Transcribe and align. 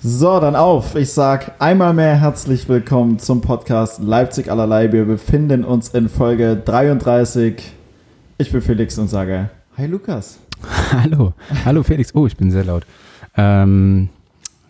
So, 0.00 0.38
dann 0.38 0.54
auf. 0.54 0.94
Ich 0.94 1.12
sag 1.12 1.60
einmal 1.60 1.92
mehr 1.92 2.14
herzlich 2.14 2.68
willkommen 2.68 3.18
zum 3.18 3.40
Podcast 3.40 4.00
Leipzig 4.00 4.48
allerlei. 4.48 4.92
Wir 4.92 5.04
befinden 5.04 5.64
uns 5.64 5.88
in 5.88 6.08
Folge 6.08 6.54
33. 6.56 7.60
Ich 8.38 8.52
bin 8.52 8.62
Felix 8.62 8.96
und 8.96 9.08
sage 9.08 9.50
Hi 9.76 9.86
Lukas. 9.86 10.38
Hallo, 10.92 11.34
hallo 11.64 11.82
Felix. 11.82 12.14
Oh, 12.14 12.28
ich 12.28 12.36
bin 12.36 12.52
sehr 12.52 12.64
laut. 12.64 12.84
Ähm, 13.36 14.08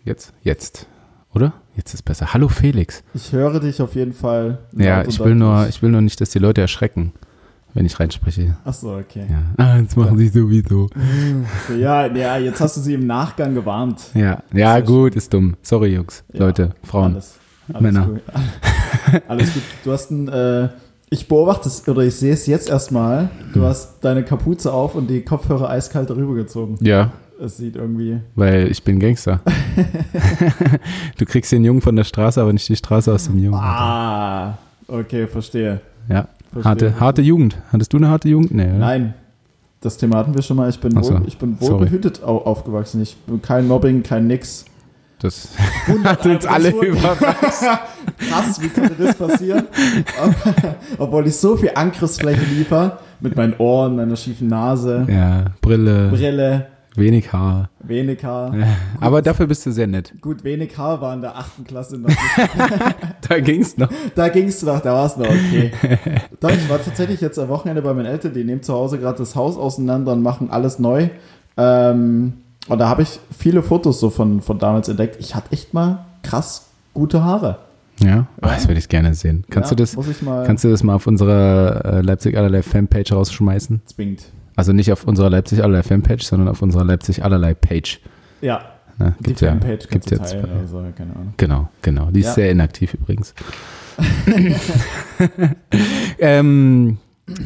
jetzt, 0.07 0.33
jetzt, 0.45 0.87
oder? 1.35 1.53
Jetzt 1.77 1.93
ist 1.93 2.03
besser. 2.05 2.33
Hallo 2.33 2.49
Felix. 2.49 3.03
Ich 3.13 3.33
höre 3.33 3.61
dich 3.61 3.83
auf 3.83 3.95
jeden 3.95 4.15
Fall. 4.15 4.61
Ja, 4.73 5.05
ich 5.07 5.21
will 5.21 5.35
nur, 5.35 5.69
ich 5.69 5.83
will 5.83 5.91
nur 5.91 6.01
nicht, 6.01 6.23
dass 6.23 6.31
die 6.31 6.39
Leute 6.39 6.63
erschrecken, 6.63 7.13
wenn 7.75 7.87
ich 7.87 7.99
reinspreche. 8.01 8.57
Ach 8.65 8.73
so, 8.75 8.95
okay. 8.97 9.27
Ja. 9.31 9.43
Ah, 9.65 9.81
das 9.81 9.95
machen 9.97 10.19
sie 10.19 10.29
sowieso. 10.29 10.89
Ja, 11.79 12.07
ja, 12.07 12.37
jetzt 12.39 12.61
hast 12.61 12.77
du 12.77 12.81
sie 12.81 12.95
im 12.95 13.07
Nachgang 13.07 13.55
gewarnt. 13.55 14.01
Ja, 14.15 14.43
ja, 14.53 14.81
gut, 14.81 15.15
ist 15.15 15.33
dumm. 15.33 15.57
Sorry, 15.63 15.95
Jungs, 15.95 16.25
Ja, 16.33 16.41
Leute, 16.41 16.71
Frauen. 16.83 17.15
Alles, 17.15 17.35
alles 17.69 17.81
Männer. 17.83 18.07
Gut. 18.07 18.23
alles 19.29 19.55
gut. 19.55 19.63
Du 19.85 19.93
hast 19.93 20.11
ein, 20.11 20.29
äh, 20.29 20.69
ich 21.11 21.29
beobachte 21.29 21.69
es, 21.69 21.87
oder 21.89 22.03
ich 22.03 22.15
sehe 22.17 22.33
es 22.33 22.47
jetzt 22.47 22.69
erstmal. 22.69 23.31
Du 23.55 23.63
hast 23.65 24.01
deine 24.05 24.23
Kapuze 24.25 24.73
auf 24.73 24.95
und 24.95 25.09
die 25.09 25.23
Kopfhörer 25.23 25.71
eiskalt 25.71 26.11
darüber 26.11 26.35
gezogen. 26.35 26.77
Ja, 26.81 27.13
Es 27.41 27.57
sieht 27.59 27.77
irgendwie. 27.77 28.21
weil 28.35 28.69
ich 28.71 28.83
bin 28.83 28.99
Gangster. 28.99 29.41
du 31.19 31.25
kriegst 31.25 31.53
den 31.53 31.65
Jungen 31.65 31.81
von 31.81 31.97
der 31.97 32.05
Straße, 32.05 32.41
aber 32.41 32.53
nicht 32.53 32.69
die 32.69 32.77
Straße 32.77 33.13
aus 33.13 33.27
dem 33.27 33.39
Jungen. 33.39 33.59
Ah, 33.59 34.59
okay, 34.87 35.27
verstehe. 35.27 35.81
Ja, 36.09 36.27
harte, 36.65 37.01
harte 37.01 37.23
Jugend. 37.23 37.57
Hattest 37.73 37.93
du 37.93 37.97
eine 37.99 38.09
harte 38.09 38.29
Jugend? 38.29 38.53
Nee, 38.53 38.65
oder? 38.65 38.79
Nein, 38.79 39.15
das 39.81 39.97
Thema 39.97 40.17
hatten 40.19 40.35
wir 40.35 40.43
schon 40.43 40.57
mal. 40.57 40.69
Ich 40.69 40.81
bin, 40.81 41.03
so, 41.03 41.15
wohl, 41.15 41.23
ich 41.27 41.39
bin 41.39 41.57
sorry. 41.61 41.81
wohlbehütet 41.81 42.23
au 42.23 42.39
aufgewachsen. 42.39 43.01
Ich 43.03 43.17
bin 43.17 43.41
kein 43.43 43.67
Mobbing, 43.69 44.03
kein 44.03 44.27
nix. 44.27 44.65
Das 45.21 45.49
hat 46.05 46.25
uns 46.27 46.47
alle 46.47 46.71
überrascht. 46.71 47.21
Krass, 48.19 48.61
wie 48.63 48.69
konnte 48.69 48.95
das 49.03 49.17
passieren? 49.17 49.67
Obwohl 50.99 51.27
ich 51.27 51.37
so 51.37 51.57
viel 51.57 51.73
Angriffsfläche 51.75 52.45
liefer, 52.45 52.99
mit 53.21 53.35
meinen 53.37 53.55
Ohren, 53.59 53.97
meiner 53.97 54.17
schiefen 54.17 54.49
Nase, 54.49 55.07
Ja, 55.09 55.47
Brille, 55.61 56.09
Brille, 56.11 56.67
wenig 56.99 57.33
Haar. 57.33 57.71
wenig 57.81 58.23
Haar. 58.25 58.55
Aber 59.01 59.23
dafür 59.23 59.47
bist 59.47 59.65
du 59.67 59.73
sehr 59.73 59.87
nett. 59.87 60.13
Gut, 60.21 60.45
wenig 60.45 60.77
Haar 60.77 61.01
war 61.01 61.15
in 61.15 61.21
der 61.21 61.37
achten 61.37 61.65
Klasse 61.65 61.99
noch. 61.99 62.11
Da 63.29 63.41
ging's 63.41 63.77
noch. 63.77 63.91
Da 64.15 64.29
ging 64.31 64.49
es 64.49 64.63
noch, 64.63 64.81
da 64.81 64.95
war 64.95 65.05
es 65.07 65.17
noch 65.19 65.27
okay. 65.27 65.71
Doch, 66.41 66.51
ich 66.51 66.69
war 66.71 66.83
tatsächlich 66.83 67.21
jetzt 67.21 67.39
am 67.39 67.49
Wochenende 67.49 67.83
bei 67.83 67.93
meinen 67.93 68.07
Eltern, 68.07 68.33
die 68.33 68.43
nehmen 68.45 68.63
zu 68.63 68.73
Hause 68.73 68.99
gerade 68.99 69.19
das 69.19 69.37
Haus 69.37 69.57
auseinander 69.59 70.13
und 70.13 70.23
machen 70.23 70.51
alles 70.51 70.79
neu. 70.79 71.09
Ähm, 71.59 72.35
und 72.69 72.79
da 72.79 72.89
habe 72.89 73.03
ich 73.03 73.21
viele 73.37 73.63
Fotos 73.63 74.01
so 74.01 74.09
von, 74.11 74.41
von 74.41 74.59
damals 74.59 74.89
entdeckt. 74.89 75.17
Ich 75.21 75.35
hatte 75.35 75.53
echt 75.53 75.75
mal 75.75 76.07
krass 76.23 76.69
gute 76.95 77.23
Haare. 77.23 77.59
Ja, 78.01 78.27
Ach, 78.41 78.55
das 78.55 78.69
würde 78.69 78.79
ich 78.79 78.89
gerne 78.89 79.13
sehen. 79.15 79.45
Kannst 79.51 79.71
Ja, 79.73 79.77
du 79.77 79.83
das, 79.83 79.97
kannst 80.47 80.63
du 80.65 80.71
das 80.71 80.83
mal 80.85 80.95
auf 80.95 81.07
unserer 81.07 81.85
äh, 81.85 82.01
Leipzig 82.01 82.37
allerlei 82.37 82.63
Fanpage 82.63 83.13
rausschmeißen? 83.13 83.83
zwingend. 83.87 84.23
Also 84.59 84.73
nicht 84.73 84.91
auf 84.93 85.05
unserer 85.05 85.31
Leipzig 85.31 85.63
allerlei 85.63 85.85
Fanpage, 85.85 86.25
sondern 86.25 86.49
auf 86.49 86.63
unserer 86.63 86.85
Leipzig 86.85 87.23
allerlei 87.25 87.55
Page. 87.55 88.01
Ja, 88.41 88.63
Ne? 88.99 89.15
die 89.21 89.25
Gibt's 89.27 89.41
ja, 89.43 89.51
Fanpage 89.51 89.87
du 89.87 89.95
jetzt. 89.95 90.09
teilen 90.09 90.45
oder 90.47 90.67
so, 90.67 90.85
keine 90.97 91.15
Ahnung. 91.15 91.35
Genau, 91.37 91.69
genau. 91.83 92.11
Die 92.11 92.19
ist 92.19 92.27
Ja. 92.27 92.33
sehr 92.33 92.51
inaktiv 92.51 92.95
übrigens. 92.95 93.33
ähm, 96.19 96.99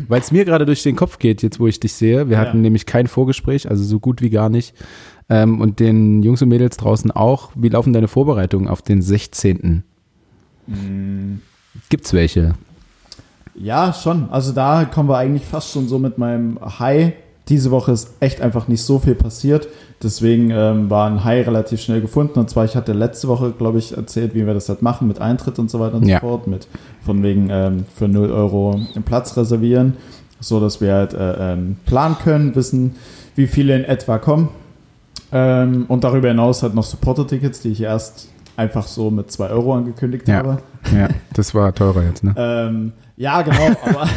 Weil 0.08 0.20
es 0.20 0.30
mir 0.32 0.44
gerade 0.44 0.64
durch 0.64 0.82
den 0.84 0.94
Kopf 0.96 1.18
geht, 1.18 1.42
jetzt 1.42 1.58
wo 1.60 1.66
ich 1.66 1.80
dich 1.80 1.92
sehe. 1.92 2.28
Wir 2.30 2.36
Ja. 2.36 2.40
hatten 2.42 2.62
nämlich 2.62 2.86
kein 2.86 3.08
Vorgespräch, 3.08 3.68
also 3.68 3.82
so 3.84 3.98
gut 4.00 4.22
wie 4.22 4.30
gar 4.30 4.48
nicht. 4.48 4.74
Ähm, 5.28 5.60
und 5.60 5.80
den 5.80 6.22
Jungs 6.22 6.40
und 6.40 6.48
Mädels 6.48 6.76
draußen 6.76 7.10
auch. 7.10 7.50
Wie 7.56 7.68
laufen 7.68 7.92
deine 7.92 8.06
Vorbereitungen 8.08 8.68
auf 8.68 8.80
den 8.80 9.02
16.? 9.02 9.82
Mm, 10.68 11.34
Gibt's 11.88 12.12
welche? 12.14 12.54
Ja, 13.54 13.92
schon. 13.92 14.28
Also 14.30 14.52
da 14.52 14.84
kommen 14.84 15.08
wir 15.08 15.18
eigentlich 15.18 15.44
fast 15.44 15.72
schon 15.72 15.88
so 15.88 15.98
mit 15.98 16.18
meinem 16.18 16.58
High. 16.78 17.12
Diese 17.48 17.70
Woche 17.70 17.92
ist 17.92 18.10
echt 18.20 18.40
einfach 18.40 18.68
nicht 18.68 18.82
so 18.82 18.98
viel 18.98 19.14
passiert. 19.14 19.68
Deswegen 20.02 20.50
ähm, 20.50 20.88
war 20.90 21.08
ein 21.10 21.22
High 21.24 21.46
relativ 21.46 21.80
schnell 21.80 22.00
gefunden. 22.00 22.38
Und 22.38 22.48
zwar, 22.48 22.64
ich 22.64 22.76
hatte 22.76 22.92
letzte 22.92 23.28
Woche, 23.28 23.50
glaube 23.52 23.78
ich, 23.78 23.96
erzählt, 23.96 24.34
wie 24.34 24.46
wir 24.46 24.54
das 24.54 24.68
halt 24.68 24.80
machen 24.82 25.06
mit 25.08 25.20
Eintritt 25.20 25.58
und 25.58 25.70
so 25.70 25.78
weiter 25.80 25.96
und 25.96 26.06
Ja. 26.06 26.20
so 26.20 26.26
fort. 26.28 26.46
Mit 26.46 26.66
von 27.04 27.22
wegen 27.22 27.48
ähm, 27.50 27.84
für 27.94 28.08
0 28.08 28.30
Euro 28.30 28.80
einen 28.94 29.04
Platz 29.04 29.36
reservieren. 29.36 29.94
So 30.40 30.58
dass 30.58 30.80
wir 30.80 30.94
halt 30.94 31.14
äh, 31.14 31.52
ähm, 31.52 31.76
planen 31.86 32.16
können, 32.22 32.54
wissen, 32.56 32.96
wie 33.36 33.46
viele 33.46 33.76
in 33.76 33.84
etwa 33.84 34.18
kommen. 34.18 34.48
Ähm, 35.30 35.84
und 35.88 36.04
darüber 36.04 36.28
hinaus 36.28 36.62
halt 36.62 36.74
noch 36.74 36.84
Supporter-Tickets, 36.84 37.60
die 37.60 37.70
ich 37.70 37.82
erst 37.82 38.28
einfach 38.56 38.86
so 38.86 39.10
mit 39.10 39.30
2 39.30 39.48
Euro 39.50 39.74
angekündigt 39.74 40.28
Ja. 40.28 40.36
habe. 40.36 40.58
Ja, 40.96 41.08
das 41.34 41.54
war 41.54 41.74
teurer 41.74 42.02
jetzt, 42.04 42.24
ne? 42.24 42.34
Ähm, 42.36 42.92
ja, 43.16 43.42
genau, 43.42 43.68
aber 43.84 44.08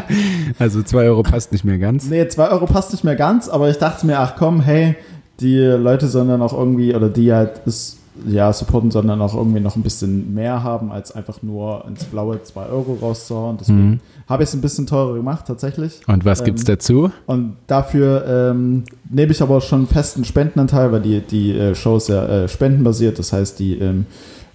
Also 0.58 0.82
2 0.82 1.04
Euro 1.04 1.22
passt 1.22 1.52
nicht 1.52 1.64
mehr 1.64 1.78
ganz. 1.78 2.08
Nee, 2.08 2.26
2 2.28 2.48
Euro 2.50 2.66
passt 2.66 2.92
nicht 2.92 3.04
mehr 3.04 3.16
ganz, 3.16 3.48
aber 3.48 3.68
ich 3.70 3.78
dachte 3.78 4.06
mir, 4.06 4.18
ach 4.18 4.34
komm, 4.36 4.60
hey, 4.60 4.96
die 5.40 5.56
Leute 5.58 6.08
sollen 6.08 6.28
dann 6.28 6.42
auch 6.42 6.52
irgendwie, 6.52 6.94
oder 6.94 7.08
die 7.08 7.32
halt 7.32 7.60
es 7.66 7.97
ja 8.26 8.52
supporten, 8.52 8.90
sondern 8.90 9.20
auch 9.20 9.34
irgendwie 9.34 9.60
noch 9.60 9.76
ein 9.76 9.82
bisschen 9.82 10.34
mehr 10.34 10.62
haben, 10.62 10.90
als 10.92 11.12
einfach 11.12 11.42
nur 11.42 11.84
ins 11.86 12.04
Blaue 12.04 12.42
2 12.42 12.66
Euro 12.66 12.94
rauszuhauen. 13.00 13.56
Deswegen 13.58 13.90
Mhm. 13.90 14.00
habe 14.28 14.42
ich 14.42 14.48
es 14.48 14.54
ein 14.54 14.60
bisschen 14.60 14.86
teurer 14.86 15.14
gemacht, 15.14 15.46
tatsächlich. 15.46 16.00
Und 16.08 16.24
was 16.24 16.40
Ähm, 16.40 16.46
gibt's 16.46 16.64
dazu? 16.64 17.10
Und 17.26 17.56
dafür 17.66 18.50
ähm, 18.52 18.84
nehme 19.08 19.32
ich 19.32 19.40
aber 19.42 19.60
schon 19.60 19.80
einen 19.80 19.88
festen 19.88 20.24
Spendenanteil, 20.24 20.90
weil 20.92 21.00
die, 21.02 21.20
die 21.20 21.52
äh, 21.56 21.74
Show 21.74 21.96
ist 21.96 22.08
ja 22.08 22.24
äh, 22.26 22.48
spendenbasiert. 22.48 23.18
Das 23.18 23.32
heißt, 23.32 23.58
die 23.58 23.78
ähm, 23.78 24.06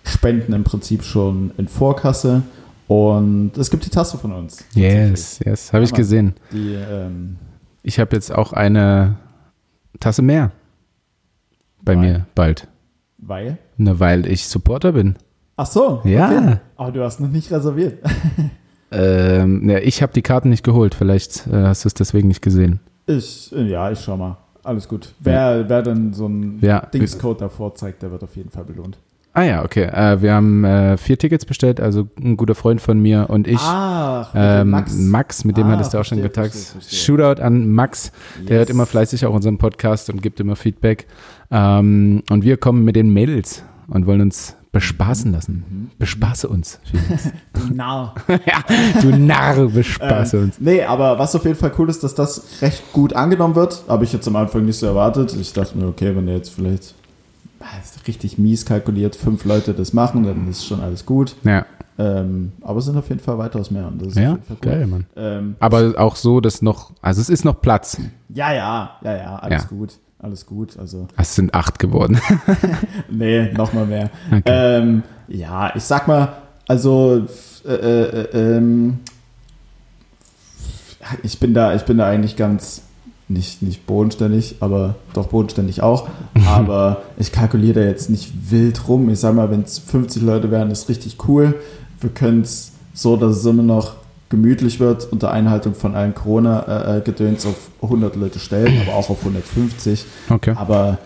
spenden 0.03 0.53
im 0.53 0.63
Prinzip 0.63 1.03
schon 1.03 1.51
in 1.57 1.67
Vorkasse. 1.67 2.43
Und 2.87 3.57
es 3.57 3.71
gibt 3.71 3.85
die 3.85 3.89
Tasse 3.89 4.17
von 4.17 4.33
uns. 4.33 4.63
Yes, 4.75 5.39
yes, 5.45 5.71
habe 5.71 5.83
ich 5.85 5.93
gesehen. 5.93 6.33
Die, 6.51 6.73
ähm, 6.75 7.37
Ich 7.81 7.99
habe 7.99 8.13
jetzt 8.15 8.31
auch 8.33 8.51
eine 8.53 9.15
Tasse 9.99 10.21
mehr 10.21 10.51
bei 11.81 11.93
Weil? 11.95 12.01
mir 12.01 12.25
bald. 12.35 12.67
Weil? 13.27 13.57
Na, 13.77 13.99
weil 13.99 14.25
ich 14.25 14.47
Supporter 14.47 14.91
bin. 14.93 15.15
Ach 15.55 15.65
so. 15.67 16.01
Ja. 16.03 16.29
Okay. 16.31 16.55
Aber 16.77 16.91
du 16.91 17.03
hast 17.03 17.19
noch 17.19 17.29
nicht 17.29 17.51
reserviert. 17.51 17.99
Ähm, 18.95 19.67
ja, 19.67 19.79
ich 19.79 20.03
habe 20.03 20.13
die 20.13 20.21
Karten 20.21 20.49
nicht 20.49 20.63
geholt. 20.63 20.93
Vielleicht 20.93 21.47
äh, 21.47 21.63
hast 21.63 21.83
du 21.83 21.87
es 21.87 21.95
deswegen 21.95 22.27
nicht 22.27 22.43
gesehen. 22.43 22.79
Ich, 23.07 23.51
äh, 23.55 23.63
ja, 23.63 23.89
ich 23.91 23.99
schau 23.99 24.17
mal. 24.17 24.37
Alles 24.63 24.87
gut. 24.87 25.13
Wer, 25.19 25.67
wer 25.67 25.81
dann 25.81 26.13
so 26.13 26.25
einen 26.25 26.59
Ja. 26.61 26.81
Dingscode 26.81 27.41
davor 27.41 27.73
zeigt, 27.73 28.03
der 28.03 28.11
wird 28.11 28.23
auf 28.23 28.35
jeden 28.35 28.51
Fall 28.51 28.65
belohnt. 28.65 28.99
Ah 29.33 29.41
ja, 29.41 29.65
okay. 29.65 29.85
Äh, 29.85 30.21
wir 30.21 30.31
haben 30.35 30.63
äh, 30.63 30.95
vier 30.97 31.17
Tickets 31.17 31.43
bestellt. 31.43 31.81
Also 31.81 32.07
ein 32.23 32.37
guter 32.37 32.53
Freund 32.53 32.79
von 32.81 32.99
mir 32.99 33.31
und 33.31 33.47
ich. 33.47 33.57
Ach, 33.59 34.31
ähm, 34.35 34.69
Max. 34.69 34.93
Max. 34.95 35.43
mit 35.43 35.57
dem 35.57 35.65
Ah, 35.65 35.71
hattest 35.71 35.95
du 35.95 35.97
auch 35.97 36.05
schon 36.05 36.21
getagt. 36.21 36.53
Shootout 36.87 37.41
an 37.41 37.67
Max. 37.71 38.11
Der 38.47 38.57
hört 38.59 38.69
Yes. 38.69 38.75
immer 38.75 38.85
fleißig 38.85 39.25
auch 39.25 39.33
unseren 39.33 39.57
Podcast 39.57 40.11
und 40.11 40.21
gibt 40.21 40.39
immer 40.39 40.55
Feedback. 40.55 41.07
Ähm, 41.53 42.23
und 42.29 42.43
wir 42.43 42.57
kommen 42.57 42.83
mit 42.83 42.95
den 42.95 43.13
Mädels 43.13 43.63
und 43.87 44.07
wollen 44.07 44.21
uns 44.21 44.55
bespaßen 44.71 45.31
lassen. 45.31 45.63
Mhm. 45.69 45.91
Bespaße 45.99 46.47
uns. 46.49 46.79
Felix. 46.89 47.29
Na. 47.73 48.15
ja, 48.27 48.63
du 49.01 49.15
Narr, 49.15 49.67
bespaße 49.67 50.37
Ähm, 50.37 50.43
uns. 50.45 50.55
nee, 50.59 50.83
aber 50.83 51.19
was 51.19 51.35
auf 51.35 51.45
jeden 51.45 51.55
Fall 51.57 51.71
cool 51.77 51.89
ist, 51.91 52.03
dass 52.03 52.15
das 52.15 52.61
recht 52.63 52.91
gut 52.91 53.13
angenommen 53.13 53.53
wird. 53.55 53.83
Habe 53.87 54.03
ich 54.03 54.11
jetzt 54.13 54.27
am 54.27 54.35
Anfang 54.35 54.65
nicht 54.65 54.77
so 54.79 54.87
erwartet. 54.87 55.35
Ich 55.39 55.53
dachte 55.53 55.77
mir, 55.77 55.85
okay, 55.87 56.15
wenn 56.15 56.27
ihr 56.27 56.35
jetzt 56.37 56.49
vielleicht 56.49 56.95
richtig 58.07 58.37
mies 58.39 58.65
kalkuliert, 58.65 59.15
fünf 59.15 59.45
Leute 59.45 59.73
das 59.73 59.93
machen, 59.93 60.23
dann 60.23 60.49
ist 60.49 60.65
schon 60.65 60.81
alles 60.81 61.05
gut. 61.05 61.35
Ja, 61.43 61.65
Ähm, 61.99 62.51
aber 62.61 62.79
es 62.79 62.85
sind 62.85 62.97
auf 62.97 63.07
jeden 63.09 63.21
Fall 63.21 63.37
weitaus 63.37 63.69
mehr. 63.69 63.87
Und 63.87 64.01
das 64.01 64.09
ist 64.09 64.17
ja 64.17 64.31
cool. 64.49 64.57
geil, 64.59 64.87
Mann. 64.87 65.05
Ähm, 65.15 65.55
Aber 65.59 65.93
auch 65.97 66.15
so, 66.15 66.41
dass 66.41 66.63
noch, 66.63 66.91
also 67.03 67.21
es 67.21 67.29
ist 67.29 67.45
noch 67.45 67.61
Platz. 67.61 68.01
ja, 68.33 68.51
ja, 68.51 68.91
ja, 69.03 69.15
ja, 69.17 69.35
alles 69.35 69.61
Ja. 69.63 69.67
gut. 69.69 69.99
Alles 70.23 70.45
gut. 70.45 70.77
Also, 70.79 71.07
Es 71.17 71.35
sind 71.35 71.53
acht 71.53 71.77
geworden. 71.79 72.19
nee, 73.11 73.51
nochmal 73.51 73.85
mehr. 73.85 74.09
Okay. 74.31 74.41
Ähm, 74.45 75.03
ja, 75.27 75.75
ich 75.75 75.83
sag 75.83 76.07
mal, 76.07 76.29
also 76.67 77.23
f- 77.25 77.61
äh, 77.65 77.73
äh, 77.73 78.55
ähm, 78.57 78.99
ich 81.23 81.39
bin 81.39 81.53
da, 81.53 81.75
ich 81.75 81.83
bin 81.83 81.97
da 81.97 82.07
eigentlich 82.07 82.35
ganz 82.37 82.83
nicht, 83.27 83.61
nicht 83.61 83.85
bodenständig, 83.85 84.57
aber 84.61 84.95
doch 85.13 85.27
bodenständig 85.27 85.81
auch. 85.81 86.07
Aber 86.47 87.03
ich 87.17 87.31
kalkuliere 87.31 87.81
da 87.81 87.85
jetzt 87.87 88.09
nicht 88.09 88.51
wild 88.51 88.87
rum. 88.87 89.09
Ich 89.09 89.19
sag 89.19 89.33
mal, 89.33 89.49
wenn 89.49 89.61
es 89.63 89.79
50 89.79 90.21
Leute 90.21 90.51
wären, 90.51 90.71
ist 90.71 90.87
richtig 90.89 91.17
cool. 91.27 91.55
Wir 91.99 92.09
können 92.11 92.41
es 92.41 92.73
so, 92.93 93.15
dass 93.17 93.37
es 93.37 93.45
immer 93.45 93.63
noch 93.63 93.95
gemütlich 94.33 94.79
wird, 94.79 95.07
unter 95.11 95.31
Einhaltung 95.31 95.75
von 95.75 95.93
allen 95.93 96.15
Corona-Gedöns 96.15 97.45
auf 97.45 97.69
100 97.83 98.15
Leute 98.15 98.39
stellen, 98.39 98.81
aber 98.81 98.97
auch 98.97 99.11
auf 99.11 99.19
150. 99.19 100.05
Okay. 100.27 100.55
Aber 100.57 100.97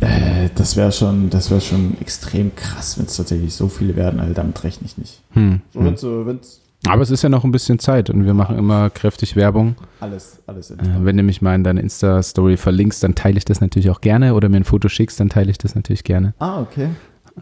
äh, 0.00 0.50
das 0.54 0.76
wäre 0.76 0.92
schon, 0.92 1.30
das 1.30 1.50
wäre 1.50 1.62
schon 1.62 1.96
extrem 2.02 2.54
krass, 2.54 2.98
wenn 2.98 3.06
es 3.06 3.16
tatsächlich 3.16 3.54
so 3.54 3.68
viele 3.68 3.96
werden. 3.96 4.20
Also 4.20 4.34
damit 4.34 4.62
rechne 4.62 4.86
ich 4.86 4.98
nicht. 4.98 5.22
Hm. 5.32 5.62
So, 5.72 5.84
wenn's, 5.84 6.00
so, 6.02 6.26
wenn's, 6.26 6.60
Aber 6.86 7.00
es 7.00 7.10
ist 7.10 7.22
ja 7.22 7.30
noch 7.30 7.44
ein 7.44 7.52
bisschen 7.52 7.78
Zeit 7.78 8.10
und 8.10 8.26
wir 8.26 8.34
machen 8.34 8.58
immer 8.58 8.90
kräftig 8.90 9.36
Werbung. 9.36 9.76
Alles, 10.00 10.42
alles 10.46 10.70
Äh, 10.72 10.76
wenn 11.00 11.16
du 11.16 11.22
mich 11.22 11.40
mal 11.40 11.54
in 11.54 11.64
deine 11.64 11.80
Insta-Story 11.80 12.58
verlinkst, 12.58 13.02
dann 13.02 13.14
teile 13.14 13.38
ich 13.38 13.46
das 13.46 13.62
natürlich 13.62 13.88
auch 13.88 14.02
gerne. 14.02 14.34
Oder 14.34 14.50
mir 14.50 14.58
ein 14.58 14.64
Foto 14.64 14.90
schickst, 14.90 15.18
dann 15.18 15.30
teile 15.30 15.50
ich 15.50 15.56
das 15.56 15.74
natürlich 15.74 16.04
gerne. 16.04 16.34
Ah, 16.40 16.60
okay. 16.60 16.90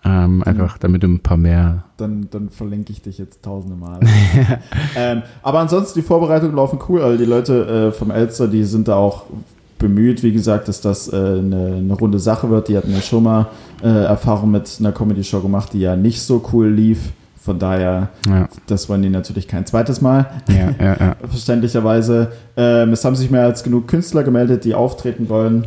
Ähm, 0.05 0.43
einfach 0.43 0.79
damit 0.79 1.03
du 1.03 1.07
ein 1.07 1.21
paar 1.21 1.37
mehr. 1.37 1.85
Dann, 1.97 2.29
dann 2.31 2.49
verlinke 2.49 2.93
ich 2.93 3.03
dich 3.03 3.19
jetzt 3.19 3.43
tausende 3.45 3.77
Mal. 3.77 4.01
ähm, 4.97 5.23
aber 5.43 5.61
ansonsten, 5.61 6.01
die 6.01 6.05
Vorbereitungen 6.05 6.57
laufen 6.57 6.81
cool. 6.89 7.03
Also 7.03 7.17
die 7.17 7.29
Leute 7.29 7.91
äh, 7.91 7.93
vom 7.93 8.11
Elster, 8.11 8.49
die 8.49 8.65
sind 8.65 8.89
da 8.89 8.97
auch 8.97 9.25
bemüht, 9.79 10.23
wie 10.23 10.33
gesagt, 10.33 10.67
dass 10.69 10.81
das 10.81 11.13
äh, 11.13 11.17
eine, 11.17 11.77
eine 11.79 11.93
runde 11.93 12.19
Sache 12.19 12.51
wird. 12.51 12.69
Die 12.69 12.77
hatten 12.77 12.91
ja 12.91 13.01
schon 13.01 13.23
mal 13.23 13.49
äh, 13.83 13.89
Erfahrung 13.89 14.51
mit 14.51 14.77
einer 14.81 14.93
Comedy-Show 14.93 15.41
gemacht, 15.41 15.73
die 15.73 15.81
ja 15.81 15.95
nicht 15.95 16.23
so 16.23 16.45
cool 16.53 16.69
lief. 16.69 17.13
Von 17.41 17.59
daher, 17.59 18.09
Ja, 18.27 18.49
das 18.67 18.89
wollen 18.89 19.03
die 19.03 19.11
natürlich 19.11 19.47
kein 19.47 19.67
zweites 19.67 20.01
Mal. 20.01 20.31
ja, 20.49 20.71
ja. 20.83 20.97
ja. 20.99 21.17
verständlicherweise. 21.29 22.33
Ähm, 22.57 22.95
es 22.95 23.05
haben 23.05 23.15
sich 23.15 23.31
mehr 23.31 23.45
als 23.45 23.63
genug 23.63 23.87
Künstler 23.87 24.23
gemeldet, 24.23 24.65
die 24.65 24.75
auftreten 24.75 25.29
wollen. 25.29 25.67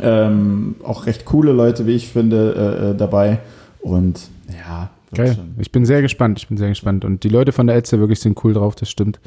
Ähm, 0.00 0.76
auch 0.84 1.06
recht 1.06 1.24
coole 1.24 1.52
Leute, 1.52 1.86
wie 1.86 1.94
ich 1.94 2.08
finde, 2.08 2.54
äh, 2.54 2.90
äh, 2.90 2.94
dabei. 2.96 3.38
Und 3.80 4.28
ja, 4.48 4.90
Geil. 5.14 5.34
schon. 5.34 5.54
Ich 5.58 5.72
bin 5.72 5.84
sehr 5.86 6.02
gespannt. 6.02 6.38
Ich 6.38 6.48
bin 6.48 6.56
sehr 6.56 6.68
gespannt. 6.68 7.04
Und 7.04 7.24
die 7.24 7.28
Leute 7.28 7.52
von 7.52 7.66
der 7.66 7.76
Elster 7.76 7.98
wirklich 7.98 8.20
sind 8.20 8.42
cool 8.44 8.54
drauf, 8.54 8.74
das 8.74 8.90
stimmt. 8.90 9.20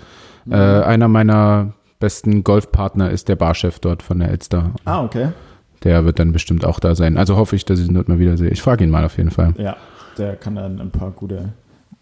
Äh, 0.50 0.56
einer 0.56 1.08
meiner 1.08 1.74
besten 2.00 2.44
Golfpartner 2.44 3.10
ist 3.12 3.28
der 3.28 3.36
Barchef 3.36 3.80
dort 3.80 4.04
von 4.04 4.20
der 4.20 4.30
Elster. 4.30 4.72
Ah, 4.86 5.04
okay. 5.04 5.30
Der 5.84 6.06
wird 6.06 6.20
dann 6.20 6.32
bestimmt 6.32 6.66
auch 6.66 6.80
da 6.80 6.96
sein. 6.96 7.18
Also 7.18 7.36
hoffe 7.36 7.56
ich, 7.56 7.66
dass 7.66 7.80
ich 7.80 7.88
ihn 7.88 7.94
dort 7.94 8.10
mal 8.10 8.20
wieder 8.20 8.38
sehe. 8.38 8.50
Ich 8.50 8.62
frage 8.62 8.84
ihn 8.84 8.90
mal 8.90 9.06
auf 9.06 9.18
jeden 9.18 9.32
Fall. 9.32 9.54
Ja, 9.58 9.78
der 10.18 10.36
kann 10.36 10.56
dann 10.56 10.80
ein 10.80 10.92
paar 10.92 11.12
gute 11.12 11.50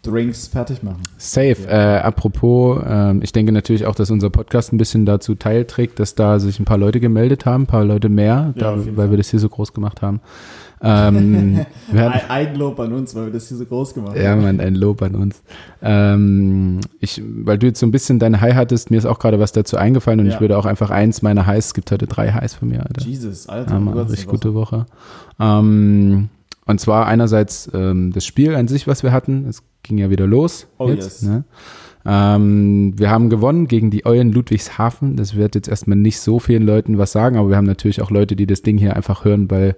Drinks 0.02 0.46
fertig 0.46 0.82
machen. 0.84 1.02
Safe. 1.16 1.56
Äh, 1.66 1.98
apropos, 1.98 2.80
ähm, 2.86 3.20
ich 3.22 3.32
denke 3.32 3.50
natürlich 3.50 3.84
auch, 3.84 3.96
dass 3.96 4.10
unser 4.10 4.30
Podcast 4.30 4.72
ein 4.72 4.78
bisschen 4.78 5.04
dazu 5.06 5.34
teilträgt, 5.34 5.98
dass 5.98 6.14
da 6.14 6.38
sich 6.38 6.60
ein 6.60 6.64
paar 6.64 6.78
Leute 6.78 7.00
gemeldet 7.00 7.46
haben, 7.46 7.64
ein 7.64 7.66
paar 7.66 7.84
Leute 7.84 8.08
mehr, 8.08 8.54
Ja, 8.54 8.76
da, 8.76 8.76
weil 8.86 8.94
Fall. 8.94 9.10
wir 9.10 9.16
das 9.18 9.30
hier 9.30 9.40
so 9.40 9.48
groß 9.48 9.72
gemacht 9.72 10.00
haben. 10.00 10.20
Ähm, 10.80 11.58
hatten, 11.92 11.98
Ein 11.98 12.30
Eigenlob 12.30 12.78
an 12.78 12.92
uns, 12.92 13.16
weil 13.16 13.26
wir 13.26 13.32
das 13.32 13.48
hier 13.48 13.56
so 13.56 13.64
groß 13.66 13.94
gemacht 13.94 14.16
ja, 14.16 14.30
haben. 14.30 14.42
Mann, 14.42 14.60
ein 14.60 14.76
Lob 14.76 15.02
an 15.02 15.16
uns. 15.16 15.42
Ähm, 15.82 16.78
ich, 17.00 17.20
weil 17.26 17.58
du 17.58 17.66
jetzt 17.66 17.80
so 17.80 17.86
ein 17.86 17.90
bisschen 17.90 18.20
deine 18.20 18.40
High 18.40 18.54
hattest, 18.54 18.92
mir 18.92 18.98
ist 18.98 19.06
auch 19.06 19.18
gerade 19.18 19.40
was 19.40 19.50
dazu 19.50 19.76
eingefallen 19.76 20.20
und 20.20 20.26
Ja. 20.26 20.34
ich 20.34 20.40
würde 20.40 20.56
auch 20.56 20.66
einfach 20.66 20.90
eins 20.90 21.22
meiner 21.22 21.46
Highs, 21.46 21.66
es 21.66 21.74
gibt 21.74 21.90
heute 21.90 22.06
drei 22.06 22.30
Highs 22.32 22.54
von 22.54 22.68
mir, 22.68 22.86
Alter. 22.86 23.02
Jesus, 23.02 23.48
Alter. 23.48 23.72
Ja, 23.72 23.80
Mann, 23.80 23.98
richtig 23.98 24.28
gute 24.28 24.54
Woche. 24.54 24.86
Ähm, 25.40 26.28
und 26.68 26.78
zwar 26.78 27.06
einerseits 27.06 27.70
ähm, 27.72 28.12
das 28.12 28.26
Spiel 28.26 28.54
an 28.54 28.68
sich, 28.68 28.86
was 28.86 29.02
wir 29.02 29.10
hatten. 29.10 29.46
Es 29.48 29.62
ging 29.82 29.96
ja 29.96 30.10
wieder 30.10 30.26
los. 30.26 30.68
Oh, 30.76 30.88
jetzt, 30.88 31.22
yes. 31.22 31.30
ne? 31.30 31.44
ähm, 32.04 32.92
wir 32.96 33.10
haben 33.10 33.30
gewonnen 33.30 33.68
gegen 33.68 33.90
die 33.90 34.04
Eulen 34.04 34.30
Ludwigshafen. 34.30 35.16
Das 35.16 35.34
wird 35.34 35.54
jetzt 35.54 35.68
erstmal 35.68 35.96
nicht 35.96 36.20
so 36.20 36.38
vielen 36.38 36.64
Leuten 36.64 36.98
was 36.98 37.10
sagen, 37.10 37.38
aber 37.38 37.48
wir 37.48 37.56
haben 37.56 37.64
natürlich 37.64 38.02
auch 38.02 38.10
Leute, 38.10 38.36
die 38.36 38.46
das 38.46 38.60
Ding 38.60 38.76
hier 38.76 38.94
einfach 38.96 39.24
hören, 39.24 39.50
weil 39.50 39.76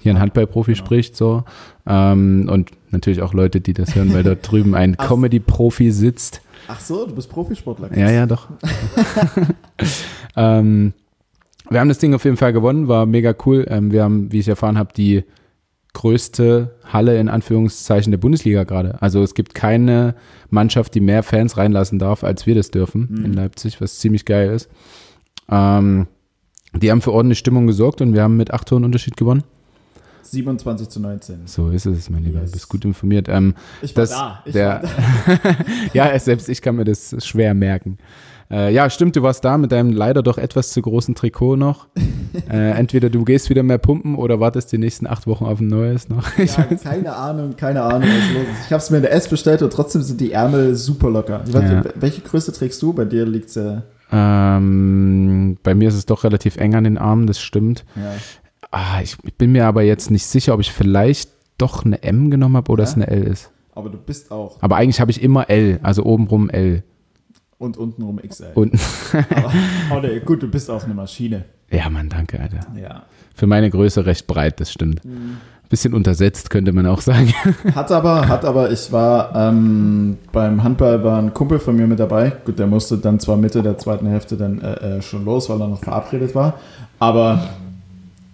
hier 0.00 0.12
ein 0.12 0.20
Handballprofi 0.20 0.72
Genau. 0.72 0.84
spricht. 0.84 1.16
so 1.16 1.44
ähm, 1.86 2.48
Und 2.50 2.72
natürlich 2.90 3.22
auch 3.22 3.32
Leute, 3.32 3.60
die 3.60 3.72
das 3.72 3.94
hören, 3.94 4.12
weil 4.12 4.24
dort 4.24 4.38
drüben 4.50 4.74
ein. 4.74 4.96
Comedy-Profi 4.96 5.92
sitzt. 5.92 6.42
Ach 6.66 6.80
so, 6.80 7.06
du 7.06 7.14
bist 7.14 7.30
Profisportler. 7.30 7.96
Ja, 7.96 8.10
ja, 8.10 8.26
doch. 8.26 8.48
ähm, 10.36 10.92
wir 11.70 11.78
haben 11.78 11.88
das 11.88 11.98
Ding 11.98 12.14
auf 12.14 12.24
jeden 12.24 12.36
Fall 12.36 12.52
gewonnen, 12.52 12.88
war 12.88 13.06
mega 13.06 13.32
cool. 13.46 13.64
Ähm, 13.68 13.92
wir 13.92 14.02
haben, 14.02 14.32
wie 14.32 14.40
ich 14.40 14.48
erfahren 14.48 14.76
habe, 14.76 14.92
die 14.92 15.22
größte 15.96 16.74
Halle 16.84 17.18
in 17.18 17.28
Anführungszeichen 17.30 18.10
der 18.10 18.18
Bundesliga 18.18 18.64
gerade. 18.64 19.00
Also 19.02 19.22
es 19.22 19.34
gibt 19.34 19.54
keine 19.54 20.14
Mannschaft, 20.50 20.94
die 20.94 21.00
mehr 21.00 21.22
Fans 21.22 21.56
reinlassen 21.56 21.98
darf, 21.98 22.22
als 22.22 22.46
wir 22.46 22.54
das 22.54 22.70
dürfen 22.70 23.08
Mhm. 23.10 23.24
in 23.24 23.32
Leipzig, 23.32 23.80
was 23.80 23.98
ziemlich 23.98 24.24
geil 24.26 24.50
ist. 24.50 24.68
Ähm, 25.50 26.06
die 26.74 26.90
haben 26.90 27.00
für 27.00 27.12
ordentliche 27.12 27.38
Stimmung 27.40 27.66
gesorgt 27.66 28.00
und 28.02 28.12
wir 28.12 28.22
haben 28.22 28.36
mit 28.36 28.52
acht 28.52 28.68
Toren 28.68 28.84
Unterschied 28.84 29.16
gewonnen. 29.16 29.42
27 30.22 30.88
zu 30.88 31.00
19. 31.00 31.46
So 31.46 31.70
ist 31.70 31.86
es, 31.86 32.10
mein 32.10 32.24
Lieber. 32.24 32.40
Yes. 32.40 32.50
Du 32.50 32.56
bist 32.56 32.68
gut 32.68 32.84
informiert. 32.84 33.28
Ähm, 33.28 33.54
Ich 33.80 33.96
war 33.96 34.02
das, 34.02 34.10
da. 34.10 34.42
Ich 34.44 34.52
der, 34.52 34.82
war 34.82 35.38
da. 35.42 35.56
ja, 35.94 36.18
selbst 36.18 36.48
ich 36.48 36.60
kann 36.60 36.76
mir 36.76 36.84
das 36.84 37.14
schwer 37.24 37.54
merken. 37.54 37.96
Äh, 38.50 38.72
ja, 38.72 38.88
stimmt, 38.90 39.16
du 39.16 39.22
warst 39.22 39.44
da 39.44 39.58
mit 39.58 39.72
deinem 39.72 39.90
leider 39.92 40.22
doch 40.22 40.38
etwas 40.38 40.70
zu 40.70 40.80
großen 40.80 41.14
Trikot 41.16 41.56
noch. 41.56 41.88
äh, 42.50 42.70
entweder 42.72 43.10
du 43.10 43.24
gehst 43.24 43.50
wieder 43.50 43.62
mehr 43.64 43.78
pumpen 43.78 44.14
oder 44.14 44.38
wartest 44.38 44.70
die 44.72 44.78
nächsten 44.78 45.06
acht 45.08 45.26
Wochen 45.26 45.44
auf 45.46 45.60
ein 45.60 45.66
neues 45.66 46.08
noch. 46.08 46.24
Ich 46.38 46.56
Ja, 46.56 46.62
keine 46.64 47.14
Ahnung, 47.16 47.56
keine 47.56 47.82
Ahnung, 47.82 48.02
was 48.08 48.34
los 48.34 48.42
ist. 48.52 48.66
Ich 48.66 48.72
habe 48.72 48.82
es 48.82 48.90
mir 48.90 48.98
in 48.98 49.02
der 49.02 49.12
S 49.12 49.28
bestellt 49.28 49.62
und 49.62 49.72
trotzdem 49.72 50.02
sind 50.02 50.20
die 50.20 50.30
Ärmel 50.32 50.74
super 50.76 51.10
locker. 51.10 51.42
Ich 51.46 51.52
weiß 51.52 51.70
Ja. 51.70 51.84
welche 51.96 52.20
Größe 52.20 52.52
trägst 52.52 52.80
du? 52.82 52.92
Bei 52.92 53.04
dir 53.04 53.26
liegt 53.26 53.48
es 53.48 53.56
ja, 53.56 53.82
ähm, 54.12 55.56
bei 55.62 55.74
mir 55.74 55.88
ist 55.88 55.94
es 55.96 56.06
doch 56.06 56.24
relativ 56.24 56.56
eng 56.56 56.74
an 56.74 56.84
den 56.84 56.98
Armen, 56.98 57.26
das 57.26 57.40
stimmt. 57.40 57.84
ja. 57.96 58.12
Ah, 58.72 59.00
ich 59.00 59.16
bin 59.38 59.52
mir 59.52 59.64
aber 59.66 59.82
jetzt 59.82 60.10
nicht 60.10 60.26
sicher, 60.26 60.52
ob 60.52 60.60
ich 60.60 60.72
vielleicht 60.72 61.30
doch 61.56 61.84
eine 61.84 62.02
M 62.02 62.30
genommen 62.30 62.56
habe 62.56 62.70
oder 62.72 62.82
Ja? 62.82 62.88
es 62.90 62.94
eine 62.96 63.06
L 63.06 63.22
ist. 63.22 63.50
Aber 63.74 63.88
du 63.90 63.96
bist 63.96 64.30
auch. 64.30 64.56
Aber 64.60 64.76
eigentlich 64.76 65.00
habe 65.00 65.10
ich 65.10 65.22
immer 65.22 65.48
L, 65.48 65.78
also 65.82 66.04
obenrum 66.04 66.50
L. 66.50 66.82
Und 67.58 67.78
untenrum 67.78 68.18
XL. 68.18 68.52
Und 68.54 68.74
aber, 69.90 70.20
gut, 70.24 70.42
du 70.42 70.48
bist 70.48 70.70
auch 70.70 70.84
eine 70.84 70.94
Maschine. 70.94 71.44
ja, 71.70 71.88
Mann, 71.88 72.08
danke, 72.08 72.38
Alter. 72.38 72.60
Ja. 72.80 73.04
Für 73.34 73.46
meine 73.46 73.70
Größe 73.70 74.04
recht 74.04 74.26
breit, 74.26 74.60
das 74.60 74.70
stimmt. 74.72 75.00
Bisschen 75.68 75.94
untersetzt, 75.94 76.50
könnte 76.50 76.72
man 76.72 76.86
auch 76.86 77.00
sagen. 77.00 77.32
Hat 77.74 77.90
aber, 77.90 78.28
hat 78.28 78.44
aber, 78.44 78.70
ich 78.70 78.92
war 78.92 79.34
ähm, 79.34 80.16
beim 80.30 80.62
Handball 80.62 81.02
war 81.02 81.18
ein 81.20 81.34
Kumpel 81.34 81.58
von 81.58 81.74
mir 81.74 81.88
mit 81.88 81.98
dabei. 81.98 82.32
Gut, 82.44 82.58
der 82.58 82.68
musste 82.68 82.98
dann 82.98 83.18
zwar 83.18 83.36
Mitte 83.36 83.62
der 83.62 83.76
zweiten 83.76 84.06
Hälfte 84.06 84.36
dann 84.36 84.60
äh, 84.60 84.98
äh, 84.98 85.02
schon 85.02 85.24
los, 85.24 85.48
weil 85.48 85.60
er 85.60 85.66
noch 85.66 85.82
verabredet 85.82 86.34
war. 86.36 86.54
Aber 87.00 87.48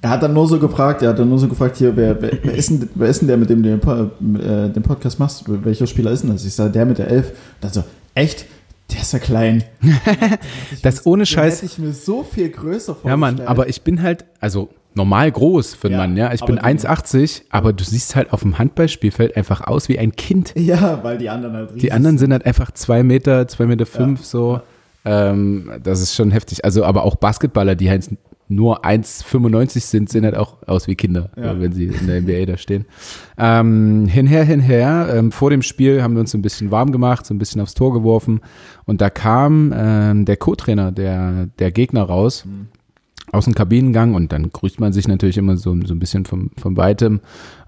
er 0.03 0.11
hat 0.11 0.23
dann 0.23 0.35
nur 0.35 0.47
so 0.47 0.59
gefragt, 0.59 1.01
er 1.03 1.11
hat 1.11 1.19
dann 1.19 1.29
nur 1.29 1.39
so 1.39 1.49
gefragt, 1.49 1.77
hier, 1.77 1.97
wer, 1.97 2.21
wer, 2.21 2.33
wer, 2.43 2.55
ist, 2.55 2.71
denn, 2.71 2.91
wer 2.95 3.09
ist 3.09 3.21
denn 3.21 3.29
der, 3.29 3.37
mit 3.39 3.49
dem 3.49 3.63
du 3.63 3.79
den, 3.79 4.37
äh, 4.37 4.69
den 4.69 4.83
Podcast 4.83 5.19
machst? 5.19 5.45
Welcher 5.47 5.87
Spieler 5.87 6.11
ist 6.11 6.25
denn 6.25 6.31
das? 6.33 6.45
Ich 6.45 6.55
sage, 6.55 6.71
der 6.71 6.85
mit 6.85 6.99
der 6.99 7.09
Elf. 7.09 7.29
Und 7.31 7.37
dann 7.61 7.73
so, 7.73 7.85
echt? 8.15 8.47
Der 8.93 9.01
ist 9.03 9.13
ja 9.13 9.19
klein. 9.19 9.65
Das 10.83 11.07
ohne 11.07 11.23
Den 11.23 11.27
Scheiß. 11.27 11.57
hätte 11.57 11.67
ich 11.67 11.79
mir 11.79 11.93
so 11.93 12.23
viel 12.25 12.49
größer 12.51 12.95
vorgestellt. 12.95 13.11
Ja, 13.11 13.17
Mann, 13.17 13.41
aber 13.41 13.69
ich 13.69 13.83
bin 13.83 14.03
halt, 14.03 14.25
also 14.41 14.69
normal 14.95 15.31
groß 15.33 15.75
für 15.75 15.89
einen 15.89 15.93
Ja, 15.95 15.99
Mann, 16.01 16.17
ja. 16.17 16.33
Ich 16.33 16.45
bin 16.45 16.57
du- 16.57 16.63
1,80, 16.63 17.43
aber 17.51 17.73
du 17.73 17.83
siehst 17.85 18.15
halt 18.17 18.33
auf 18.33 18.41
dem 18.43 18.59
Handballspielfeld 18.59 19.37
einfach 19.37 19.63
aus 19.67 19.89
wie 19.89 19.99
ein 19.99 20.13
Kind. 20.15 20.53
Ja, 20.57 21.03
weil 21.03 21.19
die 21.19 21.29
anderen 21.31 21.55
halt 21.57 21.69
riesig 21.71 21.81
Die 21.83 21.93
anderen 21.93 22.19
sind 22.19 22.33
halt 22.33 22.45
einfach 22.47 22.71
zwei 22.73 23.03
Meter, 23.03 23.49
zwei 23.49 23.67
Meter 23.67 23.87
fünf, 23.87 24.21
Ja, 24.21 24.27
so. 24.27 24.61
Ähm, 25.05 25.73
das 25.83 26.01
ist 26.01 26.15
schon 26.15 26.31
heftig. 26.31 26.65
Also, 26.65 26.85
aber 26.85 27.03
auch 27.05 27.17
Basketballer, 27.17 27.75
die 27.75 27.91
halt 27.91 28.09
nur 28.55 28.85
1,95 28.85 29.81
sind, 29.81 30.09
sehen 30.09 30.25
halt 30.25 30.37
auch 30.37 30.57
aus 30.67 30.87
wie 30.89 30.95
Kinder, 30.95 31.31
Ja. 31.37 31.53
äh, 31.53 31.61
wenn 31.61 31.73
sie 31.73 31.87
in 31.87 32.07
der 32.07 32.21
NBA 32.23 32.47
da 32.47 32.57
stehen. 32.57 32.87
Ähm, 33.39 34.07
hinher, 34.07 34.45
hinher. 34.45 35.09
Ähm, 35.15 35.33
vor 35.33 35.51
dem 35.51 35.63
Spiel 35.63 36.03
haben 36.03 36.15
wir 36.15 36.21
uns 36.21 36.31
so 36.33 36.39
ein 36.39 36.43
bisschen 36.43 36.71
warm 36.71 36.93
gemacht, 36.93 37.27
so 37.27 37.35
ein 37.35 37.39
bisschen 37.39 37.61
aufs 37.61 37.75
Tor 37.75 37.93
geworfen. 37.93 38.41
Und 38.85 39.01
da 39.01 39.11
kam 39.11 39.73
ähm, 39.77 40.25
der 40.25 40.37
Co-Trainer 40.37 40.93
der, 40.93 41.47
der 41.59 41.73
Gegner 41.73 42.03
raus 42.03 42.45
Mhm. 42.45 42.69
aus 43.33 43.45
dem 43.45 43.55
Kabinengang 43.55 44.15
und 44.15 44.33
dann 44.33 44.51
grüßt 44.51 44.79
man 44.81 44.93
sich 44.93 45.09
natürlich 45.09 45.39
immer 45.39 45.57
so, 45.57 45.75
so 45.85 45.95
ein 45.95 45.99
bisschen 45.99 46.25
vom, 46.27 46.51
von 46.59 46.77
weitem. 46.77 47.21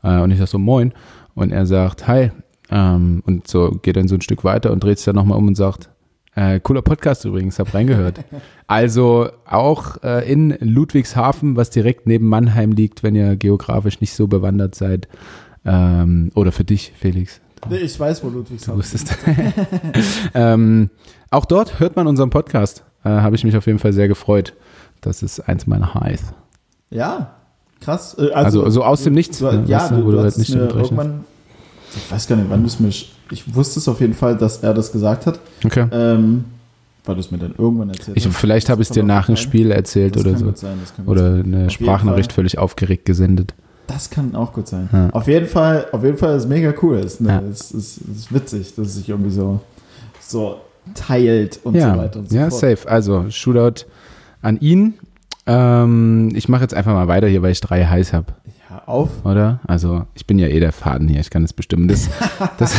Äh, 0.03 0.21
und 0.21 0.31
ich 0.31 0.39
sag 0.39 0.49
so, 0.49 0.59
moin. 0.59 0.93
Und 1.35 1.53
er 1.53 1.67
sagt, 1.67 2.07
hi. 2.07 2.31
Ähm, 2.71 3.23
und 3.27 3.47
so 3.49 3.73
geht 3.83 3.97
dann 3.97 4.09
so 4.09 4.15
ein 4.15 4.21
Stück 4.21 4.43
weiter 4.45 4.73
und 4.73 4.83
dreht 4.83 4.99
sich 4.99 5.05
dann 5.05 5.17
nochmal 5.17 5.39
um 5.39 5.49
und 5.49 5.55
sagt, 5.55 5.91
äh, 6.35 6.61
cooler 6.61 6.83
Podcast 6.83 7.25
übrigens, 7.25 7.59
hab 7.59 7.73
reingehört. 7.75 8.21
also 8.67 9.29
auch 9.47 10.03
äh, 10.03 10.31
in 10.31 10.57
Ludwigshafen, 10.61 11.57
was 11.57 11.71
direkt 11.71 12.07
neben 12.07 12.27
Mannheim 12.29 12.73
liegt, 12.73 13.03
wenn 13.03 13.15
ihr 13.15 13.37
geografisch 13.37 14.01
nicht 14.01 14.15
so 14.15 14.27
bewandert 14.27 14.75
seid. 14.75 15.09
Ähm, 15.65 16.31
oder 16.35 16.53
für 16.53 16.65
dich, 16.65 16.93
Felix. 16.99 17.41
Nee, 17.71 17.79
ich 17.79 17.99
weiß, 17.99 18.23
wo 18.25 18.29
Ludwigshafen 18.29 18.79
wusstest. 18.79 19.17
ähm, 20.35 20.91
auch 21.31 21.47
dort 21.47 21.81
hört 21.81 21.97
man 21.97 22.07
unseren 22.07 22.31
Podcast. 22.31 22.85
Äh, 23.05 23.09
Habe 23.09 23.37
ich 23.37 23.45
mich 23.45 23.57
auf 23.57 23.67
jeden 23.67 23.79
Fall 23.79 23.93
sehr 23.93 24.09
gefreut. 24.09 24.55
Das 25.01 25.23
ist 25.23 25.41
eins 25.41 25.67
meiner 25.67 25.95
Highs. 25.95 26.23
Ja, 26.91 27.37
krass. 27.81 28.17
Äh, 28.19 28.33
Also, 28.33 28.69
so 28.71 28.85
aus 28.85 29.03
dem 29.05 29.15
Nichts, 29.15 29.39
Du, 29.39 29.47
ne, 29.47 29.65
ja, 29.67 29.79
weißt 29.79 29.91
du, 29.93 29.97
du, 29.97 30.11
du, 30.11 30.17
halt 30.19 30.27
hast 30.27 30.39
nicht 30.39 30.55
mir 30.55 30.69
irgendwann, 30.69 31.25
ich 31.97 32.11
weiß 32.11 32.27
gar 32.27 32.37
nicht, 32.37 32.51
wann 32.51 32.61
du 32.61 32.67
es 32.67 32.81
mir, 32.81 32.91
ich 33.31 33.55
wusste 33.55 33.79
es 33.81 33.89
auf 33.89 34.01
jeden 34.01 34.15
Fall, 34.15 34.37
dass 34.37 34.59
er 34.59 34.75
das 34.75 34.93
gesagt 34.93 35.27
hat, 35.27 35.41
Okay. 35.65 35.87
ähm, 35.93 36.45
weil 37.05 37.15
du 37.17 37.21
es 37.21 37.31
mir 37.31 37.39
dann 37.39 37.55
irgendwann 37.59 37.91
erzählt 37.91 38.17
Ich, 38.17 38.27
hast. 38.27 38.37
vielleicht 38.37 38.69
habe 38.71 38.83
ich 38.83 38.89
es 38.89 38.95
dir 38.95 39.03
nach 39.03 39.27
dem. 39.27 39.37
Spiel 39.37 39.71
erzählt 39.71 40.17
Das 40.17 40.23
oder 40.23 40.31
kann 40.33 40.41
so. 40.41 40.47
gut 40.47 40.59
sein, 40.59 40.79
das 40.81 40.95
kann 40.97 41.05
gut 41.07 41.13
Oder 41.17 41.33
sein. 41.37 41.55
eine 41.55 41.71
Sprachnachricht 41.71 42.33
völlig 42.33 42.59
aufgeregt 42.59 43.05
gesendet. 43.05 43.55
Das 43.87 44.09
kann 44.09 44.35
auch 44.35 44.53
gut 44.55 44.67
sein. 44.67 44.89
Ja. 44.93 45.11
Auf 45.11 45.27
jeden 45.29 45.47
Fall, 45.47 45.87
auf 45.93 46.03
jeden 46.03 46.17
Fall 46.17 46.37
ist 46.37 46.45
es 46.45 46.49
mega 46.49 46.73
cool. 46.81 46.97
Es 46.99 47.15
ist, 47.15 47.21
ne, 47.21 47.29
Ja. 47.29 47.39
ist, 47.51 47.75
es 47.75 47.99
ist 47.99 48.33
witzig, 48.33 48.75
dass 48.77 48.87
es 48.89 48.95
sich 48.95 49.09
irgendwie 49.11 49.31
so, 49.31 49.61
so 50.21 50.57
teilt 50.95 51.61
und 51.65 51.75
ja, 51.75 51.93
so 51.93 51.99
weiter 52.01 52.19
und 52.21 52.31
so 52.31 52.37
ja 52.37 52.49
fort. 52.49 52.61
safe. 52.61 52.89
Also, 52.91 53.27
Shootout 53.31 53.85
an 54.41 54.59
ihn. 54.61 54.95
Ähm, 55.47 56.31
ich 56.35 56.49
mache 56.49 56.63
jetzt 56.63 56.73
einfach 56.75 56.95
mal 56.95 57.09
weiter 57.09 57.27
hier, 57.27 57.43
weil 57.43 57.53
ich 57.53 57.61
drei 57.61 57.85
Highs 57.85 58.13
habe. 58.15 58.33
Auf. 58.87 59.25
oder? 59.25 59.61
Also 59.67 60.07
ich 60.15 60.27
bin 60.27 60.39
ja 60.39 60.49
eh 60.49 60.61
der 60.61 60.73
Faden 60.73 61.09
hier, 61.09 61.21
ich 61.21 61.31
kann 61.31 61.43
das 61.43 61.53
bestimmen. 61.53 61.89
Das, 61.89 62.09
das, 62.59 62.75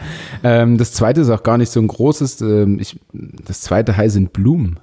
ähm, 0.44 0.76
das 0.78 0.92
zweite 0.92 1.20
ist 1.20 1.30
auch 1.30 1.42
gar 1.42 1.58
nicht 1.58 1.70
so 1.70 1.80
ein 1.80 1.88
großes. 1.88 2.40
Ähm, 2.42 2.78
ich, 2.80 2.98
das 3.12 3.60
zweite 3.62 3.96
High 3.96 4.10
sind 4.12 4.32
Blumen. 4.32 4.78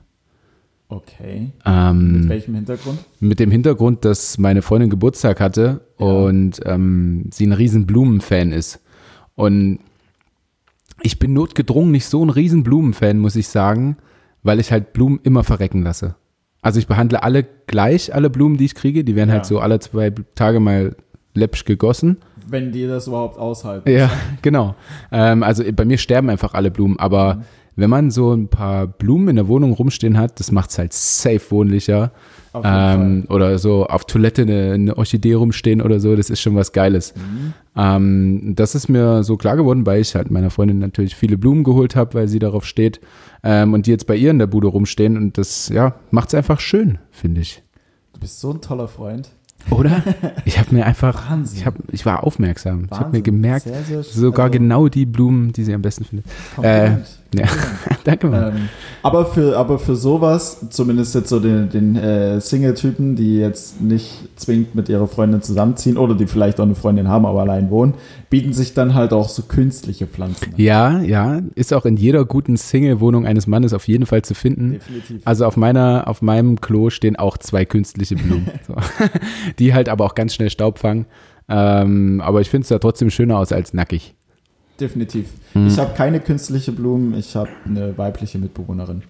Okay. 0.88 1.52
Ähm, 1.66 2.22
Mit 2.22 2.30
welchem 2.30 2.56
Hintergrund? 2.56 3.00
mit 3.20 3.40
dem 3.40 3.50
Hintergrund, 3.52 4.06
dass 4.06 4.38
meine 4.38 4.62
Freundin 4.62 4.90
Geburtstag 4.92 5.40
hatte 5.40 5.82
Ja. 6.00 6.06
und 6.06 6.60
ähm, 6.66 7.26
sie 7.32 7.48
ein 7.48 7.54
riesen 7.54 7.86
Blumenfan 7.88 8.52
ist. 8.52 8.80
Und 9.34 9.80
ich 11.02 11.18
bin 11.20 11.34
notgedrungen 11.34 11.92
nicht 11.92 12.06
so 12.06 12.24
ein 12.24 12.30
riesen 12.30 12.64
Blumenfan, 12.64 13.18
muss 13.20 13.36
ich 13.36 13.48
sagen, 13.48 13.98
weil 14.44 14.60
ich 14.60 14.72
halt 14.72 14.94
Blumen 14.94 15.20
immer 15.24 15.44
verrecken 15.44 15.82
lasse. 15.84 16.16
Also 16.66 16.80
ich 16.80 16.88
behandle 16.88 17.22
alle 17.22 17.46
gleich, 17.68 18.12
alle 18.16 18.32
Blumen, 18.32 18.58
die 18.58 18.66
ich 18.66 18.74
kriege. 18.74 19.04
Die 19.04 19.16
werden 19.16 19.30
Ja. 19.30 19.36
halt 19.36 19.46
so 19.46 19.60
alle 19.60 19.80
zwei 19.80 20.12
Tage 20.34 20.60
mal 20.60 20.96
läppsch 21.36 21.64
gegossen. 21.66 22.18
Wenn 22.48 22.72
die 22.72 22.88
das 22.88 23.06
überhaupt 23.06 23.38
aushalten. 23.38 23.88
Ja, 23.88 24.10
genau. 24.42 24.74
Ähm, 25.12 25.44
also 25.44 25.64
bei 25.76 25.86
mir 25.86 26.00
sterben 26.00 26.28
einfach 26.32 26.56
alle 26.56 26.72
Blumen, 26.72 26.98
aber 26.98 27.44
wenn 27.76 27.92
man 27.92 28.10
so 28.10 28.34
ein 28.34 28.48
paar 28.48 28.88
Blumen 28.88 29.28
in 29.28 29.36
der 29.36 29.48
Wohnung 29.48 29.74
rumstehen 29.74 30.18
hat, 30.18 30.40
das 30.40 30.52
macht 30.52 30.72
es 30.72 30.80
halt 30.80 30.92
safe 30.94 31.42
wohnlicher. 31.52 32.12
Ähm, 32.64 33.26
oder 33.30 33.58
so 33.58 33.86
auf 33.86 34.06
Toilette 34.06 34.44
eine, 34.44 34.74
eine 34.74 34.98
Orchidee 34.98 35.34
rumstehen 35.34 35.82
oder 35.82 36.00
so, 36.00 36.16
das 36.16 36.30
ist 36.30 36.42
schon 36.42 36.56
was 36.56 36.72
Geiles. 36.72 37.14
Ähm, 37.76 38.54
das 38.56 38.76
ist 38.76 38.88
mir 38.88 39.24
so 39.24 39.38
klar 39.38 39.58
geworden, 39.58 39.86
weil 39.86 40.02
ich 40.02 40.16
halt 40.16 40.32
meiner 40.32 40.50
Freundin 40.50 40.80
natürlich 40.80 41.16
viele 41.16 41.38
Blumen 41.38 41.64
geholt 41.64 41.96
habe, 41.96 42.14
weil 42.14 42.28
sie 42.28 42.40
darauf 42.40 42.66
steht. 42.66 43.02
Ähm, 43.44 43.74
und 43.74 43.86
die 43.88 43.92
jetzt 43.92 44.08
bei 44.08 44.16
ihr 44.16 44.32
in 44.32 44.40
der 44.40 44.48
Bude 44.48 44.68
rumstehen 44.68 45.18
und 45.18 45.38
das, 45.38 45.70
ja, 45.70 45.96
macht 46.12 46.30
es 46.30 46.36
einfach 46.36 46.60
schön, 46.60 46.98
finde 47.12 47.42
ich. 47.42 47.62
Du 48.14 48.20
bist 48.20 48.40
so 48.40 48.52
ein 48.52 48.62
toller 48.62 48.88
Freund. 48.88 49.30
Oder? 49.72 50.02
Ich 50.46 50.60
habe 50.60 50.74
mir 50.76 50.86
einfach, 50.86 51.30
Wahnsinn. 51.30 51.60
ich, 51.60 51.66
hab, 51.66 51.76
ich 51.92 52.06
war 52.06 52.24
aufmerksam. 52.24 52.86
Ich 52.86 52.92
habe 52.92 53.06
mir 53.06 53.14
Wahnsinn. 53.14 53.24
gemerkt, 53.24 53.64
Sehr, 53.64 53.84
sehr 53.84 54.04
sogar 54.04 54.46
also, 54.46 54.60
genau 54.60 54.88
die 54.88 55.06
Blumen, 55.06 55.52
die 55.54 55.64
sie 55.64 55.74
am 55.74 55.82
besten 55.82 56.06
findet. 56.06 56.28
Kompliment. 56.54 57.15
Ja, 57.34 57.46
danke 58.04 58.28
mal. 58.28 58.54
Ähm, 58.56 58.70
aber, 59.02 59.26
für, 59.26 59.58
aber 59.58 59.80
für 59.80 59.96
sowas, 59.96 60.66
zumindest 60.70 61.16
jetzt 61.16 61.30
so 61.30 61.40
den, 61.40 61.70
den 61.70 61.96
äh, 61.96 62.40
Single-Typen, 62.40 63.16
die 63.16 63.38
jetzt 63.38 63.82
nicht 63.82 64.30
zwingend 64.36 64.76
mit 64.76 64.90
ihrer 64.90 65.08
Freundin 65.08 65.42
zusammenziehen 65.42 65.98
oder 65.98 66.16
die 66.16 66.28
vielleicht 66.28 66.60
auch 66.60 66.66
eine 66.66 66.76
Freundin 66.76 67.08
haben, 67.08 67.26
aber 67.26 67.42
allein 67.42 67.70
wohnen, 67.70 67.94
bieten 68.30 68.54
sich 68.54 68.74
dann 68.74 68.94
halt 68.94 69.14
auch 69.14 69.30
so 69.30 69.44
künstliche 69.44 70.08
Pflanzen 70.08 70.54
an. 70.54 70.62
Ja, 70.62 71.02
ja, 71.02 71.42
ist 71.56 71.74
auch 71.74 71.86
in 71.86 71.98
jeder 71.98 72.26
guten 72.26 72.58
Single-Wohnung 72.58 73.26
eines 73.26 73.48
Mannes 73.48 73.74
auf 73.74 73.88
jeden 73.88 74.06
Fall 74.06 74.22
zu 74.24 74.34
finden. 74.34 74.74
Definitiv. 74.74 75.22
Also 75.26 75.46
auf 75.46 75.58
meiner, 75.58 76.08
auf 76.08 76.22
meinem 76.22 76.62
Klo 76.62 76.90
stehen 76.90 77.16
auch 77.16 77.38
zwei 77.38 77.66
künstliche 77.66 78.16
Blumen, 78.16 78.50
so. 78.68 78.76
die 79.60 79.74
halt 79.74 79.90
aber 79.90 80.06
auch 80.06 80.16
ganz 80.16 80.34
schnell 80.34 80.50
Staub 80.50 80.80
fangen. 80.80 81.06
Ähm, 81.48 82.22
aber 82.24 82.42
ich 82.42 82.50
finde 82.50 82.64
es 82.64 82.70
da 82.70 82.80
trotzdem 82.80 83.10
schöner 83.10 83.38
aus 83.38 83.52
als 83.52 83.74
nackig. 83.74 84.16
Definitiv. 84.80 85.30
Hm. 85.54 85.68
Ich 85.68 85.80
habe 85.80 85.94
keine 85.96 86.20
künstliche 86.20 86.72
Blumen, 86.72 87.18
ich 87.18 87.36
habe 87.36 87.50
eine 87.66 87.98
weibliche 87.98 88.38
Mitbewohnerin. 88.38 89.04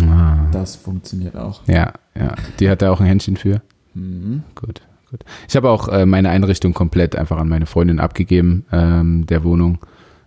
Ah. 0.00 0.46
Das 0.52 0.76
funktioniert 0.76 1.36
auch. 1.36 1.60
Ja, 1.66 1.92
ja, 2.18 2.34
die 2.58 2.68
hat 2.68 2.82
da 2.82 2.90
auch 2.90 3.00
ein 3.00 3.06
Händchen 3.06 3.36
für. 3.36 3.62
Mhm. 3.94 4.42
Gut, 4.54 4.80
gut. 5.10 5.20
Ich 5.48 5.56
habe 5.56 5.70
auch 5.70 5.88
äh, 5.88 6.06
meine 6.06 6.30
Einrichtung 6.30 6.72
komplett 6.72 7.14
einfach 7.14 7.36
an 7.36 7.48
meine 7.48 7.66
Freundin 7.66 8.00
abgegeben, 8.00 8.64
ähm, 8.72 9.26
der 9.26 9.44
Wohnung, 9.44 9.78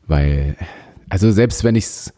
weil, 0.07 0.55
also 1.09 1.31
selbst 1.31 1.63
wenn 1.63 1.75
ich's, 1.75 2.13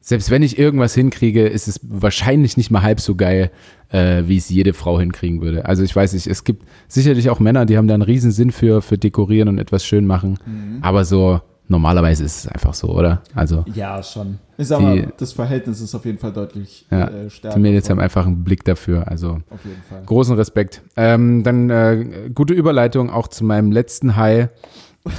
selbst 0.00 0.30
wenn 0.30 0.42
ich 0.42 0.58
irgendwas 0.58 0.94
hinkriege, 0.94 1.46
ist 1.46 1.68
es 1.68 1.80
wahrscheinlich 1.82 2.56
nicht 2.56 2.70
mal 2.70 2.82
halb 2.82 3.00
so 3.00 3.14
geil, 3.14 3.50
äh, 3.90 4.24
wie 4.26 4.36
es 4.36 4.50
jede 4.50 4.74
Frau 4.74 4.98
hinkriegen 5.00 5.40
würde. 5.40 5.66
Also 5.66 5.82
ich 5.82 5.94
weiß 5.94 6.12
nicht, 6.12 6.26
es 6.26 6.44
gibt 6.44 6.66
sicherlich 6.88 7.30
auch 7.30 7.40
Männer, 7.40 7.64
die 7.64 7.76
haben 7.76 7.88
da 7.88 7.94
einen 7.94 8.02
riesen 8.02 8.30
Sinn 8.30 8.52
für, 8.52 8.82
für 8.82 8.98
dekorieren 8.98 9.48
und 9.48 9.58
etwas 9.58 9.84
schön 9.84 10.06
machen, 10.06 10.38
aber 10.82 11.04
so 11.04 11.40
normalerweise 11.68 12.24
ist 12.24 12.44
es 12.44 12.48
einfach 12.48 12.74
so, 12.74 12.88
oder? 12.88 13.22
Also 13.34 13.64
Ja, 13.74 14.02
schon. 14.02 14.38
Ich 14.56 14.68
sag 14.68 14.78
Die- 14.78 14.84
mal, 14.84 15.12
das 15.16 15.32
Verhältnis 15.32 15.80
ist 15.80 15.94
auf 15.94 16.04
jeden 16.04 16.18
Fall 16.18 16.32
deutlich 16.32 16.86
Ja, 16.90 17.08
äh, 17.08 17.30
stärker. 17.30 17.56
die 17.56 17.62
Mädels 17.62 17.88
haben 17.90 18.00
einfach 18.00 18.26
einen 18.26 18.44
Blick 18.44 18.64
dafür, 18.64 19.08
also 19.08 19.38
Auf 19.50 19.64
jeden 19.64 19.82
Fall. 19.88 20.02
Großen 20.06 20.36
Respekt. 20.36 20.82
Ähm, 20.96 21.42
dann 21.42 21.70
äh, 21.70 22.30
gute 22.34 22.54
Überleitung 22.54 23.10
auch 23.10 23.28
zu 23.28 23.44
meinem 23.44 23.72
letzten 23.72 24.16
High. 24.16 24.48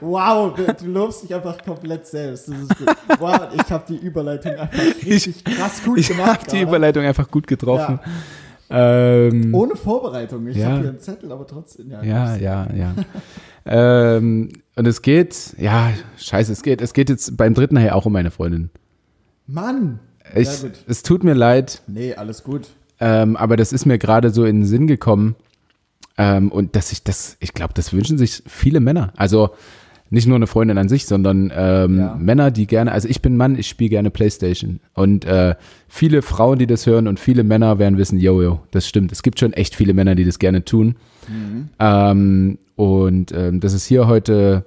Wow, 0.00 0.54
du 0.56 0.86
lobst 0.86 1.22
dich 1.24 1.34
einfach 1.34 1.56
komplett 1.64 2.06
selbst. 2.06 2.48
Das 2.48 2.56
ist 2.58 2.78
gut. 2.78 2.88
Wow, 3.18 3.40
ich 3.54 3.70
habe 3.72 3.84
die 3.88 3.96
Überleitung 3.96 4.52
einfach 4.52 4.78
richtig 5.06 5.44
krass 5.44 5.82
gut 5.84 5.98
Ich 5.98 6.08
gemacht. 6.08 6.40
habe 6.40 6.50
die. 6.50 6.60
Überleitung 6.60 7.04
einfach 7.04 7.30
gut 7.30 7.46
getroffen. 7.46 8.00
Ähm, 8.70 9.54
Ohne 9.54 9.76
Vorbereitung. 9.76 10.46
Ich 10.48 10.56
Ja. 10.56 10.70
habe 10.70 10.80
hier 10.80 10.88
einen 10.90 10.98
Zettel, 11.00 11.30
aber 11.32 11.46
trotzdem. 11.46 11.90
Ja, 11.90 12.02
ja, 12.02 12.36
ja, 12.36 12.66
ja. 12.74 12.94
ähm, 13.66 14.50
und 14.76 14.86
es 14.86 15.02
geht, 15.02 15.54
ja, 15.58 15.90
scheiße, 16.18 16.52
es 16.52 16.62
geht, 16.62 16.80
es 16.80 16.92
geht 16.94 17.10
jetzt 17.10 17.36
beim 17.36 17.54
dritten 17.54 17.78
High 17.78 17.92
auch 17.92 18.06
um 18.06 18.12
meine 18.12 18.30
Freundin. 18.30 18.70
Mann. 19.46 19.98
Ich, 20.34 20.62
ja, 20.62 20.68
es 20.86 21.02
tut 21.02 21.24
mir 21.24 21.34
leid, 21.34 21.82
Nee, 21.86 22.14
alles 22.14 22.42
gut. 22.44 22.68
ähm, 23.00 23.36
aber 23.36 23.56
das 23.56 23.72
ist 23.72 23.86
mir 23.86 23.98
gerade 23.98 24.30
so 24.30 24.44
in 24.44 24.60
den 24.60 24.66
Sinn 24.66 24.86
gekommen. 24.86 25.34
Ähm, 26.18 26.50
und 26.52 26.76
dass 26.76 26.92
ich 26.92 27.02
das, 27.02 27.36
ich 27.40 27.54
glaube, 27.54 27.74
das 27.74 27.92
wünschen 27.92 28.18
sich 28.18 28.42
viele 28.46 28.80
Männer. 28.80 29.12
Also 29.16 29.50
nicht 30.10 30.26
nur 30.26 30.36
eine 30.36 30.46
Freundin 30.46 30.76
an 30.76 30.88
sich, 30.90 31.06
sondern 31.06 31.50
ähm, 31.54 31.98
Ja. 31.98 32.14
Männer, 32.20 32.50
die 32.50 32.66
gerne, 32.66 32.92
also 32.92 33.08
ich 33.08 33.22
bin 33.22 33.36
Mann, 33.36 33.58
ich 33.58 33.66
spiele 33.66 33.88
gerne 33.90 34.10
Playstation. 34.10 34.80
Und 34.94 35.24
äh, 35.24 35.54
viele 35.88 36.20
Frauen, 36.22 36.58
die 36.58 36.66
das 36.66 36.86
hören 36.86 37.08
und 37.08 37.18
viele 37.18 37.44
Männer 37.44 37.78
werden 37.78 37.96
wissen, 37.98 38.20
yo, 38.20 38.42
yo, 38.42 38.60
das 38.72 38.86
stimmt. 38.86 39.10
Es 39.10 39.22
gibt 39.22 39.40
schon 39.40 39.54
echt 39.54 39.74
viele 39.74 39.94
Männer, 39.94 40.14
die 40.14 40.24
das 40.24 40.38
gerne 40.38 40.64
tun. 40.64 40.96
Ähm, 41.78 42.58
und 42.76 43.32
ähm, 43.32 43.60
das 43.60 43.72
ist 43.72 43.86
hier 43.86 44.06
heute 44.06 44.64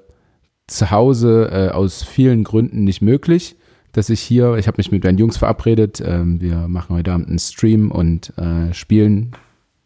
zu 0.67 0.91
Hause 0.91 1.49
äh, 1.51 1.69
aus 1.69 2.03
vielen 2.03 2.43
Gründen 2.43 2.83
nicht 2.83 3.01
möglich, 3.01 3.55
dass 3.91 4.09
ich 4.09 4.19
hier, 4.19 4.55
ich 4.55 4.67
habe 4.67 4.77
mich 4.77 4.91
mit 4.91 5.03
meinen 5.03 5.17
Jungs 5.17 5.37
verabredet, 5.37 6.01
ähm, 6.05 6.41
wir 6.41 6.67
machen 6.67 6.95
heute 6.95 7.13
Abend 7.13 7.29
einen 7.29 7.39
Stream 7.39 7.91
und 7.91 8.37
äh, 8.37 8.73
spielen 8.73 9.31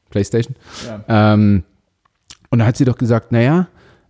Playstation. 0.10 0.56
Ja. 0.88 1.34
Ähm, 1.34 1.64
und 2.50 2.60
da 2.60 2.66
hat 2.66 2.78
sie 2.78 2.86
doch 2.86 2.98
gesagt, 2.98 3.32
naja, 3.32 3.68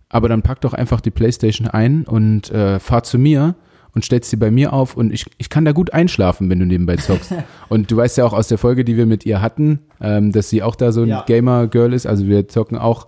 aber 0.08 0.28
dann 0.28 0.42
pack 0.42 0.60
doch 0.60 0.72
einfach 0.72 1.00
die 1.00 1.10
Playstation 1.10 1.68
ein 1.68 2.04
und 2.04 2.50
äh, 2.50 2.78
fahr 2.80 3.02
zu 3.02 3.18
mir 3.18 3.54
und 3.92 4.04
stellst 4.04 4.30
sie 4.30 4.36
bei 4.36 4.50
mir 4.50 4.72
auf 4.72 4.96
und 4.96 5.12
ich, 5.12 5.26
ich 5.38 5.50
kann 5.50 5.64
da 5.64 5.72
gut 5.72 5.92
einschlafen, 5.92 6.48
wenn 6.48 6.58
du 6.58 6.66
nebenbei 6.66 6.96
zockst. 6.96 7.34
und 7.68 7.90
du 7.90 7.96
weißt 7.96 8.16
ja 8.18 8.24
auch 8.24 8.32
aus 8.32 8.48
der 8.48 8.58
Folge, 8.58 8.84
die 8.84 8.96
wir 8.96 9.06
mit 9.06 9.26
ihr 9.26 9.40
hatten, 9.40 9.80
ähm, 10.00 10.32
dass 10.32 10.48
sie 10.50 10.62
auch 10.62 10.76
da 10.76 10.92
so 10.92 11.02
ein 11.02 11.08
Ja. 11.08 11.24
Gamer-Girl 11.26 11.92
ist. 11.92 12.06
Also 12.06 12.26
wir 12.26 12.48
zocken 12.48 12.78
auch 12.78 13.06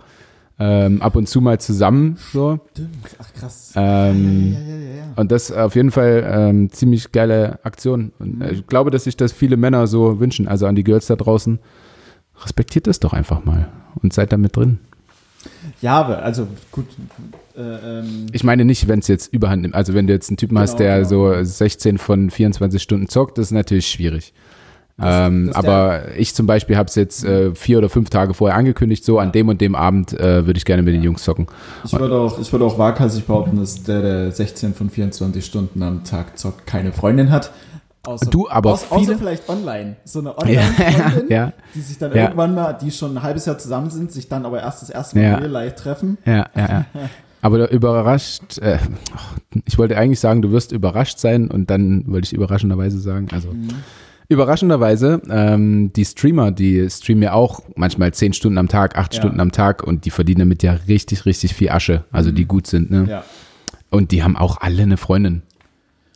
ähm, 0.59 1.01
ab 1.03 1.17
und 1.17 1.29
zu 1.29 1.41
mal 1.41 1.59
zusammen 1.59 2.17
so. 2.33 2.61
Stimmt. 2.73 2.91
Ach 3.19 3.33
krass. 3.33 3.73
Ähm, 3.75 4.53
ja, 4.53 4.59
ja, 4.61 4.67
ja, 4.67 4.75
ja, 4.77 4.97
ja. 4.97 5.03
Und 5.17 5.33
das 5.33 5.51
auf 5.51 5.75
jeden 5.75 5.91
Fall 5.91 6.25
ähm, 6.31 6.71
ziemlich 6.71 7.11
geile 7.11 7.59
Aktion. 7.65 8.13
Und 8.19 8.43
äh, 8.43 8.53
ich 8.53 8.67
glaube, 8.67 8.91
dass 8.91 9.05
sich 9.05 9.17
das 9.17 9.33
viele 9.33 9.57
Männer 9.57 9.87
so 9.87 10.21
wünschen. 10.21 10.47
Also 10.49 10.67
an 10.67 10.75
die 10.77 10.85
Girls 10.85 11.07
da 11.07 11.17
draußen. 11.17 11.59
Respektiert 12.45 12.87
das 12.87 12.99
doch 13.01 13.13
einfach 13.13 13.45
mal 13.45 13.69
und 14.03 14.13
seid 14.13 14.33
da 14.33 14.37
mit 14.37 14.57
drin. 14.57 14.79
Ja, 15.81 15.99
aber 16.01 16.23
also 16.23 16.47
gut. 16.71 16.87
Äh, 17.57 17.61
ähm, 18.01 18.27
Ich 18.33 18.45
meine 18.45 18.65
nicht, 18.65 18.89
wenn 18.89 19.01
es 19.01 19.09
jetzt 19.09 19.33
überhand 19.33 19.63
nimmt. 19.63 19.75
Also 19.75 19.95
wenn 19.95 20.07
du 20.07 20.13
jetzt 20.13 20.31
einen 20.31 20.37
Typen 20.37 20.59
hast, 20.59 20.77
Genau, 20.77 20.89
der 20.91 20.97
genau. 21.09 21.09
so 21.09 21.45
16 21.45 21.99
von 21.99 22.31
24 22.31 22.81
Stunden 22.83 23.09
zockt, 23.09 23.39
das 23.39 23.47
ist 23.47 23.53
natürlich 23.53 23.89
schwierig. 23.89 24.33
Ähm, 25.05 25.51
aber 25.55 26.17
ich 26.17 26.35
zum 26.35 26.47
Beispiel 26.47 26.77
habe 26.77 26.89
es 26.89 26.95
jetzt 26.95 27.25
äh, 27.25 27.55
vier 27.55 27.79
oder 27.79 27.89
fünf 27.89 28.11
Tage 28.11 28.35
vorher 28.35 28.57
angekündigt, 28.57 29.05
so 29.05 29.19
an 29.19 29.33
dem 29.33 29.49
und 29.49 29.61
dem 29.61 29.75
Abend 29.75 30.13
äh, 30.19 30.47
würde 30.47 30.59
ich 30.59 30.65
gerne 30.65 30.83
mit 30.83 30.95
den 30.95 31.03
Jungs 31.03 31.23
zocken. 31.25 31.47
ich 31.85 31.93
würde 31.93 32.15
auch, 32.19 32.39
ich 32.39 32.51
würde 32.53 32.65
auch 32.65 32.79
waghalsig 32.79 33.27
behaupten, 33.27 33.57
dass 33.59 33.83
der, 33.83 34.03
der 34.03 34.33
16 34.33 34.75
von 34.75 34.91
24 34.91 35.45
Stunden 35.45 35.83
am 35.83 36.05
Tag 36.05 36.39
zockt, 36.39 36.67
keine 36.67 36.93
Freundin 36.93 37.31
hat. 37.31 37.51
Außer, 38.05 38.27
Du, 38.31 38.49
aber 38.49 38.73
außer, 38.73 38.87
außer 38.91 39.05
viele- 39.05 39.19
vielleicht 39.19 39.49
online. 39.49 39.95
So 40.05 40.19
eine 40.19 40.37
Online-Freundin, 40.37 41.25
Ja, 41.31 41.53
die 41.75 41.81
sich 41.81 41.99
dann 41.99 42.11
Ja. 42.15 42.23
irgendwann 42.25 42.55
mal, 42.55 42.73
die 42.73 42.91
schon 42.91 43.17
ein 43.17 43.23
halbes 43.23 43.47
Jahr 43.47 43.59
zusammen 43.59 43.91
sind, 43.91 44.11
sich 44.11 44.29
dann 44.29 44.45
aber 44.45 44.61
erst 44.61 44.83
das 44.83 44.91
erste 44.91 45.17
Mal 45.19 45.25
Ja. 45.25 45.35
real 45.37 45.51
life 45.51 45.77
treffen. 45.77 46.19
ja, 46.25 46.47
ja, 46.57 46.69
ja. 46.69 46.85
Aber 47.45 47.69
überrascht, 47.73 48.59
äh, 48.59 48.79
ich 49.65 49.77
wollte 49.77 49.97
eigentlich 49.97 50.21
sagen, 50.21 50.43
du 50.43 50.53
wirst 50.53 50.71
überrascht 50.71 51.19
sein 51.19 51.49
und 51.51 51.71
dann 51.71 52.05
wollte 52.07 52.27
ich 52.27 52.33
überraschenderweise 52.33 53.01
sagen, 53.01 53.27
also 53.33 53.49
überraschenderweise, 54.33 55.21
ähm, 55.31 55.93
die 55.93 56.05
Streamer, 56.05 56.51
die 56.51 56.89
streamen 56.91 57.23
ja 57.23 57.33
auch 57.33 57.63
manchmal 57.77 58.13
zehn 58.15 58.33
Stunden 58.33 58.59
am 58.59 58.69
Tag, 58.69 58.97
acht 58.99 59.15
Ja. 59.15 59.21
Stunden 59.21 59.41
am 59.41 59.53
Tag 59.53 59.83
und 59.83 60.05
die 60.05 60.11
verdienen 60.11 60.41
damit 60.41 60.63
ja 60.63 60.79
richtig, 60.89 61.27
richtig 61.27 61.55
viel 61.55 61.71
Asche, 61.71 62.05
also 62.13 62.31
die 62.33 62.45
gut 62.45 62.67
sind, 62.67 62.91
ne? 62.91 63.07
Ja. 63.09 63.25
Und 63.91 64.11
die 64.11 64.23
haben 64.23 64.37
auch 64.37 64.61
alle 64.61 64.83
eine 64.83 64.97
Freundin. 64.97 65.43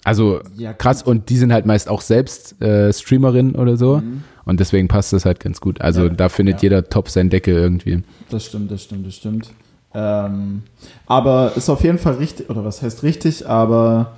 Also 0.04 0.40
Ja, 0.56 0.72
krass, 0.72 1.02
und 1.02 1.28
die 1.30 1.36
sind 1.36 1.52
halt 1.52 1.66
meist 1.66 1.88
auch 1.88 2.00
selbst 2.00 2.60
äh, 2.62 2.92
Streamerin 2.92 3.54
oder 3.56 3.76
so. 3.76 4.02
Und 4.44 4.60
deswegen 4.60 4.86
passt 4.86 5.12
das 5.12 5.24
halt 5.24 5.40
ganz 5.40 5.60
gut. 5.60 5.80
Also 5.80 6.04
Ja, 6.04 6.08
da 6.10 6.28
findet 6.28 6.56
ja. 6.56 6.62
jeder 6.62 6.88
top 6.88 7.08
sein 7.10 7.28
Deckel 7.28 7.54
irgendwie. 7.54 8.02
Das 8.30 8.44
stimmt, 8.46 8.70
das 8.70 8.84
stimmt, 8.84 9.06
das 9.06 9.16
stimmt. 9.16 9.50
Ähm, 9.94 10.62
aber 11.06 11.52
ist 11.56 11.68
auf 11.68 11.82
jeden 11.82 11.98
Fall 11.98 12.14
richtig, 12.14 12.48
oder 12.50 12.64
was 12.64 12.82
heißt 12.82 13.02
richtig, 13.02 13.48
aber 13.48 14.12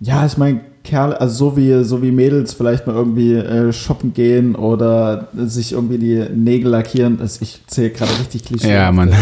ja, 0.00 0.24
ich 0.24 0.38
meine, 0.38 0.62
Kerle, 0.82 1.20
also 1.20 1.50
so 1.50 1.56
wie, 1.56 1.84
so 1.84 2.02
wie 2.02 2.10
Mädels 2.10 2.54
vielleicht 2.54 2.86
mal 2.86 2.96
irgendwie 2.96 3.34
äh, 3.34 3.70
shoppen 3.72 4.14
gehen 4.14 4.54
oder 4.54 5.28
sich 5.36 5.72
irgendwie 5.72 5.98
die 5.98 6.24
Nägel 6.34 6.70
lackieren. 6.70 7.18
Das, 7.18 7.40
ich 7.42 7.60
zähle 7.66 7.90
gerade 7.90 8.10
richtig 8.18 8.44
klischeehafte, 8.44 8.74
Ja, 8.74 8.90
Mann. 8.90 9.12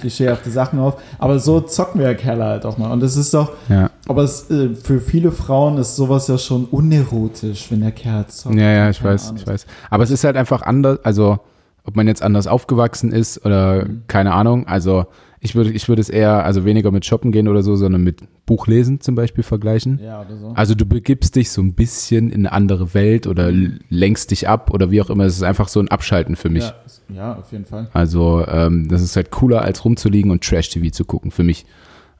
klischeehafte 0.00 0.50
Sachen 0.50 0.78
auf. 0.80 1.00
Aber 1.18 1.38
so 1.38 1.60
zocken 1.60 2.00
wir 2.00 2.14
Kerle 2.16 2.44
halt 2.44 2.66
auch 2.66 2.76
mal. 2.76 2.90
Und 2.90 3.00
das 3.00 3.16
ist 3.16 3.32
doch, 3.34 3.52
Ja. 3.68 3.90
aber 4.08 4.24
es, 4.24 4.50
äh, 4.50 4.70
für 4.74 5.00
viele 5.00 5.30
Frauen 5.32 5.78
ist 5.78 5.94
sowas 5.96 6.26
ja 6.28 6.38
schon 6.38 6.64
unerotisch, 6.64 7.70
wenn 7.70 7.80
der 7.80 7.92
Kerl 7.92 8.26
zockt. 8.26 8.56
Ja, 8.56 8.72
ja, 8.72 8.90
ich 8.90 9.02
weiß, 9.02 9.28
Ahnung. 9.28 9.36
ich 9.40 9.46
weiß. 9.46 9.66
Aber 9.90 10.02
es 10.04 10.10
ist 10.10 10.24
halt 10.24 10.36
einfach 10.36 10.62
anders, 10.62 10.98
also 11.04 11.38
ob 11.84 11.94
man 11.94 12.08
jetzt 12.08 12.22
anders 12.22 12.46
aufgewachsen 12.48 13.12
ist 13.12 13.44
oder 13.46 13.84
Mhm. 13.84 14.02
keine 14.08 14.32
Ahnung. 14.32 14.66
Also 14.66 15.06
ich 15.40 15.54
würde, 15.54 15.70
ich 15.70 15.88
würde 15.88 16.00
es 16.00 16.08
eher, 16.08 16.44
also 16.44 16.64
weniger 16.64 16.90
mit 16.90 17.04
Shoppen 17.04 17.30
gehen 17.30 17.48
oder 17.48 17.62
so, 17.62 17.76
sondern 17.76 18.02
mit 18.02 18.22
Buchlesen 18.46 19.00
zum 19.00 19.14
Beispiel 19.14 19.44
vergleichen. 19.44 20.00
Ja, 20.02 20.22
oder 20.22 20.36
so. 20.36 20.52
Also 20.54 20.74
du 20.74 20.86
begibst 20.86 21.36
dich 21.36 21.50
so 21.50 21.60
ein 21.60 21.74
bisschen 21.74 22.30
in 22.30 22.46
eine 22.46 22.52
andere 22.52 22.94
Welt 22.94 23.26
oder 23.26 23.52
lenkst 23.90 24.30
dich 24.30 24.48
ab 24.48 24.72
oder 24.72 24.90
wie 24.90 25.00
auch 25.02 25.10
immer. 25.10 25.24
Es 25.24 25.36
ist 25.36 25.42
einfach 25.42 25.68
so 25.68 25.80
ein 25.80 25.88
Abschalten 25.88 26.36
für 26.36 26.48
mich. 26.48 26.64
Ja, 26.64 26.74
ja, 27.14 27.36
auf 27.36 27.52
jeden 27.52 27.66
Fall. 27.66 27.88
Also 27.92 28.44
ähm, 28.46 28.88
das 28.88 29.02
ist 29.02 29.16
halt 29.16 29.30
cooler, 29.30 29.62
als 29.62 29.84
rumzuliegen 29.84 30.30
und 30.30 30.42
Trash-TV 30.42 30.90
zu 30.90 31.04
gucken, 31.04 31.30
für 31.30 31.42
mich. 31.42 31.66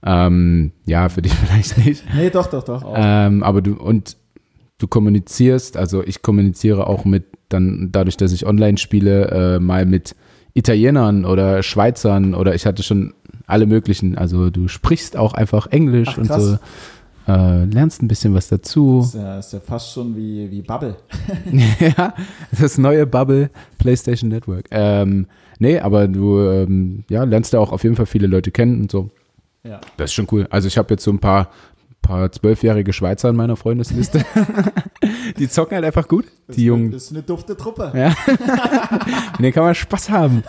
Ähm, 0.04 0.72
ja, 0.84 1.08
für 1.08 1.22
dich 1.22 1.32
vielleicht 1.46 1.78
nicht. 1.78 2.04
Nee, 2.14 2.30
doch, 2.30 2.46
doch, 2.48 2.64
doch. 2.64 2.84
Ähm, 2.94 3.42
aber 3.42 3.62
du 3.62 3.74
und 3.74 4.16
du 4.78 4.86
kommunizierst, 4.88 5.76
also 5.76 6.04
ich 6.04 6.22
kommuniziere 6.22 6.86
auch 6.86 7.04
mit 7.04 7.24
dann 7.48 7.90
dadurch, 7.92 8.16
dass 8.16 8.32
ich 8.32 8.46
online 8.46 8.76
spiele, 8.76 9.56
äh, 9.56 9.60
mal 9.60 9.86
mit 9.86 10.14
Italienern 10.56 11.24
oder 11.24 11.62
Schweizern 11.62 12.34
oder 12.34 12.54
ich 12.54 12.66
hatte 12.66 12.82
schon 12.82 13.14
alle 13.46 13.66
möglichen. 13.66 14.16
Also 14.16 14.50
du 14.50 14.68
sprichst 14.68 15.16
auch 15.16 15.34
einfach 15.34 15.66
Englisch 15.68 16.08
Ach, 16.12 16.18
und 16.18 16.32
so. 16.32 16.58
Äh, 17.28 17.64
lernst 17.64 18.02
ein 18.02 18.08
bisschen 18.08 18.34
was 18.34 18.48
dazu. 18.48 19.00
ist, 19.00 19.14
ja, 19.14 19.38
ist 19.38 19.52
ja 19.52 19.60
fast 19.60 19.92
schon 19.92 20.16
wie, 20.16 20.50
wie 20.50 20.62
Bubble. 20.62 20.96
ja, 21.80 22.14
das 22.58 22.78
neue 22.78 23.06
Bubble 23.06 23.50
PlayStation 23.78 24.30
Network. 24.30 24.66
Ähm, 24.70 25.26
nee, 25.58 25.78
aber 25.78 26.06
du 26.08 26.40
ähm, 26.40 27.04
ja, 27.10 27.24
lernst 27.24 27.52
da 27.52 27.58
auch 27.58 27.72
auf 27.72 27.82
jeden 27.82 27.96
Fall 27.96 28.06
viele 28.06 28.28
Leute 28.28 28.50
kennen 28.52 28.82
und 28.82 28.90
so. 28.90 29.10
Ja. 29.64 29.80
Das 29.96 30.10
ist 30.10 30.14
schon 30.14 30.28
cool. 30.30 30.46
Also 30.50 30.68
ich 30.68 30.78
habe 30.78 30.94
jetzt 30.94 31.02
so 31.02 31.10
ein 31.10 31.18
paar, 31.18 31.50
paar 32.06 32.30
zwölfjährige 32.32 32.92
Schweizer 32.92 33.28
in 33.30 33.36
meiner 33.36 33.56
Freundesliste. 33.56 34.24
die 35.38 35.48
zocken 35.48 35.74
halt 35.74 35.84
einfach 35.84 36.06
gut. 36.08 36.24
Das 36.46 36.56
Die 36.56 36.66
ist 36.66 36.70
eine- 36.72 36.80
Jungen. 36.80 36.90
Das 36.92 37.02
ist 37.04 37.10
eine 37.12 37.22
dufte 37.22 37.56
Truppe. 37.56 37.92
Ja. 37.94 38.08
Mit 38.28 39.40
denen 39.40 39.52
kann 39.52 39.64
man 39.64 39.74
Spaß 39.74 40.10
haben. 40.10 40.42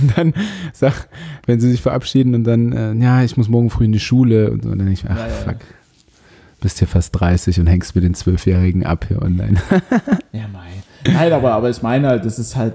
Und 0.00 0.16
dann 0.18 0.34
sag, 0.72 1.08
wenn 1.46 1.60
sie 1.60 1.70
sich 1.70 1.82
verabschieden 1.82 2.34
und 2.34 2.44
dann, 2.44 2.72
äh, 2.72 2.92
ja, 2.94 3.22
ich 3.22 3.36
muss 3.36 3.48
morgen 3.48 3.70
früh 3.70 3.84
in 3.84 3.92
die 3.92 4.00
Schule 4.00 4.50
und, 4.50 4.62
so, 4.62 4.70
und 4.70 4.78
dann 4.78 4.86
denke 4.86 5.02
ich, 5.04 5.10
ach 5.10 5.16
Ja, 5.18 5.26
ja, 5.26 5.32
fuck, 5.32 5.56
bist 6.60 6.80
ja 6.80 6.86
fast 6.86 7.10
30 7.20 7.60
und 7.60 7.66
hängst 7.66 7.94
mit 7.94 8.04
den 8.04 8.14
Zwölfjährigen 8.14 8.84
ab 8.86 9.04
hier 9.08 9.20
online. 9.22 9.56
Ja, 10.32 10.48
mei. 10.52 10.68
Nein, 11.12 11.32
aber, 11.32 11.52
aber 11.52 11.70
ich 11.70 11.82
meine 11.82 12.08
halt, 12.08 12.24
das 12.24 12.38
ist 12.38 12.56
halt. 12.56 12.74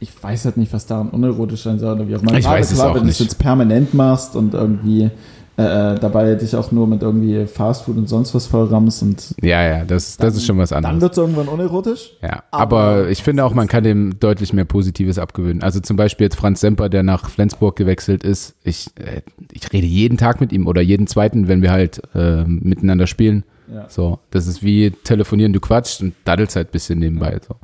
Ich 0.00 0.10
weiß 0.22 0.44
halt 0.44 0.56
nicht, 0.56 0.72
was 0.72 0.86
daran 0.86 1.08
unerotisch 1.10 1.62
sein 1.62 1.78
soll 1.78 1.94
oder 1.96 2.06
wie 2.08 2.14
auch 2.16 2.22
immer. 2.22 2.34
Ich 2.38 2.44
weiß 2.44 2.70
es 2.70 2.76
klar, 2.78 2.90
auch 2.90 2.94
wenn 2.96 3.04
du 3.04 3.08
es 3.08 3.18
jetzt 3.18 3.38
permanent 3.38 3.94
machst 3.94 4.36
und 4.36 4.54
irgendwie 4.54 5.10
äh, 5.58 5.94
äh, 5.94 5.98
dabei 5.98 6.34
dich 6.36 6.54
auch 6.54 6.70
nur 6.72 6.86
mit 6.86 7.02
irgendwie 7.02 7.44
Fastfood 7.46 7.96
und 7.96 8.08
sonst 8.08 8.34
was 8.34 8.46
vollrammst 8.46 9.02
und 9.02 9.34
ja, 9.42 9.62
ja, 9.62 9.84
das, 9.84 10.16
das 10.16 10.36
ist 10.36 10.46
schon 10.46 10.56
was 10.56 10.70
dann 10.70 10.84
anderes. 10.84 11.02
wird 11.02 11.12
es 11.12 11.18
irgendwann 11.18 11.48
unerotisch. 11.48 12.12
Ja, 12.22 12.44
Aber- 12.52 12.78
aber, 12.80 13.08
ich 13.10 13.22
finde 13.24 13.44
auch, 13.44 13.52
man 13.54 13.66
kann 13.66 13.82
dem 13.84 14.20
deutlich 14.20 14.52
mehr 14.52 14.64
Positives 14.64 15.18
abgewöhnen. 15.18 15.62
Also 15.62 15.80
zum 15.80 15.96
Beispiel 15.96 16.26
jetzt 16.26 16.36
Franz 16.36 16.60
Semper, 16.60 16.88
der 16.88 17.02
nach 17.02 17.28
Flensburg 17.28 17.74
gewechselt 17.76 18.22
ist. 18.22 18.54
Ich, 18.62 18.86
äh, 18.98 19.22
ich 19.52 19.72
rede 19.72 19.86
jeden 19.86 20.16
Tag 20.16 20.40
mit 20.40 20.52
ihm 20.52 20.66
oder 20.68 20.80
jeden 20.80 21.06
zweiten, 21.08 21.48
wenn 21.48 21.60
wir 21.60 21.72
halt 21.72 22.00
äh, 22.14 22.44
miteinander 22.44 23.06
spielen. 23.08 23.42
Ja. 23.74 23.86
So, 23.88 24.20
das 24.30 24.46
ist 24.46 24.62
wie 24.62 24.92
telefonieren, 24.92 25.52
du 25.52 25.60
quatschst 25.60 26.00
und 26.02 26.14
daddelst 26.24 26.56
halt 26.56 26.68
ein 26.68 26.72
bisschen 26.72 27.00
nebenbei. 27.00 27.38
So. 27.46 27.56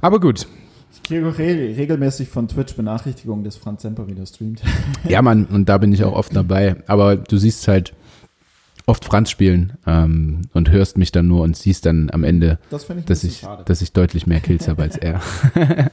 Aber 0.00 0.20
gut, 0.20 0.46
Ich 1.02 1.12
re 1.12 1.76
regelmäßig 1.76 2.28
von 2.28 2.48
Twitch 2.48 2.74
Benachrichtigungen, 2.74 3.44
dass 3.44 3.56
Franz 3.56 3.82
Semper 3.82 4.06
wieder 4.06 4.24
streamt. 4.26 4.62
ja 5.08 5.20
Mann, 5.22 5.46
und 5.46 5.68
da 5.68 5.78
bin 5.78 5.92
ich 5.92 6.04
auch 6.04 6.14
oft 6.14 6.34
dabei. 6.34 6.76
Aber 6.86 7.16
du 7.16 7.36
siehst 7.36 7.66
halt 7.68 7.92
oft 8.86 9.04
Franz 9.04 9.30
spielen 9.30 9.74
ähm, 9.86 10.42
und 10.52 10.70
hörst 10.70 10.98
mich 10.98 11.12
dann 11.12 11.26
nur 11.28 11.42
und 11.42 11.56
siehst 11.56 11.86
dann 11.86 12.10
am 12.10 12.24
Ende, 12.24 12.58
Das 12.70 12.88
ich 12.88 13.04
dass 13.04 13.24
ich, 13.24 13.38
schade. 13.38 13.64
dass 13.64 13.82
ich 13.82 13.92
deutlich 13.92 14.26
mehr 14.26 14.40
Kills 14.40 14.68
habe 14.68 14.82
als 14.82 14.96
er. 14.98 15.20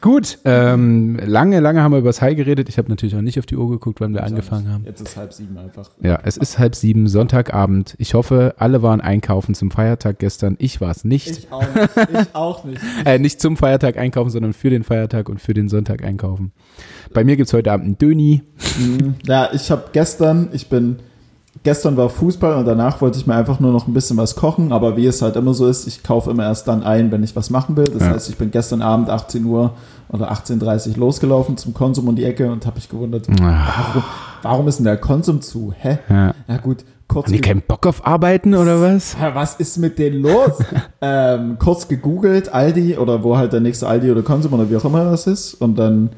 Gut, 0.00 0.38
ähm, 0.46 1.18
lange, 1.22 1.60
lange 1.60 1.82
haben 1.82 1.92
wir 1.92 1.98
über 1.98 2.08
das 2.08 2.22
High 2.22 2.34
geredet. 2.34 2.70
Ich 2.70 2.78
habe 2.78 2.88
natürlich 2.88 3.14
auch 3.16 3.20
nicht 3.20 3.38
auf 3.38 3.44
die 3.44 3.56
Uhr 3.56 3.68
geguckt, 3.68 4.00
wann 4.00 4.14
wir 4.14 4.24
angefangen 4.24 4.72
haben. 4.72 4.84
Jetzt 4.84 5.02
ist 5.02 5.16
halb 5.16 5.34
sieben 5.34 5.58
einfach. 5.58 5.90
Ja, 6.00 6.18
es 6.24 6.38
ist 6.38 6.58
halb 6.58 6.74
sieben, 6.74 7.06
Sonntagabend. 7.06 7.96
Ich 7.98 8.14
hoffe, 8.14 8.54
alle 8.56 8.82
waren 8.82 9.02
einkaufen 9.02 9.54
zum 9.54 9.70
Feiertag 9.70 10.18
gestern. 10.18 10.56
Ich 10.58 10.80
war 10.80 10.90
es 10.90 11.04
nicht. 11.04 11.28
Ich 11.28 11.52
auch 11.52 11.74
nicht. 11.74 11.90
Ich 12.12 12.34
auch 12.34 12.64
nicht. 12.64 12.80
Äh, 13.04 13.18
nicht 13.18 13.40
zum 13.40 13.56
Feiertag 13.56 13.96
einkaufen, 13.96 14.30
sondern 14.30 14.52
für 14.52 14.68
den 14.68 14.84
Feiertag 14.84 15.28
und 15.28 15.40
für 15.40 15.54
den 15.54 15.68
Sonntag 15.68 16.02
einkaufen. 16.04 16.52
Bei 17.14 17.24
mir 17.24 17.36
gibt's 17.36 17.52
heute 17.52 17.72
Abend 17.72 17.86
einen 17.86 17.98
Döni. 17.98 18.42
Mhm. 18.78 19.14
Ja, 19.26 19.48
ich 19.52 19.70
habe 19.70 19.84
gestern, 19.92 20.48
ich 20.52 20.68
bin, 20.68 20.96
gestern 21.62 21.96
war 21.96 22.08
Fußball 22.08 22.54
und 22.56 22.64
danach 22.66 23.00
wollte 23.00 23.18
ich 23.18 23.26
mir 23.26 23.34
einfach 23.34 23.60
nur 23.60 23.72
noch 23.72 23.86
ein 23.86 23.92
bisschen 23.92 24.16
was 24.16 24.34
kochen, 24.36 24.72
aber 24.72 24.96
wie 24.96 25.06
es 25.06 25.20
halt 25.22 25.36
immer 25.36 25.52
so 25.54 25.66
ist, 25.66 25.86
ich 25.86 26.02
kaufe 26.02 26.30
immer 26.30 26.44
erst 26.44 26.68
dann 26.68 26.82
ein, 26.82 27.10
wenn 27.12 27.22
ich 27.22 27.34
was 27.36 27.50
machen 27.50 27.76
will. 27.76 27.88
Das 27.88 28.02
Ja. 28.02 28.10
heißt, 28.10 28.28
ich 28.30 28.36
bin 28.36 28.50
gestern 28.50 28.82
Abend 28.82 29.10
18 29.10 29.44
Uhr 29.44 29.72
oder 30.08 30.30
18.30 30.32 30.90
Uhr 30.92 30.96
losgelaufen 30.98 31.56
zum 31.56 31.74
Konsum 31.74 32.08
um 32.08 32.16
die 32.16 32.24
Ecke 32.24 32.50
und 32.50 32.66
habe 32.66 32.76
mich 32.76 32.88
gewundert, 32.88 33.26
warum, 33.28 34.02
warum 34.42 34.68
ist 34.68 34.78
denn 34.78 34.84
der 34.84 34.96
Konsum 34.96 35.40
zu? 35.42 35.72
Hä? 35.76 35.98
Ja. 36.08 36.34
Ja 36.48 36.56
gut, 36.58 36.84
kurz 37.08 37.26
Haben 37.26 37.32
die 37.34 37.40
keinen 37.40 37.62
Bock 37.62 37.86
auf 37.86 38.06
Arbeiten 38.06 38.54
oder 38.54 38.80
was? 38.80 39.16
Was 39.34 39.54
ist 39.56 39.76
mit 39.78 39.98
denen 39.98 40.22
los? 40.22 40.58
ähm, 41.00 41.56
kurz 41.58 41.86
gegoogelt, 41.88 42.52
Aldi 42.52 42.96
oder 42.96 43.22
wo 43.22 43.36
halt 43.36 43.52
der 43.52 43.60
nächste 43.60 43.86
Aldi 43.86 44.10
oder 44.10 44.22
Konsum 44.22 44.52
oder 44.54 44.68
wie 44.70 44.76
auch 44.76 44.84
immer 44.84 45.04
das 45.04 45.26
ist. 45.26 45.54
Und 45.54 45.76
dann 45.78 46.10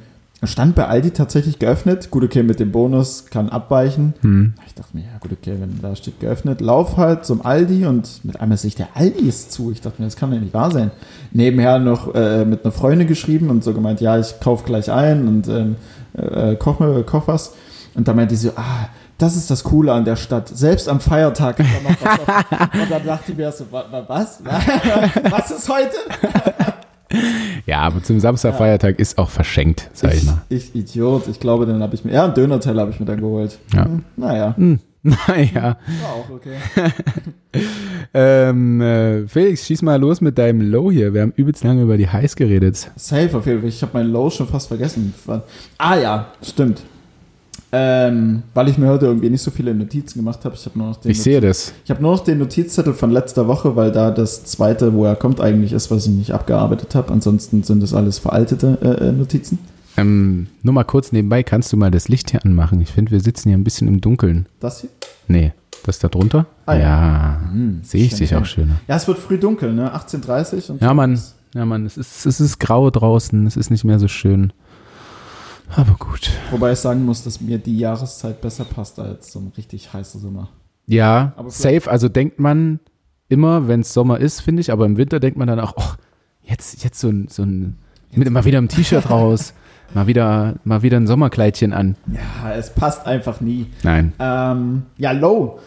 stand 0.45 0.75
bei 0.75 0.87
Aldi 0.87 1.13
tatsächlich 1.13 1.59
geöffnet. 1.59 2.11
Gut, 2.11 2.25
okay, 2.25 2.43
mit 2.43 2.59
dem 2.61 2.73
Bonus 2.73 3.27
kann 3.31 3.49
abweichen. 3.49 4.15
Hm. 4.23 4.55
Ich 4.67 4.75
dachte 4.75 4.97
mir, 4.97 5.03
ja 5.03 5.19
gut, 5.21 5.33
okay, 5.33 5.57
wenn 5.61 5.81
da 5.81 5.95
steht 5.95 6.19
geöffnet, 6.21 6.61
lauf 6.61 6.97
halt 6.97 7.25
zum 7.25 7.45
Aldi 7.47 7.87
und 7.87 8.25
mit 8.25 8.41
einmal 8.41 8.59
sehe 8.59 8.69
ich, 8.69 8.75
der 8.75 8.89
Aldi 8.95 9.29
ist 9.29 9.53
zu. 9.53 9.71
Ich 9.71 9.81
dachte 9.81 10.01
mir, 10.03 10.07
das 10.09 10.17
kann 10.17 10.33
ja 10.33 10.41
nicht 10.41 10.53
wahr 10.55 10.71
sein. 10.71 10.91
Nebenher 11.33 11.79
noch 11.79 12.15
äh, 12.15 12.45
mit 12.45 12.65
einer 12.65 12.73
Freundin 12.73 13.07
geschrieben 13.07 13.51
und 13.51 13.63
so 13.65 13.73
gemeint, 13.73 14.01
ja, 14.01 14.19
ich 14.19 14.41
kauf 14.41 14.65
gleich 14.65 14.91
ein 14.91 15.29
und 15.29 15.49
ähm, 15.49 15.77
äh, 16.15 16.57
koch, 16.57 16.81
mir, 16.81 17.03
koch 17.05 17.29
was. 17.29 17.53
Und 17.95 18.09
da 18.09 18.15
meinte 18.15 18.35
sie 18.37 18.49
so, 18.49 18.53
ah, 18.57 18.89
das 19.19 19.37
ist 19.37 19.51
das 19.51 19.63
Coole 19.63 19.93
an 19.93 20.05
der 20.05 20.17
Stadt. 20.17 20.49
Selbst 20.49 20.89
am 20.89 20.99
Feiertag 20.99 21.59
da 21.59 21.63
noch 21.63 21.97
was 22.01 22.19
auf. 22.19 22.75
Und 22.83 22.91
dann 22.91 23.07
dachte 23.07 23.31
ich 23.33 23.39
mir 23.39 23.53
so, 23.53 23.65
wa- 23.71 23.85
wa- 23.89 24.05
was? 24.09 24.41
Was 25.31 25.51
ist 25.53 25.69
heute? 25.69 25.95
Ja, 27.67 27.81
aber 27.83 28.03
zum 28.03 28.19
Samstagfeiertag 28.19 28.99
ist 28.99 29.19
auch 29.19 29.31
verschenkt, 29.31 29.89
sag 29.93 30.15
ich 30.15 30.25
mal. 30.25 30.43
Ich 30.49 30.75
Idiot. 30.75 31.29
Ich 31.29 31.39
glaube, 31.39 31.65
den 31.65 31.81
habe 31.81 31.95
ich 31.95 32.05
mir, 32.05 32.13
ja, 32.13 32.25
einen 32.25 32.35
Dönerteller 32.35 32.83
habe 32.83 32.91
ich 32.91 32.99
mir 32.99 33.07
dann 33.07 33.21
geholt. 33.21 33.59
Ja. 33.73 33.85
Hm, 33.85 34.03
Naja, 34.17 34.55
Naja. 35.05 35.77
war 36.03 36.13
auch 36.13 36.31
okay. 36.31 36.57
Ähm, 38.15 38.81
äh, 38.81 39.27
Felix, 39.29 39.67
schieß 39.67 39.83
mal 39.83 39.99
los 40.01 40.21
mit 40.21 40.37
deinem 40.39 40.61
Low 40.71 40.91
hier. 40.91 41.15
Wir 41.15 41.23
haben 41.23 41.33
übelst 41.37 41.65
lange 41.65 41.83
über 41.83 41.97
die 41.97 42.09
Heiß 42.09 42.37
geredet. 42.37 42.91
Safe 42.97 43.37
auf 43.37 43.47
jeden 43.47 43.61
Fall. 43.61 43.69
Ich 43.69 43.81
habe 43.83 43.93
meinen 43.99 44.11
Low 44.13 44.29
schon 44.31 44.49
fast 44.49 44.69
vergessen. 44.69 45.15
Ah 45.79 45.97
ja, 45.97 46.27
stimmt. 46.43 46.83
Ähm, 47.75 48.43
weil 48.53 48.69
ich 48.69 48.77
mir 48.77 48.89
heute 48.89 49.07
irgendwie 49.07 49.31
nicht 49.31 49.41
so 49.41 49.51
viele 49.51 49.75
Notizen 49.75 50.19
gemacht 50.19 50.45
habe. 50.45 50.55
Ich 50.55 50.67
habe 50.67 50.79
nur 50.79 50.89
noch 50.89 50.97
den 50.97 51.11
Ich 51.11 51.23
sehe 51.23 51.41
das. 51.41 51.73
Ich 51.85 51.91
habe 51.91 52.03
nur 52.03 52.13
noch 52.13 52.23
den 52.23 52.39
Notizzettel 52.39 52.93
von 52.93 53.11
letzter 53.11 53.49
Woche, 53.49 53.77
weil 53.77 53.91
da 53.91 54.11
das 54.11 54.45
zweite, 54.45 54.93
wo 54.93 55.07
er 55.07 55.17
kommt, 55.17 55.41
eigentlich 55.41 55.73
ist, 55.73 55.91
was 55.91 56.07
ich 56.07 56.13
nicht 56.13 56.33
abgearbeitet 56.33 56.95
habe. 56.95 57.11
Ansonsten 57.11 57.63
sind 57.63 57.83
das 57.83 57.95
alles 57.95 58.19
veraltete 58.19 58.79
äh, 58.83 59.09
äh, 59.09 59.13
Notizen. 59.13 59.59
Ähm, 59.97 60.49
nur 60.63 60.75
mal 60.75 60.85
kurz 60.85 61.13
nebenbei, 61.13 61.43
kannst 61.43 61.73
du 61.73 61.79
mal 61.79 61.91
das 61.91 62.09
Licht 62.09 62.31
hier 62.31 62.45
anmachen? 62.45 62.81
Ich 62.83 62.91
finde, 62.91 63.11
wir 63.11 63.21
sitzen 63.21 63.49
hier 63.49 63.57
ein 63.57 63.65
bisschen 63.65 63.89
im 63.89 64.03
Dunkeln. 64.03 64.47
Das 64.61 64.83
hier? 64.83 64.91
Nee, 65.29 65.53
das 65.85 65.99
da 65.99 66.09
drunter? 66.09 66.47
Ah, 66.67 66.75
ja. 66.75 66.81
ja. 66.81 67.41
Hm, 67.53 67.81
Sehe 67.83 68.05
ich 68.05 68.15
dich 68.15 68.35
auch 68.35 68.45
schöner. 68.45 68.81
Ja, 68.87 68.97
es 68.97 69.09
wird 69.09 69.19
früh 69.19 69.39
dunkel, 69.39 69.73
ne? 69.73 69.95
18.30 69.95 70.73
und 70.73 70.83
Ja, 70.83 70.93
Mann. 70.93 71.19
Ja, 71.55 71.67
Mann, 71.67 71.85
es 71.85 71.97
ist, 71.97 72.27
es 72.27 72.41
ist 72.41 72.59
grau 72.59 72.91
draußen. 72.91 73.47
Es 73.47 73.57
ist 73.57 73.71
nicht 73.71 73.85
mehr 73.85 73.99
so 73.99 74.09
schön. 74.09 74.53
Aber 75.75 75.95
gut. 75.99 76.31
Wobei 76.51 76.73
ich 76.73 76.79
sagen 76.79 77.05
muss, 77.05 77.25
dass 77.25 77.41
mir 77.41 77.59
die 77.59 77.79
Jahreszeit 77.79 78.41
besser 78.41 78.65
passt 78.65 78.99
als 78.99 79.33
so 79.33 79.39
ein 79.39 79.53
richtig 79.57 79.93
heißer 79.93 80.19
Sommer. 80.19 80.49
Ja, 80.87 81.33
safe. 81.49 81.91
Also 81.91 82.09
denkt 82.09 82.39
man 82.39 82.81
immer, 83.29 83.69
wenn 83.69 83.81
es 83.81 83.93
Sommer 83.95 84.19
ist, 84.19 84.41
finde 84.41 84.61
ich. 84.61 84.71
Aber 84.71 84.85
im 84.85 84.97
Winter 84.97 85.21
denkt 85.21 85.39
man 85.39 85.49
dann 85.49 85.61
auch, 85.61 85.75
oh, 85.77 85.93
jetzt, 86.43 86.85
jetzt 86.85 87.01
so 87.01 87.09
ein, 87.09 87.29
so 87.29 87.43
ein 87.43 87.79
mit 88.15 88.31
mal 88.31 88.45
wieder 88.45 88.59
im 88.59 88.69
T-Shirt 88.69 89.09
raus. 89.11 89.55
Mal 89.95 90.07
wieder, 90.07 90.55
mal 90.65 90.83
wieder 90.83 90.97
ein 90.97 91.07
Sommerkleidchen 91.07 91.73
an. 91.73 91.97
Ja, 92.07 92.53
es 92.55 92.71
passt 92.75 93.07
einfach 93.07 93.41
nie. 93.41 93.67
Nein. 93.83 94.13
Ähm, 94.19 94.83
ja, 94.97 95.13
Low. 95.13 95.61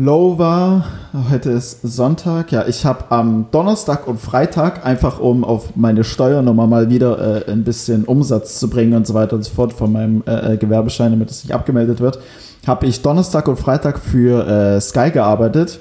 Low 0.00 0.38
war, 0.38 0.84
heute 1.28 1.50
ist 1.50 1.82
Sonntag, 1.82 2.52
ja, 2.52 2.68
ich 2.68 2.86
habe 2.86 3.10
am 3.10 3.46
Donnerstag 3.50 4.06
und 4.06 4.20
Freitag, 4.20 4.86
einfach 4.86 5.18
um 5.18 5.42
auf 5.42 5.74
meine 5.74 6.04
Steuernummer 6.04 6.68
mal 6.68 6.88
wieder 6.88 7.48
äh, 7.48 7.50
ein 7.50 7.64
bisschen 7.64 8.04
Umsatz 8.04 8.60
zu 8.60 8.70
bringen 8.70 8.94
und 8.94 9.08
so 9.08 9.14
weiter 9.14 9.34
und 9.34 9.42
so 9.42 9.52
fort 9.52 9.72
von 9.72 9.90
meinem 9.90 10.22
äh, 10.24 10.52
äh, 10.52 10.56
Gewerbeschein, 10.56 11.10
damit 11.10 11.32
es 11.32 11.42
nicht 11.42 11.52
abgemeldet 11.52 11.98
wird, 11.98 12.20
habe 12.64 12.86
ich 12.86 13.02
Donnerstag 13.02 13.48
und 13.48 13.58
Freitag 13.58 13.98
für 13.98 14.46
äh, 14.46 14.80
Sky 14.80 15.10
gearbeitet. 15.10 15.80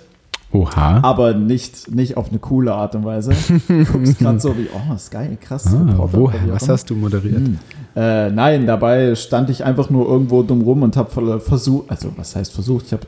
Oha. 0.51 1.01
aber 1.03 1.33
nicht, 1.33 1.93
nicht 1.93 2.17
auf 2.17 2.29
eine 2.29 2.39
coole 2.39 2.73
Art 2.73 2.95
und 2.95 3.05
Weise. 3.05 3.33
Du 3.67 3.85
guckst 3.85 4.17
gerade 4.17 4.39
so 4.39 4.57
wie, 4.57 4.67
oh, 4.73 4.95
geil, 5.11 5.37
krass. 5.39 5.67
Ah, 5.67 6.09
wo, 6.11 6.31
was 6.47 6.67
hast 6.67 6.89
du 6.89 6.95
moderiert? 6.95 7.35
Hm. 7.35 7.59
Äh, 7.95 8.31
nein, 8.31 8.65
dabei 8.65 9.13
stand 9.15 9.49
ich 9.49 9.63
einfach 9.63 9.89
nur 9.89 10.07
irgendwo 10.07 10.43
dumm 10.43 10.61
rum 10.61 10.83
und 10.83 10.95
habe 10.95 11.39
versucht, 11.39 11.91
also 11.91 12.09
was 12.15 12.35
heißt 12.35 12.53
versucht? 12.53 12.85
Ich 12.87 12.93
habe, 12.93 13.03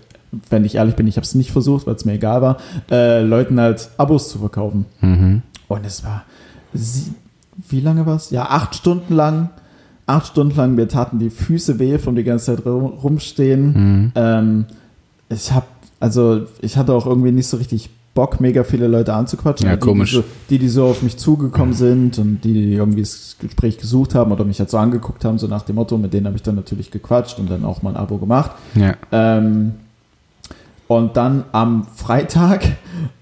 wenn 0.50 0.66
ich 0.66 0.76
ehrlich 0.76 0.96
bin, 0.96 1.08
ich 1.08 1.16
habe 1.16 1.26
es 1.26 1.36
nicht 1.36 1.52
versucht, 1.52 1.88
weil 1.88 1.96
es 1.96 2.06
mir 2.06 2.14
egal 2.14 2.42
war, 2.42 2.58
äh, 2.92 3.22
Leuten 3.22 3.60
halt 3.60 3.90
Abos 3.98 4.30
zu 4.30 4.40
verkaufen. 4.40 4.86
Mhm. 5.02 5.42
Und 5.68 5.86
es 5.86 6.04
war, 6.04 6.24
sie, 6.74 7.12
wie 7.68 7.82
lange 7.82 8.06
war 8.06 8.16
es? 8.16 8.30
Ja, 8.30 8.44
acht 8.50 8.76
Stunden 8.76 9.14
lang. 9.14 9.50
Acht 10.06 10.28
Stunden 10.28 10.56
lang, 10.56 10.74
mir 10.74 10.88
taten 10.88 11.20
die 11.20 11.30
Füße 11.30 11.78
weh 11.78 12.00
von 12.00 12.16
die 12.16 12.24
ganze 12.24 12.46
Zeit 12.46 12.66
rum, 12.66 12.86
rumstehen. 12.86 13.74
Mhm. 13.74 14.12
Ähm, 14.16 14.66
ich 15.30 15.52
habe, 15.52 15.68
also 16.00 16.42
ich 16.62 16.78
hatte 16.78 16.94
auch 16.94 17.06
irgendwie 17.06 17.32
nicht 17.32 17.48
so 17.48 17.58
richtig 17.58 17.92
Bock, 18.16 18.42
mega 18.42 18.64
viele 18.64 18.88
Leute 18.88 19.14
anzuquatschen. 19.14 19.68
Ja, 19.68 19.76
die, 19.76 19.80
komisch. 19.80 20.10
Die, 20.10 20.16
so, 20.16 20.24
die, 20.50 20.60
die 20.60 20.68
so 20.68 20.86
auf 20.86 21.04
mich 21.04 21.18
zugekommen 21.18 21.74
sind 21.74 22.18
und 22.18 22.44
die, 22.44 22.54
die 22.54 22.74
irgendwie 22.74 23.02
das 23.02 23.38
Gespräch 23.40 23.78
gesucht 23.78 24.16
haben 24.16 24.32
oder 24.32 24.44
mich 24.46 24.60
halt 24.60 24.70
so 24.70 24.78
angeguckt 24.78 25.24
haben, 25.24 25.38
so 25.38 25.48
nach 25.48 25.62
dem 25.62 25.76
Motto, 25.76 25.98
mit 25.98 26.14
denen 26.14 26.26
habe 26.26 26.36
ich 26.36 26.44
dann 26.44 26.56
natürlich 26.56 26.92
gequatscht 26.92 27.40
und 27.40 27.50
dann 27.50 27.64
auch 27.64 27.82
mal 27.84 27.92
ein 27.92 27.96
Abo 27.96 28.18
gemacht. 28.18 28.52
Ja. 28.76 28.96
Ähm, 29.12 29.74
und 30.90 31.16
dann 31.16 31.46
am 31.52 31.86
Freitag 31.96 32.66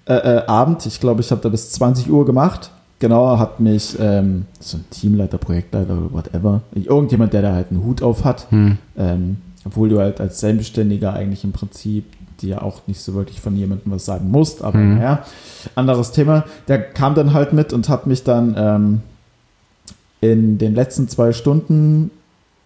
äh, 0.06 0.14
äh, 0.14 0.46
Abend, 0.48 0.86
ich 0.86 1.00
glaube, 1.02 1.20
ich 1.22 1.30
habe 1.32 1.42
da 1.42 1.50
bis 1.50 1.70
20 1.74 2.10
Uhr 2.10 2.26
gemacht. 2.26 2.72
Genau, 3.00 3.38
hat 3.38 3.60
mich 3.60 3.96
ähm, 4.00 4.46
so 4.60 4.78
ein 4.78 4.86
Teamleiter, 4.90 5.38
Projektleiter 5.38 5.92
oder 5.98 6.14
whatever, 6.14 6.62
irgendjemand, 6.74 7.34
der 7.34 7.42
da 7.44 7.54
halt 7.54 7.68
einen 7.70 7.84
Hut 7.84 8.02
auf 8.02 8.24
hat, 8.24 8.48
Hm. 8.50 8.78
ähm, 8.98 9.38
obwohl 9.66 9.90
du 9.90 10.00
halt 10.00 10.20
als 10.22 10.40
Selbstständiger 10.40 11.14
eigentlich 11.14 11.44
im 11.44 11.52
Prinzip 11.52 12.06
dir 12.42 12.64
auch 12.64 12.82
nicht 12.88 13.02
so 13.02 13.14
wirklich 13.16 13.42
von 13.42 13.56
jemandem 13.58 13.92
was 13.92 14.06
sagen 14.06 14.32
musst, 14.32 14.64
aber 14.64 14.78
Mhm. 14.78 14.96
naja, 14.96 15.24
anderes 15.76 16.12
Thema. 16.12 16.46
Der 16.68 16.80
kam 16.82 17.16
dann 17.16 17.34
halt 17.34 17.52
mit 17.52 17.74
und 17.74 17.90
hat 17.90 18.08
mich 18.08 18.24
dann 18.24 18.56
ähm, 18.58 19.02
in 20.22 20.58
den 20.58 20.74
letzten 20.74 21.08
zwei 21.10 21.34
Stunden 21.34 22.12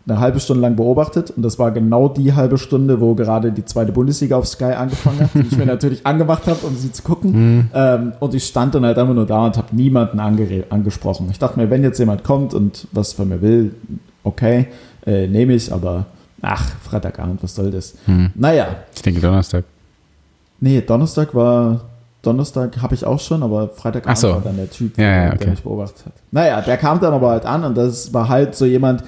eine 0.08 0.20
halbe 0.20 0.40
Stunde 0.40 0.62
lang 0.62 0.76
beobachtet 0.76 1.30
und 1.32 1.44
das 1.44 1.60
war 1.60 1.72
genau 1.72 2.10
die 2.10 2.34
halbe 2.34 2.58
Stunde, 2.58 3.00
wo 3.00 3.14
gerade 3.14 3.52
die 3.52 3.64
zweite 3.66 3.92
Bundesliga 3.92 4.36
auf 4.36 4.48
Sky 4.48 4.74
angefangen 4.74 5.20
hat, 5.22 5.30
die 5.36 5.42
ich 5.42 5.56
mir 5.58 5.66
natürlich 5.68 6.06
angemacht 6.06 6.48
habe, 6.48 6.66
um 6.66 6.76
sie 6.76 6.92
zu 6.92 7.04
gucken. 7.04 7.34
Hm. 7.34 7.70
Ähm, 7.74 8.14
und 8.20 8.34
ich 8.34 8.46
stand 8.46 8.74
dann 8.74 8.86
halt 8.86 8.98
einfach 8.98 9.14
nur 9.14 9.28
da 9.28 9.46
und 9.46 9.58
habe 9.58 9.76
niemanden 9.76 10.20
angesprochen. 10.20 11.28
Ich 11.32 11.40
dachte 11.40 11.60
mir, 11.60 11.70
wenn 11.70 11.84
jetzt 11.84 12.00
jemand 12.00 12.24
kommt 12.24 12.54
und 12.54 12.88
was 12.92 13.14
von 13.14 13.30
mir 13.30 13.42
will, 13.42 13.76
okay, 14.24 14.68
äh, 15.06 15.28
nehme 15.28 15.54
ich, 15.54 15.72
aber 15.72 16.06
ach, 16.42 16.68
Freitagabend, 16.82 17.44
was 17.44 17.54
soll 17.56 17.70
das? 17.72 17.94
Hm. 18.06 18.32
Naja, 18.36 18.68
Ich 18.96 19.02
denke 19.04 19.22
Donnerstag. 19.22 19.66
nee, 20.60 20.82
Donnerstag 20.82 21.34
war, 21.36 21.82
Donnerstag 22.24 22.82
habe 22.82 22.94
ich 22.96 23.06
auch 23.06 23.20
schon, 23.20 23.42
aber 23.44 23.70
Freitagabend 23.70 24.18
so. 24.18 24.30
war 24.30 24.42
dann 24.42 24.58
der 24.58 24.70
Typ, 24.70 24.98
Ja, 24.98 25.04
ja, 25.06 25.26
der 25.30 25.34
okay. 25.36 25.50
mich 25.52 25.64
beobachtet 25.64 26.06
hat. 26.08 26.14
Naja, 26.32 26.62
der 26.62 26.78
kam 26.78 27.00
dann 27.00 27.14
aber 27.14 27.30
halt 27.30 27.46
an 27.46 27.64
und 27.64 27.78
das 27.78 28.14
war 28.14 28.30
halt 28.30 28.56
so 28.56 28.66
jemand, 28.66 29.04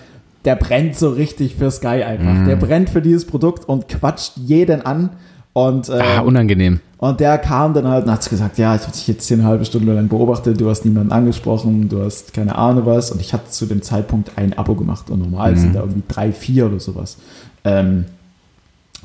der 0.45 0.56
brennt 0.56 0.97
so 0.97 1.10
richtig 1.10 1.56
für 1.56 1.71
Sky 1.71 2.03
einfach. 2.03 2.34
Mhm. 2.34 2.45
Der 2.47 2.56
brennt 2.56 2.89
für 2.89 3.01
dieses 3.01 3.25
Produkt 3.25 3.67
und 3.67 3.88
quatscht 3.88 4.34
jeden 4.38 4.86
an. 4.86 5.10
Und, 5.53 5.88
äh, 5.89 5.99
Ah, 6.01 6.21
unangenehm. 6.21 6.79
und 6.97 7.19
der 7.19 7.38
kam 7.38 7.75
dann 7.75 7.88
halt 7.88 8.06
und 8.06 8.12
hat 8.12 8.27
gesagt, 8.27 8.58
ja, 8.58 8.73
ich 8.75 8.82
habe 8.82 8.91
dich 8.91 9.08
jetzt 9.08 9.27
hier 9.27 9.38
eine 9.38 9.45
halbe 9.45 9.63
Stunde 9.65 9.93
lang 9.93 10.08
beobachtet, 10.08 10.60
du 10.60 10.67
hast 10.67 10.84
niemanden 10.84 11.12
angesprochen, 11.12 11.89
du 11.89 12.01
hast 12.03 12.34
keine 12.34 12.56
Ahnung 12.56 12.88
was. 12.88 13.12
Und 13.12 13.21
ich 13.21 13.34
hatte 13.34 13.51
zu 13.51 13.67
dem 13.67 13.84
Zeitpunkt 13.84 14.32
ein 14.36 14.58
Abo 14.58 14.73
gemacht 14.73 15.12
und 15.12 15.19
normal 15.19 15.51
Mhm. 15.51 15.58
sind 15.58 15.75
da 15.75 15.82
irgendwie 15.82 16.01
drei, 16.08 16.32
vier 16.32 16.65
oder 16.65 16.79
sowas. 16.79 17.17
Ähm, 17.63 18.06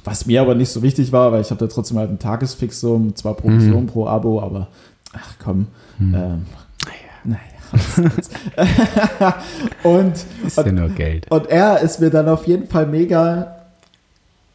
was 0.04 0.24
mir 0.24 0.40
aber 0.40 0.54
nicht 0.54 0.70
so 0.70 0.80
wichtig 0.80 1.12
war, 1.12 1.32
weil 1.32 1.42
ich 1.42 1.50
habe 1.50 1.60
da 1.60 1.66
trotzdem 1.66 1.98
halt 1.98 2.08
ein 2.10 2.18
Tagesfixum, 2.18 3.14
zwar 3.14 3.34
Provision 3.34 3.82
Mhm. 3.82 3.86
pro 3.88 4.06
Abo, 4.06 4.40
aber 4.40 4.68
ach 5.12 5.34
komm. 5.44 5.66
Hm. 5.98 6.14
Ähm, 6.14 6.46
naja. 7.24 7.34
was 7.34 7.34
soll's. 7.34 7.57
Und 9.82 10.12
Ist 10.46 10.56
ja 10.56 10.72
nur 10.72 10.88
Geld. 10.90 11.30
und 11.30 11.46
er 11.50 11.80
ist 11.80 12.00
mir 12.00 12.10
dann 12.10 12.28
auf 12.28 12.46
jeden 12.46 12.66
Fall 12.68 12.86
mega, 12.86 13.56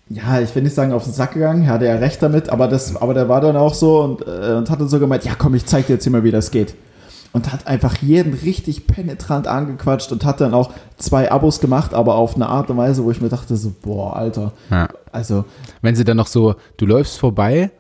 ja, 0.10 0.40
ich 0.40 0.54
will 0.56 0.64
nicht 0.64 0.76
sagen 0.76 0.92
auf 0.94 1.04
den 1.06 1.14
Sack 1.14 1.34
gegangen, 1.34 1.64
er 1.64 1.74
hatte 1.74 1.86
ja 1.86 1.96
recht 1.96 2.22
damit, 2.22 2.50
aber, 2.50 2.68
das, 2.68 2.96
aber 2.96 3.14
der 3.14 3.30
war 3.30 3.42
dann 3.42 3.56
auch 3.56 3.74
so 3.74 4.02
und, 4.02 4.22
äh, 4.28 4.54
und 4.56 4.70
hat 4.70 4.80
dann 4.80 4.88
so 4.90 5.00
gemeint, 5.00 5.24
ja 5.26 5.34
komm, 5.38 5.56
ich 5.56 5.66
zeig 5.66 5.88
dir 5.88 5.94
jetzt 5.94 6.04
hier 6.04 6.12
mal, 6.12 6.24
wie 6.24 6.32
das 6.32 6.52
geht. 6.52 6.76
Und 7.32 7.52
hat 7.52 7.66
einfach 7.66 7.98
jeden 7.98 8.36
richtig 8.36 8.86
penetrant 8.86 9.48
angequatscht 9.48 10.12
und 10.12 10.24
hat 10.24 10.40
dann 10.40 10.54
auch 10.54 10.72
zwei 10.98 11.32
Abos 11.32 11.60
gemacht, 11.60 11.96
aber 11.96 12.14
auf 12.14 12.36
eine 12.36 12.48
Art 12.48 12.70
und 12.70 12.78
Weise, 12.78 13.04
wo 13.04 13.10
ich 13.10 13.22
mir 13.22 13.30
dachte 13.30 13.56
so, 13.58 13.74
boah, 13.82 14.16
Alter, 14.16 14.52
Ja. 14.70 14.88
also, 15.12 15.44
Wenn 15.82 15.96
sie 15.96 16.04
dann 16.04 16.18
noch 16.18 16.28
so, 16.28 16.54
du 16.78 16.86
läufst 16.86 17.18
vorbei 17.18 17.72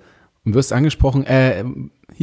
und 0.44 0.56
wirst 0.56 0.74
angesprochen, 0.74 1.24
äh, 1.28 1.64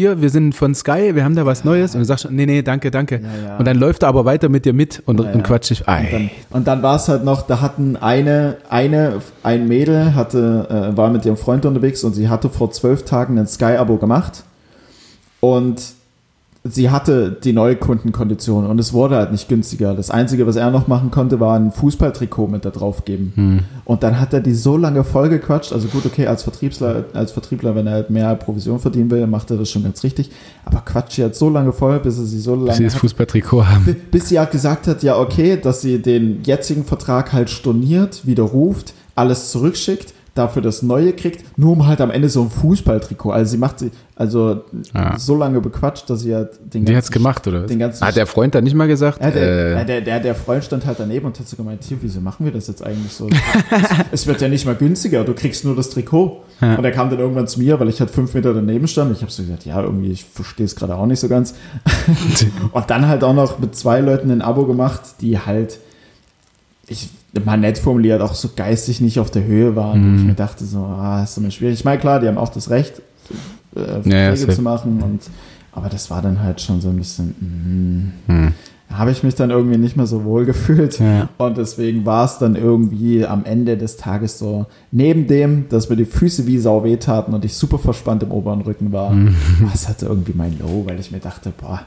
hier, 0.00 0.22
wir 0.22 0.30
sind 0.30 0.54
von 0.54 0.74
Sky, 0.74 1.14
wir 1.14 1.24
haben 1.24 1.36
da 1.36 1.44
was 1.44 1.64
Neues. 1.64 1.94
Und 1.94 2.00
du 2.00 2.04
sagst, 2.06 2.30
nee, 2.30 2.46
nee, 2.46 2.62
danke, 2.62 2.90
danke. 2.90 3.20
Und 3.58 3.66
dann 3.66 3.76
läuft 3.76 4.02
er 4.02 4.08
aber 4.08 4.24
weiter 4.24 4.48
mit 4.48 4.64
dir 4.64 4.72
mit 4.72 5.02
und, 5.04 5.20
und 5.20 5.42
quatscht 5.42 5.70
dich. 5.70 5.80
Und 5.86 6.12
dann, 6.12 6.30
und 6.50 6.66
dann 6.66 6.82
war 6.82 6.96
es 6.96 7.08
halt 7.08 7.22
noch, 7.24 7.42
da 7.42 7.60
hatten 7.60 7.96
eine, 7.96 8.56
eine, 8.68 9.20
ein 9.42 9.68
Mädel 9.68 10.14
hatte, 10.14 10.92
äh, 10.92 10.96
war 10.96 11.10
mit 11.10 11.26
ihrem 11.26 11.36
Freund 11.36 11.66
unterwegs 11.66 12.02
und 12.02 12.14
sie 12.14 12.28
hatte 12.28 12.48
vor 12.48 12.70
zwölf 12.70 13.04
Tagen 13.04 13.38
ein 13.38 13.46
Sky-Abo 13.46 13.98
gemacht 13.98 14.44
und 15.40 15.82
sie 16.62 16.90
hatte 16.90 17.30
die 17.42 17.54
Neukundenkondition 17.54 18.66
und 18.66 18.78
es 18.78 18.92
wurde 18.92 19.16
halt 19.16 19.32
nicht 19.32 19.48
günstiger. 19.48 19.94
Das 19.94 20.10
Einzige, 20.10 20.46
was 20.46 20.56
er 20.56 20.70
noch 20.70 20.88
machen 20.88 21.10
konnte, 21.10 21.40
war 21.40 21.58
ein 21.58 21.72
Fußballtrikot 21.72 22.48
mit 22.48 22.64
da 22.64 22.70
drauf 22.70 23.04
geben. 23.06 23.32
Hm. 23.34 23.60
Und 23.86 24.02
dann 24.02 24.20
hat 24.20 24.34
er 24.34 24.40
die 24.40 24.52
so 24.54 24.76
lange 24.76 25.02
vollgequatscht. 25.02 25.72
Also 25.72 25.88
gut, 25.88 26.04
okay, 26.04 26.26
als 26.26 26.42
Vertriebler, 26.42 27.04
als 27.14 27.32
Vertriebler, 27.32 27.74
wenn 27.74 27.86
er 27.86 27.94
halt 27.94 28.10
mehr 28.10 28.34
Provision 28.34 28.78
verdienen 28.78 29.10
will, 29.10 29.26
macht 29.26 29.50
er 29.50 29.56
das 29.56 29.70
schon 29.70 29.84
ganz 29.84 30.02
richtig. 30.04 30.30
Aber 30.66 30.82
quatscht 30.82 31.12
sie 31.16 31.22
halt 31.22 31.34
so 31.34 31.48
lange 31.48 31.72
voll, 31.72 31.98
bis 32.00 32.18
er 32.18 32.24
sie 32.24 32.38
so 32.40 32.56
Bis 32.56 32.66
lange 32.66 32.76
sie 32.76 32.84
das 32.84 32.94
hat, 32.94 33.00
Fußballtrikot 33.00 33.66
haben. 33.66 33.84
Bi- 33.84 33.96
bis 34.10 34.28
sie 34.28 34.38
halt 34.38 34.50
gesagt 34.50 34.86
hat, 34.86 35.02
ja, 35.02 35.18
okay, 35.18 35.58
dass 35.60 35.80
sie 35.80 36.00
den 36.02 36.42
jetzigen 36.44 36.84
Vertrag 36.84 37.32
halt 37.32 37.48
storniert, 37.48 38.26
widerruft, 38.26 38.92
alles 39.14 39.50
zurückschickt, 39.50 40.12
dafür 40.34 40.62
das 40.62 40.82
Neue 40.82 41.12
kriegt, 41.12 41.58
nur 41.58 41.72
um 41.72 41.86
halt 41.86 42.00
am 42.00 42.10
Ende 42.10 42.28
so 42.28 42.42
ein 42.42 42.50
Fußballtrikot. 42.50 43.32
Also 43.32 43.50
sie 43.52 43.58
macht 43.58 43.80
sie, 43.80 43.90
also 44.14 44.62
Ah. 44.94 45.18
so 45.18 45.36
lange 45.36 45.60
bequatscht, 45.60 46.08
dass 46.08 46.20
sie 46.20 46.34
halt 46.34 46.50
den 46.72 46.84
Die 46.84 46.96
hat's 46.96 47.10
gemacht, 47.10 47.46
oder? 47.48 47.62
den 47.66 47.78
ganzen- 47.80 48.06
Hat 48.06 48.14
der 48.16 48.26
Freund 48.26 48.54
dann 48.54 48.64
nicht 48.64 48.74
mal 48.74 48.86
gesagt? 48.86 49.20
Ja, 49.20 49.30
der, 49.30 49.70
ja, 49.72 49.80
äh, 49.80 49.84
der, 49.86 50.00
der, 50.02 50.20
der 50.20 50.34
Freund 50.34 50.62
stand 50.64 50.86
halt 50.86 51.00
daneben 51.00 51.26
und 51.26 51.38
hat 51.38 51.48
so 51.48 51.56
gemeint, 51.56 51.82
hier, 51.84 51.98
wieso 52.00 52.20
machen 52.20 52.44
wir 52.46 52.52
das 52.52 52.68
jetzt 52.68 52.84
eigentlich 52.84 53.12
so? 53.12 53.28
es, 53.28 53.36
es 54.12 54.26
wird 54.26 54.40
ja 54.40 54.48
nicht 54.48 54.64
mal 54.66 54.76
günstiger, 54.76 55.24
du 55.24 55.34
kriegst 55.34 55.64
nur 55.64 55.74
das 55.74 55.90
Trikot. 55.90 56.42
Ja. 56.60 56.76
Und 56.76 56.84
er 56.84 56.92
kam 56.92 57.08
dann 57.10 57.18
irgendwann 57.18 57.48
zu 57.48 57.58
mir, 57.58 57.80
weil 57.80 57.88
ich 57.88 58.00
halt 58.00 58.10
fünf 58.10 58.34
Meter 58.34 58.52
daneben 58.54 58.86
stand. 58.86 59.12
Ich 59.16 59.22
habe 59.22 59.32
so 59.32 59.42
gesagt, 59.42 59.64
ja, 59.64 59.82
irgendwie, 59.82 60.10
ich 60.10 60.24
verstehe 60.24 60.66
es 60.66 60.76
gerade 60.76 60.94
auch 60.94 61.06
nicht 61.06 61.18
so 61.20 61.26
ganz. 61.28 61.54
und 62.72 62.90
dann 62.90 63.08
halt 63.08 63.24
auch 63.24 63.32
noch 63.34 63.58
mit 63.58 63.74
zwei 63.74 64.00
Leuten 64.00 64.30
ein 64.30 64.42
Abo 64.42 64.66
gemacht, 64.66 65.00
die 65.22 65.38
halt, 65.38 65.78
ich 66.86 67.08
mal 67.44 67.56
nett 67.56 67.78
formuliert, 67.78 68.20
auch 68.20 68.34
so 68.34 68.50
geistig 68.54 69.00
nicht 69.00 69.18
auf 69.20 69.30
der 69.30 69.44
Höhe 69.44 69.76
waren. 69.76 70.12
Mhm. 70.12 70.18
Ich 70.18 70.24
mir 70.24 70.34
dachte, 70.34 70.64
so, 70.64 70.78
ah, 70.78 71.22
ist 71.22 71.36
immer 71.38 71.50
schwierig. 71.50 71.74
Ich 71.74 71.84
meine, 71.84 72.00
klar, 72.00 72.20
die 72.20 72.28
haben 72.28 72.38
auch 72.38 72.48
das 72.48 72.70
Recht, 72.70 73.00
äh, 73.74 73.80
Verträge 73.80 74.10
Ja, 74.10 74.34
ja, 74.34 74.48
zu 74.48 74.62
machen. 74.62 75.00
Und, 75.02 75.22
aber 75.72 75.88
das 75.88 76.10
war 76.10 76.22
dann 76.22 76.42
halt 76.42 76.60
schon 76.60 76.80
so 76.80 76.88
ein 76.88 76.96
bisschen, 76.96 78.12
mm, 78.26 78.30
hm. 78.32 78.52
da 78.88 78.98
habe 78.98 79.12
ich 79.12 79.22
mich 79.22 79.36
dann 79.36 79.50
irgendwie 79.50 79.78
nicht 79.78 79.96
mehr 79.96 80.06
so 80.06 80.24
wohl 80.24 80.44
gefühlt. 80.44 80.98
Ja. 80.98 81.28
Und 81.38 81.56
deswegen 81.56 82.04
war 82.04 82.24
es 82.24 82.38
dann 82.38 82.56
irgendwie 82.56 83.24
am 83.24 83.44
Ende 83.44 83.76
des 83.76 83.96
Tages 83.96 84.38
so, 84.38 84.66
neben 84.90 85.28
dem, 85.28 85.68
dass 85.68 85.88
mir 85.88 85.96
die 85.96 86.04
Füße 86.06 86.48
wie 86.48 86.58
Sau 86.58 86.82
wehtaten 86.82 87.32
und 87.32 87.44
ich 87.44 87.54
super 87.54 87.78
verspannt 87.78 88.24
im 88.24 88.32
oberen 88.32 88.62
Rücken 88.62 88.90
war, 88.92 89.10
Mhm. 89.12 89.36
war 89.60 89.74
es 89.74 89.86
halt 89.86 90.02
irgendwie 90.02 90.32
mein 90.34 90.58
Low, 90.58 90.82
weil 90.86 90.98
ich 90.98 91.12
mir 91.12 91.20
dachte, 91.20 91.52
boah, 91.56 91.82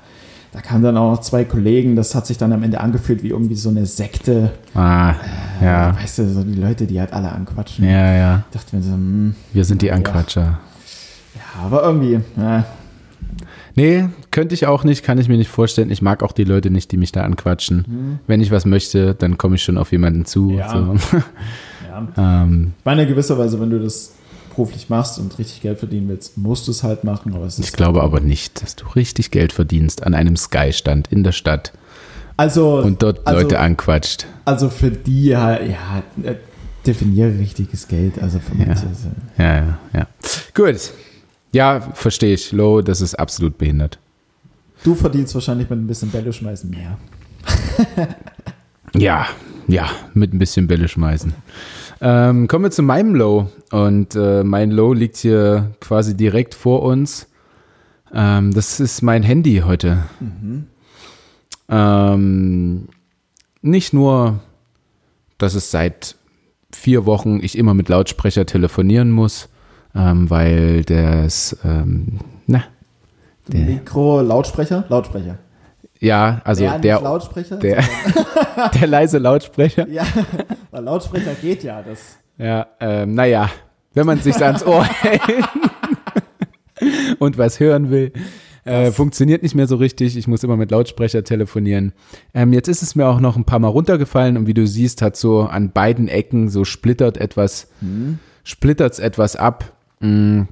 da 0.54 0.62
kamen 0.62 0.84
dann 0.84 0.98
auch 0.98 1.12
noch 1.12 1.22
zwei 1.22 1.44
Kollegen, 1.46 1.96
das 1.96 2.14
hat 2.14 2.28
sich 2.28 2.38
dann 2.38 2.54
am 2.54 2.62
Ende 2.62 2.80
angefühlt 2.80 3.24
wie 3.24 3.30
irgendwie 3.30 3.56
so 3.56 3.70
eine 3.70 3.88
Sekte. 3.88 4.52
Ah, 4.76 5.16
ja. 5.62 5.96
Weißt 6.00 6.20
du, 6.20 6.30
so 6.30 6.44
die 6.44 6.54
Leute, 6.54 6.86
die 6.86 7.00
halt 7.00 7.12
alle 7.12 7.32
anquatschen. 7.32 7.86
Ja, 7.86 8.14
ja. 8.14 8.44
Ich 8.52 8.60
dachte 8.60 8.76
mir 8.76 8.84
so, 8.84 8.92
hm, 8.92 9.36
Wir 9.52 9.66
sind 9.66 9.82
die 9.82 9.88
Ja. 9.88 9.96
Anquatscher. 9.96 10.60
ja, 11.36 11.66
aber 11.66 11.84
irgendwie, 11.84 12.20
ja, 12.38 12.66
Nee, 13.76 14.06
könnte 14.30 14.54
ich 14.54 14.68
auch 14.68 14.84
nicht, 14.84 15.04
kann 15.04 15.18
ich 15.18 15.28
mir 15.28 15.38
nicht 15.38 15.50
vorstellen. 15.50 15.90
Ich 15.90 16.04
mag 16.04 16.22
auch 16.22 16.32
die 16.32 16.44
Leute 16.44 16.70
nicht, 16.70 16.92
die 16.92 16.98
mich 16.98 17.12
da 17.12 17.24
anquatschen. 17.24 18.20
Wenn 18.28 18.40
ich 18.40 18.52
was 18.52 18.66
möchte, 18.66 19.16
dann 19.16 19.40
komme 19.40 19.56
ich 19.56 19.64
schon 19.64 19.80
auf 19.80 19.92
jemanden 19.92 20.26
zu. 20.26 20.52
Ja. 20.52 20.70
So. 20.70 20.96
ja. 21.90 22.08
ähm, 22.44 22.74
meine, 22.84 23.02
in 23.02 23.08
gewisser 23.08 23.36
Weise, 23.40 23.60
wenn 23.60 23.72
du 23.72 23.80
das 23.80 24.14
beruflich 24.56 24.90
machst 24.90 25.20
und 25.20 25.38
richtig 25.40 25.62
Geld 25.62 25.80
verdienen 25.80 26.08
willst, 26.10 26.38
musst 26.38 26.68
du 26.68 26.72
es 26.72 26.84
halt 26.84 27.04
machen. 27.04 27.34
Aber 27.34 27.46
es 27.46 27.60
ich 27.60 27.74
glaube 27.74 28.02
aber 28.04 28.20
nicht, 28.20 28.62
dass 28.62 28.76
du 28.76 28.86
richtig 28.96 29.32
Geld 29.32 29.54
verdienst 29.54 30.04
an 30.04 30.14
einem 30.14 30.36
Sky-Stand 30.36 31.12
in 31.12 31.24
der 31.24 31.32
Stadt 31.32 31.74
also, 32.38 32.78
und 32.80 33.04
dort 33.04 33.26
also, 33.28 33.42
Leute 33.42 33.60
anquatscht. 33.60 34.26
Also 34.46 34.70
für 34.70 34.92
die 34.92 35.36
halt, 35.38 35.70
ja, 35.70 36.04
äh, 36.24 36.36
definiere 36.86 37.38
richtiges 37.38 37.88
Geld. 37.88 38.22
Also 38.22 38.40
für 38.40 38.56
Ja. 38.58 38.66
manche. 38.68 38.86
äh, 38.86 39.42
Ja, 39.42 39.56
ja, 39.56 39.78
ja. 39.94 40.08
Gut. 40.54 40.92
Ja, 41.52 41.82
verstehe 41.94 42.34
ich. 42.34 42.52
Low, 42.52 42.82
das 42.82 43.02
ist 43.02 43.16
absolut 43.16 43.58
behindert. 43.58 44.00
Du 44.84 44.96
verdienst 44.96 45.34
wahrscheinlich 45.36 45.70
mit 45.70 45.80
ein 45.80 45.88
bisschen 45.88 46.10
Bälle 46.10 46.34
schmeißen 46.34 46.70
mehr. 46.70 46.98
Ja, 48.96 49.28
ja, 49.68 49.90
mit 50.14 50.34
ein 50.34 50.40
bisschen 50.40 50.68
Bälle 50.68 50.88
schmeißen. 50.88 51.34
Ähm, 52.06 52.48
kommen 52.50 52.66
wir 52.66 52.72
zu 52.72 52.84
meinem 52.84 53.16
Low. 53.16 53.48
Und 53.72 54.14
äh, 54.16 54.44
mein 54.44 54.72
Low 54.72 54.92
liegt 54.94 55.16
hier 55.16 55.72
quasi 55.80 56.18
direkt 56.18 56.54
vor 56.54 56.84
uns. 56.84 57.28
Ähm, 58.14 58.54
das 58.54 58.82
ist 58.82 59.02
mein 59.02 59.24
Handy 59.24 59.64
heute. 59.66 60.04
Ähm, 61.70 62.88
nicht 63.62 63.94
nur, 63.94 64.40
dass 65.38 65.56
es 65.56 65.72
seit 65.72 66.16
vier 66.74 67.06
Wochen 67.06 67.40
ich 67.42 67.58
immer 67.58 67.74
mit 67.74 67.88
Lautsprecher 67.88 68.46
telefonieren 68.46 69.10
muss, 69.10 69.48
ähm, 69.96 70.30
weil 70.30 70.84
das, 70.84 71.58
ähm, 71.64 72.20
na, 72.48 72.64
Der- 73.48 73.62
Mikro, 73.62 74.22
Lautsprecher? 74.22 74.86
Lautsprecher. 74.90 75.38
Ja, 76.04 76.42
also 76.44 76.64
der, 76.64 76.80
der, 76.80 77.02
Lautsprecher? 77.02 77.58
der, 77.58 77.84
der 78.74 78.88
leise 78.88 79.18
Lautsprecher. 79.18 79.88
ja, 79.88 80.06
weil 80.72 80.84
Lautsprecher 80.84 81.34
geht 81.42 81.64
ja. 81.64 81.82
Das, 81.82 82.18
Ja, 82.38 82.68
ähm, 82.80 83.14
naja, 83.14 83.50
wenn 83.94 84.06
man 84.06 84.20
sich 84.20 84.36
ans 84.44 84.66
Ohr 84.66 84.84
hält 85.02 85.46
und 87.20 87.38
was 87.38 87.60
hören 87.60 87.90
will, 87.90 88.12
äh, 88.66 88.92
funktioniert 88.92 89.44
nicht 89.44 89.56
mehr 89.56 89.68
so 89.68 89.76
richtig. 89.76 90.18
Ich 90.18 90.28
muss 90.28 90.44
immer 90.44 90.58
mit 90.58 90.72
Lautsprecher 90.72 91.24
telefonieren. 91.24 91.94
Ähm, 92.34 92.54
jetzt 92.54 92.68
ist 92.68 92.82
es 92.82 92.96
mir 92.96 93.08
auch 93.08 93.20
noch 93.20 93.36
ein 93.36 93.46
paar 93.46 93.60
Mal 93.60 93.68
runtergefallen 93.68 94.38
und 94.38 94.48
wie 94.48 94.54
du 94.54 94.66
siehst, 94.66 95.02
hat 95.02 95.16
so 95.16 95.42
an 95.42 95.72
beiden 95.72 96.08
Ecken 96.08 96.50
so 96.50 96.64
splittert 96.64 97.18
etwas, 97.18 97.70
splittert's 98.44 99.00
etwas 99.00 99.36
ab. 99.36 99.74
Mm. 100.00 100.44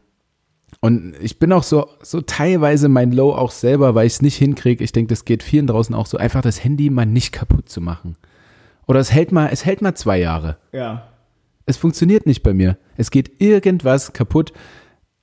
Und 0.82 1.14
ich 1.22 1.38
bin 1.38 1.54
auch 1.54 1.64
so, 1.64 1.88
so 2.02 2.22
teilweise 2.22 2.90
mein 2.90 3.12
Low 3.12 3.34
auch 3.34 3.52
selber, 3.52 3.94
weil 3.94 4.08
ich 4.08 4.14
es 4.14 4.22
nicht 4.24 4.36
hinkriege. 4.36 4.84
Ich 4.84 4.92
denke, 4.92 5.10
das 5.10 5.26
geht 5.26 5.44
vielen 5.44 5.68
draußen 5.68 5.94
auch 5.94 6.08
so, 6.08 6.18
einfach 6.18 6.42
das 6.42 6.64
Handy 6.64 6.90
mal 6.90 7.06
nicht 7.06 7.32
kaputt 7.32 7.70
zu 7.70 7.82
machen. 7.82 8.18
Oder 8.88 9.00
es 9.00 9.12
hält 9.12 9.32
mal, 9.32 9.50
es 9.52 9.64
hält 9.64 9.82
mal 9.82 9.96
zwei 9.96 10.20
Jahre. 10.20 10.58
ja. 10.74 11.08
Es 11.68 11.78
funktioniert 11.78 12.26
nicht 12.26 12.42
bei 12.42 12.54
mir. 12.54 12.78
Es 12.98 13.12
geht 13.12 13.40
irgendwas 13.40 14.14
kaputt. 14.14 14.52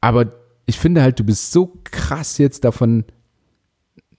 Aber 0.01 0.33
ich 0.67 0.79
finde 0.79 1.03
halt, 1.03 1.19
du 1.19 1.25
bist 1.25 1.51
so 1.51 1.81
krass 1.85 2.39
jetzt 2.39 2.65
davon, 2.65 3.05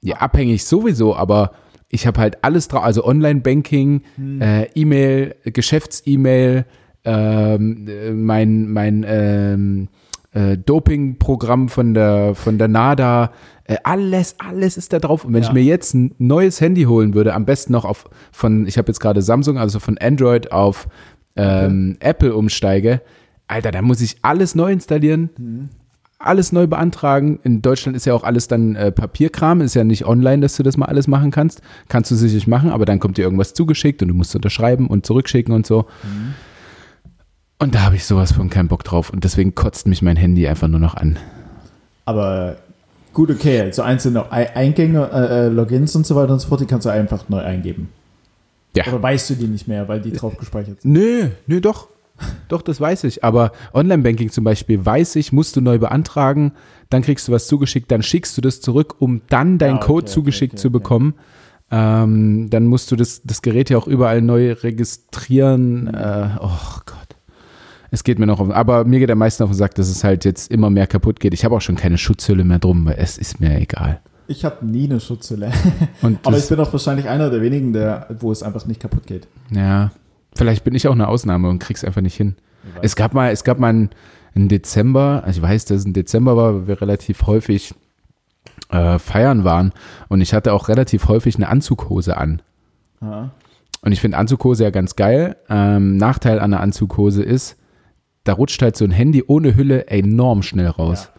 ja, 0.01 0.17
abhängig 0.17 0.65
sowieso, 0.65 1.15
aber 1.15 1.53
ich 1.87 2.05
habe 2.05 2.19
halt 2.19 2.43
alles 2.43 2.67
drauf, 2.67 2.83
also 2.83 3.05
Online-Banking, 3.05 4.01
äh, 4.41 4.65
E-Mail, 4.75 5.35
Geschäfts-E-Mail, 5.45 6.65
ähm, 7.05 7.87
äh, 7.87 8.11
mein, 8.11 8.69
mein 8.69 9.05
ähm, 9.07 9.87
äh, 10.31 10.57
Doping-Programm 10.57 11.69
von 11.69 11.93
der, 11.93 12.35
von 12.35 12.57
der 12.57 12.67
NADA, 12.67 13.31
äh, 13.65 13.77
alles, 13.83 14.35
alles 14.39 14.77
ist 14.77 14.93
da 14.93 14.99
drauf. 14.99 15.25
Und 15.25 15.33
wenn 15.33 15.41
Ja. 15.43 15.49
ich 15.49 15.53
mir 15.53 15.63
jetzt 15.63 15.93
ein 15.93 16.13
neues 16.17 16.61
Handy 16.61 16.83
holen 16.83 17.13
würde, 17.13 17.33
am 17.33 17.45
besten 17.45 17.73
noch 17.73 17.85
auf 17.85 18.05
von, 18.31 18.67
ich 18.67 18.77
habe 18.77 18.87
jetzt 18.89 18.99
gerade 18.99 19.21
Samsung, 19.21 19.57
also 19.57 19.79
von 19.79 19.97
Android 19.97 20.51
auf 20.51 20.87
ähm, 21.35 21.97
Apple 21.99 22.35
umsteige, 22.35 23.01
Alter, 23.47 23.71
da 23.71 23.81
muss 23.81 24.01
ich 24.01 24.17
alles 24.21 24.53
neu 24.55 24.71
installieren, 24.71 25.69
alles 26.19 26.51
neu 26.51 26.67
beantragen. 26.67 27.39
In 27.43 27.61
Deutschland 27.63 27.95
ist 27.95 28.05
ja 28.05 28.13
auch 28.13 28.23
alles 28.23 28.47
dann 28.47 28.75
äh, 28.75 28.91
Papierkram, 28.91 29.61
ist 29.61 29.73
ja 29.73 29.83
nicht 29.83 30.05
online, 30.05 30.41
dass 30.41 30.55
du 30.57 30.63
das 30.63 30.77
mal 30.77 30.85
alles 30.87 31.07
machen 31.07 31.31
kannst. 31.31 31.61
Kannst 31.87 32.11
du 32.11 32.15
sicherlich 32.15 32.45
machen, 32.45 32.69
aber 32.71 32.85
dann 32.85 32.99
kommt 32.99 33.17
dir 33.17 33.23
irgendwas 33.23 33.53
zugeschickt 33.55 34.01
und 34.03 34.09
du 34.09 34.13
musst 34.13 34.35
unterschreiben 34.35 34.87
und 34.87 35.05
zurückschicken 35.05 35.53
und 35.53 35.65
so. 35.65 35.85
Und 37.61 37.75
da 37.75 37.81
habe 37.83 37.97
ich 37.97 38.05
sowas 38.05 38.31
von 38.31 38.49
keinen 38.49 38.69
Bock 38.69 38.83
drauf 38.85 39.09
und 39.09 39.23
deswegen 39.25 39.53
kotzt 39.53 39.85
mich 39.85 40.01
mein 40.01 40.15
Handy 40.15 40.47
einfach 40.47 40.69
nur 40.69 40.79
noch 40.79 40.95
an. 40.95 41.17
Aber 42.05 42.55
gut, 43.13 43.29
okay. 43.29 43.69
So 43.71 43.81
einzelne 43.81 44.31
Ei- 44.31 44.55
Eingänge, 44.55 45.09
äh, 45.11 45.45
äh, 45.45 45.49
Logins 45.49 45.93
und 45.95 46.05
so 46.05 46.15
weiter 46.15 46.31
und 46.33 46.39
so 46.39 46.47
fort, 46.47 46.61
die 46.61 46.65
kannst 46.65 46.85
du 46.85 46.89
einfach 46.89 47.27
neu 47.27 47.39
eingeben. 47.41 47.89
Ja. 48.75 48.87
Oder 48.87 49.03
weißt 49.03 49.31
du 49.31 49.35
die 49.35 49.47
nicht 49.47 49.67
mehr, 49.67 49.87
weil 49.89 49.99
die 49.99 50.11
drauf 50.13 50.37
gespeichert 50.37 50.81
sind? 50.81 50.91
Nö, 50.93 51.29
nö, 51.47 51.59
doch. 51.59 51.89
Doch, 52.47 52.61
das 52.61 52.79
weiß 52.79 53.03
ich. 53.05 53.23
Aber 53.23 53.51
Online-Banking 53.73 54.29
zum 54.31 54.43
Beispiel 54.43 54.85
weiß 54.85 55.15
ich, 55.17 55.31
musst 55.33 55.55
du 55.55 55.61
neu 55.61 55.79
beantragen, 55.79 56.53
dann 56.89 57.01
kriegst 57.01 57.27
du 57.27 57.31
was 57.31 57.47
zugeschickt, 57.47 57.91
dann 57.91 58.03
schickst 58.03 58.37
du 58.37 58.41
das 58.41 58.61
zurück, 58.61 58.95
um 58.99 59.21
dann 59.29 59.57
deinen 59.57 59.75
Ja, 59.75 59.77
okay, 59.77 59.85
Code 59.85 60.05
zugeschickt 60.05 60.53
okay, 60.53 60.61
zu 60.61 60.67
okay. 60.69 60.77
bekommen. 60.77 61.13
Ähm, 61.71 62.49
dann 62.49 62.67
musst 62.67 62.91
du 62.91 62.95
das, 62.95 63.21
das 63.23 63.41
Gerät 63.41 63.69
ja 63.69 63.77
auch 63.77 63.87
überall 63.87 64.21
neu 64.21 64.53
registrieren. 64.53 65.87
Äh, 65.93 66.29
oh 66.39 66.49
Gott. 66.85 67.15
Es 67.91 68.03
geht 68.03 68.19
mir 68.19 68.27
noch 68.27 68.39
auf, 68.39 68.51
aber 68.51 68.85
mir 68.85 68.99
geht 68.99 69.09
am 69.09 69.17
meisten 69.17 69.43
auf 69.43 69.49
den 69.49 69.55
Sack, 69.55 69.75
dass 69.75 69.89
es 69.89 70.03
halt 70.03 70.25
jetzt 70.25 70.51
immer 70.51 70.69
mehr 70.69 70.87
kaputt 70.87 71.19
geht. 71.19 71.33
Ich 71.33 71.43
habe 71.43 71.55
auch 71.55 71.61
schon 71.61 71.75
keine 71.75 71.97
Schutzhülle 71.97 72.43
mehr 72.43 72.59
drum, 72.59 72.85
weil 72.85 72.95
es 72.97 73.17
ist 73.17 73.39
mir 73.39 73.59
egal. 73.59 73.99
Ich 74.27 74.45
habe 74.45 74.63
nie 74.65 74.85
eine 74.85 74.99
Schutzhülle. 74.99 75.51
Aber 76.23 76.37
ich 76.37 76.47
bin 76.47 76.59
auch 76.59 76.71
wahrscheinlich 76.71 77.09
einer 77.09 77.31
der 77.31 77.41
wenigen, 77.41 77.73
der, 77.73 78.07
wo 78.19 78.31
es 78.31 78.43
einfach 78.43 78.65
nicht 78.67 78.79
kaputt 78.79 79.07
geht. 79.07 79.27
Ja, 79.49 79.91
vielleicht 80.35 80.63
bin 80.63 80.75
ich 80.75 80.87
auch 80.87 80.93
eine 80.93 81.07
Ausnahme 81.07 81.49
und 81.49 81.59
krieg's 81.59 81.83
einfach 81.83 82.01
nicht 82.01 82.15
hin. 82.15 82.35
Es 82.81 82.95
gab 82.95 83.13
mal, 83.13 83.31
es 83.31 83.43
gab 83.43 83.57
mal 83.57 83.69
einen, 83.69 83.89
einen 84.35 84.47
Dezember, 84.47 85.23
also 85.25 85.39
ich 85.39 85.43
weiß, 85.43 85.65
dass 85.65 85.79
es 85.79 85.85
ein 85.85 85.93
Dezember 85.93 86.37
war, 86.37 86.53
weil 86.53 86.67
wir 86.67 86.81
relativ 86.81 87.25
häufig 87.25 87.73
äh, 88.69 88.99
feiern 88.99 89.43
waren 89.43 89.73
und 90.09 90.21
ich 90.21 90.33
hatte 90.33 90.53
auch 90.53 90.67
relativ 90.67 91.07
häufig 91.07 91.35
eine 91.35 91.47
Anzughose 91.47 92.17
an. 92.17 92.41
Ja. 93.01 93.31
Und 93.81 93.91
ich 93.91 94.01
finde 94.01 94.17
Anzughose 94.17 94.63
ja 94.63 94.69
ganz 94.71 94.95
geil. 94.95 95.37
Ähm, 95.49 95.97
Nachteil 95.97 96.39
an 96.39 96.51
der 96.51 96.59
Anzughose 96.59 97.23
ist, 97.23 97.55
da 98.29 98.33
rutscht 98.35 98.61
halt 98.61 98.77
so 98.77 98.85
ein 98.85 98.91
Handy 98.91 99.23
ohne 99.25 99.55
Hülle 99.55 99.87
enorm 99.87 100.43
schnell 100.43 100.67
raus. 100.67 101.09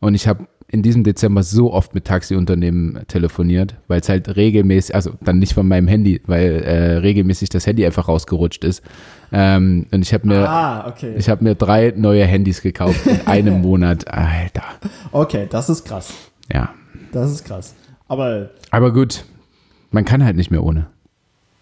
Und 0.00 0.14
ich 0.14 0.26
habe 0.26 0.46
in 0.66 0.82
diesem 0.82 1.04
Dezember 1.04 1.42
so 1.42 1.72
oft 1.72 1.94
mit 1.94 2.06
Taxiunternehmen 2.06 3.06
telefoniert, 3.06 3.76
weil 3.86 4.00
es 4.00 4.08
halt 4.08 4.34
regelmäßig, 4.34 4.94
also 4.94 5.12
dann 5.22 5.38
nicht 5.38 5.52
von 5.52 5.68
meinem 5.68 5.86
Handy, 5.88 6.22
weil 6.26 6.62
äh, 6.62 6.96
regelmäßig 6.96 7.50
das 7.50 7.66
Handy 7.66 7.84
einfach 7.86 8.08
rausgerutscht 8.08 8.64
ist. 8.64 8.82
Ähm, 9.30 9.86
und 9.92 10.00
ich 10.02 10.12
habe 10.14 10.26
mir, 10.26 10.48
Ah, 10.48 10.88
okay. 10.88 11.14
ich 11.16 11.28
habe 11.28 11.44
mir 11.44 11.54
drei 11.54 11.92
neue 11.94 12.24
Handys 12.24 12.62
gekauft 12.62 13.06
in 13.06 13.20
einem 13.26 13.60
Monat. 13.60 14.08
Alter, 14.08 14.64
Okay, 15.12 15.46
das 15.50 15.68
ist 15.68 15.84
krass. 15.84 16.12
ja. 16.52 16.70
Das 17.12 17.30
ist 17.30 17.44
krass. 17.44 17.74
Aber, 18.08 18.50
Aber 18.70 18.92
gut, 18.92 19.24
man 19.92 20.04
kann 20.04 20.24
halt 20.24 20.34
nicht 20.36 20.50
mehr 20.50 20.64
ohne. 20.64 20.86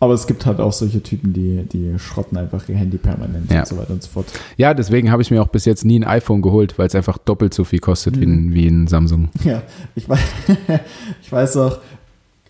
Aber 0.03 0.15
es 0.15 0.27
gibt 0.27 0.47
halt 0.47 0.59
auch 0.59 0.73
solche 0.73 1.01
Typen, 1.01 1.33
die, 1.33 1.63
die 1.73 1.97
schrotten 1.97 2.37
einfach 2.37 2.69
ihr 2.69 2.75
Handy 2.75 2.99
permanent 2.99 3.49
Ja. 3.53 3.61
und 3.61 3.67
so 3.69 3.77
weiter 3.79 3.93
und 3.93 4.03
so 4.03 4.11
fort. 4.11 4.27
Ja, 4.57 4.75
deswegen 4.75 5.13
habe 5.13 5.23
ich 5.23 5.31
mir 5.31 5.41
auch 5.41 5.47
bis 5.47 5.65
jetzt 5.65 5.85
nie 5.85 5.97
ein 6.01 6.03
iPhone 6.03 6.43
geholt, 6.43 6.77
weil 6.77 6.89
es 6.89 6.95
einfach 6.97 7.19
doppelt 7.19 7.55
so 7.55 7.63
viel 7.63 7.79
kostet 7.79 8.19
wie, 8.21 8.25
ein, 8.25 8.53
wie 8.53 8.67
ein 8.67 8.89
Samsung. 8.89 9.29
Ja, 9.45 9.63
ich 9.95 10.09
weiß, 10.09 10.19
ich 11.23 11.31
weiß 11.31 11.57
auch, 11.59 11.79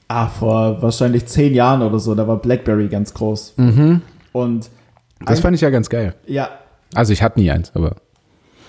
ah, 0.09 0.29
vor 0.29 0.81
wahrscheinlich 0.81 1.27
zehn 1.27 1.53
Jahren 1.53 1.83
oder 1.83 1.99
so, 1.99 2.15
da 2.15 2.27
war 2.27 2.39
BlackBerry 2.41 2.89
ganz 2.89 3.13
groß. 3.13 3.55
Und 4.33 4.71
Das 5.27 5.41
fand 5.41 5.55
ich 5.55 5.61
ja 5.61 5.69
ganz 5.69 5.91
geil. 5.91 6.15
ja, 6.27 6.49
Also 6.95 7.13
ich 7.13 7.23
hatte 7.23 7.39
nie 7.39 7.51
eins, 7.51 7.71
aber 7.75 7.97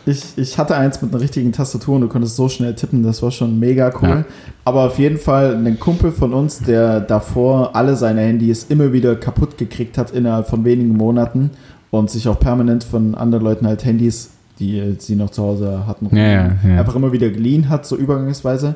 ich, 0.06 0.24
ich 0.38 0.58
hatte 0.58 0.76
eins 0.76 1.02
mit 1.02 1.12
einer 1.14 1.22
richtigen 1.22 1.52
Tastatur 1.52 1.96
und 1.96 2.02
du 2.02 2.08
konntest 2.08 2.36
so 2.36 2.50
schnell 2.50 2.76
tippen, 2.76 3.04
das 3.04 3.22
war 3.22 3.32
schon 3.32 3.58
mega 3.60 3.92
cool. 4.02 4.10
Ja. 4.10 4.26
Aber 4.66 4.86
auf 4.88 5.00
jeden 5.00 5.18
Fall 5.18 5.56
ein 5.56 5.80
Kumpel 5.80 6.12
von 6.12 6.34
uns, 6.34 6.60
der 6.60 7.00
davor 7.00 7.76
alle 7.76 7.96
seine 7.96 8.22
Handys 8.22 8.66
immer 8.70 8.92
wieder 8.94 9.16
kaputt 9.16 9.58
gekriegt 9.58 9.98
hat 9.98 10.12
innerhalb 10.12 10.48
von 10.48 10.66
wenigen 10.66 10.96
Monaten 10.98 11.52
und 11.92 12.10
sich 12.10 12.28
auch 12.28 12.40
permanent 12.40 12.84
von 12.84 13.16
anderen 13.16 13.44
Leuten 13.44 13.68
halt 13.68 13.86
Handys, 13.86 14.30
die 14.60 14.96
sie 15.00 15.16
noch 15.16 15.30
zu 15.32 15.44
Hause 15.44 15.86
hatten, 15.88 16.16
Ja, 16.16 16.24
ja, 16.32 16.80
einfach 16.80 16.96
immer 16.96 17.12
wieder 17.12 17.30
geliehen 17.30 17.70
hat, 17.70 17.86
so 17.86 17.96
übergangsweise. 17.96 18.76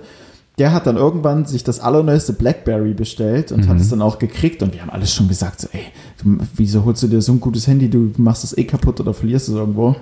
Der 0.60 0.74
hat 0.74 0.88
dann 0.88 0.98
irgendwann 0.98 1.46
sich 1.46 1.64
das 1.64 1.80
allerneueste 1.80 2.34
Blackberry 2.34 2.96
bestellt 2.96 3.52
und 3.52 3.66
Mhm. 3.66 3.70
hat 3.70 3.78
es 3.80 3.90
dann 3.90 4.02
auch 4.02 4.18
gekriegt 4.18 4.64
und 4.64 4.74
wir 4.74 4.82
haben 4.82 4.90
alles 4.90 5.14
schon 5.14 5.28
gesagt, 5.28 5.62
so, 5.62 5.68
ey, 5.72 5.82
du, 6.24 6.38
wieso 6.56 6.84
holst 6.84 7.04
du 7.04 7.08
dir 7.08 7.22
so 7.22 7.32
ein 7.32 7.40
gutes 7.40 7.68
Handy, 7.68 7.90
du 7.90 8.12
machst 8.18 8.44
es 8.44 8.58
eh 8.58 8.64
kaputt 8.64 9.00
oder 9.00 9.14
verlierst 9.14 9.50
es 9.50 9.56
irgendwo. 9.56 9.96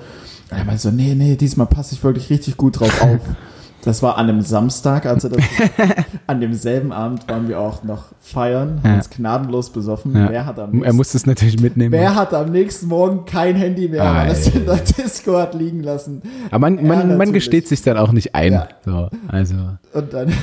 Und 0.51 0.57
er 0.57 0.63
meinte 0.65 0.81
so, 0.81 0.91
nee, 0.91 1.15
nee, 1.15 1.35
diesmal 1.35 1.67
passe 1.67 1.95
ich 1.95 2.03
wirklich 2.03 2.29
richtig 2.29 2.57
gut 2.57 2.79
drauf 2.79 3.01
auf. 3.01 3.19
Das 3.83 4.01
war 4.01 4.17
an 4.17 4.27
einem 4.27 4.41
Samstag, 4.41 5.05
als 5.05 5.25
er 5.25 5.29
das, 5.29 5.43
an 6.27 6.41
demselben 6.41 6.91
Abend 6.91 7.27
waren 7.29 7.47
wir 7.47 7.59
auch 7.59 7.83
noch 7.83 8.05
feiern, 8.19 8.79
haben 8.81 8.89
Ja. 8.89 8.95
uns 8.95 9.11
gnadenlos 9.11 9.69
besoffen. 9.69 10.15
Ja. 10.15 10.27
Wer 10.31 10.45
hat 10.47 10.57
am 10.57 10.71
er 10.71 10.75
nächsten, 10.79 10.95
musste 10.95 11.17
es 11.19 11.27
natürlich 11.27 11.61
mitnehmen. 11.61 11.91
wer 11.91 12.15
hat 12.15 12.33
am 12.33 12.51
nächsten 12.51 12.87
Morgen 12.87 13.25
kein 13.25 13.55
Handy 13.55 13.87
mehr, 13.87 14.01
weil 14.03 14.25
er 14.25 14.31
es 14.31 14.47
in 14.47 14.65
der 14.65 14.77
Disco 14.77 15.37
hat 15.37 15.53
liegen 15.53 15.83
lassen. 15.83 16.23
aber 16.49 16.57
man, 16.71 16.83
man, 16.87 17.15
man 17.15 17.31
gesteht 17.31 17.67
sich 17.67 17.83
dann 17.83 17.97
auch 17.97 18.11
nicht 18.11 18.33
ein. 18.33 18.53
Ja. 18.53 18.69
So, 18.83 19.07
also. 19.27 19.53
Und 19.93 20.11
dann, 20.13 20.33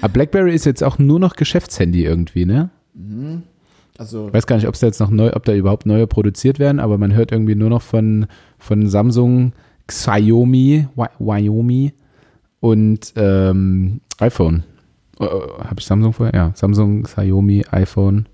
Aber 0.00 0.12
BlackBerry 0.12 0.52
ist 0.52 0.64
jetzt 0.66 0.82
auch 0.82 0.98
nur 0.98 1.20
noch 1.20 1.36
Geschäftshandy 1.36 2.04
irgendwie, 2.04 2.44
ne? 2.44 2.70
Also, 3.98 4.28
Ich 4.28 4.34
weiß 4.34 4.46
gar 4.46 4.56
nicht, 4.56 4.66
ob 4.68 4.74
es 4.74 4.80
da 4.80 4.86
jetzt 4.86 5.00
noch 5.00 5.10
neu, 5.10 5.32
ob 5.34 5.44
da 5.44 5.54
überhaupt 5.54 5.86
neue 5.86 6.06
produziert 6.06 6.58
werden, 6.58 6.80
aber 6.80 6.98
man 6.98 7.14
hört 7.14 7.32
irgendwie 7.32 7.54
nur 7.54 7.70
noch 7.70 7.82
von, 7.82 8.26
von 8.58 8.88
Samsung, 8.88 9.52
Xiaomi, 9.86 10.88
Xiaomi 11.18 11.92
und 12.60 13.12
ähm, 13.16 14.00
iPhone. 14.18 14.64
Äh, 15.20 15.24
Habe 15.26 15.76
ich 15.78 15.86
Samsung 15.86 16.12
vorher? 16.12 16.34
Ja, 16.34 16.50
Samsung, 16.54 17.02
Xiaomi, 17.04 17.64
iPhone. 17.70 18.26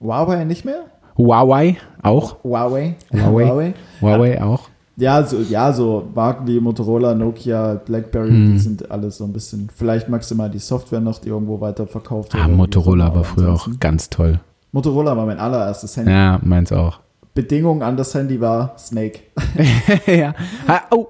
Huawei 0.00 0.44
nicht 0.44 0.64
mehr? 0.64 0.84
Huawei 1.16 1.76
auch. 2.02 2.42
Huawei. 2.44 2.94
Huawei. 3.12 3.74
Huawei 4.00 4.42
auch. 4.42 4.68
Ja, 4.96 5.24
so, 5.24 5.38
ja, 5.38 5.72
so 5.72 6.08
Marken 6.14 6.46
wie 6.48 6.58
Motorola, 6.60 7.14
Nokia, 7.14 7.74
Blackberry, 7.74 8.30
Hm. 8.30 8.52
die 8.52 8.58
sind 8.58 8.90
alles 8.90 9.18
so 9.18 9.24
ein 9.24 9.32
bisschen, 9.32 9.68
vielleicht 9.74 10.08
maximal 10.08 10.50
die 10.50 10.58
Software 10.58 11.00
noch, 11.00 11.18
die 11.20 11.28
irgendwo 11.28 11.60
weiterverkauft 11.60 12.34
Ah, 12.34 12.46
wird. 12.46 12.56
Motorola 12.56 13.14
war 13.14 13.22
früher 13.24 13.52
auch 13.52 13.68
ganz 13.78 14.10
toll. 14.10 14.40
Motorola 14.78 15.16
war 15.16 15.26
mein 15.26 15.40
allererstes 15.40 15.96
Handy. 15.96 16.12
Ja, 16.12 16.38
meins 16.40 16.70
auch. 16.70 17.00
Bedingung 17.34 17.82
an 17.82 17.96
das 17.96 18.14
Handy 18.14 18.40
war 18.40 18.78
Snake. 18.78 19.18
ja. 20.06 20.34
Ha, 20.68 20.82
oh. 20.92 21.08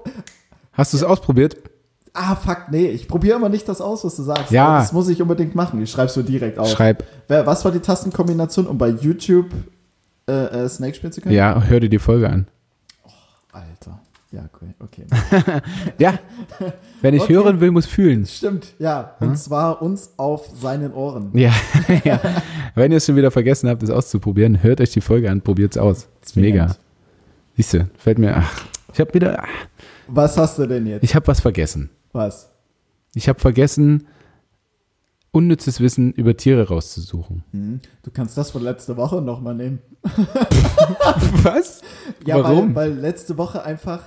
Hast 0.73 0.93
du 0.93 0.97
es 0.97 1.03
ausprobiert? 1.03 1.55
Ah, 2.13 2.35
fuck, 2.35 2.71
nee, 2.71 2.87
ich 2.87 3.07
probiere 3.07 3.37
immer 3.37 3.49
nicht 3.49 3.69
das 3.69 3.79
aus, 3.79 4.03
was 4.03 4.15
du 4.15 4.23
sagst. 4.23 4.49
Ja. 4.49 4.79
Das 4.79 4.91
muss 4.91 5.07
ich 5.07 5.21
unbedingt 5.21 5.53
machen. 5.53 5.79
Ich 5.83 5.91
schreib's 5.91 6.15
so 6.15 6.23
direkt 6.23 6.57
auf. 6.57 6.67
Schreib. 6.71 7.03
Was 7.27 7.63
war 7.63 7.71
die 7.71 7.79
Tastenkombination, 7.79 8.65
um 8.65 8.79
bei 8.79 8.89
YouTube 8.89 9.51
äh, 10.27 10.31
äh, 10.31 10.67
Snake 10.67 10.95
spielen 10.95 11.13
zu 11.13 11.21
können? 11.21 11.35
Ja, 11.35 11.61
hör 11.61 11.79
dir 11.79 11.89
die 11.89 11.99
Folge 11.99 12.27
an. 12.27 12.47
Alter. 13.51 14.01
Ja, 14.31 14.47
cool, 14.61 14.75
okay. 14.79 15.05
Ja. 15.97 16.19
Wenn 17.01 17.15
ich 17.15 17.23
Okay. 17.23 17.33
hören 17.33 17.59
will, 17.61 17.71
muss 17.71 17.87
fühlen. 17.87 18.25
Stimmt, 18.27 18.75
ja. 18.77 19.15
Und 19.19 19.37
zwar 19.39 19.81
uns 19.81 20.11
auf 20.17 20.49
seinen 20.55 20.93
Ohren. 20.93 21.31
Ja. 21.33 21.51
ja. 22.03 22.19
Wenn 22.75 22.91
ihr 22.91 22.97
es 22.97 23.05
schon 23.07 23.15
wieder 23.15 23.31
vergessen 23.31 23.67
habt, 23.69 23.81
es 23.81 23.89
auszuprobieren, 23.89 24.61
hört 24.61 24.81
euch 24.81 24.91
die 24.91 25.01
Folge 25.01 25.31
an, 25.31 25.41
probiert 25.41 25.75
es 25.75 25.81
aus. 25.81 26.07
Ist 26.23 26.35
mega. 26.35 26.67
Zwingend. 26.67 26.79
Siehst 27.55 27.73
du, 27.73 27.89
fällt 27.97 28.19
mir. 28.19 28.37
Ach, 28.37 28.65
ich 28.93 28.99
habe 28.99 29.13
wieder. 29.15 29.41
ach, 29.43 29.47
Was 30.07 30.37
hast 30.37 30.59
du 30.59 30.67
denn 30.67 30.85
jetzt? 30.85 31.03
Ich 31.03 31.15
habe 31.15 31.25
was 31.27 31.39
vergessen. 31.39 31.89
Was? 32.13 32.51
Ich 33.15 33.27
habe 33.27 33.39
vergessen, 33.39 34.05
unnützes 35.31 35.79
Wissen 35.79 36.11
über 36.13 36.37
Tiere 36.37 36.67
rauszusuchen. 36.67 37.43
Hm? 37.51 37.79
Du 38.03 38.11
kannst 38.11 38.37
das 38.37 38.51
von 38.51 38.61
letzter 38.61 38.95
Woche 38.95 39.21
nochmal 39.21 39.55
nehmen. 39.55 39.79
Was? 41.43 41.81
Ja, 42.25 42.41
Warum? 42.43 42.75
Weil, 42.75 42.91
weil 42.91 42.99
letzte 42.99 43.37
Woche 43.37 43.63
einfach. 43.63 44.01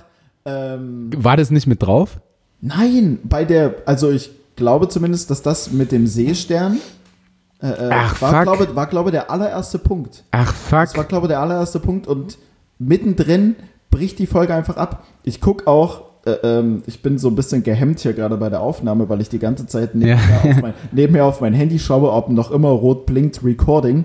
Ähm, 0.45 1.09
War 1.15 1.37
das 1.37 1.51
nicht 1.51 1.67
mit 1.67 1.81
drauf? 1.81 2.19
nein, 2.61 3.19
bei 3.23 3.43
der. 3.45 3.75
Also 3.85 4.09
ich 4.11 4.31
glaube 4.55 4.87
zumindest, 4.87 5.29
dass 5.29 5.41
das 5.41 5.71
mit 5.71 5.91
dem 5.91 6.07
Seestern. 6.07 6.79
Äh, 7.61 7.67
äh, 7.67 7.89
Ach, 7.91 8.21
war, 8.21 8.31
fuck. 8.31 8.43
glaube, 8.43 8.75
war, 8.75 8.87
glaube 8.87 9.11
der 9.11 9.29
allererste 9.31 9.79
Punkt. 9.79 10.23
Ach, 10.31 10.53
fuck. 10.53 10.81
Das 10.81 10.97
war, 10.97 11.03
glaube 11.05 11.27
der 11.27 11.39
allererste 11.39 11.79
Punkt 11.79 12.07
und 12.07 12.37
mittendrin 12.79 13.55
bricht 13.89 14.19
die 14.19 14.27
Folge 14.27 14.53
einfach 14.53 14.75
ab. 14.77 15.05
Ich 15.23 15.39
gucke 15.39 15.67
auch, 15.67 16.01
äh, 16.25 16.31
ähm, 16.43 16.83
ich 16.87 17.01
bin 17.01 17.17
so 17.17 17.29
ein 17.29 17.35
bisschen 17.35 17.63
gehemmt 17.63 17.99
hier 17.99 18.13
gerade 18.13 18.35
bei 18.37 18.49
der 18.49 18.61
Aufnahme, 18.61 19.07
weil 19.07 19.21
ich 19.21 19.29
die 19.29 19.39
ganze 19.39 19.65
Zeit 19.67 19.95
nebenher, 19.95 20.41
auf, 20.43 20.61
mein, 20.61 20.73
nebenher 20.91 21.25
auf 21.25 21.41
mein 21.41 21.53
Handy 21.53 21.79
schaue, 21.79 22.11
ob 22.11 22.29
noch 22.29 22.51
immer 22.51 22.69
rot 22.69 23.05
blinkt 23.05 23.43
Recording, 23.43 24.03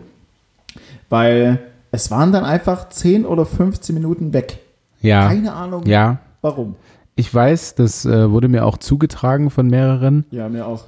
weil 1.08 1.58
es 1.90 2.10
waren 2.10 2.32
dann 2.32 2.44
einfach 2.44 2.88
10 2.90 3.24
oder 3.26 3.46
15 3.46 3.94
Minuten 3.94 4.32
weg. 4.32 4.58
ja. 5.00 5.26
Keine 5.28 5.52
Ahnung, 5.52 5.84
Ja. 5.86 6.18
Warum. 6.40 6.76
Ich 7.16 7.32
weiß, 7.34 7.74
das 7.74 8.04
äh, 8.06 8.30
wurde 8.30 8.48
mir 8.48 8.64
auch 8.64 8.78
zugetragen 8.78 9.50
von 9.50 9.66
mehreren. 9.66 10.24
Ja, 10.30 10.48
mir 10.48 10.66
auch. 10.66 10.84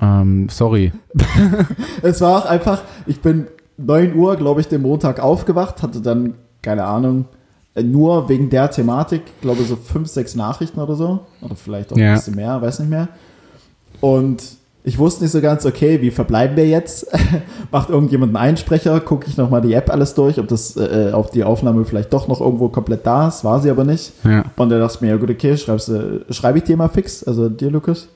Ähm, 0.00 0.48
sorry. 0.48 0.92
Es 2.02 2.20
war 2.20 2.38
auch 2.38 2.46
einfach, 2.46 2.82
ich 3.06 3.20
bin 3.20 3.46
9 3.76 4.14
Uhr, 4.16 4.36
glaube 4.36 4.60
ich, 4.60 4.68
den 4.68 4.82
Montag 4.82 5.20
aufgewacht, 5.20 5.82
hatte 5.82 6.00
dann, 6.00 6.34
keine 6.62 6.84
Ahnung, 6.84 7.26
äh, 7.74 7.82
nur 7.82 8.28
wegen 8.28 8.50
der 8.50 8.70
Thematik, 8.70 9.22
glaube 9.40 9.62
so 9.62 9.76
fünf, 9.76 10.08
sechs 10.08 10.34
Nachrichten 10.34 10.80
oder 10.80 10.94
so. 10.96 11.20
Oder 11.42 11.54
vielleicht 11.56 11.92
auch 11.92 11.96
Ja. 11.96 12.08
ein 12.10 12.14
bisschen 12.14 12.34
mehr, 12.36 12.60
weiß 12.60 12.80
nicht 12.80 12.90
mehr. 12.90 13.08
Und 14.00 14.42
ich 14.84 14.98
wusste 14.98 15.22
nicht 15.22 15.30
so 15.32 15.40
ganz, 15.40 15.64
okay, 15.64 16.00
wie 16.02 16.10
verbleiben 16.10 16.56
wir 16.56 16.66
jetzt? 16.66 17.06
Macht 17.70 17.88
irgendjemand 17.90 18.34
einen 18.36 18.48
Einsprecher? 18.50 18.98
Gucke 19.00 19.26
ich 19.28 19.36
nochmal 19.36 19.60
die 19.60 19.72
App 19.74 19.90
alles 19.90 20.14
durch, 20.14 20.38
ob, 20.40 20.48
das, 20.48 20.76
äh, 20.76 21.10
ob 21.12 21.30
die 21.30 21.44
Aufnahme 21.44 21.84
vielleicht 21.84 22.12
doch 22.12 22.26
noch 22.26 22.40
irgendwo 22.40 22.68
komplett 22.68 23.06
da 23.06 23.28
ist. 23.28 23.44
War 23.44 23.60
sie 23.60 23.70
aber 23.70 23.84
nicht. 23.84 24.12
Ja. 24.24 24.44
Und 24.56 24.70
dann 24.70 24.80
dachte 24.80 24.96
ich 24.96 25.00
mir, 25.00 25.08
ja 25.10 25.16
gut, 25.16 25.30
okay, 25.30 25.56
schreibst, 25.56 25.88
du- 25.88 26.24
schreibe 26.30 26.58
ich 26.58 26.64
dir 26.64 26.76
mal 26.76 26.88
fix, 26.88 27.22
also 27.22 27.48
dir, 27.48 27.70
Lukas. 27.70 28.08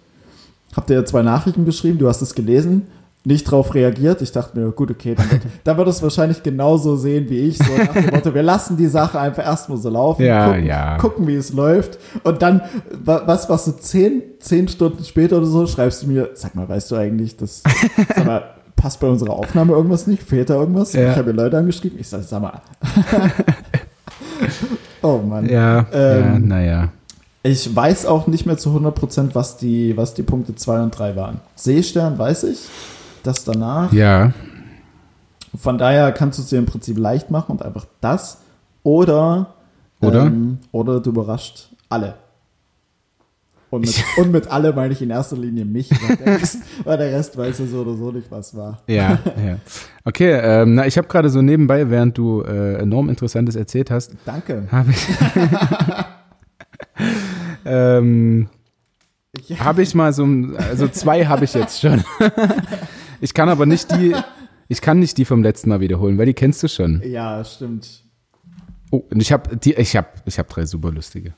Hab 0.77 0.87
dir 0.89 1.05
zwei 1.07 1.23
Nachrichten 1.23 1.65
geschrieben, 1.65 1.99
du 1.99 2.09
hast 2.09 2.21
es 2.21 2.35
gelesen, 2.35 2.83
nicht 3.27 3.51
drauf 3.51 3.75
reagiert. 3.75 4.23
Ich 4.23 4.31
dachte 4.31 4.59
mir, 4.59 4.71
gut, 4.71 4.91
okay, 4.91 5.15
dann 5.17 5.31
wird, 5.31 5.43
dann 5.65 5.77
wird 5.77 5.89
es 5.89 6.03
wahrscheinlich 6.03 6.43
genauso 6.43 6.97
sehen 6.97 7.29
wie 7.29 7.41
ich. 7.49 7.59
So 7.59 7.65
nach 7.77 7.93
dem 7.93 8.07
Motto, 8.07 8.33
wir 8.35 8.43
lassen 8.43 8.77
die 8.77 8.87
Sache 8.87 9.19
einfach 9.19 9.45
erstmal 9.45 9.79
so 9.79 9.91
laufen, 9.91 10.25
Ja, 10.25 10.47
gucken, 10.49 10.65
ja. 10.67 10.97
gucken, 10.99 11.27
wie 11.27 11.35
es 11.35 11.53
läuft. 11.53 11.99
Und 12.23 12.41
dann, 12.41 12.61
wa- 13.05 13.23
was, 13.27 13.49
was 13.51 13.65
so 13.65 13.73
zehn, 13.73 14.23
zehn 14.39 14.69
Stunden 14.69 15.05
später 15.05 15.39
oder 15.39 15.47
so, 15.47 15.67
schreibst 15.67 16.05
du 16.05 16.07
mir, 16.07 16.31
sag 16.35 16.55
mal, 16.55 16.69
weißt 16.69 16.91
du 16.93 16.97
eigentlich, 16.97 17.37
das, 17.37 17.63
sag 18.15 18.25
mal, 18.25 18.45
passt 18.77 19.01
bei 19.01 19.09
unserer 19.09 19.33
Aufnahme 19.33 19.73
irgendwas 19.73 20.07
nicht? 20.07 20.23
Fehlt 20.23 20.49
da 20.51 20.55
irgendwas? 20.55 20.93
Ja. 20.93 21.11
Ich 21.11 21.17
habe 21.17 21.33
mir 21.33 21.43
Leute 21.43 21.59
angeschrieben. 21.59 21.99
Ich 21.99 22.09
sag, 22.09 22.23
sag 22.23 22.41
mal. 22.43 22.61
oh 25.03 25.19
Mann. 25.19 25.49
Ja, 25.49 25.87
Ähm, 25.93 26.21
ja 26.25 26.39
naja. 26.39 26.89
Ich 27.43 27.75
weiß 27.75 28.07
auch 28.07 28.27
nicht 28.27 28.45
mehr 28.45 28.59
zu 28.59 28.71
100%, 28.71 29.31
was 29.35 29.57
die, 29.57 29.97
was 29.97 30.15
die 30.15 30.25
Punkte 30.25 30.57
2 30.57 30.83
und 30.83 30.91
3 30.99 31.15
waren. 31.15 31.41
Seestern 31.55 32.19
weiß 32.19 32.43
ich, 32.45 32.59
das 33.27 33.45
danach. 33.45 33.93
Ja, 33.93 34.33
Von 35.57 35.79
daher 35.79 36.13
kannst 36.13 36.39
du 36.39 36.43
es 36.43 36.49
dir 36.49 36.59
im 36.59 36.67
Prinzip 36.67 36.99
leicht 36.99 37.31
machen 37.31 37.53
und 37.53 37.63
einfach 37.63 37.87
das 38.01 38.39
oder, 38.83 39.55
Oder? 40.01 40.27
Ähm, 40.27 40.59
oder 40.73 41.01
du 41.01 41.11
überrascht 41.11 41.69
alle. 41.89 42.15
Und 43.69 43.81
mit, 43.81 44.05
und 44.17 44.31
mit 44.33 44.47
alle 44.49 44.73
meine 44.73 44.93
ich 44.93 45.03
in 45.03 45.11
erster 45.11 45.37
Linie 45.37 45.65
mich, 45.65 45.91
weil 45.91 46.17
der 46.17 46.27
Rest, 46.41 46.59
weil 46.85 46.99
der 46.99 47.11
Rest 47.13 47.37
weiß 47.37 47.59
ja 47.59 47.67
so 47.67 47.81
oder 47.81 47.95
so 47.97 48.13
nicht, 48.13 48.31
was 48.31 48.55
war. 48.57 48.81
ja, 48.87 49.19
ja. 49.45 49.57
Okay, 50.05 50.33
ähm, 50.41 50.77
na, 50.77 50.87
ich 50.87 50.97
habe 50.97 51.09
gerade 51.09 51.29
so 51.31 51.43
nebenbei, 51.43 51.91
während 51.91 52.17
du 52.17 52.43
äh, 52.43 52.75
enorm 52.77 53.09
Interessantes 53.09 53.57
erzählt 53.57 53.91
hast, 53.91 54.13
Danke. 54.25 54.69
habe 54.71 54.91
ich, 54.93 55.09
ähm, 57.65 58.49
Ich, 59.49 59.61
habe 59.61 59.83
ich 59.83 59.95
mal 59.95 60.13
so, 60.13 60.27
also 60.71 60.87
zwei 60.89 61.27
habe 61.27 61.45
ich 61.45 61.55
jetzt 61.55 61.81
schon. 61.81 62.05
ich 63.21 63.35
kann 63.35 63.49
aber 63.49 63.67
nicht 63.67 63.91
die, 63.93 64.15
ich 64.69 64.81
kann 64.81 64.99
nicht 64.99 65.19
die 65.19 65.25
vom 65.25 65.43
letzten 65.43 65.71
Mal 65.71 65.81
wiederholen, 65.81 66.19
weil 66.19 66.27
die 66.27 66.35
kennst 66.35 66.63
du 66.63 66.69
schon. 66.69 67.03
ja, 67.05 67.45
stimmt. 67.45 68.03
Oh, 68.91 69.03
und 69.11 69.21
ich 69.21 69.33
habe 69.33 69.57
die, 69.57 69.75
ich 69.75 69.97
habe, 69.97 70.09
ich 70.27 70.39
habe 70.39 70.49
drei 70.49 70.65
super 70.65 70.93
lustige. 70.93 71.35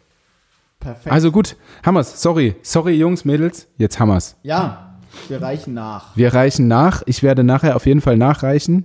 Perfekt. 0.80 1.10
Also 1.10 1.32
gut, 1.32 1.56
Hammers, 1.84 2.22
sorry, 2.22 2.54
sorry 2.62 2.92
Jungs, 2.92 3.24
Mädels, 3.24 3.66
jetzt 3.78 3.98
Hammers. 3.98 4.36
ja, 4.42 4.84
wir 5.28 5.42
reichen 5.42 5.74
nach. 5.74 6.16
Wir 6.16 6.34
reichen 6.34 6.68
nach. 6.68 7.02
Ich 7.06 7.22
werde 7.22 7.42
nachher 7.42 7.76
auf 7.76 7.86
jeden 7.86 8.00
Fall 8.00 8.16
nachreichen. 8.16 8.84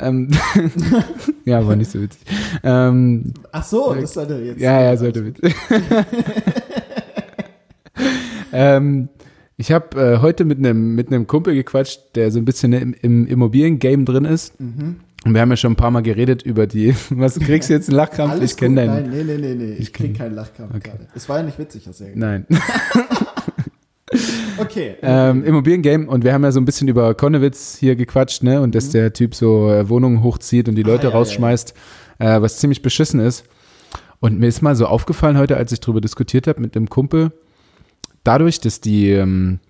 Ähm, 0.00 0.30
ja, 1.44 1.64
war 1.66 1.76
nicht 1.76 1.90
so 1.90 2.00
witzig. 2.00 2.22
Ähm, 2.62 3.34
Ach 3.52 3.64
so, 3.64 3.94
das 3.94 4.14
sollte 4.14 4.38
jetzt. 4.38 4.60
ja, 4.60 4.80
ja, 4.82 4.96
sollte 4.96 5.26
witzig. 5.26 5.54
ähm, 8.52 9.08
ich 9.56 9.70
habe 9.72 10.00
äh, 10.00 10.18
heute 10.20 10.44
mit 10.44 10.58
einem 10.58 10.94
mit 10.94 11.08
einem 11.08 11.26
Kumpel 11.26 11.54
gequatscht, 11.54 12.00
der 12.14 12.30
so 12.30 12.38
ein 12.38 12.44
bisschen 12.44 12.72
im, 12.72 12.94
im 13.00 13.26
Immobilien-Game 13.26 14.04
drin 14.04 14.24
ist. 14.24 14.58
Mhm. 14.60 14.96
Und 15.24 15.34
wir 15.34 15.40
haben 15.40 15.50
ja 15.50 15.56
schon 15.56 15.72
ein 15.72 15.76
paar 15.76 15.92
Mal 15.92 16.02
geredet 16.02 16.42
über 16.42 16.66
die. 16.66 16.94
Was 17.10 17.38
kriegst 17.38 17.68
du 17.70 17.74
jetzt 17.74 17.88
einen 17.88 17.96
Lachkrampf? 17.96 18.32
Alles 18.32 18.52
ich 18.52 18.56
kenne 18.56 18.76
deinen. 18.86 19.10
Nein, 19.10 19.10
nee, 19.10 19.22
nee, 19.24 19.38
nee, 19.38 19.54
nee. 19.54 19.72
Ich, 19.74 19.80
Ich 19.80 19.92
krieg 19.92 20.16
keinen 20.18 20.34
Lachkampf 20.34 20.74
Okay. 20.74 20.90
gerade. 20.90 21.06
Es 21.14 21.28
war 21.28 21.38
ja 21.38 21.42
nicht 21.44 21.58
witzig, 21.58 21.84
ja 21.86 21.92
gesagt. 21.92 22.16
Nein. 22.16 22.46
Okay. 24.58 24.96
ähm, 25.02 25.42
Immobiliengame 25.44 26.06
und 26.06 26.22
wir 26.24 26.32
haben 26.34 26.44
ja 26.44 26.52
so 26.52 26.60
ein 26.60 26.64
bisschen 26.66 26.86
über 26.88 27.14
Konnewitz 27.14 27.76
hier 27.78 27.96
gequatscht, 27.96 28.42
ne? 28.42 28.60
Und 28.60 28.74
dass 28.74 28.90
der 28.90 29.12
Typ 29.12 29.34
so 29.34 29.70
äh, 29.70 29.88
Wohnungen 29.88 30.22
hochzieht 30.22 30.68
und 30.68 30.74
die 30.74 30.82
Leute 30.82 31.06
Mhm. 31.06 31.10
ja, 31.10 31.10
ja, 31.10 31.16
rausschmeißt, 31.16 31.74
Äh, 32.18 32.40
was 32.42 32.58
ziemlich 32.58 32.82
beschissen 32.82 33.20
ist. 33.20 33.44
Und 34.20 34.38
mir 34.38 34.46
ist 34.46 34.60
mal 34.62 34.76
so 34.76 34.86
aufgefallen 34.86 35.38
heute, 35.38 35.56
als 35.56 35.72
ich 35.72 35.80
darüber 35.80 36.00
diskutiert 36.00 36.46
habe 36.46 36.60
mit 36.60 36.76
einem 36.76 36.88
Kumpel, 36.88 37.32
dadurch, 38.24 38.60
dass 38.60 38.80
die 38.80 39.10
ähm, 39.10 39.60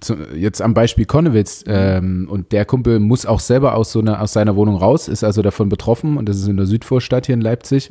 zu, 0.00 0.14
jetzt 0.34 0.62
am 0.62 0.74
Beispiel 0.74 1.04
Konnewitz 1.04 1.64
ähm, 1.66 2.28
und 2.30 2.52
der 2.52 2.64
Kumpel 2.64 2.98
muss 3.00 3.26
auch 3.26 3.40
selber 3.40 3.74
aus 3.74 3.92
so 3.92 4.00
einer 4.00 4.20
aus 4.20 4.32
seiner 4.32 4.56
Wohnung 4.56 4.76
raus, 4.76 5.08
ist 5.08 5.24
also 5.24 5.42
davon 5.42 5.68
betroffen 5.68 6.16
und 6.16 6.28
das 6.28 6.36
ist 6.36 6.48
in 6.48 6.56
der 6.56 6.66
Südvorstadt 6.66 7.26
hier 7.26 7.34
in 7.34 7.40
Leipzig 7.40 7.88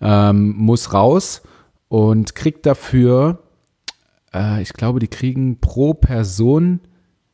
Ja. 0.00 0.30
ähm, 0.30 0.54
muss 0.56 0.92
raus 0.92 1.42
und 1.88 2.34
kriegt 2.34 2.66
dafür, 2.66 3.42
äh, 4.32 4.62
ich 4.62 4.72
glaube, 4.72 5.00
die 5.00 5.08
kriegen 5.08 5.60
pro 5.60 5.94
Person 5.94 6.80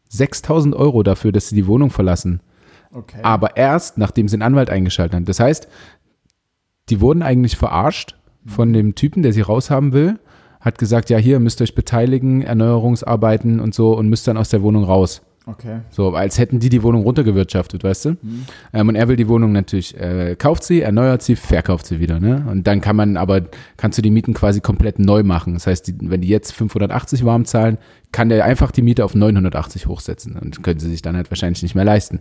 6000 0.09 0.75
Euro 0.75 1.03
dafür, 1.03 1.31
dass 1.33 1.49
sie 1.49 1.55
die 1.57 1.67
Wohnung 1.67 1.91
verlassen. 1.91 2.41
Okay. 2.93 3.21
Aber 3.23 3.57
erst, 3.57 3.99
nachdem 3.99 4.27
sie 4.27 4.35
einen 4.35 4.43
Anwalt 4.43 4.69
eingeschaltet 4.71 5.15
haben. 5.15 5.25
Das 5.25 5.39
heißt, 5.39 5.69
die 6.89 7.01
wurden 7.01 7.23
eigentlich 7.23 7.57
verarscht 7.57 8.17
von 8.45 8.73
dem 8.73 8.97
Typen, 8.97 9.23
der 9.23 9.33
sie 9.33 9.43
raushaben 9.43 9.93
will, 9.93 10.19
hat 10.61 10.79
gesagt, 10.79 11.11
ja, 11.11 11.19
hier 11.19 11.41
müsst 11.41 11.61
ihr 11.61 11.65
euch 11.65 11.75
beteiligen, 11.75 12.43
Erneuerungsarbeiten 12.43 13.61
und 13.61 13.75
so 13.75 13.97
und 13.97 14.09
müsst 14.09 14.29
dann 14.29 14.37
aus 14.37 14.51
der 14.51 14.63
Wohnung 14.63 14.85
raus. 14.85 15.23
Okay. 15.47 15.81
So, 15.91 16.15
als 16.15 16.39
hätten 16.39 16.61
die 16.61 16.69
die 16.69 16.83
Wohnung 16.83 17.03
runtergewirtschaftet, 17.03 17.83
weißt 17.83 18.05
du? 18.05 18.17
Ähm, 18.73 18.89
und 18.89 18.95
er 18.95 19.09
will 19.09 19.17
die 19.17 19.27
Wohnung 19.27 19.53
natürlich, 19.53 19.99
äh, 19.99 20.37
kauft 20.37 20.63
sie, 20.63 20.83
erneuert 20.83 21.23
sie, 21.23 21.35
verkauft 21.35 21.87
sie 21.87 21.99
wieder, 21.99 22.21
ne? 22.21 22.47
Und 22.49 22.67
dann 22.67 22.81
kann 22.81 22.95
man 22.95 23.17
aber, 23.17 23.43
kannst 23.79 23.97
du 23.97 24.03
die 24.03 24.11
Mieten 24.11 24.35
quasi 24.35 24.61
komplett 24.61 24.99
neu 24.99 25.23
machen. 25.23 25.55
Das 25.55 25.67
heißt, 25.67 25.89
die, 25.89 25.95
wenn 25.99 26.21
die 26.21 26.29
jetzt 26.29 26.53
580 26.53 27.25
warm 27.25 27.47
zahlen, 27.47 27.79
kann 28.13 28.29
der 28.29 28.45
einfach 28.45 28.71
die 28.71 28.83
Miete 28.83 29.05
auf 29.05 29.15
980 29.15 29.87
hochsetzen 29.87 30.37
und 30.37 30.63
können 30.63 30.79
sie 30.79 30.91
sich 30.91 31.01
dann 31.03 31.17
halt 31.17 31.31
wahrscheinlich 31.31 31.63
nicht 31.63 31.75
mehr 31.75 31.85
leisten. 31.85 32.21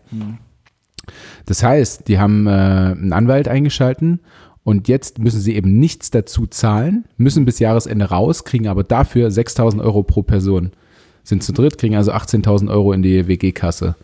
Das 1.45 1.63
heißt, 1.63 2.07
die 2.07 2.19
haben 2.19 2.47
äh, 2.47 2.51
einen 2.51 3.13
Anwalt 3.13 3.47
eingeschalten 3.47 4.21
und 4.63 4.87
jetzt 4.87 5.19
müssen 5.19 5.39
sie 5.39 5.55
eben 5.55 5.79
nichts 5.79 6.11
dazu 6.11 6.45
zahlen, 6.45 7.05
müssen 7.17 7.45
bis 7.45 7.59
Jahresende 7.59 8.05
raus, 8.05 8.43
kriegen 8.43 8.67
aber 8.67 8.83
dafür 8.83 9.31
6000 9.31 9.81
Euro 9.81 10.03
pro 10.03 10.21
Person. 10.21 10.71
Sind 11.23 11.43
zu 11.43 11.53
dritt, 11.53 11.77
kriegen 11.77 11.95
also 11.95 12.11
18.000 12.11 12.69
Euro 12.69 12.93
in 12.93 13.01
die 13.01 13.27
WG-Kasse. 13.27 13.95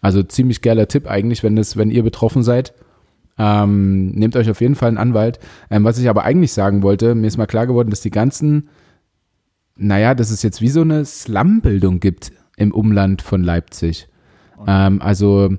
Also 0.00 0.22
ziemlich 0.22 0.62
geiler 0.62 0.88
Tipp 0.88 1.08
eigentlich, 1.08 1.42
wenn, 1.42 1.56
das, 1.56 1.76
wenn 1.76 1.90
ihr 1.90 2.02
betroffen 2.02 2.42
seid. 2.42 2.74
Ähm, 3.38 4.10
nehmt 4.10 4.36
euch 4.36 4.50
auf 4.50 4.60
jeden 4.60 4.74
Fall 4.74 4.88
einen 4.88 4.98
Anwalt. 4.98 5.38
Ähm, 5.70 5.84
was 5.84 5.98
ich 5.98 6.08
aber 6.08 6.24
eigentlich 6.24 6.52
sagen 6.52 6.82
wollte, 6.82 7.14
mir 7.14 7.28
ist 7.28 7.38
mal 7.38 7.46
klar 7.46 7.66
geworden, 7.66 7.90
dass 7.90 8.00
die 8.00 8.10
ganzen, 8.10 8.68
naja, 9.76 10.14
dass 10.14 10.30
es 10.30 10.42
jetzt 10.42 10.60
wie 10.60 10.68
so 10.68 10.82
eine 10.82 11.04
Slum-Bildung 11.04 12.00
gibt 12.00 12.32
im 12.56 12.72
Umland 12.72 13.22
von 13.22 13.42
Leipzig. 13.42 14.08
Ähm, 14.66 15.00
also 15.00 15.56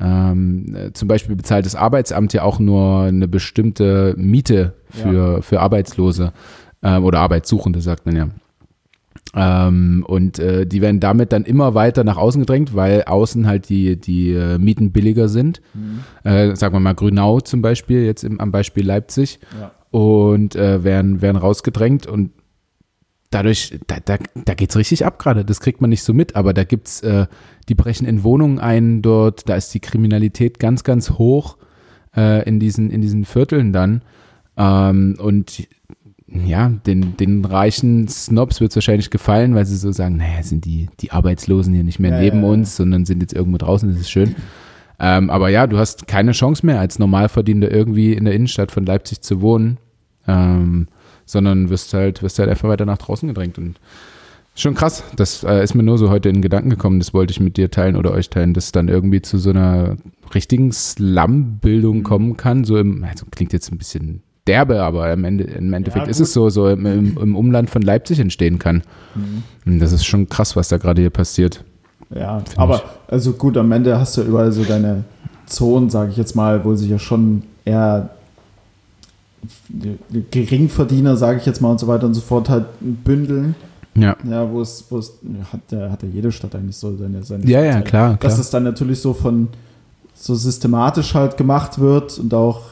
ähm, 0.00 0.74
äh, 0.74 0.92
zum 0.92 1.08
Beispiel 1.08 1.36
bezahlt 1.36 1.66
das 1.66 1.76
Arbeitsamt 1.76 2.32
ja 2.32 2.42
auch 2.42 2.58
nur 2.58 3.02
eine 3.02 3.28
bestimmte 3.28 4.14
Miete 4.16 4.74
für, 4.88 5.42
für 5.42 5.60
Arbeitslose 5.60 6.32
ähm, 6.82 7.04
oder 7.04 7.20
Arbeitssuchende, 7.20 7.80
sagt 7.80 8.06
man 8.06 8.16
ja. 8.16 8.28
Ähm, 9.36 10.04
und 10.06 10.38
äh, 10.38 10.66
die 10.66 10.80
werden 10.80 11.00
damit 11.00 11.32
dann 11.32 11.44
immer 11.44 11.74
weiter 11.74 12.04
nach 12.04 12.16
außen 12.16 12.40
gedrängt, 12.40 12.74
weil 12.74 13.02
außen 13.04 13.46
halt 13.46 13.68
die, 13.68 13.96
die 13.96 14.32
äh, 14.32 14.58
Mieten 14.58 14.92
billiger 14.92 15.28
sind. 15.28 15.60
Äh, 16.22 16.54
sagen 16.54 16.74
wir 16.74 16.80
mal 16.80 16.94
Grünau 16.94 17.40
zum 17.40 17.60
Beispiel, 17.60 18.04
jetzt 18.04 18.22
im, 18.22 18.40
am 18.40 18.52
Beispiel 18.52 18.86
Leipzig. 18.86 19.40
Ja. 19.58 19.72
Und 19.90 20.56
äh, 20.56 20.82
werden, 20.82 21.22
werden 21.22 21.36
rausgedrängt 21.36 22.06
und 22.06 22.30
dadurch, 23.34 23.78
da, 23.86 23.96
da, 24.04 24.18
da 24.34 24.54
geht's 24.54 24.76
richtig 24.76 25.04
ab 25.04 25.18
gerade. 25.18 25.44
Das 25.44 25.60
kriegt 25.60 25.80
man 25.80 25.90
nicht 25.90 26.02
so 26.02 26.14
mit, 26.14 26.36
aber 26.36 26.54
da 26.54 26.64
gibt's, 26.64 27.00
äh, 27.02 27.26
die 27.68 27.74
brechen 27.74 28.06
in 28.06 28.22
Wohnungen 28.22 28.58
ein 28.58 29.02
dort, 29.02 29.48
da 29.48 29.56
ist 29.56 29.74
die 29.74 29.80
Kriminalität 29.80 30.58
ganz, 30.58 30.84
ganz 30.84 31.10
hoch 31.10 31.56
äh, 32.16 32.48
in, 32.48 32.60
diesen, 32.60 32.90
in 32.90 33.00
diesen 33.00 33.24
Vierteln 33.24 33.72
dann. 33.72 34.02
Ähm, 34.56 35.16
und 35.18 35.66
ja, 36.26 36.68
den, 36.68 37.16
den 37.16 37.44
reichen 37.44 38.08
Snobs 38.08 38.60
wird 38.60 38.70
es 38.70 38.76
wahrscheinlich 38.76 39.10
gefallen, 39.10 39.54
weil 39.54 39.66
sie 39.66 39.76
so 39.76 39.92
sagen, 39.92 40.16
naja, 40.16 40.42
sind 40.42 40.64
die, 40.64 40.88
die 41.00 41.12
Arbeitslosen 41.12 41.74
hier 41.74 41.84
nicht 41.84 41.98
mehr 41.98 42.12
Ja, 42.12 42.20
neben 42.20 42.38
ja, 42.38 42.46
ja. 42.46 42.52
uns, 42.52 42.76
sondern 42.76 43.04
sind 43.04 43.20
jetzt 43.22 43.34
irgendwo 43.34 43.58
draußen, 43.58 43.88
das 43.90 44.00
ist 44.00 44.10
schön. 44.10 44.34
Ähm, 44.98 45.28
aber 45.28 45.48
ja, 45.48 45.66
du 45.66 45.76
hast 45.78 46.06
keine 46.06 46.32
Chance 46.32 46.64
mehr, 46.64 46.78
als 46.80 46.98
Normalverdiener 46.98 47.70
irgendwie 47.70 48.12
in 48.12 48.24
der 48.24 48.34
Innenstadt 48.34 48.70
von 48.70 48.86
Leipzig 48.86 49.22
zu 49.22 49.40
wohnen, 49.40 49.78
ähm, 50.26 50.88
sondern 51.26 51.70
wirst 51.70 51.94
halt, 51.94 52.22
wirst 52.22 52.38
halt 52.38 52.48
einfach 52.50 52.68
weiter 52.68 52.86
nach 52.86 52.98
draußen 52.98 53.28
gedrängt. 53.28 53.58
Und 53.58 53.76
schon 54.54 54.74
krass, 54.74 55.02
das 55.16 55.44
äh, 55.44 55.62
ist 55.62 55.74
mir 55.74 55.82
nur 55.82 55.98
so 55.98 56.10
heute 56.10 56.28
in 56.28 56.36
den 56.36 56.42
Gedanken 56.42 56.70
gekommen, 56.70 56.98
das 56.98 57.12
wollte 57.14 57.32
ich 57.32 57.40
mit 57.40 57.56
dir 57.56 57.70
teilen 57.70 57.96
oder 57.96 58.12
euch 58.12 58.30
teilen, 58.30 58.54
dass 58.54 58.72
dann 58.72 58.88
irgendwie 58.88 59.22
zu 59.22 59.38
so 59.38 59.50
einer 59.50 59.96
richtigen 60.34 60.72
Slum-Bildung 60.72 61.98
Mhm. 61.98 62.02
kommen 62.04 62.36
kann. 62.36 62.64
So 62.64 62.76
im, 62.76 63.04
also 63.04 63.26
klingt 63.30 63.52
jetzt 63.52 63.70
ein 63.72 63.78
bisschen 63.78 64.22
derbe, 64.46 64.82
aber 64.82 65.12
im, 65.12 65.24
Ende, 65.24 65.44
im 65.44 65.72
Endeffekt 65.72 66.06
Ja, 66.06 66.10
ist 66.10 66.20
es 66.20 66.32
so, 66.32 66.50
so 66.50 66.68
im, 66.68 66.84
im, 66.86 67.18
im 67.18 67.36
Umland 67.36 67.70
von 67.70 67.82
Leipzig 67.82 68.20
entstehen 68.20 68.58
kann. 68.58 68.82
Mhm. 69.64 69.80
Das 69.80 69.92
ist 69.92 70.04
schon 70.04 70.28
krass, 70.28 70.54
was 70.56 70.68
da 70.68 70.76
gerade 70.76 71.00
hier 71.00 71.10
passiert. 71.10 71.64
Ja, 72.14 72.42
aber 72.56 72.82
also 73.08 73.32
gut, 73.32 73.56
am 73.56 73.72
Ende 73.72 73.98
hast 73.98 74.16
du 74.16 74.22
überall 74.22 74.52
so 74.52 74.62
deine 74.62 75.04
Zonen, 75.46 75.88
sage 75.90 76.10
ich 76.10 76.16
jetzt 76.16 76.36
mal, 76.36 76.64
wo 76.64 76.74
sich 76.74 76.90
ja 76.90 76.98
schon 76.98 77.42
eher 77.64 78.10
Geringverdiener, 80.30 81.16
sage 81.16 81.38
ich 81.38 81.46
jetzt 81.46 81.60
mal 81.60 81.70
und 81.70 81.80
so 81.80 81.86
weiter 81.86 82.06
und 82.06 82.14
so 82.14 82.20
fort, 82.20 82.48
halt 82.48 82.66
bündeln. 82.80 83.54
Ja. 83.96 84.16
Ja, 84.28 84.50
wo 84.50 84.60
es, 84.60 84.84
wo 84.90 84.98
es 84.98 85.12
hat, 85.52 85.60
ja, 85.70 85.90
hat 85.90 86.02
ja 86.02 86.08
jede 86.12 86.32
Stadt 86.32 86.54
eigentlich 86.54 86.76
so 86.76 86.96
seine, 86.96 87.22
seine 87.22 87.44
Ja, 87.46 87.60
ja, 87.60 87.64
Vorteile. 87.72 87.84
klar, 87.84 88.10
Dass 88.12 88.18
klar. 88.20 88.36
das 88.38 88.50
dann 88.50 88.64
natürlich 88.64 89.00
so 89.00 89.12
von 89.14 89.48
so 90.14 90.34
systematisch 90.34 91.14
halt 91.14 91.36
gemacht 91.36 91.78
wird 91.78 92.18
und 92.18 92.34
auch 92.34 92.62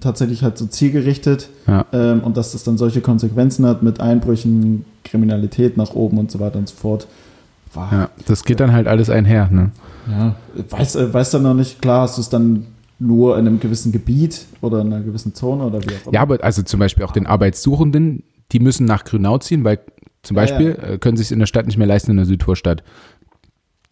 tatsächlich 0.00 0.42
halt 0.42 0.58
so 0.58 0.66
zielgerichtet 0.66 1.50
Ja. 1.66 1.84
ähm, 1.92 2.20
und 2.22 2.36
dass 2.36 2.52
das 2.52 2.64
dann 2.64 2.78
solche 2.78 3.00
Konsequenzen 3.00 3.64
hat 3.66 3.82
mit 3.82 4.00
Einbrüchen, 4.00 4.84
Kriminalität 5.04 5.76
nach 5.76 5.90
oben 5.94 6.18
und 6.18 6.30
so 6.32 6.40
weiter 6.40 6.58
und 6.58 6.68
so 6.68 6.74
fort. 6.74 7.06
War, 7.74 7.92
Ja, 7.92 8.10
das 8.26 8.44
geht 8.44 8.58
dann 8.58 8.72
halt 8.72 8.88
alles 8.88 9.08
einher. 9.10 9.48
Ne? 9.52 9.70
ja, 10.10 10.34
weiß, 10.70 10.96
äh, 10.96 11.12
weiß 11.14 11.30
dann 11.32 11.42
noch 11.44 11.54
nicht, 11.54 11.80
klar, 11.82 12.02
hast 12.02 12.16
du 12.16 12.22
es 12.22 12.28
dann 12.28 12.66
nur 12.98 13.38
in 13.38 13.46
einem 13.46 13.60
gewissen 13.60 13.92
Gebiet 13.92 14.46
oder 14.60 14.80
in 14.80 14.92
einer 14.92 15.02
gewissen 15.02 15.34
Zone 15.34 15.64
oder 15.64 15.82
wie 15.82 15.88
auch 15.88 16.06
immer. 16.06 16.14
Ja, 16.14 16.22
aber 16.22 16.42
also 16.42 16.62
zum 16.62 16.80
Beispiel 16.80 17.04
auch 17.04 17.12
den 17.12 17.26
Arbeitssuchenden, 17.26 18.22
die 18.52 18.60
müssen 18.60 18.86
nach 18.86 19.04
Grünau 19.04 19.38
ziehen, 19.38 19.64
weil 19.64 19.80
zum 20.22 20.36
Ja, 20.36 20.42
Beispiel 20.42 20.78
äh, 20.82 20.98
können 20.98 21.16
sich 21.16 21.30
in 21.32 21.38
der 21.38 21.46
Stadt 21.46 21.66
nicht 21.66 21.76
mehr 21.76 21.86
leisten 21.86 22.10
in 22.10 22.16
der 22.16 22.26
Südvorstadt. 22.26 22.82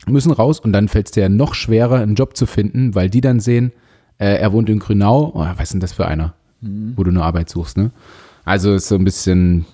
Müssen 0.07 0.33
raus 0.33 0.61
und 0.61 0.73
dann 0.73 0.89
fällt 0.89 1.07
es 1.07 1.13
dir 1.13 1.23
ja 1.23 1.29
noch 1.29 1.55
schwerer, 1.55 2.01
einen 2.01 2.15
Job 2.15 2.37
zu 2.37 2.47
finden, 2.47 2.95
weil 2.95 3.09
die 3.09 3.21
dann 3.21 3.41
sehen, 3.41 3.73
äh, 4.19 4.37
er 4.37 4.53
wohnt 4.53 4.69
in 4.69 4.79
Grünau, 4.79 5.33
oh, 5.35 5.47
was 5.57 5.65
ist 5.65 5.73
denn 5.75 5.81
das 5.81 5.93
für 5.93 6.07
einer, 6.07 6.35
wo 6.61 7.05
du 7.05 7.11
nur 7.11 7.25
Arbeit 7.25 7.49
suchst, 7.49 7.77
ne? 7.77 7.91
Also 8.45 8.75
ist 8.75 8.89
so 8.89 8.97
ein 8.97 9.05
bisschen, 9.05 9.65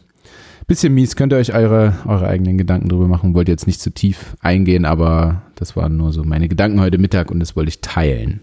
bisschen 0.69 0.95
mies, 0.95 1.17
könnt 1.17 1.33
ihr 1.33 1.39
euch 1.39 1.53
eure, 1.53 1.95
eure 2.07 2.29
eigenen 2.29 2.59
Gedanken 2.59 2.89
drüber 2.89 3.09
machen, 3.09 3.35
wollte 3.35 3.51
jetzt 3.51 3.67
nicht 3.67 3.81
zu 3.81 3.91
tief 3.91 4.37
eingehen, 4.41 4.85
aber 4.85 5.43
das 5.57 5.75
waren 5.75 5.97
nur 5.97 6.13
so 6.13 6.23
meine 6.23 6.49
Gedanken 6.49 6.81
heute 6.81 6.99
Mittag 6.99 7.33
und 7.33 7.41
das 7.41 7.57
wollte 7.57 7.71
ich 7.71 7.81
teilen. 7.81 8.41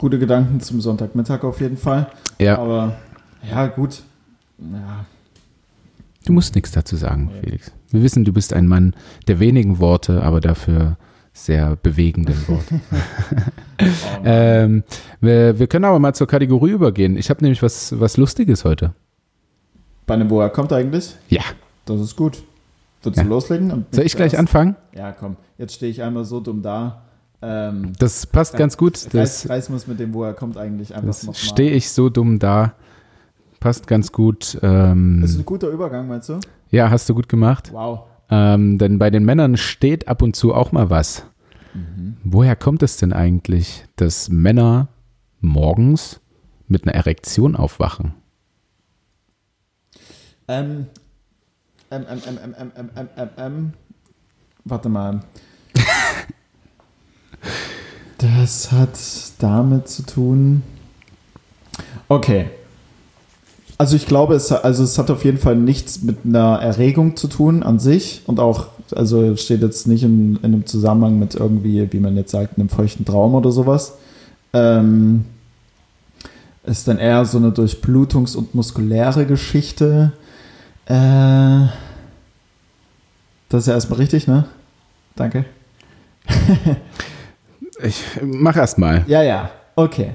Gute 0.00 0.18
Gedanken 0.18 0.60
zum 0.60 0.80
Sonntagmittag 0.80 1.44
auf 1.44 1.60
jeden 1.60 1.76
Fall. 1.76 2.10
Ja, 2.40 2.58
Aber 2.58 2.96
ja, 3.48 3.66
gut. 3.66 4.02
Ja, 4.58 5.04
du 6.24 6.32
musst 6.32 6.54
nichts 6.54 6.72
dazu 6.72 6.96
sagen, 6.96 7.30
Nee. 7.34 7.40
Felix. 7.40 7.70
Wir 7.90 8.02
wissen, 8.02 8.24
du 8.24 8.32
bist 8.32 8.54
ein 8.54 8.66
Mann 8.66 8.94
der 9.28 9.40
wenigen 9.40 9.78
Worte, 9.78 10.22
aber 10.22 10.40
dafür 10.40 10.96
sehr 11.34 11.76
bewegenden 11.76 12.36
Worte. 12.48 12.80
ähm, 14.24 14.84
wir, 15.20 15.58
wir 15.58 15.66
können 15.66 15.84
aber 15.84 15.98
mal 15.98 16.14
zur 16.14 16.26
Kategorie 16.26 16.70
übergehen. 16.70 17.16
Ich 17.18 17.28
habe 17.28 17.42
nämlich 17.42 17.62
was, 17.62 17.98
was 18.00 18.16
Lustiges 18.16 18.64
heute. 18.64 18.94
bei 20.06 20.14
einem 20.14 20.30
Woher 20.30 20.48
kommt 20.50 20.72
eigentlich? 20.72 21.14
Ja. 21.28 21.42
Das 21.84 22.00
ist 22.00 22.16
gut. 22.16 22.42
Willst 23.02 23.18
Ja. 23.18 23.24
du 23.24 23.28
loslegen? 23.30 23.86
Soll 23.90 24.04
ich 24.04 24.16
gleich 24.16 24.30
zuerst? 24.30 24.40
anfangen? 24.40 24.76
Ja, 24.94 25.12
komm. 25.12 25.36
Jetzt 25.58 25.74
stehe 25.74 25.90
ich 25.90 26.02
einmal 26.02 26.24
so 26.24 26.40
dumm 26.40 26.62
da. 26.62 27.02
Ähm, 27.42 27.92
Das 27.98 28.26
passt 28.26 28.56
ganz 28.56 28.76
gut. 28.76 29.12
Das, 29.14 29.48
reiß 29.48 29.68
muss 29.70 29.86
mit 29.86 29.98
dem, 29.98 30.12
woher 30.14 30.34
kommt 30.34 30.56
eigentlich 30.56 30.94
einfach 30.94 31.16
nochmal. 31.18 31.34
stehe 31.34 31.70
ich 31.72 31.90
so 31.90 32.08
dumm 32.10 32.38
da. 32.38 32.74
Passt 33.60 33.86
ganz 33.86 34.12
gut. 34.12 34.58
Ähm, 34.62 35.20
Das 35.22 35.30
ist 35.30 35.38
ein 35.38 35.44
guter 35.44 35.68
Übergang, 35.68 36.08
meinst 36.08 36.28
du? 36.28 36.38
ja, 36.70 36.90
hast 36.90 37.08
du 37.08 37.14
gut 37.14 37.28
gemacht. 37.28 37.70
Wow. 37.72 38.00
Ähm, 38.30 38.78
denn 38.78 38.98
bei 38.98 39.10
den 39.10 39.24
Männern 39.24 39.56
steht 39.56 40.06
ab 40.08 40.22
und 40.22 40.36
zu 40.36 40.54
auch 40.54 40.72
mal 40.72 40.88
was. 40.90 41.24
Woher 42.24 42.56
kommt 42.56 42.82
es 42.82 42.96
denn 42.96 43.12
eigentlich, 43.12 43.84
dass 43.96 44.28
Männer 44.28 44.88
morgens 45.40 46.20
mit 46.66 46.84
einer 46.84 46.94
Erektion 46.94 47.54
aufwachen? 47.54 48.14
Ähm, 50.48 50.86
ähm, 51.90 52.06
ähm, 52.10 52.20
ähm, 52.26 52.38
ähm, 52.42 52.54
ähm, 52.58 52.70
ähm, 52.76 52.90
ähm, 52.96 53.08
ähm, 53.16 53.28
ähm. 53.36 53.72
Warte 54.64 54.88
mal. 54.88 55.20
Das 58.20 58.70
hat 58.70 58.98
damit 59.38 59.88
zu 59.88 60.02
tun. 60.02 60.62
Okay. 62.06 62.50
Also 63.78 63.96
ich 63.96 64.04
glaube, 64.04 64.34
es, 64.34 64.52
also 64.52 64.84
es 64.84 64.98
hat 64.98 65.10
auf 65.10 65.24
jeden 65.24 65.38
Fall 65.38 65.56
nichts 65.56 66.02
mit 66.02 66.18
einer 66.26 66.58
Erregung 66.60 67.16
zu 67.16 67.28
tun 67.28 67.62
an 67.62 67.78
sich 67.78 68.20
und 68.26 68.38
auch, 68.38 68.66
also 68.94 69.36
steht 69.36 69.62
jetzt 69.62 69.86
nicht 69.86 70.02
in, 70.02 70.36
in 70.36 70.44
einem 70.44 70.66
Zusammenhang 70.66 71.18
mit 71.18 71.34
irgendwie, 71.34 71.90
wie 71.90 71.98
man 71.98 72.14
jetzt 72.14 72.32
sagt, 72.32 72.58
einem 72.58 72.68
feuchten 72.68 73.06
Traum 73.06 73.34
oder 73.34 73.52
sowas. 73.52 73.94
Ähm, 74.52 75.24
ist 76.64 76.88
dann 76.88 76.98
eher 76.98 77.24
so 77.24 77.38
eine 77.38 77.52
Durchblutungs- 77.52 78.36
und 78.36 78.54
muskuläre 78.54 79.24
Geschichte. 79.24 80.12
Äh, 80.84 81.68
das 83.48 83.62
ist 83.62 83.66
ja 83.68 83.74
erstmal 83.74 84.00
richtig, 84.00 84.26
ne? 84.26 84.44
Danke. 85.16 85.46
Ich 87.82 88.04
mach 88.22 88.56
erst 88.56 88.78
mal. 88.78 89.04
Ja, 89.06 89.22
ja, 89.22 89.50
okay. 89.76 90.14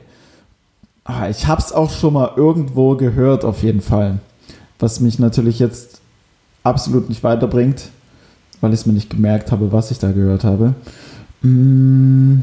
Ah, 1.04 1.30
ich 1.30 1.48
hab's 1.48 1.72
auch 1.72 1.92
schon 1.92 2.14
mal 2.14 2.32
irgendwo 2.36 2.96
gehört, 2.96 3.44
auf 3.46 3.64
jeden 3.64 3.82
Fall. 3.82 4.20
Was 4.80 5.00
mich 5.00 5.20
natürlich 5.20 5.60
jetzt 5.60 6.02
absolut 6.64 7.10
nicht 7.10 7.24
weiterbringt, 7.24 7.90
weil 8.62 8.74
ich 8.74 8.82
es 8.82 8.86
mir 8.86 8.94
nicht 8.94 9.10
gemerkt 9.10 9.52
habe, 9.52 9.72
was 9.72 9.92
ich 9.92 10.00
da 10.00 10.12
gehört 10.12 10.44
habe. 10.44 10.74
Mm. 11.42 12.40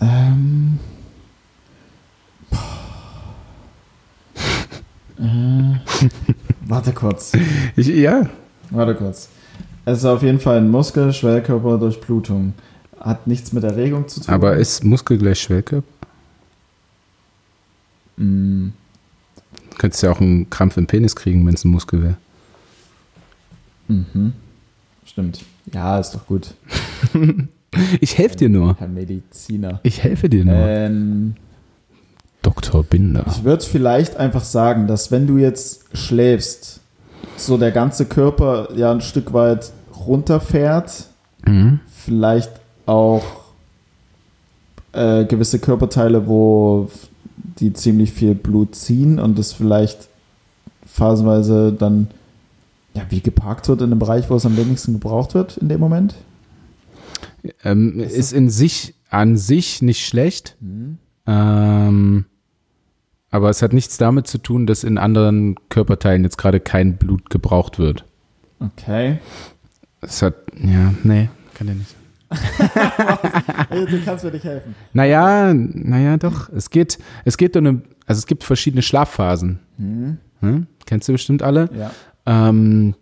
Ähm. 0.00 0.78
Äh, 5.18 5.78
warte 6.66 6.92
kurz. 6.92 7.32
Ich, 7.76 7.86
ja, 7.86 8.26
Warte 8.72 8.94
kurz. 8.94 9.28
Es 9.84 9.98
ist 9.98 10.04
auf 10.04 10.22
jeden 10.22 10.38
Fall 10.40 10.58
ein 10.58 10.70
Muskel, 10.70 11.12
Schwellkörper, 11.12 11.78
Durchblutung. 11.78 12.54
Hat 13.00 13.26
nichts 13.26 13.52
mit 13.52 13.64
Erregung 13.64 14.06
zu 14.08 14.20
tun. 14.20 14.32
aber 14.32 14.56
ist 14.56 14.84
Muskel 14.84 15.18
gleich 15.18 15.40
Schwellkörper? 15.40 15.86
Mm, 18.16 18.68
Könntest 19.78 20.02
ja 20.02 20.12
auch 20.12 20.20
einen 20.20 20.48
Krampf 20.50 20.76
im 20.76 20.86
Penis 20.86 21.16
kriegen, 21.16 21.44
wenn 21.46 21.54
es 21.54 21.64
ein 21.64 21.70
Muskel 21.70 22.02
wäre. 22.02 22.16
mhm. 23.88 24.32
Stimmt. 25.04 25.44
Ja, 25.72 25.98
ist 25.98 26.12
doch 26.12 26.26
gut. 26.26 26.54
Ich 28.02 28.18
helfe 28.18 28.36
dir 28.36 28.50
nur. 28.50 28.76
Herr 28.78 28.86
Mediziner. 28.86 29.80
Ich 29.82 30.02
helfe 30.02 30.28
dir 30.28 30.44
nur. 30.44 30.54
Ähm, 30.54 31.36
Dr. 32.42 32.84
Binder. 32.84 33.24
ich 33.26 33.44
würde 33.44 33.64
vielleicht 33.64 34.18
einfach 34.18 34.44
sagen, 34.44 34.86
dass 34.86 35.10
wenn 35.10 35.26
du 35.26 35.38
jetzt 35.38 35.86
schläfst, 35.96 36.81
so 37.36 37.56
der 37.58 37.70
ganze 37.72 38.06
Körper 38.06 38.68
ja 38.76 38.90
ein 38.92 39.00
Stück 39.00 39.32
weit 39.32 39.72
runterfährt, 40.06 41.08
Mhm. 41.46 41.80
vielleicht 41.88 42.52
auch 42.86 43.22
äh, 44.92 45.24
gewisse 45.24 45.58
Körperteile, 45.58 46.26
wo 46.28 46.88
die 47.58 47.72
ziemlich 47.72 48.12
viel 48.12 48.34
Blut 48.34 48.74
ziehen 48.76 49.18
und 49.18 49.38
das 49.38 49.52
vielleicht 49.52 50.08
phasenweise 50.86 51.72
dann 51.72 52.08
ja, 52.94 53.02
wie 53.08 53.20
geparkt 53.20 53.68
wird 53.68 53.80
in 53.80 53.86
einem 53.86 53.98
Bereich, 53.98 54.28
wo 54.28 54.36
es 54.36 54.44
am 54.46 54.56
wenigsten 54.56 54.92
gebraucht 54.92 55.34
wird 55.34 55.56
in 55.56 55.68
dem 55.68 55.80
Moment? 55.80 56.14
Ähm, 57.64 57.98
Ist 58.00 58.32
in 58.32 58.50
sich, 58.50 58.94
an 59.08 59.36
sich 59.36 59.80
nicht 59.82 60.06
schlecht. 60.06 60.56
Hm. 60.60 60.98
Ähm, 61.26 62.26
aber 63.32 63.48
es 63.48 63.62
hat 63.62 63.72
nichts 63.72 63.96
damit 63.96 64.26
zu 64.26 64.38
tun, 64.38 64.66
dass 64.66 64.84
in 64.84 64.98
anderen 64.98 65.56
Körperteilen 65.70 66.22
jetzt 66.22 66.36
gerade 66.36 66.60
kein 66.60 66.98
Blut 66.98 67.30
gebraucht 67.30 67.78
wird. 67.78 68.04
Okay. 68.60 69.18
Es 70.02 70.20
hat, 70.20 70.34
ja, 70.62 70.92
nee, 71.02 71.30
kann 71.54 71.66
ja 71.66 71.74
nicht. 71.74 71.96
du 73.90 74.04
kannst 74.04 74.24
mir 74.24 74.30
nicht 74.30 74.44
helfen. 74.44 74.74
Naja, 74.92 75.52
naja, 75.54 76.18
doch. 76.18 76.50
Es 76.50 76.70
geht, 76.70 76.98
es 77.24 77.36
geht 77.36 77.56
um 77.56 77.66
eine, 77.66 77.82
also 78.06 78.18
es 78.18 78.26
gibt 78.26 78.44
verschiedene 78.44 78.82
Schlafphasen. 78.82 79.60
Hm. 79.78 80.18
Hm? 80.40 80.66
Kennst 80.84 81.08
du 81.08 81.12
bestimmt 81.12 81.42
alle? 81.42 81.70
Ja. 81.76 81.90
Ähm, 82.26 82.94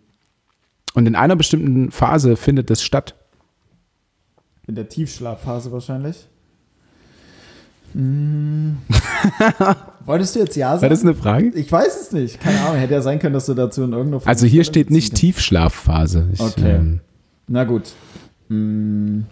und 0.93 1.07
in 1.07 1.15
einer 1.15 1.35
bestimmten 1.35 1.91
Phase 1.91 2.37
findet 2.37 2.69
das 2.69 2.83
statt. 2.83 3.15
In 4.65 4.75
der 4.75 4.87
Tiefschlafphase 4.87 5.71
wahrscheinlich. 5.73 6.27
Hm. 7.93 8.77
Wolltest 10.05 10.35
du 10.35 10.39
jetzt 10.39 10.55
Ja 10.55 10.71
War 10.71 10.79
sagen? 10.79 10.89
das 10.91 11.01
eine 11.03 11.13
Frage? 11.15 11.47
Ich 11.55 11.71
weiß 11.71 12.01
es 12.01 12.11
nicht. 12.11 12.39
Keine 12.39 12.59
Ahnung. 12.61 12.77
Hätte 12.77 12.93
ja 12.93 13.01
sein 13.01 13.19
können, 13.19 13.33
dass 13.33 13.45
du 13.45 13.53
dazu 13.53 13.83
in 13.83 13.91
irgendeiner 13.91 14.19
Form 14.21 14.29
Also 14.29 14.45
hier 14.47 14.63
steht 14.63 14.89
nicht 14.89 15.15
Tiefschlafphase. 15.15 16.27
Ich, 16.33 16.39
Okay. 16.39 16.75
ähm, 16.75 16.99
Na 17.47 17.63
gut. 17.63 17.83
Hm. 18.49 19.25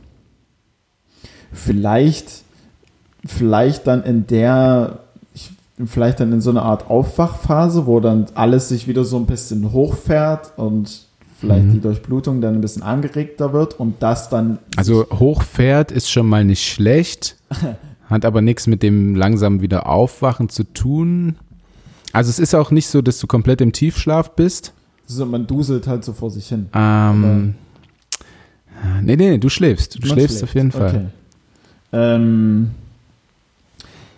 Vielleicht, 1.51 2.43
vielleicht 3.25 3.87
dann 3.87 4.03
in 4.03 4.27
der, 4.27 4.99
ich, 5.33 5.49
vielleicht 5.85 6.19
dann 6.19 6.31
in 6.31 6.41
so 6.41 6.51
einer 6.51 6.63
Art 6.63 6.89
Aufwachphase, 6.89 7.85
wo 7.85 7.99
dann 7.99 8.27
alles 8.35 8.69
sich 8.69 8.87
wieder 8.87 9.03
so 9.03 9.17
ein 9.17 9.25
bisschen 9.25 9.71
hochfährt 9.71 10.53
und 10.57 11.07
vielleicht 11.39 11.65
Mhm. 11.65 11.71
die 11.73 11.79
Durchblutung 11.81 12.41
dann 12.41 12.55
ein 12.55 12.61
bisschen 12.61 12.83
angeregter 12.83 13.53
wird 13.53 13.79
und 13.79 14.03
das 14.03 14.29
dann. 14.29 14.59
Also 14.75 15.05
hochfährt 15.11 15.91
ist 15.91 16.11
schon 16.11 16.27
mal 16.27 16.43
nicht 16.45 16.67
schlecht, 16.67 17.37
hat 18.09 18.25
aber 18.25 18.41
nichts 18.41 18.67
mit 18.67 18.83
dem 18.83 19.15
langsam 19.15 19.61
wieder 19.61 19.87
aufwachen 19.87 20.49
zu 20.49 20.63
tun. 20.63 21.35
Also 22.11 22.29
es 22.29 22.39
ist 22.39 22.55
auch 22.55 22.71
nicht 22.71 22.87
so, 22.87 23.01
dass 23.01 23.19
du 23.19 23.27
komplett 23.27 23.61
im 23.61 23.71
Tiefschlaf 23.71 24.31
bist. 24.31 24.73
so, 25.05 25.25
man 25.25 25.45
duselt 25.45 25.87
halt 25.87 26.03
so 26.03 26.13
vor 26.13 26.31
sich 26.31 26.47
hin. 26.47 26.67
Ähm, 26.73 27.53
nee, 29.01 29.15
nee, 29.15 29.37
du 29.37 29.49
schläfst. 29.49 30.03
Du 30.03 30.07
schläfst 30.07 30.37
schläft. 30.37 30.43
auf 30.43 30.55
jeden 30.55 30.71
Fall. 30.71 30.89
Okay. 30.89 31.05
Ähm, 31.91 32.71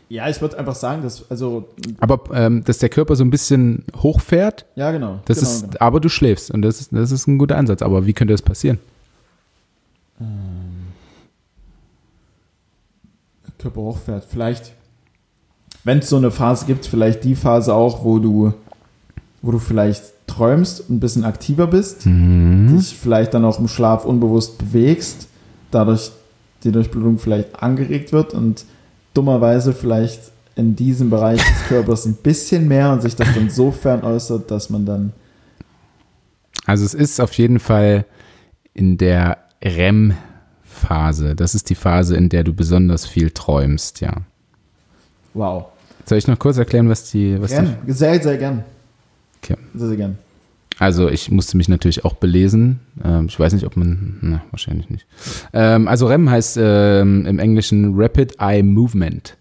ja, 0.09 0.27
ich 0.29 0.41
würde 0.41 0.57
einfach 0.57 0.75
sagen, 0.75 1.03
dass, 1.03 1.29
also, 1.31 1.69
Aber 1.99 2.21
ähm, 2.33 2.63
dass 2.65 2.79
der 2.79 2.89
Körper 2.89 3.15
so 3.15 3.23
ein 3.23 3.29
bisschen 3.29 3.85
hochfährt, 3.95 4.65
ja, 4.75 4.91
genau. 4.91 5.19
das 5.25 5.39
genau, 5.39 5.49
ist, 5.49 5.61
genau. 5.63 5.77
aber 5.79 5.99
du 6.01 6.09
schläfst 6.09 6.51
und 6.51 6.61
das 6.63 6.81
ist, 6.81 6.91
das 6.91 7.11
ist 7.11 7.27
ein 7.27 7.37
guter 7.37 7.57
Ansatz. 7.57 7.81
Aber 7.81 8.05
wie 8.05 8.13
könnte 8.13 8.33
das 8.33 8.41
passieren? 8.41 8.79
Körper 13.61 13.81
hochfährt. 13.81 14.25
Vielleicht, 14.29 14.73
wenn 15.83 15.99
es 15.99 16.09
so 16.09 16.17
eine 16.17 16.31
Phase 16.31 16.65
gibt, 16.65 16.85
vielleicht 16.85 17.23
die 17.23 17.35
Phase 17.35 17.73
auch, 17.73 18.03
wo 18.03 18.19
du, 18.19 18.53
wo 19.41 19.51
du 19.51 19.59
vielleicht 19.59 20.03
träumst, 20.27 20.89
ein 20.89 20.99
bisschen 20.99 21.25
aktiver 21.25 21.67
bist, 21.67 22.05
Mhm. 22.05 22.75
dich 22.77 22.95
vielleicht 22.95 23.33
dann 23.33 23.45
auch 23.45 23.59
im 23.59 23.67
Schlaf 23.67 24.05
unbewusst 24.05 24.57
bewegst, 24.57 25.27
dadurch 25.71 26.11
die 26.63 26.71
Durchblutung 26.71 27.17
vielleicht 27.17 27.61
angeregt 27.61 28.13
wird 28.13 28.33
und 28.33 28.65
dummerweise 29.13 29.73
vielleicht 29.73 30.31
in 30.55 30.75
diesem 30.75 31.09
Bereich 31.09 31.39
des 31.41 31.67
Körpers 31.67 32.05
ein 32.05 32.15
bisschen 32.15 32.67
mehr 32.67 32.91
und 32.91 33.01
sich 33.01 33.15
das 33.15 33.33
dann 33.33 33.49
sofern 33.49 34.03
äußert, 34.03 34.51
dass 34.51 34.69
man 34.69 34.85
dann 34.85 35.13
Also 36.65 36.85
es 36.85 36.93
ist 36.93 37.19
auf 37.19 37.33
jeden 37.33 37.59
Fall 37.59 38.05
in 38.73 38.97
der 38.97 39.37
REM-Phase. 40.81 41.35
Das 41.35 41.55
ist 41.55 41.69
die 41.69 41.75
Phase, 41.75 42.15
in 42.15 42.29
der 42.29 42.43
du 42.43 42.53
besonders 42.53 43.05
viel 43.05 43.31
träumst, 43.31 44.01
ja. 44.01 44.13
wow. 45.33 45.65
Soll 46.05 46.17
ich 46.17 46.27
noch 46.27 46.39
kurz 46.39 46.57
erklären, 46.57 46.89
was 46.89 47.11
die, 47.11 47.39
was 47.41 47.51
die 47.51 47.57
Gern. 47.57 47.75
Sehr, 47.87 48.21
sehr 48.21 48.37
gern. 48.37 48.63
Okay. 49.41 49.55
Sehr, 49.75 49.87
sehr 49.87 49.97
gern. 49.97 50.17
Also 50.79 51.09
ich 51.09 51.29
musste 51.29 51.57
mich 51.57 51.69
natürlich 51.69 52.03
auch 52.05 52.15
belesen. 52.15 52.79
Ähm, 53.03 53.27
ich 53.27 53.39
weiß 53.39 53.53
nicht, 53.53 53.65
ob 53.65 53.77
man, 53.77 54.17
na, 54.21 54.41
wahrscheinlich 54.49 54.89
nicht. 54.89 55.05
Ähm, 55.53 55.87
also 55.87 56.07
REM 56.07 56.27
heißt 56.29 56.57
ähm, 56.59 57.27
im 57.27 57.37
Englischen 57.37 57.93
Rapid 57.95 58.37
Eye 58.39 58.63
Movement. 58.63 59.37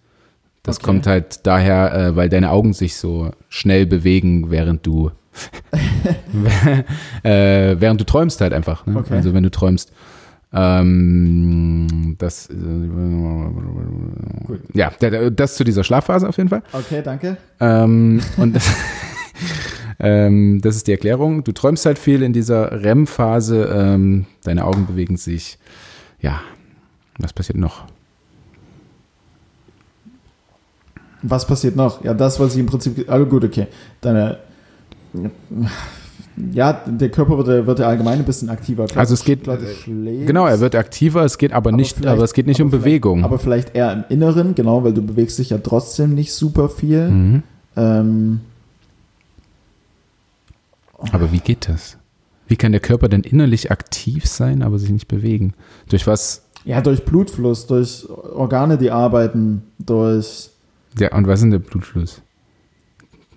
Das 0.63 0.77
Okay. 0.77 0.85
kommt 0.85 1.07
halt 1.07 1.47
daher, 1.47 1.95
äh, 1.95 2.17
weil 2.17 2.29
deine 2.29 2.51
Augen 2.51 2.75
sich 2.75 2.97
so 2.97 3.31
schnell 3.49 3.87
bewegen, 3.87 4.51
während 4.51 4.87
du 4.87 5.11
äh, 7.23 7.77
während 7.81 8.01
du 8.01 8.05
träumst 8.05 8.41
halt 8.43 8.53
einfach. 8.53 8.85
Ne? 8.87 8.99
Okay. 8.99 9.15
Also 9.15 9.33
wenn 9.33 9.43
du 9.43 9.51
träumst. 9.51 9.93
Ähm, 10.53 12.17
das, 12.19 12.51
äh, 12.51 12.55
Gut. 14.47 14.61
ja, 14.75 14.91
das 15.31 15.55
zu 15.55 15.65
dieser 15.65 15.85
Schlafphase 15.85 16.29
auf 16.29 16.37
jeden 16.37 16.49
Fall. 16.49 16.63
Okay, 16.73 17.03
danke. 17.05 17.37
Ähm, 17.61 18.21
und 18.37 18.57
das, 18.57 18.69
ähm, 20.01 20.61
das 20.61 20.77
ist 20.77 20.89
die 20.89 20.93
Erklärung. 20.93 21.45
Du 21.45 21.53
träumst 21.53 21.87
halt 21.87 21.99
viel 21.99 22.23
in 22.23 22.33
dieser 22.33 22.83
REM-Phase. 22.83 23.71
Ähm, 23.73 24.27
deine 24.43 24.65
Augen 24.65 24.87
bewegen 24.87 25.17
sich. 25.17 25.59
Ja, 26.21 26.41
was 27.19 27.33
passiert 27.33 27.59
noch? 27.59 27.85
Was 31.23 31.47
passiert 31.47 31.77
noch? 31.77 32.03
Ja, 32.03 32.15
das, 32.15 32.41
was 32.41 32.55
ich 32.55 32.61
im 32.61 32.67
Prinzip. 32.67 33.09
Also 33.11 33.27
gut, 33.27 33.45
okay. 33.45 33.69
Deine. 34.01 34.39
Ja, 36.53 36.73
der 36.73 37.09
Körper 37.11 37.37
wird, 37.39 37.49
ja- 37.49 37.67
wird 37.67 37.79
ja 37.79 37.87
allgemein 37.89 38.19
ein 38.19 38.25
bisschen 38.25 38.49
aktiver. 38.51 38.87
Klar, 38.87 39.01
Also 39.01 39.15
es 39.15 39.25
geht- 39.25 39.45
schläfst, 39.45 40.27
Genau, 40.27 40.47
er 40.47 40.61
wird 40.61 40.75
aktiver. 40.75 41.25
Es 41.25 41.39
geht 41.39 41.53
aber, 41.53 41.71
aber 41.71 41.77
nicht, 41.77 42.07
aber 42.07 42.23
es 42.23 42.33
geht 42.33 42.47
nicht 42.47 42.61
um 42.61 42.71
Bewegung. 42.71 43.25
Aber 43.25 43.39
vielleicht 43.39 43.75
eher 43.75 43.93
im 43.93 44.05
Inneren, 44.09 44.55
genau, 44.55 44.83
weil 44.85 44.93
du 44.95 45.03
bewegst 45.03 45.39
dich 45.39 45.51
ja 45.51 45.59
trotzdem 45.59 46.15
nicht 46.15 46.33
super 46.33 46.69
viel. 46.69 47.09
mhm. 47.11 47.43
Ähm, 47.77 48.41
aber 51.13 51.33
wie 51.33 51.39
geht 51.39 51.69
das? 51.69 51.97
Wie 52.49 52.57
kann 52.57 52.73
der 52.73 52.81
Körper 52.81 53.09
denn 53.09 53.23
innerlich 53.23 53.71
aktiv 53.71 54.27
sein, 54.27 54.63
aber 54.63 54.79
sich 54.79 54.91
nicht 54.91 55.09
bewegen? 55.09 55.55
Durch 55.89 56.07
was? 56.07 56.43
ja, 56.67 56.81
durch 56.83 57.05
Blutfluss, 57.07 57.67
durch 57.67 58.07
Organe, 58.11 58.77
die 58.77 58.91
arbeiten, 58.91 59.63
durch 59.79 60.51
Ja, 60.99 61.15
und 61.17 61.27
was 61.27 61.39
ist 61.39 61.43
denn 61.45 61.53
der 61.53 61.59
Blutfluss? 61.61 62.21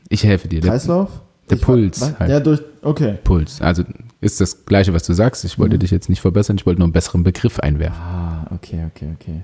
Ich 0.10 0.24
helfe 0.26 0.48
dir. 0.50 0.60
Kreislauf. 0.62 1.10
Der 1.50 1.58
Ich- 1.58 1.64
Puls 1.64 2.14
halt. 2.20 2.30
Ja, 2.30 2.40
durch. 2.40 2.62
Okay. 2.82 3.18
Puls. 3.24 3.62
Also 3.62 3.84
ist 4.22 4.40
das 4.42 4.66
Gleiche, 4.66 4.94
was 4.94 5.04
du 5.04 5.14
sagst. 5.14 5.44
Ich 5.46 5.60
wollte 5.60 5.76
Mhm. 5.76 5.80
dich 5.80 5.92
jetzt 5.92 6.10
nicht 6.10 6.22
verbessern. 6.22 6.56
Ich 6.58 6.66
wollte 6.66 6.80
nur 6.80 6.86
einen 6.86 6.94
besseren 6.94 7.24
Begriff 7.24 7.60
einwerfen. 7.60 8.00
Ah, 8.02 8.46
okay, 8.54 8.86
okay, 8.94 9.10
okay. 9.20 9.42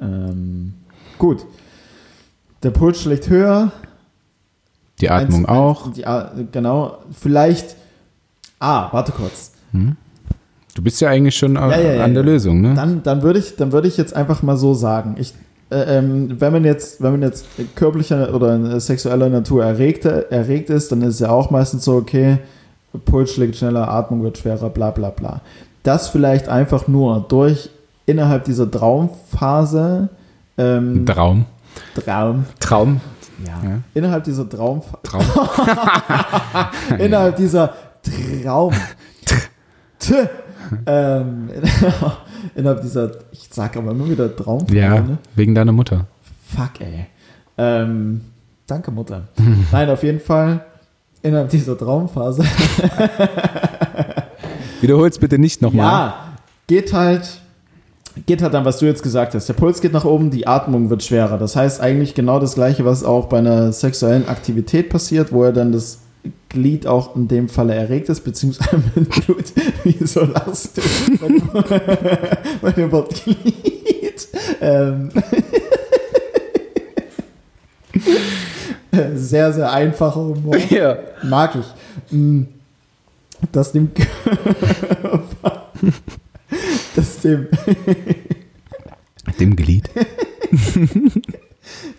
Ähm, 0.00 0.74
gut. 1.18 1.44
Der 2.62 2.70
Puls 2.70 3.00
schlägt 3.02 3.28
höher. 3.28 3.72
Die 5.00 5.10
Atmung 5.10 5.40
Eins- 5.46 5.48
eins- 5.48 5.58
auch. 5.58 5.92
Die, 5.92 6.06
A- 6.06 6.32
genau. 6.52 6.98
Vielleicht. 7.12 7.76
Ah, 8.58 8.88
warte 8.92 9.12
kurz. 9.12 9.52
Hm? 9.72 9.96
Du 10.74 10.82
bist 10.82 11.00
ja 11.00 11.08
eigentlich 11.10 11.36
schon 11.36 11.54
Ja, 11.54 11.70
ja, 11.70 11.92
ja, 11.94 12.04
an 12.04 12.14
der 12.14 12.22
ja. 12.24 12.30
Lösung, 12.30 12.60
ne? 12.60 12.74
Dann, 12.74 13.02
dann 13.02 13.22
würde 13.22 13.38
ich, 13.38 13.56
dann 13.56 13.72
würde 13.72 13.88
ich 13.88 13.96
jetzt 13.96 14.14
einfach 14.14 14.42
mal 14.42 14.56
so 14.56 14.74
sagen. 14.74 15.16
Ich, 15.18 15.34
ähm, 15.70 16.40
wenn 16.40 16.52
man 16.52 16.64
jetzt, 16.64 17.02
wenn 17.02 17.12
man 17.12 17.22
jetzt 17.22 17.46
körperlicher 17.74 18.32
oder 18.34 18.78
sexueller 18.80 19.28
Natur 19.28 19.64
erregt, 19.64 20.04
erregt 20.04 20.70
ist, 20.70 20.92
dann 20.92 21.02
ist 21.02 21.14
es 21.14 21.20
ja 21.20 21.30
auch 21.30 21.50
meistens 21.50 21.84
so, 21.84 21.96
okay, 21.96 22.38
Puls 23.04 23.32
schlägt 23.32 23.56
schneller, 23.56 23.88
Atmung 23.88 24.22
wird 24.22 24.38
schwerer, 24.38 24.70
bla 24.70 24.90
bla 24.90 25.10
bla. 25.10 25.40
Das 25.82 26.08
vielleicht 26.08 26.48
einfach 26.48 26.88
nur 26.88 27.24
durch 27.28 27.70
innerhalb 28.06 28.44
dieser 28.44 28.70
Traumphase. 28.70 30.08
Ähm, 30.56 31.04
Traum. 31.04 31.44
Traum. 31.94 32.44
Traum. 32.60 33.00
Ja. 33.44 33.68
Ja. 33.68 33.78
Innerhalb 33.94 34.24
dieser 34.24 34.48
Traumphase. 34.48 34.98
Traum. 35.02 35.24
innerhalb 36.98 37.36
dieser 37.36 37.74
Traum. 38.42 38.72
T. 39.98 40.14
Ähm, 40.86 41.50
innerhalb 42.54 42.82
dieser, 42.82 43.10
ich 43.32 43.48
sag 43.50 43.76
aber 43.76 43.90
immer 43.92 44.08
wieder 44.08 44.34
Traumphase. 44.34 44.76
Ja, 44.76 45.00
Ne? 45.00 45.18
wegen 45.34 45.54
deiner 45.54 45.72
Mutter. 45.72 46.06
Fuck, 46.54 46.80
ey. 46.80 47.06
Ähm, 47.58 48.20
danke, 48.66 48.90
Mutter. 48.90 49.28
Nein, 49.72 49.90
auf 49.90 50.02
jeden 50.02 50.20
Fall 50.20 50.64
innerhalb 51.22 51.48
dieser 51.50 51.76
Traumphase. 51.76 52.44
Wiederhol's 54.80 55.18
bitte 55.18 55.38
nicht 55.38 55.62
nochmal. 55.62 55.86
Ja, 55.86 56.14
geht 56.66 56.92
halt, 56.92 57.40
geht 58.26 58.42
halt 58.42 58.54
dann, 58.54 58.64
was 58.64 58.78
du 58.78 58.86
jetzt 58.86 59.02
gesagt 59.02 59.34
hast. 59.34 59.48
Der 59.48 59.54
Puls 59.54 59.80
geht 59.80 59.92
nach 59.92 60.04
oben, 60.04 60.30
die 60.30 60.46
Atmung 60.46 60.90
wird 60.90 61.02
schwerer. 61.02 61.38
Das 61.38 61.56
heißt 61.56 61.80
eigentlich 61.80 62.14
genau 62.14 62.38
das 62.38 62.54
Gleiche, 62.54 62.84
was 62.84 63.04
auch 63.04 63.26
bei 63.26 63.38
einer 63.38 63.72
sexuellen 63.72 64.28
Aktivität 64.28 64.90
passiert, 64.90 65.32
wo 65.32 65.44
er 65.44 65.52
dann 65.52 65.72
das 65.72 66.00
Glied 66.56 66.86
auch 66.86 67.14
in 67.16 67.28
dem 67.28 67.48
Falle 67.48 67.74
erregt 67.74 68.08
ist, 68.08 68.22
beziehungsweise 68.24 68.82
mit 68.94 69.08
Blut. 69.26 69.44
Wieso 69.84 70.24
lachst 70.24 70.76
du? 70.78 70.82
Bei 71.18 71.28
dem- 71.28 71.50
Bei 72.62 72.72
dem 72.72 72.90
Wort 72.92 73.14
Glied. 73.24 74.28
Ähm, 74.60 75.10
Sehr, 79.14 79.52
sehr 79.52 79.70
einfacher 79.70 80.14
Humor. 80.20 80.56
Ja. 80.70 80.96
Mag 81.22 81.54
ich. 81.56 81.66
Mm, 82.16 82.44
Dass 83.52 83.72
dem 83.72 83.90
Körper, 83.92 85.70
dass 86.96 87.18
dem, 87.20 87.48
Dem 89.38 89.54
Glied. 89.56 89.90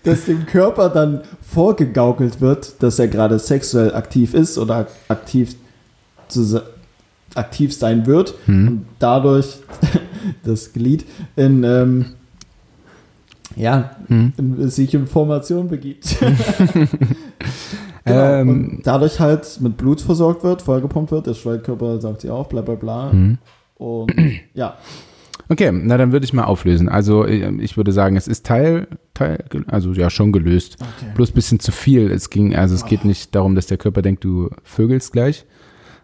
Dass 0.03 0.25
dem 0.25 0.45
Körper 0.45 0.89
dann 0.89 1.21
vorgegaukelt 1.41 2.41
wird, 2.41 2.81
dass 2.81 2.99
er 2.99 3.07
gerade 3.07 3.39
sexuell 3.39 3.93
aktiv 3.93 4.33
ist 4.33 4.57
oder 4.57 4.87
aktiv, 5.07 5.55
zu, 6.27 6.61
aktiv 7.35 7.75
sein 7.75 8.05
wird 8.05 8.35
und 8.47 8.85
dadurch 8.99 9.57
das 10.43 10.73
Glied 10.73 11.05
in, 11.35 11.63
ähm, 11.63 12.05
ja, 13.55 13.91
in, 14.09 14.69
sich 14.69 14.93
in 14.93 15.07
Formation 15.07 15.67
begibt. 15.67 16.17
genau. 18.05 18.33
Ähm. 18.33 18.49
und 18.49 18.81
dadurch 18.83 19.19
halt 19.19 19.59
mit 19.61 19.77
Blut 19.77 20.01
versorgt 20.01 20.43
wird, 20.43 20.61
vollgepumpt 20.61 21.11
wird, 21.11 21.27
der 21.27 21.33
Schwellkörper 21.33 21.99
sagt 21.99 22.21
sie 22.21 22.29
auch, 22.29 22.47
bla 22.47 22.61
bla 22.61 22.75
bla. 22.75 23.11
Und 23.77 24.13
ja, 24.53 24.75
Okay, 25.49 25.71
na 25.71 25.97
dann 25.97 26.11
würde 26.11 26.25
ich 26.25 26.33
mal 26.33 26.43
auflösen. 26.43 26.89
Also 26.89 27.25
äh, 27.25 27.51
ich 27.61 27.77
würde 27.77 27.91
sagen, 27.91 28.15
es 28.17 28.27
ist 28.27 28.45
Teil, 28.45 28.87
Teil 29.13 29.43
also 29.67 29.93
ja 29.93 30.09
schon 30.09 30.31
gelöst. 30.31 30.77
Okay. 30.79 31.11
Bloß 31.15 31.31
ein 31.31 31.35
bisschen 31.35 31.59
zu 31.59 31.71
viel. 31.71 32.11
Es 32.11 32.29
ging, 32.29 32.55
also 32.55 32.75
es 32.75 32.85
geht 32.85 33.05
nicht 33.05 33.33
darum, 33.33 33.55
dass 33.55 33.67
der 33.67 33.77
Körper 33.77 34.01
denkt, 34.01 34.23
du 34.23 34.49
vögelst 34.63 35.13
gleich. 35.13 35.45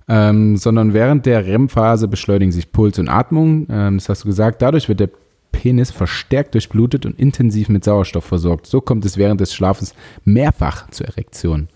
Ähm, 0.08 0.58
sondern 0.58 0.94
während 0.94 1.26
der 1.26 1.46
REM-Phase 1.46 2.08
beschleunigen 2.10 2.52
sich 2.52 2.72
Puls 2.72 3.00
und 3.00 3.08
Atmung. 3.10 3.68
Ähm, 3.70 3.98
das 3.98 4.10
hast 4.10 4.24
du 4.24 4.28
gesagt. 4.28 4.62
Dadurch 4.62 4.89
wird 4.89 5.00
der 5.00 5.10
Penis 5.52 5.91
verstärkt 5.91 6.56
durchblutet 6.56 7.06
und 7.06 7.18
intensiv 7.20 7.70
mit 7.70 7.84
Sauerstoff 7.84 8.26
versorgt. 8.26 8.66
So 8.68 8.82
kommt 8.82 9.06
es 9.06 9.18
während 9.18 9.39
des 9.39 9.54
Schlafens 9.54 9.94
mehrfach 10.26 10.89
zur 10.89 11.08
Erektion. 11.08 11.70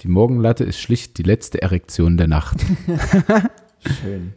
Die 0.00 0.08
Morgenlatte 0.08 0.64
ist 0.64 0.78
schlicht 0.80 1.18
die 1.18 1.22
letzte 1.24 1.60
Erektion 1.62 2.16
der 2.16 2.28
Nacht. 2.28 2.64
schön. 4.02 4.32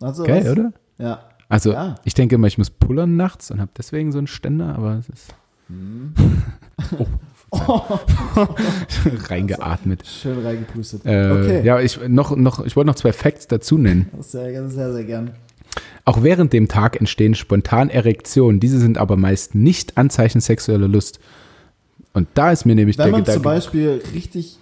Also 0.00 0.24
Geil, 0.24 0.42
was- 0.44 0.50
oder? 0.52 0.72
Ja. 0.98 1.20
Also 1.48 1.72
Ja. 1.72 1.94
ich 2.04 2.14
denke 2.14 2.34
immer, 2.34 2.46
ich 2.46 2.58
muss 2.58 2.70
pullern 2.70 3.16
nachts 3.16 3.50
und 3.50 3.60
habe 3.60 3.70
deswegen 3.76 4.12
so 4.12 4.18
einen 4.18 4.26
Ständer, 4.26 4.74
aber 4.76 4.98
es 5.00 5.08
ist 5.08 5.34
oh. 7.50 7.80
reingeatmet. 9.28 10.06
Schön 10.06 10.44
reingepustet. 10.44 11.04
Äh, 11.04 11.30
okay. 11.30 11.62
Ja, 11.64 11.80
ich 11.80 11.98
noch, 12.08 12.36
noch, 12.36 12.64
ich 12.64 12.76
wollte 12.76 12.86
noch 12.88 12.94
zwei 12.94 13.12
Facts 13.12 13.46
dazu 13.48 13.78
nennen. 13.78 14.10
Sehr, 14.20 14.68
sehr, 14.68 14.92
sehr 14.92 15.04
gern. 15.04 15.30
Auch 16.04 16.22
während 16.22 16.52
dem 16.52 16.68
Tag 16.68 16.98
entstehen 17.00 17.34
spontan 17.34 17.90
Erektionen. 17.90 18.60
Diese 18.60 18.78
sind 18.78 18.98
aber 18.98 19.16
meist 19.16 19.54
nicht 19.54 19.98
Anzeichen 19.98 20.40
sexueller 20.40 20.88
Lust. 20.88 21.18
Und 22.12 22.28
da 22.34 22.52
ist 22.52 22.64
mir 22.64 22.74
nämlich 22.74 22.96
Wenn 22.98 23.06
der 23.06 23.12
man 23.12 23.24
zum 23.24 23.34
Gedanke. 23.34 23.48
Beispiel 23.48 24.02
richtig 24.14 24.58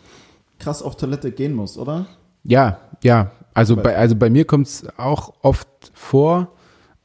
krass 0.58 0.82
auf 0.82 0.96
Toilette 0.96 1.30
gehen 1.30 1.54
muss, 1.54 1.76
oder? 1.76 2.06
Ja, 2.44 2.78
ja. 3.02 3.30
Also 3.52 3.76
bei, 3.76 3.96
also 3.96 4.16
bei 4.16 4.30
mir 4.30 4.44
kommt 4.46 4.66
es 4.66 4.86
auch 4.96 5.34
oft 5.42 5.68
vor. 5.92 6.50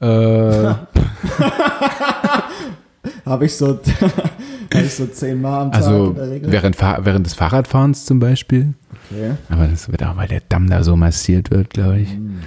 Äh, 0.01 0.73
Habe 3.25 3.45
ich 3.45 3.55
so, 3.55 3.67
habe 4.73 4.83
ich 4.85 4.93
so 4.93 5.05
zehnmal 5.07 5.61
am 5.63 5.71
Tag 5.71 5.81
also 5.83 6.07
in 6.09 6.15
der 6.15 6.29
Regel. 6.29 6.51
während, 6.51 6.81
während 6.81 7.25
des 7.25 7.33
Fahrradfahrens 7.35 8.05
zum 8.05 8.19
Beispiel. 8.19 8.73
Okay. 9.11 9.31
Aber 9.49 9.67
das 9.67 9.89
wird 9.91 10.03
auch, 10.03 10.17
weil 10.17 10.27
der 10.27 10.41
Damm 10.49 10.69
da 10.69 10.83
so 10.83 10.95
massiert 10.95 11.51
wird, 11.51 11.69
glaube 11.71 11.99
ich. 11.99 12.09
Mhm. 12.17 12.39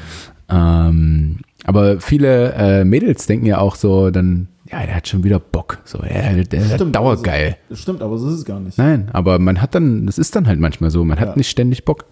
Ähm, 0.48 1.38
aber 1.64 2.00
viele 2.00 2.52
äh, 2.54 2.84
Mädels 2.84 3.26
denken 3.26 3.46
ja 3.46 3.58
auch 3.58 3.76
so, 3.76 4.10
dann, 4.10 4.48
ja, 4.70 4.84
der 4.84 4.96
hat 4.96 5.08
schon 5.08 5.22
wieder 5.24 5.38
Bock. 5.38 5.78
So, 5.84 5.98
ja, 6.02 6.32
der, 6.32 6.44
der 6.44 6.62
Stimmt, 6.74 6.96
dauergeil. 6.96 7.56
Das 7.68 7.78
stimmt, 7.80 8.02
aber 8.02 8.18
so 8.18 8.28
ist 8.28 8.34
es 8.34 8.44
gar 8.44 8.58
nicht. 8.60 8.76
Nein, 8.78 9.08
aber 9.12 9.38
man 9.38 9.62
hat 9.62 9.74
dann, 9.74 10.06
das 10.06 10.18
ist 10.18 10.34
dann 10.36 10.46
halt 10.48 10.58
manchmal 10.60 10.90
so, 10.90 11.04
man 11.04 11.18
hat 11.20 11.28
Ja. 11.30 11.36
nicht 11.36 11.50
ständig 11.50 11.84
Bock. 11.84 12.04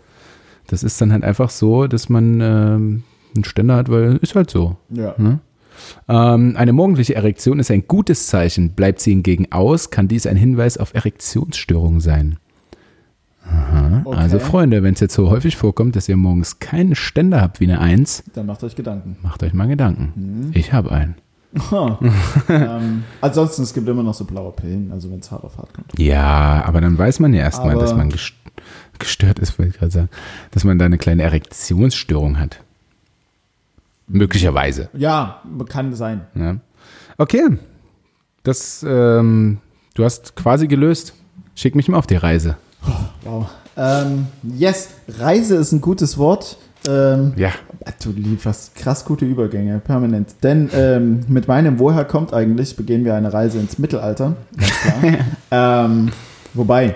Das 0.68 0.82
ist 0.84 1.00
dann 1.00 1.12
halt 1.12 1.24
einfach 1.24 1.50
so, 1.50 1.86
dass 1.88 2.08
man 2.08 2.40
ähm, 2.40 3.02
einen 3.34 3.44
Ständer 3.44 3.76
hat, 3.76 3.90
weil 3.90 4.16
ist 4.16 4.34
halt 4.34 4.50
so. 4.50 4.76
Ja. 4.90 5.14
Ähm, 6.08 6.54
eine 6.56 6.72
morgendliche 6.72 7.14
Erektion 7.14 7.58
ist 7.58 7.70
ein 7.70 7.84
gutes 7.88 8.26
Zeichen. 8.26 8.70
Bleibt 8.72 9.00
sie 9.00 9.10
hingegen 9.12 9.50
aus, 9.50 9.90
kann 9.90 10.08
dies 10.08 10.26
ein 10.26 10.36
Hinweis 10.36 10.76
auf 10.78 10.94
Erektionsstörungen 10.94 12.00
sein. 12.00 12.36
Aha. 13.46 14.02
Okay. 14.04 14.16
Also 14.18 14.38
Freunde, 14.38 14.82
wenn 14.82 14.94
es 14.94 15.00
jetzt 15.00 15.14
so 15.14 15.30
häufig 15.30 15.56
vorkommt, 15.56 15.96
dass 15.96 16.08
ihr 16.08 16.16
morgens 16.16 16.58
keinen 16.58 16.94
Ständer 16.94 17.40
habt 17.40 17.60
wie 17.60 17.64
eine 17.64 17.80
Eins, 17.80 18.22
Dann 18.34 18.46
macht 18.46 18.62
euch 18.62 18.76
Gedanken. 18.76 19.16
macht 19.22 19.42
euch 19.42 19.54
mal 19.54 19.66
Gedanken. 19.68 20.12
Mhm. 20.14 20.50
Ich 20.54 20.72
habe 20.72 20.92
einen. 20.92 21.14
ähm, 22.48 23.02
ansonsten, 23.20 23.62
es 23.62 23.74
gibt 23.74 23.88
immer 23.88 24.04
noch 24.04 24.14
so 24.14 24.24
blaue 24.24 24.52
Pillen, 24.52 24.92
also 24.92 25.10
wenn 25.10 25.18
es 25.18 25.30
hart 25.32 25.42
auf 25.42 25.58
hart 25.58 25.74
kommt. 25.74 25.98
Ja, 25.98 26.62
aber 26.64 26.80
dann 26.80 26.96
weiß 26.96 27.18
man 27.18 27.34
ja 27.34 27.40
erstmal, 27.40 27.76
dass 27.76 27.92
man 27.94 28.08
gest- 28.10 28.34
gestört 29.00 29.40
ist, 29.40 29.58
wollte 29.58 29.70
ich 29.72 29.78
gerade 29.78 29.90
sagen, 29.90 30.08
dass 30.52 30.62
man 30.62 30.78
da 30.78 30.84
eine 30.84 30.98
kleine 30.98 31.24
Erektionsstörung 31.24 32.38
hat. 32.38 32.62
Möglicherweise. 34.12 34.88
Ja, 34.92 35.42
kann 35.68 35.94
sein. 35.94 36.22
Ja. 36.34 36.56
Okay. 37.18 37.58
Das, 38.42 38.84
ähm, 38.88 39.58
du 39.94 40.04
hast 40.04 40.34
quasi 40.36 40.66
gelöst. 40.66 41.14
Schick 41.54 41.74
mich 41.74 41.88
mal 41.88 41.98
auf 41.98 42.06
die 42.06 42.16
Reise. 42.16 42.56
Wow. 43.22 43.50
Ähm, 43.76 44.26
yes, 44.42 44.88
Reise 45.18 45.56
ist 45.56 45.72
ein 45.72 45.80
gutes 45.80 46.18
Wort. 46.18 46.56
Ähm, 46.88 47.34
Ja. 47.36 47.50
Du 48.02 48.10
lieferst 48.10 48.74
krass 48.74 49.04
gute 49.04 49.24
Übergänge, 49.24 49.78
permanent. 49.78 50.34
Denn 50.42 50.70
ähm, 50.74 51.20
mit 51.28 51.48
meinem 51.48 51.78
Woher 51.78 52.04
kommt 52.04 52.32
eigentlich, 52.32 52.76
begehen 52.76 53.04
wir 53.04 53.14
eine 53.14 53.32
Reise 53.32 53.58
ins 53.58 53.78
Mittelalter. 53.78 54.36
Ganz 54.56 54.80
klar. 54.80 55.18
ähm, 55.86 56.10
wobei, 56.54 56.94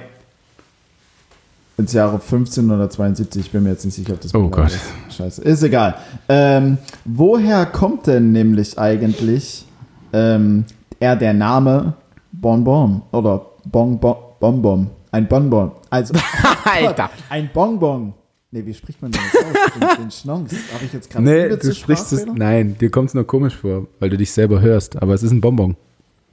ins 1.77 1.93
Jahre 1.93 2.15
1572, 2.15 3.47
ich 3.47 3.51
bin 3.53 3.65
mir 3.65 3.71
jetzt 3.71 3.85
nicht 3.85 3.95
sicher, 3.95 4.13
ob 4.15 4.21
das 4.21 4.35
Oh 4.35 4.49
Gott. 4.49 4.67
ist. 4.69 4.81
Scheiße, 5.17 5.43
ist 5.43 5.63
egal. 5.63 5.97
Ähm, 6.29 6.79
woher 7.05 7.67
kommt 7.67 8.07
denn 8.07 8.33
nämlich 8.33 8.79
eigentlich 8.79 9.67
ähm, 10.13 10.65
eher 11.01 11.17
der 11.17 11.35
Name 11.35 11.95
Bonbon 12.33 13.03
oder 13.13 13.45
Bonbon? 13.65 14.17
Bonbon. 14.41 14.91
Ein 15.11 15.27
Bonbon. 15.29 15.73
Also, 15.91 16.13
Alter. 16.65 17.11
ein 17.31 17.49
Bonbon. 17.53 18.13
Nee, 18.51 18.65
wie 18.67 18.75
spricht 18.75 19.01
man 19.03 19.11
denn 19.11 19.21
das 19.33 19.43
aus? 19.43 19.73
Den, 19.97 20.05
den 20.05 20.11
Schnons. 20.11 20.53
Habe 20.73 20.85
ich 20.85 20.93
jetzt 20.93 21.11
gerade 21.11 21.25
Nee, 21.25 21.49
du 21.57 21.73
sprichst 21.75 22.13
es. 22.13 22.25
Nein, 22.27 22.77
dir 22.79 22.91
kommt 22.91 23.09
es 23.09 23.15
nur 23.15 23.27
komisch 23.27 23.57
vor, 23.57 23.87
weil 23.99 24.11
du 24.11 24.17
dich 24.17 24.31
selber 24.33 24.61
hörst. 24.61 25.01
Aber 25.03 25.15
es 25.15 25.23
ist 25.25 25.33
ein 25.33 25.41
Bonbon. 25.41 25.77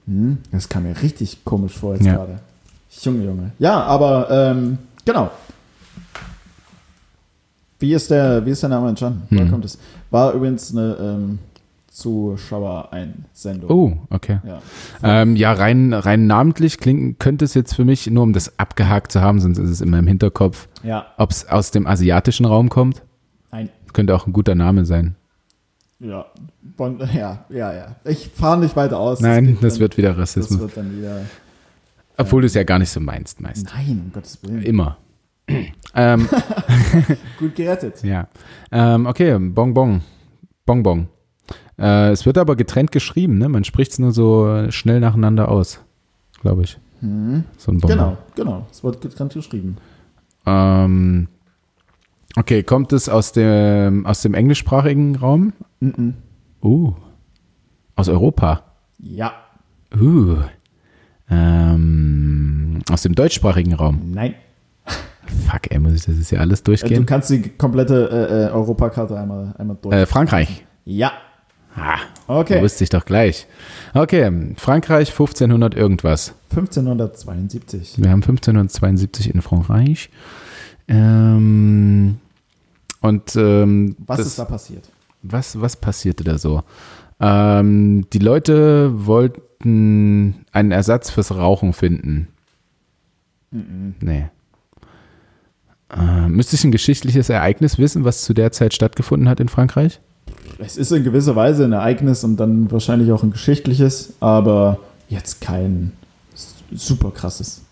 Hm, 0.06 0.38
das 0.52 0.68
kam 0.68 0.84
mir 0.84 1.00
richtig 1.02 1.44
komisch 1.44 1.76
vor 1.78 1.94
jetzt 1.94 2.04
Ja. 2.06 2.14
gerade. 2.16 2.38
Junge, 3.00 3.24
Junge. 3.24 3.50
Ja, 3.58 3.82
aber 3.82 4.28
ähm, 4.30 4.78
genau. 5.04 5.30
Wie 7.78 7.94
ist 7.94 8.10
der, 8.10 8.44
wie 8.46 8.50
ist 8.50 8.62
der 8.62 8.70
Name 8.70 8.88
entstanden? 8.88 9.22
Hm. 9.36 9.50
kommt 9.50 9.64
es? 9.64 9.78
War 10.10 10.32
übrigens 10.32 10.70
eine 10.70 10.96
ähm, 11.00 11.38
Zuschauereinsendung. 11.92 13.70
Oh, 13.70 13.92
okay. 14.08 14.38
Ja. 14.46 14.62
Ähm, 15.02 15.36
ja, 15.36 15.52
rein, 15.52 15.92
rein 15.92 16.26
namentlich 16.26 16.78
klingt, 16.78 17.18
könnte 17.18 17.44
es 17.44 17.54
jetzt 17.54 17.74
für 17.74 17.84
mich, 17.84 18.08
nur 18.08 18.22
um 18.22 18.32
das 18.32 18.58
abgehakt 18.58 19.12
zu 19.12 19.20
haben, 19.20 19.40
sonst 19.40 19.58
ist 19.58 19.68
es 19.68 19.80
immer 19.80 19.98
im 19.98 20.06
Hinterkopf, 20.06 20.68
ja, 20.82 21.06
ob 21.18 21.30
es 21.32 21.48
aus 21.48 21.70
dem 21.70 21.86
asiatischen 21.86 22.46
Raum 22.46 22.68
kommt. 22.70 23.02
nein. 23.50 23.68
Könnte 23.92 24.14
auch 24.14 24.26
ein 24.26 24.32
guter 24.32 24.54
Name 24.54 24.86
sein. 24.86 25.16
Ja, 26.00 26.24
bon, 26.76 26.98
ja, 27.14 27.44
ja, 27.50 27.74
ja. 27.74 27.96
Ich 28.04 28.30
fahre 28.34 28.58
nicht 28.58 28.74
weiter 28.74 28.98
aus. 28.98 29.20
Nein, 29.20 29.46
geht 29.46 29.62
das 29.62 29.74
dann, 29.74 29.80
wird 29.80 29.96
wieder 29.98 30.10
das 30.10 30.18
Rassismus. 30.18 30.60
wird 30.60 30.76
dann 30.76 30.96
wieder. 30.96 31.20
Obwohl 32.22 32.42
du 32.42 32.46
es 32.46 32.54
ja 32.54 32.64
gar 32.64 32.78
nicht 32.78 32.90
so 32.90 33.00
meinst, 33.00 33.40
meist. 33.40 33.66
Nein, 33.74 34.02
um 34.06 34.12
Gottes 34.12 34.38
Willen. 34.42 34.62
Immer. 34.62 34.98
ähm, 35.94 36.28
Gut 37.38 37.54
gerettet. 37.54 38.02
ja. 38.02 38.28
Ähm, 38.70 39.06
okay, 39.06 39.38
Bonbon. 39.38 40.00
Bonbon. 40.64 41.08
Äh, 41.78 42.10
es 42.10 42.24
wird 42.26 42.38
aber 42.38 42.56
getrennt 42.56 42.92
geschrieben, 42.92 43.38
ne? 43.38 43.48
Man 43.48 43.64
spricht 43.64 43.92
es 43.92 43.98
nur 43.98 44.12
so 44.12 44.66
schnell 44.70 45.00
nacheinander 45.00 45.48
aus, 45.48 45.80
glaube 46.40 46.62
ich. 46.62 46.78
Mhm. 47.00 47.44
So 47.58 47.72
ein 47.72 47.78
Bonbon. 47.78 47.90
Genau, 47.98 48.18
genau. 48.34 48.66
Es 48.70 48.84
wird 48.84 49.00
getrennt 49.00 49.34
geschrieben. 49.34 49.76
Ähm, 50.46 51.28
okay, 52.36 52.62
kommt 52.62 52.92
es 52.92 53.08
aus 53.08 53.32
dem, 53.32 54.06
aus 54.06 54.22
dem 54.22 54.34
englischsprachigen 54.34 55.16
Raum? 55.16 55.52
Mhm. 55.80 56.14
Uh. 56.62 56.94
Aus 57.96 58.08
Europa? 58.08 58.62
Ja, 58.98 59.32
Uh. 60.00 60.36
Ähm, 61.32 62.80
aus 62.90 63.02
dem 63.02 63.14
deutschsprachigen 63.14 63.72
Raum? 63.74 64.10
nein. 64.12 64.34
Fuck, 65.48 65.70
ey, 65.70 65.78
muss 65.78 65.94
ich 65.94 66.04
das 66.04 66.16
jetzt 66.18 66.28
hier 66.28 66.40
alles 66.40 66.60
Äh, 66.60 66.64
Du 66.64 66.70
durchgehen? 66.72 67.06
kannst 67.06 67.30
die 67.30 67.42
komplette 67.42 68.10
äh, 68.10 68.46
äh, 68.48 68.50
Europakarte 68.50 69.18
einmal, 69.18 69.54
einmal 69.56 69.76
durch. 69.80 69.94
Äh, 69.94 70.04
Frankreich. 70.06 70.64
ja, 70.84 71.12
Ah, 71.74 72.00
okay. 72.26 72.60
wusste 72.60 72.84
ich 72.84 72.90
doch 72.90 73.06
gleich. 73.06 73.46
Okay, 73.94 74.30
Frankreich 74.58 75.08
1500 75.10 75.74
irgendwas. 75.74 76.34
1572. 76.50 77.94
Wir 77.96 78.10
haben 78.10 78.20
1572 78.22 79.34
in 79.34 79.40
Frankreich. 79.40 80.10
Ähm, 80.88 82.18
und 83.00 83.36
ähm, 83.36 83.96
Was 84.06 84.18
ist 84.20 84.38
da 84.38 84.44
passiert? 84.44 84.84
was, 85.22 85.58
was 85.60 85.76
passierte 85.76 86.24
da 86.24 86.36
so? 86.36 86.62
Ähm, 87.22 88.04
die 88.12 88.18
Leute 88.18 88.90
wollten 89.06 90.44
einen 90.52 90.72
Ersatz 90.72 91.10
fürs 91.10 91.34
Rauchen 91.34 91.72
finden. 91.72 92.28
Nee. 93.52 94.26
Äh, 95.96 96.28
müsste 96.28 96.56
ich 96.56 96.64
ein 96.64 96.72
geschichtliches 96.72 97.28
Ereignis 97.28 97.78
wissen, 97.78 98.04
was 98.04 98.22
zu 98.24 98.34
der 98.34 98.50
Zeit 98.50 98.74
stattgefunden 98.74 99.28
hat 99.28 99.40
in 99.40 99.48
Frankreich? 99.48 100.00
Es 100.58 100.76
ist 100.76 100.90
in 100.90 101.04
gewisser 101.04 101.36
Weise 101.36 101.64
ein 101.64 101.72
Ereignis 101.72 102.24
und 102.24 102.38
dann 102.38 102.70
wahrscheinlich 102.70 103.12
auch 103.12 103.22
ein 103.22 103.30
geschichtliches, 103.30 104.14
aber 104.20 104.78
jetzt 105.08 105.40
kein 105.40 105.92
super 106.74 107.10
krasses. 107.10 107.62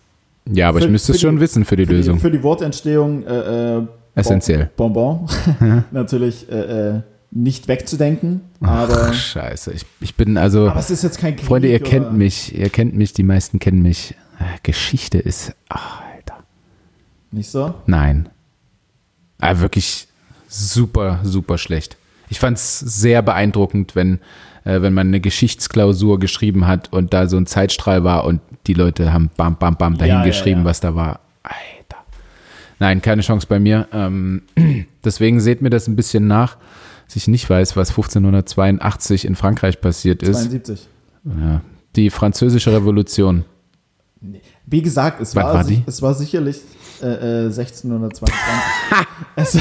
Ja, 0.51 0.69
aber 0.69 0.79
Für- 0.81 0.85
ich 0.87 0.91
müsste 0.91 1.13
es 1.13 1.21
schon 1.21 1.37
die- 1.37 1.41
wissen 1.41 1.65
für 1.65 1.77
die 1.77 1.87
für 1.87 1.93
Lösung. 1.93 2.15
Die, 2.17 2.21
für 2.21 2.31
die 2.31 2.43
Wortentstehung 2.43 3.25
äh, 3.25 3.79
äh, 3.79 3.83
Essentiell. 4.15 4.71
Bonbon 4.77 5.27
natürlich 5.91 6.51
äh, 6.51 6.91
äh, 6.97 7.01
nicht 7.31 7.69
wegzudenken, 7.69 8.41
aber, 8.61 9.09
Ach, 9.11 9.15
scheiße. 9.15 9.73
Ich, 9.73 9.87
ich 10.01 10.15
bin 10.17 10.37
also. 10.37 10.69
aber 10.69 10.81
es 10.81 10.91
ist 10.91 11.03
jetzt 11.03 11.19
kein 11.19 11.37
Krieg 11.37 11.47
Freunde, 11.47 11.69
ihr 11.69 11.81
oder- 11.81 11.89
kennt 11.91 12.13
mich, 12.13 12.57
ihr 12.59 12.69
kennt 12.71 12.95
mich, 12.97 13.13
die 13.13 13.23
meisten 13.23 13.59
kennen 13.59 13.83
mich. 13.83 14.15
Äh, 14.39 14.45
Geschichte 14.63 15.19
ist, 15.19 15.55
ach, 15.69 16.01
Alter, 16.15 16.43
Nicht 17.31 17.51
so? 17.51 17.75
nein. 17.87 18.29
Ah, 19.39 19.59
wirklich 19.61 20.09
super, 20.49 21.21
super 21.23 21.57
schlecht. 21.59 21.97
Ich 22.29 22.39
fand 22.41 22.59
es 22.59 22.79
sehr 22.81 23.23
beeindruckend, 23.23 23.95
wenn, 23.97 24.21
äh, 24.65 24.83
wenn 24.83 24.93
man 24.93 25.09
eine 25.09 25.21
Geschichtsklausur 25.21 26.19
geschrieben 26.19 26.67
hat 26.67 26.93
und 26.93 27.15
da 27.15 27.27
so 27.27 27.37
ein 27.37 27.47
Zeitstrahl 27.47 28.05
war 28.05 28.25
und 28.25 28.41
die 28.67 28.75
Leute 28.75 29.13
haben 29.13 29.31
bam, 29.37 29.57
bam, 29.57 29.77
bam 29.77 29.97
dahin 29.97 30.15
Ja, 30.15 30.21
ja, 30.21 30.27
geschrieben, 30.27 30.61
ja. 30.61 30.67
was 30.67 30.81
da 30.81 30.95
war. 30.95 31.21
Alter. 31.43 32.03
Nein, 32.79 33.01
keine 33.03 33.23
Chance 33.23 33.47
bei 33.49 33.59
mir. 33.59 33.89
Ähm, 33.93 34.43
deswegen 35.05 35.41
seht 35.41 35.63
mir 35.63 35.71
das 35.71 35.89
ein 35.89 35.97
bisschen 35.97 36.27
nach, 36.27 36.57
dass 37.11 37.17
ich 37.17 37.27
nicht 37.27 37.51
weiß, 37.51 37.77
was 37.77 37.89
1582 37.91 39.25
in 39.25 39.35
Frankreich 39.35 39.81
passiert 39.81 40.23
ist. 40.23 40.43
72. 40.43 40.89
Ja, 41.25 41.61
die 41.97 42.09
französische 42.09 42.73
Revolution. 42.73 43.45
Wie 44.65 44.81
gesagt, 44.81 45.21
es 45.21 45.35
Wann 45.35 45.45
war, 45.45 45.55
war 45.55 45.67
es 45.87 46.03
war 46.03 46.15
sicherlich 46.15 46.61
äh, 47.03 47.47
äh, 47.47 47.47
1622. 47.47 48.33
es, 49.35 49.59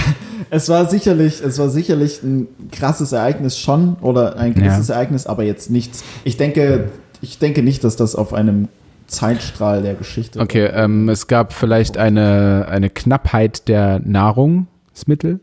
es 0.51 0.69
war 0.69 0.87
sicherlich, 0.87 1.41
es 1.41 1.57
war 1.57 1.69
sicherlich 1.69 2.21
ein 2.21 2.49
krasses 2.71 3.13
Ereignis 3.13 3.57
schon 3.57 3.95
oder 4.01 4.37
ein 4.37 4.53
gewisses 4.53 4.89
Ereignis, 4.89 5.25
aber 5.25 5.43
jetzt 5.43 5.71
nichts. 5.71 6.03
Ich 6.25 6.37
denke, 6.37 6.89
ich 7.19 7.39
denke 7.39 7.63
nicht, 7.63 7.83
dass 7.83 7.95
das 7.95 8.13
auf 8.13 8.31
einem 8.31 8.67
Zeitstrahl 9.07 9.81
der 9.81 9.95
Geschichte. 9.95 10.39
Okay, 10.39 10.65
ähm, 10.71 11.09
es 11.09 11.25
gab 11.25 11.53
vielleicht 11.53 11.97
eine, 11.97 12.67
eine 12.69 12.91
Knappheit 12.91 13.67
der 13.67 13.99
Nahrungsmittel. 14.05 15.39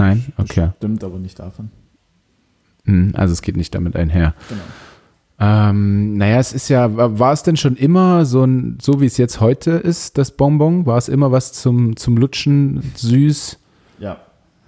Nein, 0.00 0.32
okay. 0.38 0.70
Stimmt 0.78 1.04
aber 1.04 1.18
nicht 1.18 1.38
davon. 1.38 1.70
Hm, 2.84 3.12
Also 3.14 3.32
es 3.32 3.42
geht 3.42 3.56
nicht 3.56 3.74
damit 3.74 3.96
einher. 3.96 4.34
Genau. 4.48 4.60
Ähm, 5.42 6.14
naja, 6.14 6.38
es 6.38 6.52
ist 6.52 6.68
ja, 6.68 6.88
war 7.18 7.32
es 7.32 7.42
denn 7.42 7.56
schon 7.56 7.76
immer 7.76 8.24
so 8.24 8.44
ein, 8.44 8.78
so 8.80 9.00
wie 9.00 9.06
es 9.06 9.16
jetzt 9.16 9.40
heute 9.40 9.72
ist, 9.72 10.16
das 10.18 10.30
Bonbon? 10.36 10.84
War 10.86 10.98
es 10.98 11.08
immer 11.08 11.32
was 11.32 11.52
zum, 11.52 11.96
zum 11.96 12.16
Lutschen, 12.16 12.82
süß, 12.94 13.58
Ja. 13.98 14.16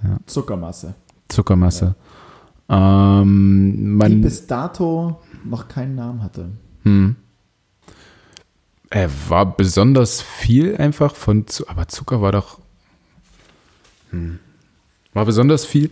Ja. 0.02 0.18
Zuckermasse. 0.26 0.94
Zuckermasse? 1.28 1.94
Ähm, 2.68 3.72
Die 3.74 3.80
man, 3.86 4.20
bis 4.22 4.46
dato 4.46 5.20
noch 5.44 5.68
keinen 5.68 5.94
Namen 5.94 6.22
hatte. 6.22 6.48
hm. 6.82 7.16
Er 8.90 9.08
war 9.28 9.56
besonders 9.56 10.20
viel 10.20 10.76
einfach 10.76 11.14
von, 11.14 11.46
aber 11.66 11.88
Zucker 11.88 12.20
war 12.20 12.32
doch, 12.32 12.58
hm. 14.10 14.38
War 15.14 15.24
besonders 15.24 15.64
viel 15.64 15.90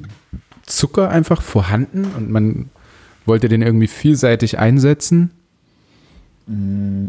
Zucker 0.64 1.10
einfach 1.10 1.42
vorhanden 1.42 2.06
und 2.16 2.30
man 2.30 2.70
wollte 3.26 3.48
den 3.48 3.62
irgendwie 3.62 3.86
vielseitig 3.86 4.58
einsetzen. 4.58 5.30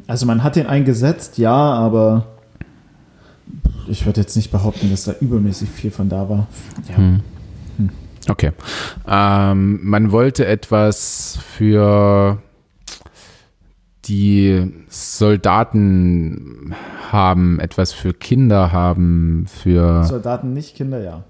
Also 0.07 0.25
man 0.25 0.43
hat 0.43 0.55
den 0.55 0.67
eingesetzt, 0.67 1.37
ja, 1.37 1.55
aber 1.55 2.27
ich 3.87 4.05
würde 4.05 4.21
jetzt 4.21 4.35
nicht 4.35 4.51
behaupten, 4.51 4.91
dass 4.91 5.05
da 5.05 5.13
übermäßig 5.19 5.69
viel 5.69 5.91
von 5.91 6.09
da 6.09 6.29
war. 6.29 6.47
Ja. 6.89 6.97
Hm. 6.97 7.21
Okay. 8.29 8.51
Ähm, 9.07 9.79
man 9.83 10.11
wollte 10.11 10.45
etwas 10.45 11.39
für 11.55 12.41
die 14.05 14.71
Soldaten 14.89 16.75
haben, 17.11 17.59
etwas 17.59 17.93
für 17.93 18.13
Kinder 18.13 18.71
haben, 18.71 19.45
für, 19.47 20.03
Soldaten 20.03 20.53
nicht, 20.53 20.75
Kinder 20.75 21.01
ja. 21.01 21.23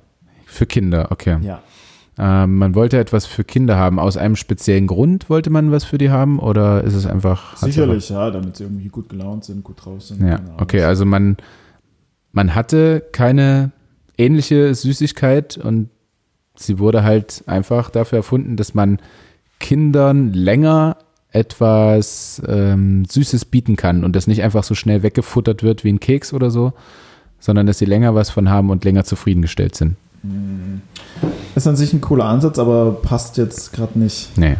Für 0.51 0.65
Kinder, 0.65 1.07
okay. 1.11 1.37
Ja. 1.41 1.61
Ähm, 2.17 2.57
man 2.57 2.75
wollte 2.75 2.99
etwas 2.99 3.25
für 3.25 3.43
Kinder 3.43 3.77
haben. 3.77 3.97
Aus 3.97 4.17
einem 4.17 4.35
speziellen 4.35 4.85
Grund 4.85 5.29
wollte 5.29 5.49
man 5.49 5.71
was 5.71 5.85
für 5.85 5.97
die 5.97 6.09
haben 6.09 6.39
oder 6.39 6.83
ist 6.83 6.93
es 6.93 7.05
einfach. 7.05 7.57
Sicherlich, 7.57 8.09
ja, 8.09 8.29
damit 8.31 8.57
sie 8.57 8.63
irgendwie 8.65 8.89
gut 8.89 9.09
gelaunt 9.09 9.45
sind, 9.45 9.63
gut 9.63 9.83
drauf 9.83 10.03
sind. 10.03 10.21
Ja, 10.21 10.35
Ahnung. 10.35 10.55
okay, 10.59 10.83
also 10.83 11.05
man, 11.05 11.37
man 12.33 12.53
hatte 12.53 13.03
keine 13.11 13.71
ähnliche 14.17 14.75
Süßigkeit 14.75 15.57
und 15.57 15.89
sie 16.55 16.79
wurde 16.79 17.03
halt 17.03 17.43
einfach 17.47 17.89
dafür 17.89 18.17
erfunden, 18.17 18.57
dass 18.57 18.73
man 18.73 18.99
Kindern 19.59 20.33
länger 20.33 20.97
etwas 21.31 22.41
ähm, 22.45 23.05
Süßes 23.05 23.45
bieten 23.45 23.77
kann 23.77 24.03
und 24.03 24.17
das 24.17 24.27
nicht 24.27 24.43
einfach 24.43 24.65
so 24.65 24.75
schnell 24.75 25.01
weggefuttert 25.01 25.63
wird 25.63 25.85
wie 25.85 25.93
ein 25.93 26.01
Keks 26.01 26.33
oder 26.33 26.51
so, 26.51 26.73
sondern 27.39 27.67
dass 27.67 27.79
sie 27.79 27.85
länger 27.85 28.13
was 28.15 28.29
von 28.29 28.49
haben 28.49 28.69
und 28.69 28.83
länger 28.83 29.05
zufriedengestellt 29.05 29.75
sind. 29.75 29.95
Ist 31.55 31.67
an 31.67 31.75
sich 31.75 31.93
ein 31.93 32.01
cooler 32.01 32.25
Ansatz, 32.25 32.59
aber 32.59 32.91
passt 32.93 33.37
jetzt 33.37 33.73
gerade 33.73 33.97
nicht. 33.97 34.37
Nee. 34.37 34.57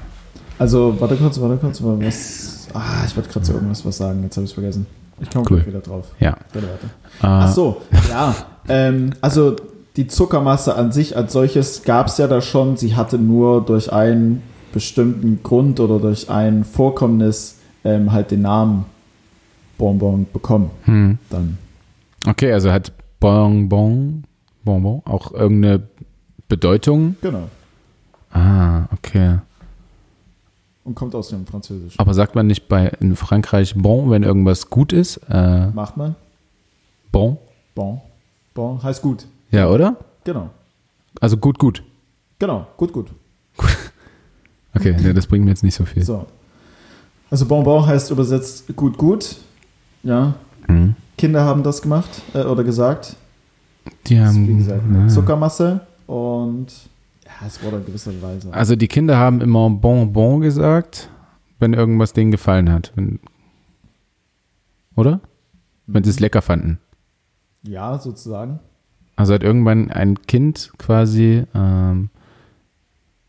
Also, 0.60 0.96
warte 1.00 1.16
kurz, 1.18 1.40
warte 1.40 1.58
kurz, 1.58 1.82
was. 1.84 2.68
Ah, 2.74 3.04
ich 3.06 3.16
wollte 3.16 3.30
gerade 3.30 3.46
so 3.46 3.54
irgendwas 3.54 3.86
was 3.86 3.98
sagen, 3.98 4.24
jetzt 4.24 4.38
habe 4.38 4.46
ich 4.46 4.52
es 4.52 4.54
vergessen. 4.54 4.86
Ich 5.20 5.30
komme 5.30 5.46
Cool. 5.50 5.58
gleich 5.58 5.68
wieder 5.68 5.80
drauf. 5.82 6.06
Ja. 6.20 6.36
Warte, 6.54 6.68
warte. 6.68 6.86
Äh, 6.86 7.48
Ach 7.48 7.52
so, 7.54 7.82
ja. 8.10 8.36
Ähm, 8.68 9.12
also 9.22 9.56
die 9.98 10.08
Zuckermasse 10.08 10.76
an 10.76 10.92
sich 10.92 11.16
als 11.18 11.34
solches 11.34 11.84
gab 11.84 12.08
es 12.08 12.18
ja 12.18 12.28
da 12.28 12.42
schon. 12.42 12.78
Sie 12.78 12.96
hatte 12.96 13.18
nur 13.18 13.64
durch 13.66 13.92
einen 13.92 14.42
bestimmten 14.74 15.44
Grund 15.44 15.80
oder 15.80 16.00
durch 16.00 16.30
ein 16.30 16.64
Vorkommnis 16.64 17.58
ähm, 17.84 18.12
halt 18.12 18.32
den 18.32 18.42
Namen 18.44 18.86
Bonbon 19.78 20.26
bekommen. 20.32 20.72
Hm. 20.86 21.18
Dann. 21.30 21.58
Okay, 22.28 22.54
also 22.54 22.72
hat 22.72 22.94
Bonbon, 23.20 24.24
Bonbon 24.64 25.02
auch 25.06 25.32
irgendeine 25.32 25.88
Bedeutung? 26.48 27.16
Genau. 27.22 27.50
Ah, 28.32 28.86
okay. 28.94 29.40
Und 30.84 30.96
kommt 30.96 31.14
aus 31.16 31.30
dem 31.30 31.46
Französischen. 31.46 32.00
Aber 32.00 32.14
sagt 32.14 32.36
man 32.36 32.48
nicht 32.48 32.68
bei 32.68 32.88
in 33.00 33.16
Frankreich 33.16 33.76
bon, 33.76 34.10
wenn 34.10 34.24
irgendwas 34.24 34.70
gut 34.70 34.94
ist? 34.94 35.18
Äh, 35.30 35.68
Macht 35.68 35.98
man? 35.98 36.16
bon? 37.12 37.38
Bon. 37.76 38.02
Bon 38.54 38.82
heißt 38.82 39.02
gut. 39.02 39.28
Ja, 39.52 39.70
oder? 39.70 39.98
Genau. 40.24 40.50
Also 41.20 41.38
gut, 41.38 41.60
gut. 41.60 41.84
Genau. 42.40 42.68
Gut, 42.78 42.94
gut. 42.94 43.12
Okay, 44.74 44.96
ja, 45.04 45.12
das 45.12 45.28
bringt 45.28 45.44
mir 45.44 45.52
jetzt 45.52 45.64
nicht 45.64 45.76
so 45.76 45.84
viel. 45.84 46.02
So. 46.02 46.26
Also 47.30 47.46
Bonbon 47.46 47.86
heißt 47.86 48.10
übersetzt 48.10 48.74
gut, 48.76 48.98
gut. 48.98 49.36
Ja. 50.02 50.36
Hm. 50.68 50.96
Kinder 51.18 51.44
haben 51.44 51.62
das 51.62 51.82
gemacht 51.82 52.10
äh, 52.34 52.44
oder 52.44 52.64
gesagt. 52.64 53.18
Die 54.08 54.16
ist, 54.16 54.22
haben, 54.26 54.48
wie 54.48 54.56
gesagt, 54.58 54.82
ja. 54.94 55.08
Zuckermasse 55.08 55.82
und 56.08 56.68
ja, 57.26 57.48
es 57.48 57.64
wurde 57.64 57.78
in 57.78 57.86
gewisser 57.86 58.12
Weise. 58.22 58.54
Also 58.54 58.76
die 58.76 58.88
Kinder 58.88 59.18
haben 59.18 59.42
immer 59.42 59.70
Bonbon 59.70 60.42
gesagt, 60.42 61.10
wenn 61.60 61.74
irgendwas 61.74 62.14
denen 62.14 62.32
gefallen 62.32 62.72
hat. 62.72 62.92
Wenn, 62.96 63.20
oder? 64.96 65.20
Wenn 65.88 66.04
sie 66.04 66.10
es 66.10 66.20
lecker 66.20 66.42
fanden. 66.42 66.80
Ja, 67.64 67.98
sozusagen. 68.00 68.60
Also 69.16 69.34
hat 69.34 69.44
irgendwann 69.44 69.92
ein 69.92 70.22
Kind 70.24 70.72
quasi 70.78 71.44
ähm, 71.54 72.10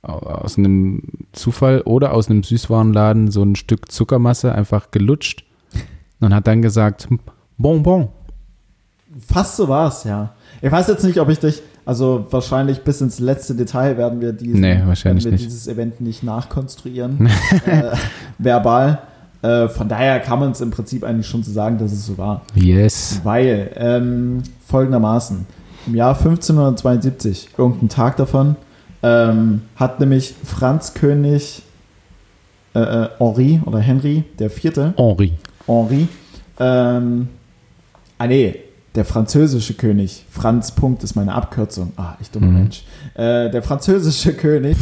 au- 0.03 0.19
aus 0.19 0.57
einem 0.59 1.03
Zufall 1.33 1.83
oder 1.83 2.15
aus 2.15 2.31
einem 2.31 2.43
Süßwarenladen 2.43 3.31
so 3.31 3.43
ein 3.43 3.57
Stück 3.57 3.91
Zuckermasse 3.91 4.55
einfach 4.55 4.91
gelutscht 4.91 5.45
und 6.21 6.35
hat 6.35 6.47
dann 6.47 6.63
gesagt, 6.63 7.09
"Hm, 7.11 7.21
Bonbon. 7.59 8.09
Fast 9.19 9.57
so 9.57 9.69
war 9.69 9.89
es, 9.89 10.05
ja. 10.05 10.35
Ich 10.65 10.71
weiß 10.71 10.87
jetzt 10.87 11.03
nicht, 11.05 11.19
ob 11.19 11.29
ich 11.29 11.41
dich, 11.41 11.61
also 11.85 12.25
wahrscheinlich 12.31 12.83
bis 12.83 13.01
ins 13.01 13.19
letzte 13.19 13.55
Detail 13.57 13.99
werden 13.99 14.21
wir, 14.21 14.33
diesen, 14.33 14.61
Nee, 14.61 14.81
wahrscheinlich 14.87 15.25
werden 15.25 15.33
wir 15.35 15.39
nicht. 15.39 15.47
dieses 15.47 15.67
Event 15.67 16.01
nicht 16.01 16.23
nachkonstruieren, 16.23 17.27
äh, 17.67 17.97
verbal. 18.39 19.01
Äh, 19.43 19.67
von 19.69 19.89
daher 19.89 20.21
kann 20.21 20.39
man 20.39 20.53
es 20.53 20.61
im 20.61 20.71
Prinzip 20.71 21.03
eigentlich 21.03 21.27
schon 21.27 21.43
so 21.43 21.51
sagen, 21.51 21.79
dass 21.79 21.91
es 21.91 22.07
so 22.07 22.17
war. 22.17 22.43
Yes. 22.55 23.21
Weil, 23.25 23.73
ähm, 23.75 24.45
folgendermaßen, 24.69 25.47
im 25.89 25.95
Jahr 25.97 26.17
1572, 26.17 27.49
irgendein 27.59 27.89
Tag 27.89 28.17
davon, 28.17 28.55
ähm, 29.03 29.63
hat 29.75 29.99
nämlich 29.99 30.33
Franz 30.45 30.95
König 30.95 31.63
äh, 32.75 32.79
äh, 32.79 33.09
Henri 33.19 33.61
oder 33.67 33.81
Henry, 33.81 34.23
der 34.39 34.49
Vierte, 34.49 34.95
Henri. 34.97 35.33
Henri, 35.67 36.09
ähm, 36.61 37.29
ah 38.19 38.27
nee, 38.29 38.55
der 38.95 39.05
französische 39.05 39.75
König, 39.75 40.25
Franz 40.31 40.73
Punkt 40.73 41.03
ist 41.03 41.15
meine 41.15 41.33
Abkürzung, 41.35 41.93
ah, 41.97 42.15
ich 42.21 42.31
dummer 42.31 42.47
Mhm. 42.49 42.55
Mensch, 42.55 42.85
äh, 43.15 43.51
der 43.51 43.63
französische 43.63 44.35
König, 44.35 44.77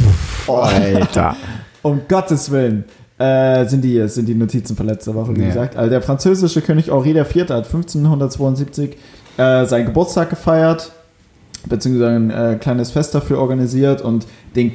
oh, 0.47 0.55
Alter. 0.57 1.35
um 1.81 2.01
Gottes 2.07 2.51
Willen, 2.51 2.83
Äh, 3.17 3.67
sind, 3.67 3.83
die, 3.83 4.07
sind 4.07 4.25
die 4.27 4.33
Notizen 4.33 4.75
von 4.75 4.87
letzter 4.87 5.13
Woche, 5.13 5.35
wie 5.35 5.41
Ja. 5.41 5.47
gesagt. 5.49 5.75
Also 5.75 5.91
der 5.91 6.01
französische 6.01 6.59
König 6.61 6.87
Henri 6.87 7.11
IV. 7.19 7.49
hat 7.51 7.51
1572 7.67 8.97
äh, 9.37 9.65
seinen 9.67 9.85
Geburtstag 9.85 10.31
gefeiert, 10.31 10.91
beziehungsweise 11.67 12.15
ein 12.15 12.31
äh, 12.31 12.57
kleines 12.59 12.89
Fest 12.89 13.13
dafür 13.13 13.37
organisiert 13.37 14.01
und 14.01 14.25
den 14.55 14.73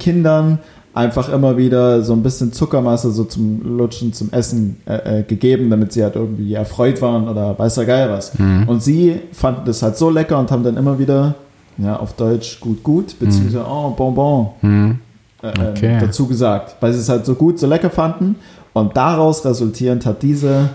einfach 0.97 1.29
immer 1.29 1.57
wieder 1.59 2.03
so 2.03 2.15
ein 2.15 2.23
bisschen 2.23 2.53
Zuckermasse 2.55 3.11
so 3.13 3.25
zum 3.25 3.77
Lutschen, 3.77 4.15
zum 4.15 4.33
Essen 4.33 4.79
äh, 4.87 5.21
äh, 5.21 5.23
gegeben, 5.25 5.69
damit 5.69 5.93
sie 5.93 6.03
halt 6.03 6.17
irgendwie 6.17 6.55
erfreut 6.55 7.03
waren 7.03 7.29
oder 7.29 7.57
weiß 7.59 7.75
der 7.75 7.85
Geil 7.85 8.11
was. 8.11 8.37
Mhm. 8.39 8.65
Und 8.67 8.83
sie 8.83 9.21
fanden 9.33 9.67
das 9.67 9.83
halt 9.83 9.99
so 9.99 10.09
lecker 10.09 10.39
und 10.39 10.51
haben 10.51 10.65
dann 10.65 10.77
immer 10.79 10.99
wieder, 10.99 11.35
ja, 11.77 11.97
auf 11.99 12.15
Deutsch 12.15 12.61
gut, 12.61 12.83
gut, 12.83 13.19
beziehungsweise 13.19 13.65
oh, 13.69 13.91
Bonbon 13.91 14.49
Hm. 14.61 14.99
äh, 15.43 15.49
Okay. 15.71 15.99
dazu 16.01 16.27
gesagt, 16.27 16.77
weil 16.81 16.95
sie 16.95 17.01
es 17.01 17.09
halt 17.11 17.27
so 17.27 17.35
gut, 17.35 17.59
so 17.59 17.67
lecker 17.67 17.91
fanden. 17.91 18.37
Und 18.73 18.97
daraus 18.97 19.45
resultierend 19.45 20.07
hat 20.07 20.23
diese 20.23 20.71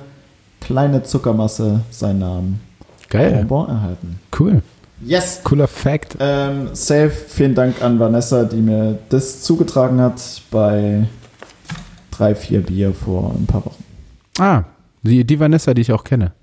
kleine 0.59 1.01
Zuckermasse 1.01 1.82
seinen 1.89 2.19
Namen 2.19 2.59
Geil. 3.09 3.32
Bonbon 3.47 3.69
erhalten. 3.69 4.19
Cool. 4.39 4.61
Yes! 5.06 5.41
Cooler 5.43 5.68
Fact. 5.68 6.18
Ähm, 6.20 6.70
safe, 6.74 7.10
vielen 7.10 7.56
Dank 7.56 7.82
an 7.82 7.99
Vanessa, 7.99 8.43
die 8.43 8.62
mir 8.62 8.99
das 9.10 9.41
zugetragen 9.41 9.99
hat 9.99 10.22
bei 10.52 11.08
drei, 12.12 12.36
vier 12.36 12.62
Bier 12.62 12.93
vor 12.93 13.34
ein 13.38 13.45
paar 13.47 13.66
Wochen. 13.66 13.84
Ah, 14.39 14.64
die, 15.02 15.24
die 15.26 15.39
Vanessa, 15.39 15.74
die 15.74 15.82
ich 15.82 15.91
auch 15.91 16.04
kenne. 16.04 16.34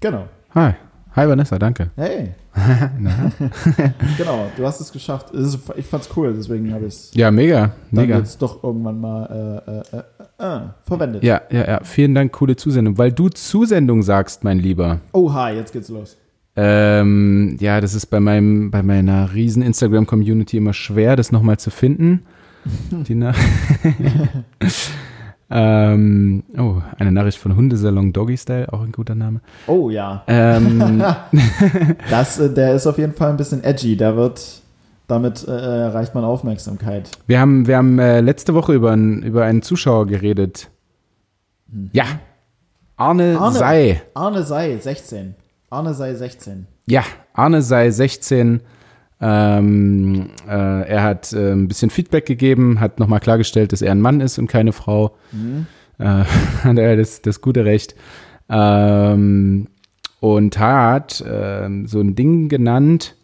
Genau. 0.00 0.26
Hi. 0.54 0.74
Hi 1.16 1.28
Vanessa, 1.28 1.58
danke. 1.58 1.90
Hey, 1.96 2.30
Na? 2.98 3.32
genau, 4.16 4.46
du 4.56 4.64
hast 4.66 4.80
es 4.80 4.92
geschafft. 4.92 5.32
Es 5.34 5.54
ist, 5.54 5.58
ich 5.76 5.86
fand's 5.86 6.08
cool, 6.16 6.32
deswegen 6.36 6.72
habe 6.72 6.86
ich 6.86 6.94
es 6.94 7.10
Ja, 7.14 7.30
mega. 7.30 7.72
dann 7.90 8.06
Mega. 8.06 8.18
jetzt 8.18 8.40
doch 8.40 8.62
irgendwann 8.62 9.00
mal 9.00 9.62
äh, 9.66 9.96
äh, 9.96 10.00
äh, 10.38 10.56
äh, 10.56 10.60
verwendet. 10.84 11.22
Ja, 11.24 11.40
ja, 11.50 11.66
ja. 11.66 11.80
Vielen 11.84 12.14
Dank, 12.14 12.32
coole 12.32 12.54
Zusendung. 12.56 12.96
Weil 12.98 13.12
du 13.12 13.28
Zusendung 13.28 14.02
sagst, 14.02 14.44
mein 14.44 14.58
Lieber. 14.58 15.00
Oha, 15.12 15.50
jetzt 15.50 15.72
geht's 15.72 15.88
los. 15.88 16.16
Ähm, 16.56 17.56
ja, 17.60 17.80
das 17.80 17.94
ist 17.94 18.06
bei 18.06 18.20
meinem, 18.20 18.70
bei 18.70 18.82
meiner 18.82 19.32
riesen 19.34 19.62
Instagram-Community 19.62 20.56
immer 20.56 20.72
schwer, 20.74 21.16
das 21.16 21.32
nochmal 21.32 21.58
zu 21.58 21.70
finden. 21.70 22.22
Die 22.90 23.14
Na 23.14 23.32
ähm, 25.50 26.42
oh, 26.56 26.76
eine 26.98 27.12
Nachricht 27.12 27.38
von 27.38 27.56
Hundesalon 27.56 28.12
Doggy 28.12 28.36
Style, 28.36 28.72
auch 28.72 28.82
ein 28.82 28.92
guter 28.92 29.14
Name. 29.14 29.40
Oh 29.66 29.90
ja. 29.90 30.22
Ähm, 30.26 31.02
Das, 32.10 32.38
äh, 32.38 32.52
der 32.52 32.74
ist 32.74 32.86
auf 32.86 32.98
jeden 32.98 33.14
Fall 33.14 33.30
ein 33.30 33.36
bisschen 33.36 33.64
edgy. 33.64 33.96
Der 33.96 34.16
wird, 34.16 34.62
damit 35.08 35.46
äh, 35.48 35.50
erreicht 35.50 36.14
man 36.14 36.24
Aufmerksamkeit. 36.24 37.10
wir 37.26 37.40
haben, 37.40 37.66
wir 37.66 37.76
haben 37.76 37.98
äh, 37.98 38.20
letzte 38.20 38.54
Woche 38.54 38.74
über, 38.74 38.92
einen- 38.92 39.22
über 39.22 39.44
einen 39.44 39.62
Zuschauer 39.62 40.06
geredet. 40.06 40.70
Ja. 41.92 42.04
Arne, 42.96 43.36
Arne. 43.40 43.58
Sei. 43.58 44.02
Arne 44.14 44.42
sei 44.44 44.76
16. 44.76 45.34
Arne 45.70 45.94
sei 45.94 46.14
16. 46.14 46.66
Ja, 46.86 47.04
Arne 47.32 47.62
sei 47.62 47.90
16. 47.90 48.60
Ähm, 49.22 50.30
äh, 50.48 50.50
er 50.88 51.02
hat 51.02 51.32
äh, 51.32 51.52
ein 51.52 51.68
bisschen 51.68 51.90
Feedback 51.90 52.26
gegeben, 52.26 52.80
hat 52.80 52.98
nochmal 52.98 53.20
klargestellt, 53.20 53.72
dass 53.72 53.82
er 53.82 53.92
ein 53.92 54.00
Mann 54.00 54.20
ist 54.20 54.38
und 54.38 54.46
keine 54.46 54.72
Frau. 54.72 55.16
Äh, 55.98 56.04
hat 56.64 56.78
er 56.78 56.96
das, 56.96 57.22
das 57.22 57.40
gute 57.40 57.64
Recht. 57.64 57.94
Ähm, 58.48 59.68
und 60.20 60.58
hat 60.58 61.24
ähm, 61.26 61.86
so 61.86 62.00
ein 62.00 62.14
Ding 62.14 62.48
genannt, 62.48 63.14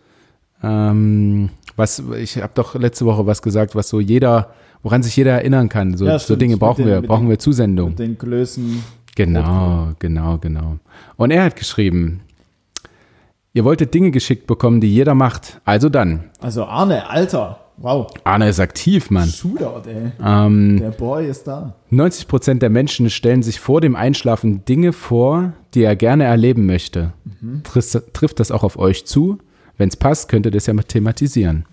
ähm, 0.62 1.50
was, 1.74 2.02
ich 2.18 2.40
habe 2.42 2.52
doch 2.54 2.74
letzte 2.74 3.04
Woche 3.06 3.26
was 3.26 3.42
gesagt, 3.42 3.74
was 3.74 3.88
so 3.88 4.00
jeder, 4.00 4.52
woran 4.82 5.02
sich 5.02 5.16
jeder 5.16 5.32
erinnern 5.32 5.68
kann. 5.68 5.96
So, 5.96 6.06
Ja, 6.06 6.18
so. 6.18 6.36
Dinge 6.36 6.56
brauchen 6.58 6.84
den- 6.84 6.88
wir, 6.88 7.02
brauchen 7.02 7.24
den- 7.24 7.30
wir 7.30 7.38
Zusendung. 7.38 7.90
Mit 7.90 7.98
den 7.98 8.16
Größen. 8.16 8.82
Genau, 9.16 9.90
genau, 9.98 10.38
genau. 10.38 10.76
Und 11.16 11.30
er 11.32 11.44
hat 11.44 11.56
geschrieben, 11.56 12.20
ihr 13.56 13.64
wolltet 13.64 13.94
Dinge 13.94 14.10
geschickt 14.10 14.46
bekommen, 14.46 14.80
die 14.82 14.92
jeder 14.92 15.14
macht. 15.14 15.60
Also 15.64 15.88
dann. 15.88 16.24
Also 16.40 16.66
Arne, 16.66 17.08
Alter. 17.08 17.58
Wow. 17.78 18.06
Arne 18.24 18.48
ist 18.50 18.60
aktiv, 18.60 19.10
Mann. 19.10 19.28
Shootout, 19.28 19.88
ey. 19.88 20.12
Ähm, 20.22 20.78
Der 20.80 20.90
Boy 20.90 21.26
ist 21.26 21.46
da. 21.46 21.74
90 21.90 22.28
Prozent 22.28 22.62
der 22.62 22.70
Menschen 22.70 23.10
stellen 23.10 23.42
sich 23.42 23.58
vor 23.58 23.80
dem 23.80 23.96
Einschlafen 23.96 24.64
Dinge 24.66 24.92
vor, 24.92 25.52
die 25.74 25.82
er 25.82 25.96
gerne 25.96 26.24
erleben 26.24 26.66
möchte. 26.66 27.12
Trifft, 27.64 28.14
trifft 28.14 28.40
das 28.40 28.50
auch 28.50 28.62
auf 28.62 28.78
euch 28.78 29.06
zu? 29.06 29.38
Wenn 29.78 29.88
es 29.88 29.96
passt, 29.96 30.28
könnt 30.28 30.46
ihr 30.46 30.52
das 30.52 30.66
ja 30.66 30.74
mal 30.74 30.82
thematisieren. 30.82 31.64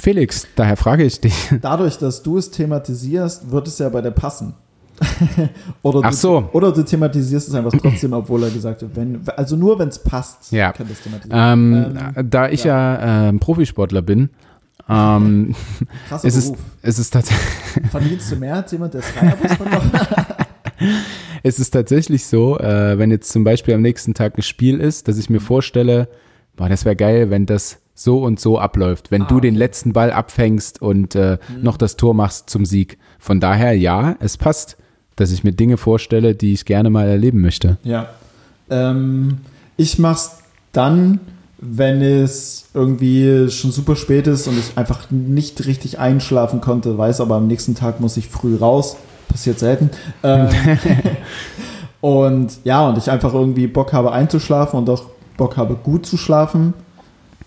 Felix, 0.00 0.46
daher 0.56 0.76
frage 0.76 1.04
ich 1.04 1.20
dich. 1.20 1.34
Dadurch, 1.60 1.98
dass 1.98 2.22
du 2.22 2.38
es 2.38 2.50
thematisierst, 2.50 3.50
wird 3.50 3.68
es 3.68 3.78
ja 3.78 3.88
bei 3.88 4.00
der 4.00 4.10
passen. 4.10 4.54
oder, 5.82 6.00
du, 6.02 6.08
Ach 6.08 6.12
so. 6.12 6.48
oder 6.52 6.72
du 6.72 6.82
thematisierst 6.84 7.48
es 7.48 7.54
einfach 7.54 7.72
trotzdem, 7.80 8.12
obwohl 8.12 8.42
er 8.44 8.50
gesagt 8.50 8.82
hat, 8.82 8.90
wenn, 8.94 9.20
also 9.36 9.56
nur 9.56 9.78
wenn 9.78 9.88
es 9.88 9.98
passt, 9.98 10.52
Ja. 10.52 10.72
kann 10.72 10.88
das 10.88 11.00
thematisieren. 11.00 11.38
Ähm, 11.38 11.96
Ähm, 12.16 12.30
da 12.30 12.48
ich 12.48 12.64
ja, 12.64 13.28
ähm, 13.28 13.40
Profisportler 13.40 14.02
bin, 14.02 14.30
ähm, 14.88 15.54
Krasser 16.08 16.26
ist 16.28 16.36
es, 16.36 16.44
Beruf. 16.46 16.58
ist 16.82 16.98
es 16.98 17.10
tatsächlich. 17.10 17.46
Verdienst 17.90 18.32
du 18.32 18.36
mehr 18.36 18.56
als 18.56 18.72
jemand, 18.72 18.94
der? 18.94 19.02
Es 21.42 21.58
ist 21.58 21.70
tatsächlich 21.70 22.26
so, 22.26 22.58
äh, 22.58 22.98
wenn 22.98 23.10
jetzt 23.10 23.30
zum 23.32 23.44
Beispiel 23.44 23.74
am 23.74 23.82
nächsten 23.82 24.14
Tag 24.14 24.36
ein 24.38 24.42
Spiel 24.42 24.80
ist, 24.80 25.08
dass 25.08 25.18
ich 25.18 25.28
mir 25.30 25.40
vorstelle, 25.40 26.08
boah, 26.56 26.68
das 26.68 26.84
wäre 26.84 26.96
geil, 26.96 27.30
wenn 27.30 27.46
das 27.46 27.78
so 27.94 28.22
und 28.22 28.40
so 28.40 28.58
abläuft, 28.58 29.10
wenn 29.10 29.22
Ah, 29.22 29.26
du 29.28 29.40
den 29.40 29.54
okay. 29.54 29.58
letzten 29.58 29.92
Ball 29.92 30.10
abfängst 30.12 30.80
und 30.80 31.14
äh, 31.14 31.38
noch 31.60 31.76
das 31.76 31.96
Tor 31.96 32.14
machst 32.14 32.48
zum 32.50 32.64
Sieg. 32.64 32.98
Von 33.18 33.38
daher, 33.38 33.76
ja, 33.76 34.16
es 34.20 34.36
passt, 34.36 34.76
dass 35.16 35.32
ich 35.32 35.44
mir 35.44 35.52
Dinge 35.52 35.76
vorstelle, 35.76 36.34
die 36.34 36.52
ich 36.52 36.64
gerne 36.64 36.90
mal 36.90 37.08
erleben 37.08 37.40
möchte. 37.40 37.78
Ja. 37.84 38.08
Ähm, 38.70 39.38
ich 39.76 39.98
mach's 39.98 40.38
dann, 40.72 41.20
wenn 41.58 42.02
es 42.02 42.66
irgendwie 42.74 43.48
schon 43.50 43.70
super 43.70 43.94
spät 43.94 44.26
ist 44.26 44.48
und 44.48 44.58
ich 44.58 44.76
einfach 44.76 45.10
nicht 45.10 45.66
richtig 45.66 45.98
einschlafen 45.98 46.60
konnte, 46.60 46.96
weiß 46.98 47.20
aber 47.20 47.36
am 47.36 47.46
nächsten 47.46 47.74
Tag 47.74 48.00
muss 48.00 48.16
ich 48.16 48.28
früh 48.28 48.56
raus. 48.56 48.96
Passiert 49.28 49.58
selten. 49.58 49.90
Ähm, 50.22 50.48
und 52.00 52.52
ja, 52.64 52.86
und 52.88 52.98
ich 52.98 53.10
einfach 53.10 53.32
irgendwie 53.32 53.66
Bock 53.66 53.92
habe 53.92 54.12
einzuschlafen 54.12 54.78
und 54.78 54.90
auch 54.90 55.04
Bock 55.36 55.56
habe 55.56 55.74
gut 55.74 56.04
zu 56.04 56.16
schlafen. 56.16 56.74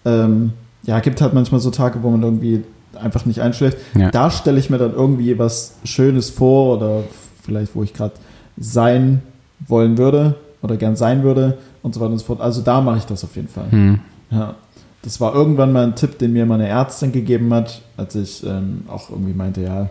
Ähm, 0.03 0.53
ja, 0.83 0.99
gibt 0.99 1.21
halt 1.21 1.33
manchmal 1.33 1.59
so 1.59 1.71
Tage, 1.71 2.01
wo 2.01 2.09
man 2.09 2.23
irgendwie 2.23 2.63
einfach 2.95 3.25
nicht 3.25 3.41
einschläft. 3.41 3.77
Ja. 3.95 4.11
Da 4.11 4.31
stelle 4.31 4.59
ich 4.59 4.69
mir 4.69 4.77
dann 4.77 4.93
irgendwie 4.93 5.37
was 5.37 5.75
Schönes 5.83 6.29
vor 6.29 6.77
oder 6.77 7.03
vielleicht, 7.45 7.75
wo 7.75 7.83
ich 7.83 7.93
gerade 7.93 8.13
sein 8.57 9.21
wollen 9.67 9.97
würde 9.97 10.35
oder 10.61 10.77
gern 10.77 10.95
sein 10.95 11.23
würde 11.23 11.57
und 11.83 11.93
so 11.93 11.99
weiter 12.01 12.11
und 12.11 12.19
so 12.19 12.25
fort. 12.25 12.41
Also 12.41 12.61
da 12.61 12.81
mache 12.81 12.97
ich 12.97 13.05
das 13.05 13.23
auf 13.23 13.35
jeden 13.35 13.47
Fall. 13.47 13.71
Hm. 13.71 13.99
Ja. 14.31 14.55
Das 15.03 15.21
war 15.21 15.35
irgendwann 15.35 15.71
mal 15.71 15.83
ein 15.83 15.95
Tipp, 15.95 16.17
den 16.17 16.33
mir 16.33 16.45
meine 16.47 16.67
Ärztin 16.67 17.11
gegeben 17.11 17.53
hat, 17.53 17.81
als 17.95 18.15
ich 18.15 18.43
ähm, 18.43 18.85
auch 18.87 19.11
irgendwie 19.11 19.33
meinte, 19.33 19.61
ja. 19.61 19.89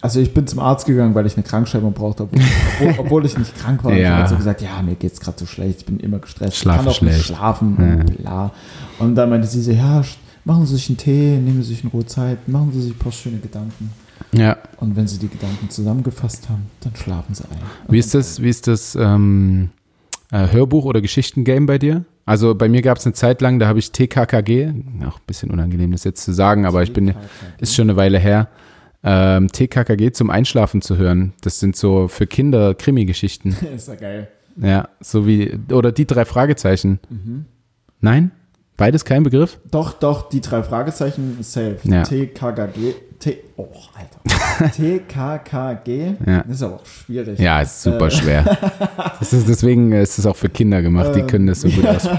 Also 0.00 0.20
ich 0.20 0.32
bin 0.32 0.46
zum 0.46 0.58
Arzt 0.60 0.86
gegangen, 0.86 1.14
weil 1.14 1.26
ich 1.26 1.34
eine 1.36 1.42
Krankschreibung 1.42 1.92
brauchte, 1.92 2.22
obwohl, 2.22 2.40
obwohl, 2.80 3.04
obwohl 3.04 3.26
ich 3.26 3.36
nicht 3.36 3.54
krank 3.58 3.84
war. 3.84 3.92
Und 3.92 3.98
Ja. 3.98 4.08
Ich 4.14 4.20
habe 4.20 4.28
so 4.30 4.36
gesagt, 4.36 4.62
ja, 4.62 4.80
mir 4.80 4.94
geht's 4.94 5.20
gerade 5.20 5.38
so 5.38 5.44
schlecht, 5.44 5.80
ich 5.80 5.86
bin 5.86 6.00
immer 6.00 6.18
gestresst, 6.18 6.56
Schlafe 6.56 6.88
ich 6.88 6.98
kann 6.98 7.08
auch 7.08 7.12
nicht 7.12 7.26
schlafen 7.26 7.76
Ja. 7.78 7.84
und 7.84 8.16
bla. 8.16 8.52
Und 8.98 9.14
dann 9.16 9.28
meinte 9.28 9.46
sie 9.46 9.60
so, 9.60 9.72
ja, 9.72 10.02
machen 10.46 10.64
Sie 10.64 10.76
sich 10.76 10.88
einen 10.88 10.96
Tee, 10.96 11.36
nehmen 11.36 11.62
Sie 11.62 11.68
sich 11.74 11.84
in 11.84 11.90
Ruhe 11.90 12.06
Zeit, 12.06 12.48
machen 12.48 12.70
Sie 12.72 12.80
sich 12.80 12.92
ein 12.92 12.98
paar 12.98 13.12
schöne 13.12 13.38
Gedanken. 13.38 13.90
Ja. 14.32 14.58
Und 14.76 14.96
wenn 14.96 15.06
Sie 15.06 15.18
die 15.18 15.28
Gedanken 15.28 15.70
zusammengefasst 15.70 16.48
haben, 16.48 16.66
dann 16.80 16.94
schlafen 16.96 17.34
Sie 17.34 17.44
ein. 17.44 17.58
Wie 17.88 17.98
ist 17.98 18.14
das, 18.14 18.40
wie 18.42 18.48
ist 18.48 18.66
das 18.66 18.94
ähm, 18.94 19.70
äh, 20.30 20.46
Hörbuch- 20.48 20.84
oder 20.84 21.00
Geschichtengame 21.00 21.66
bei 21.66 21.78
dir? 21.78 22.04
Also 22.26 22.54
bei 22.54 22.68
mir 22.68 22.82
gab 22.82 22.98
es 22.98 23.06
eine 23.06 23.14
Zeit 23.14 23.40
lang, 23.40 23.58
da 23.58 23.66
habe 23.66 23.80
ich 23.80 23.90
TKKG, 23.90 24.72
auch 25.06 25.16
ein 25.18 25.26
bisschen 25.26 25.50
unangenehm 25.50 25.90
das 25.90 26.04
jetzt 26.04 26.22
zu 26.24 26.32
sagen, 26.32 26.64
aber 26.64 26.82
ich 26.82 26.92
bin, 26.92 27.12
ist 27.58 27.74
schon 27.74 27.90
eine 27.90 27.96
Weile 27.96 28.20
her, 28.20 28.48
ähm, 29.02 29.48
TKKG 29.50 30.12
zum 30.12 30.30
Einschlafen 30.30 30.80
zu 30.82 30.96
hören. 30.96 31.32
Das 31.40 31.58
sind 31.58 31.74
so 31.74 32.06
für 32.06 32.26
Kinder 32.26 32.74
Krimi-Geschichten. 32.74 33.56
ist 33.74 33.88
ja 33.88 33.94
geil. 33.96 34.28
Ja, 34.56 34.88
so 35.00 35.26
wie, 35.26 35.58
oder 35.72 35.90
die 35.90 36.06
drei 36.06 36.24
Fragezeichen. 36.24 37.00
Mhm. 37.08 37.46
Nein? 38.00 38.30
Beides 38.76 39.04
kein 39.04 39.22
Begriff? 39.22 39.58
Doch, 39.70 39.92
doch, 39.92 40.28
die 40.28 40.40
drei 40.40 40.62
Fragezeichen 40.62 41.38
safe. 41.40 41.78
Ja. 41.84 42.02
TKKG. 42.02 42.94
T 43.20 43.38
oh, 43.56 43.68
Alter. 43.94 44.72
TKKG. 44.74 46.14
Ja. 46.26 46.42
Das 46.42 46.56
ist 46.56 46.62
aber 46.62 46.76
auch 46.76 46.86
schwierig. 46.86 47.38
Ja, 47.38 47.60
ist 47.60 47.82
super 47.82 48.06
Äh. 48.06 48.10
schwer. 48.10 48.58
Das 49.18 49.32
ist, 49.32 49.46
deswegen 49.48 49.92
ist 49.92 50.18
es 50.18 50.26
auch 50.26 50.36
für 50.36 50.48
Kinder 50.48 50.80
gemacht, 50.82 51.14
die 51.14 51.20
Ähm, 51.20 51.26
können 51.26 51.46
das 51.46 51.60
so 51.60 51.68
gut 51.68 51.86
aus. 51.86 52.08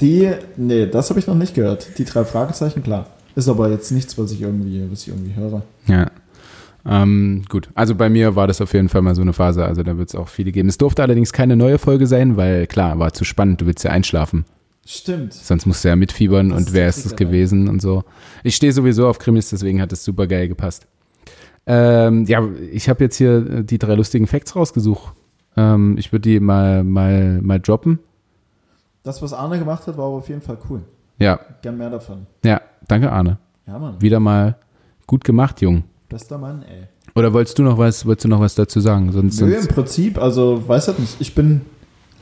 Die, 0.00 0.30
nee, 0.58 0.86
das 0.86 1.08
habe 1.08 1.18
ich 1.18 1.26
noch 1.26 1.34
nicht 1.34 1.54
gehört. 1.54 1.96
Die 1.98 2.04
drei 2.04 2.24
Fragezeichen, 2.26 2.82
klar. 2.82 3.06
Ist 3.34 3.48
aber 3.48 3.70
jetzt 3.70 3.90
nichts, 3.92 4.16
was 4.18 4.30
ich 4.30 4.42
irgendwie, 4.42 4.84
was 4.90 5.02
ich 5.02 5.08
irgendwie 5.08 5.34
höre. 5.34 5.62
Ja. 5.86 6.10
Ähm, 6.86 7.44
gut, 7.48 7.70
also 7.74 7.94
bei 7.94 8.08
mir 8.10 8.36
war 8.36 8.46
das 8.46 8.60
auf 8.60 8.72
jeden 8.74 8.88
Fall 8.90 9.00
mal 9.02 9.14
so 9.14 9.22
eine 9.22 9.32
Phase, 9.32 9.64
also 9.64 9.82
da 9.82 9.96
wird 9.98 10.10
es 10.10 10.14
auch 10.14 10.28
viele 10.28 10.52
geben. 10.52 10.68
Es 10.68 10.76
durfte 10.78 11.02
allerdings 11.02 11.32
keine 11.32 11.56
neue 11.56 11.78
Folge 11.78 12.06
sein, 12.06 12.36
weil 12.36 12.66
klar, 12.66 12.98
war 12.98 13.12
zu 13.14 13.24
spannend, 13.24 13.62
du 13.62 13.66
willst 13.66 13.84
ja 13.84 13.90
einschlafen. 13.90 14.44
Stimmt. 14.86 15.34
Sonst 15.34 15.66
musst 15.66 15.84
du 15.84 15.88
ja 15.88 15.96
mitfiebern 15.96 16.50
Das 16.50 16.58
und 16.58 16.66
ist 16.68 16.72
wer 16.72 16.88
ist 16.88 17.04
es 17.04 17.16
gewesen 17.16 17.68
und 17.68 17.82
so. 17.82 18.04
Ich 18.44 18.54
stehe 18.56 18.72
sowieso 18.72 19.08
auf 19.08 19.18
Krimis, 19.18 19.50
deswegen 19.50 19.80
hat 19.82 19.92
es 19.92 20.04
super 20.04 20.26
geil 20.26 20.48
gepasst. 20.48 20.86
Ähm, 21.66 22.24
ja, 22.26 22.46
ich 22.70 22.88
habe 22.88 23.02
jetzt 23.04 23.16
hier 23.16 23.36
äh, 23.44 23.64
die 23.64 23.78
drei 23.78 23.94
lustigen 23.96 24.26
Facts 24.28 24.54
rausgesucht. 24.54 25.12
Ähm, 25.56 25.96
ich 25.98 26.12
würde 26.12 26.28
die 26.28 26.38
mal, 26.38 26.84
mal, 26.84 27.42
mal 27.42 27.58
droppen. 27.58 27.98
Das, 29.02 29.20
was 29.22 29.32
Arne 29.32 29.58
gemacht 29.58 29.86
hat, 29.86 29.96
war 29.96 30.06
aber 30.06 30.16
auf 30.16 30.28
jeden 30.28 30.42
Fall 30.42 30.58
cool. 30.70 30.82
Ja, 31.18 31.40
Gern 31.62 31.78
mehr 31.78 31.90
davon. 31.90 32.26
ja, 32.44 32.60
danke 32.86 33.10
Arne. 33.10 33.38
Ja, 33.66 33.78
Mann. 33.78 34.00
Wieder 34.00 34.20
mal 34.20 34.56
gut 35.06 35.24
gemacht, 35.24 35.60
Jung. 35.60 35.84
Bester 36.08 36.38
Mann, 36.38 36.62
ey. 36.62 36.84
Oder 37.16 37.32
wolltest 37.32 37.58
du 37.58 37.62
noch 37.62 37.78
was, 37.78 38.04
wolltest 38.06 38.26
du 38.26 38.28
noch 38.28 38.40
was 38.40 38.54
dazu 38.54 38.78
sagen? 38.78 39.10
Sonst, 39.10 39.40
Nö, 39.40 39.46
im 39.46 39.52
sonst 39.54 39.68
Prinzip, 39.74 40.18
also, 40.18 40.68
weiß 40.68 40.88
halt 40.88 40.98
nicht. 41.00 41.16
Ich 41.20 41.34
bin. 41.34 41.62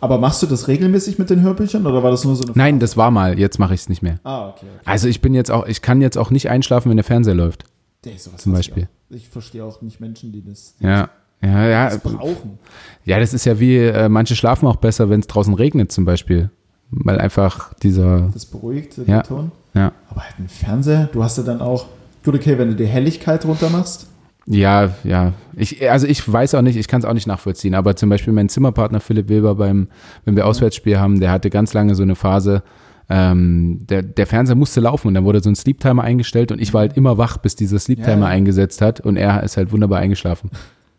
Aber 0.05 0.19
machst 0.19 0.43
du 0.43 0.47
das 0.47 0.69
regelmäßig 0.69 1.19
mit 1.19 1.31
den 1.31 1.41
Hörbüchern 1.41 1.87
oder 1.87 2.03
war 2.03 2.11
das 2.11 2.25
nur 2.25 2.37
so 2.37 2.45
eine. 2.45 2.53
Nein, 2.55 2.79
das 2.79 2.99
war 2.99 3.11
mal, 3.11 3.39
jetzt 3.39 3.59
mache 3.59 3.73
ich 3.73 3.81
es 3.81 3.89
nicht 3.89 4.03
mehr. 4.03 4.19
Ah, 4.23 4.49
okay. 4.51 4.67
okay. 4.67 4.83
Also 4.85 5.09
ich 5.09 5.23
bin 5.23 5.33
jetzt 5.33 5.51
auch, 5.51 5.67
ich 5.67 5.81
kann 5.81 6.03
jetzt 6.03 6.19
auch 6.19 6.31
nicht 6.31 6.51
einschlafen, 6.51 6.91
wenn 6.91 6.99
der 6.99 7.05
Fernseher 7.05 7.35
läuft. 7.35 7.65
Nee, 8.05 8.13
sowas 8.19 8.43
Zum 8.43 8.53
ich 8.53 8.59
Beispiel. 8.59 8.83
auch. 8.85 9.15
Ich 9.17 9.29
verstehe 9.31 9.65
auch 9.65 9.81
nicht 9.81 10.01
Menschen, 10.01 10.31
die 10.31 10.45
das, 10.45 10.75
Ja, 10.79 11.09
ja, 11.43 11.67
ja. 11.69 11.85
das 11.89 12.01
brauchen. 12.01 12.59
Ja, 13.07 13.19
das 13.19 13.33
ist 13.33 13.47
ja 13.47 13.59
wie, 13.59 13.79
äh, 13.79 14.11
manche 14.11 14.37
schlafen 14.37 14.67
auch 14.67 14.77
besser, 14.77 15.09
wenn 15.09 15.21
es 15.21 15.27
draußen 15.27 15.55
regnet 15.55 15.91
zum 15.91 16.05
Beispiel. 16.05 16.51
Weil 16.91 17.19
einfach 17.19 17.73
dieser, 17.83 18.29
Das 18.35 18.45
beruhigt 18.45 18.99
den 18.99 19.07
Ja. 19.09 19.23
Ton. 19.23 19.53
ja. 19.73 19.93
Aber 20.11 20.21
halt 20.23 20.39
ein 20.39 20.49
Fernseher, 20.51 21.09
du 21.13 21.25
hast 21.25 21.39
ja 21.39 21.45
dann 21.45 21.63
auch. 21.63 21.87
Gut, 22.27 22.35
okay, 22.35 22.59
wenn 22.59 22.69
du 22.69 22.77
die 22.77 22.87
Helligkeit 22.87 23.45
runter 23.47 23.71
machst. 23.71 24.07
Ja, 24.47 24.91
ja. 25.05 25.33
Ich, 25.57 25.91
also 25.91 26.07
ich 26.07 26.31
weiß 26.31 26.55
auch 26.55 26.63
nicht, 26.63 26.77
ich 26.77 26.89
kann 26.89 27.01
es 27.01 27.05
auch 27.07 27.15
nicht 27.15 27.27
nachvollziehen, 27.27 27.75
aber 27.75 27.97
zum 27.97 28.09
Beispiel 28.11 28.33
mein 28.33 28.49
Zimmerpartner 28.49 29.01
Philipp 29.01 29.29
Wilber 29.29 29.55
beim, 29.55 29.89
wenn 30.25 30.37
wir 30.37 30.47
Auswärtsspiel 30.47 30.99
haben, 30.99 31.21
der 31.21 31.31
hatte 31.31 31.49
ganz 31.51 31.73
lange 31.73 31.95
so 31.95 32.03
eine 32.03 32.15
Phase, 32.15 32.63
ähm, 33.09 33.81
der, 33.89 34.03
der 34.03 34.27
Fernseher 34.27 34.55
musste 34.57 34.81
laufen 34.81 35.09
und 35.09 35.15
dann 35.15 35.25
wurde 35.25 35.43
so 35.43 35.51
ein 35.51 35.55
Sleep-Timer 35.57 36.03
eingestellt 36.03 36.53
und 36.53 36.61
ich 36.61 36.73
war 36.75 36.81
halt 36.83 36.97
immer 36.97 37.17
wach, 37.19 37.37
bis 37.39 37.55
dieser 37.57 37.79
Sleep-Timer 37.79 38.13
Ja, 38.13 38.21
ja. 38.21 38.27
eingesetzt 38.27 38.81
hat 38.81 39.01
und 39.01 39.17
er 39.17 39.43
ist 39.43 39.57
halt 39.57 39.73
wunderbar 39.73 39.99
eingeschlafen. 40.01 40.51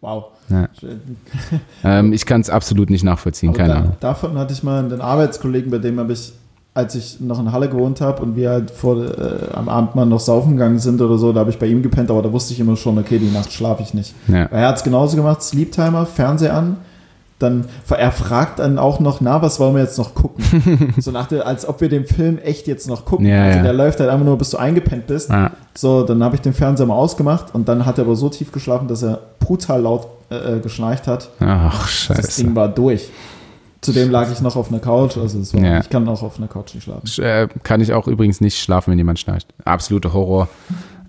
Wow. 0.02 0.26
Ja. 0.50 0.68
Ähm, 1.84 2.14
ich 2.14 2.26
kann 2.28 2.42
es 2.42 2.50
absolut 2.52 2.90
nicht 2.92 3.04
nachvollziehen, 3.04 3.50
Aber 3.50 3.58
keine 3.58 3.74
da, 3.74 3.80
Ahnung. 3.80 3.96
davon 4.00 4.38
hatte 4.38 4.54
ich 4.54 4.62
mal 4.64 4.84
einen 4.86 5.02
Arbeitskollegen, 5.02 5.72
bei 5.72 5.80
dem 5.80 6.00
habe 6.00 6.14
ich, 6.14 6.34
als 6.76 6.94
ich 6.94 7.22
noch 7.22 7.40
in 7.40 7.52
Halle 7.54 7.70
gewohnt 7.70 8.02
habe 8.02 8.22
und 8.22 8.36
wir 8.36 8.50
halt 8.50 8.70
vor, 8.70 8.98
äh, 8.98 9.54
am 9.54 9.70
Abend 9.70 9.96
mal 9.96 10.06
noch 10.06 10.20
saufen 10.20 10.52
gegangen 10.52 10.78
sind 10.78 11.02
oder 11.02 11.18
so, 11.18 11.32
da 11.32 11.40
habe 11.40 11.50
ich 11.50 11.58
bei 11.58 11.68
ihm 11.68 11.82
gepennt, 11.82 12.12
aber 12.12 12.22
da 12.22 12.32
wusste 12.32 12.54
ich 12.54 12.60
immer 12.60 12.76
schon, 12.76 12.98
okay, 12.98 13.18
die 13.18 13.32
Nacht 13.32 13.52
schlafe 13.54 13.82
ich 13.82 13.94
nicht. 13.94 14.14
Ja. 14.28 14.44
Er 14.52 14.68
hat 14.68 14.76
es 14.78 14.84
genauso 14.84 15.16
gemacht, 15.16 15.42
Sleep 15.42 15.72
Timer, 15.72 16.06
Fernseher 16.06 16.54
an, 16.54 16.78
dann, 17.40 17.66
er 17.90 18.12
fragt 18.12 18.60
dann 18.60 18.78
auch 18.78 19.00
noch, 19.00 19.22
na, 19.22 19.42
was 19.42 19.60
wollen 19.60 19.76
wir 19.76 19.82
jetzt 19.84 19.98
noch 19.98 20.16
gucken? 20.16 20.94
so 21.00 21.12
nach 21.12 21.28
der, 21.28 21.48
als 21.48 21.68
ob 21.68 21.80
wir 21.80 21.88
den 21.90 22.06
Film 22.06 22.40
echt 22.40 22.68
jetzt 22.68 22.88
noch 22.88 23.06
gucken. 23.06 23.26
Ja, 23.26 23.44
also 23.44 23.58
ja. 23.58 23.64
der 23.64 23.74
läuft 23.74 24.00
halt 24.02 24.10
einfach 24.10 24.26
nur, 24.26 24.38
bis 24.38 24.50
du 24.52 24.58
eingepennt 24.58 25.08
bist. 25.08 25.32
Ah, 25.32 25.52
So, 25.76 26.04
dann 26.04 26.24
habe 26.24 26.36
ich 26.36 26.42
den 26.42 26.54
Fernseher 26.54 26.86
mal 26.88 26.96
ausgemacht 26.96 27.54
und 27.56 27.68
dann 27.70 27.86
hat 27.86 27.98
er 27.98 28.04
aber 28.06 28.16
so 28.16 28.28
tief 28.30 28.52
geschlafen, 28.52 28.88
dass 28.90 29.02
er 29.02 29.20
brutal 29.40 29.82
laut 29.82 30.08
äh, 30.30 30.56
äh, 30.56 30.60
geschnarcht 30.60 31.08
hat. 31.08 31.30
ach, 31.40 31.82
Das 31.84 31.92
scheiße. 31.92 32.44
Ding 32.44 32.56
war 32.56 32.68
durch. 32.68 33.10
Zudem 33.82 34.10
lag 34.10 34.32
ich 34.32 34.42
noch 34.42 34.56
auf 34.56 34.70
einer 34.70 34.80
Couch, 34.80 35.18
also 35.18 35.40
es 35.40 35.54
war, 35.54 35.62
Ja. 35.62 35.80
ich 35.80 35.90
kann 35.90 36.08
auch 36.08 36.24
auf 36.24 36.38
einer 36.38 36.48
Couch 36.48 36.74
nicht 36.74 36.86
schlafen. 36.86 37.06
Sch- 37.08 37.22
äh, 37.22 37.48
Kann 37.64 37.82
ich 37.82 37.94
auch 37.94 38.08
übrigens 38.08 38.42
nicht 38.42 38.58
schlafen, 38.60 38.92
wenn 38.92 38.98
jemand 38.98 39.20
schnarcht. 39.20 39.54
Absoluter 39.64 40.14
Horror. 40.14 40.48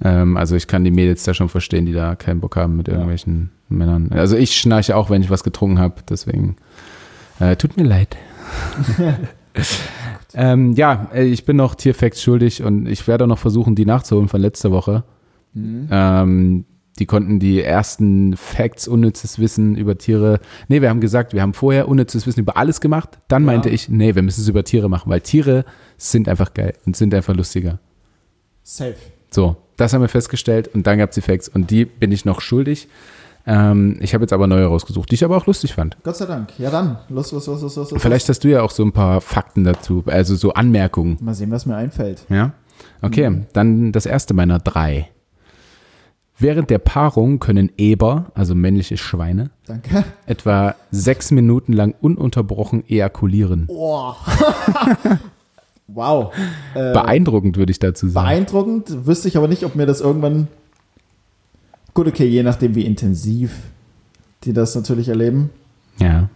Ähm, 0.04 0.36
also 0.36 0.56
ich 0.56 0.66
kann 0.66 0.84
die 0.84 0.90
Mädels 0.90 1.22
da 1.24 1.32
schon 1.32 1.48
verstehen, 1.48 1.86
die 1.86 1.92
da 1.92 2.14
keinen 2.16 2.40
Bock 2.40 2.56
haben 2.56 2.76
mit 2.76 2.88
irgendwelchen 2.88 3.50
Männern. 3.70 4.10
Also 4.12 4.36
ich 4.36 4.54
schnarche 4.56 4.94
auch, 4.96 5.08
wenn 5.08 5.22
ich 5.22 5.30
was 5.30 5.42
getrunken 5.42 5.78
habe. 5.78 5.94
Deswegen 6.08 6.56
äh, 7.40 7.56
tut 7.56 7.76
mir 7.78 7.84
leid. 7.84 8.16
ähm, 10.34 10.72
ja, 10.72 11.08
äh, 11.14 11.24
ich 11.24 11.44
bin 11.46 11.56
noch 11.56 11.74
Tierfacts 11.74 12.22
schuldig 12.22 12.62
und 12.62 12.86
ich 12.86 13.06
werde 13.08 13.24
auch 13.24 13.28
noch 13.28 13.38
versuchen, 13.38 13.74
die 13.74 13.86
nachzuholen 13.86 14.28
von 14.28 14.40
letzter 14.40 14.70
Woche. 14.70 15.04
Ähm, 15.54 16.66
die 16.98 17.06
konnten 17.06 17.38
die 17.38 17.62
ersten 17.62 18.36
Facts, 18.36 18.88
unnützes 18.88 19.38
Wissen 19.38 19.76
über 19.76 19.98
Tiere. 19.98 20.40
Nee, 20.68 20.80
wir 20.82 20.88
haben 20.88 21.00
gesagt, 21.00 21.32
wir 21.34 21.42
haben 21.42 21.52
vorher 21.52 21.88
unnützes 21.88 22.26
Wissen 22.26 22.40
über 22.40 22.56
alles 22.56 22.80
gemacht. 22.80 23.18
Dann 23.28 23.42
Ja. 23.42 23.46
meinte 23.52 23.68
ich, 23.68 23.88
nee, 23.88 24.14
wir 24.14 24.22
müssen 24.22 24.40
es 24.40 24.48
über 24.48 24.64
Tiere 24.64 24.88
machen, 24.88 25.10
weil 25.10 25.20
Tiere 25.20 25.64
sind 25.98 26.28
einfach 26.28 26.54
geil 26.54 26.74
und 26.86 26.96
sind 26.96 27.14
einfach 27.14 27.34
lustiger. 27.34 27.78
Safe. 28.62 28.94
So, 29.30 29.56
das 29.76 29.92
haben 29.92 30.00
wir 30.00 30.08
festgestellt 30.08 30.68
und 30.72 30.86
dann 30.86 30.98
gab 30.98 31.10
es 31.10 31.14
die 31.14 31.20
Facts 31.20 31.48
und 31.48 31.70
die 31.70 31.84
bin 31.84 32.12
ich 32.12 32.24
noch 32.24 32.40
schuldig. 32.40 32.88
Ähm, 33.48 33.96
ich 34.00 34.12
habe 34.12 34.24
jetzt 34.24 34.32
aber 34.32 34.46
neue 34.48 34.64
rausgesucht, 34.66 35.10
die 35.10 35.14
ich 35.14 35.24
aber 35.24 35.36
auch 35.36 35.46
lustig 35.46 35.74
fand. 35.74 35.96
Gott 36.02 36.16
sei 36.16 36.26
Dank. 36.26 36.58
Ja 36.58 36.70
dann, 36.70 36.98
los, 37.08 37.30
los, 37.30 37.46
los, 37.46 37.62
los, 37.62 37.76
los. 37.76 37.90
los. 37.92 38.02
Vielleicht 38.02 38.28
hast 38.28 38.42
du 38.42 38.48
ja 38.48 38.62
auch 38.62 38.72
so 38.72 38.82
ein 38.82 38.90
paar 38.92 39.20
Fakten 39.20 39.62
dazu, 39.62 40.02
also 40.06 40.34
so 40.34 40.52
Anmerkungen. 40.54 41.16
Mal 41.20 41.34
sehen, 41.34 41.50
was 41.52 41.64
mir 41.66 41.76
einfällt. 41.76 42.24
Ja? 42.28 42.52
Okay, 43.02 43.42
dann 43.52 43.92
das 43.92 44.06
erste 44.06 44.34
meiner 44.34 44.58
drei. 44.58 45.10
Während 46.38 46.68
der 46.68 46.78
Paarung 46.78 47.38
können 47.38 47.72
Eber, 47.78 48.30
also 48.34 48.54
männliche 48.54 48.96
Schweine, 48.98 49.50
Danke. 49.66 50.04
etwa 50.26 50.74
sechs 50.90 51.30
Minuten 51.30 51.72
lang 51.72 51.94
ununterbrochen 52.00 52.84
ejakulieren. 52.88 53.64
Oh. 53.68 54.12
wow. 55.88 56.32
Äh, 56.74 56.92
Beeindruckend 56.92 57.56
würde 57.56 57.70
ich 57.72 57.78
dazu 57.78 58.08
sagen. 58.08 58.26
beeindruckend. 58.26 59.06
Wüsste 59.06 59.28
ich 59.28 59.36
aber 59.36 59.48
nicht, 59.48 59.64
ob 59.64 59.76
mir 59.76 59.86
das 59.86 60.00
irgendwann. 60.00 60.48
Gut, 61.94 62.06
okay, 62.06 62.26
je 62.26 62.42
nachdem, 62.42 62.74
wie 62.74 62.84
intensiv 62.84 63.52
die 64.44 64.52
das 64.52 64.74
natürlich 64.74 65.08
erleben. 65.08 65.50
Ja, 65.98 66.28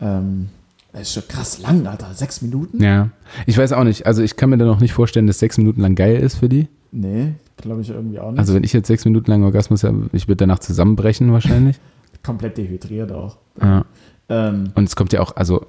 Ähm, 0.00 0.50
das 0.92 1.02
ist 1.02 1.14
schon 1.14 1.28
krass 1.28 1.58
lang, 1.58 1.86
Alter. 1.86 2.12
Sechs 2.14 2.42
Minuten? 2.42 2.82
ja. 2.82 3.08
Ich 3.46 3.56
weiß 3.56 3.72
auch 3.72 3.84
nicht, 3.84 4.06
also 4.06 4.22
ich 4.22 4.36
kann 4.36 4.50
mir 4.50 4.58
da 4.58 4.66
noch 4.66 4.80
nicht 4.80 4.92
vorstellen, 4.92 5.26
dass 5.26 5.38
sechs 5.38 5.56
Minuten 5.58 5.80
lang 5.80 5.94
geil 5.94 6.16
ist 6.16 6.36
für 6.36 6.48
die. 6.50 6.68
Nee, 6.92 7.32
glaube 7.56 7.80
ich 7.82 7.90
irgendwie 7.90 8.18
auch 8.18 8.30
nicht. 8.30 8.38
Also 8.38 8.54
wenn 8.54 8.64
ich 8.64 8.72
jetzt 8.72 8.86
sechs 8.88 9.04
Minuten 9.04 9.30
lang 9.30 9.42
Orgasmus 9.44 9.82
habe, 9.84 10.08
ich 10.12 10.28
würde 10.28 10.36
danach 10.38 10.58
zusammenbrechen 10.58 11.32
wahrscheinlich. 11.32 11.76
Komplett 12.22 12.56
dehydriert 12.58 13.12
auch. 13.12 13.36
ja. 13.60 13.84
Ähm, 14.28 14.72
Und 14.74 14.84
es 14.88 14.96
kommt 14.96 15.12
ja 15.12 15.20
auch, 15.20 15.36
also, 15.36 15.66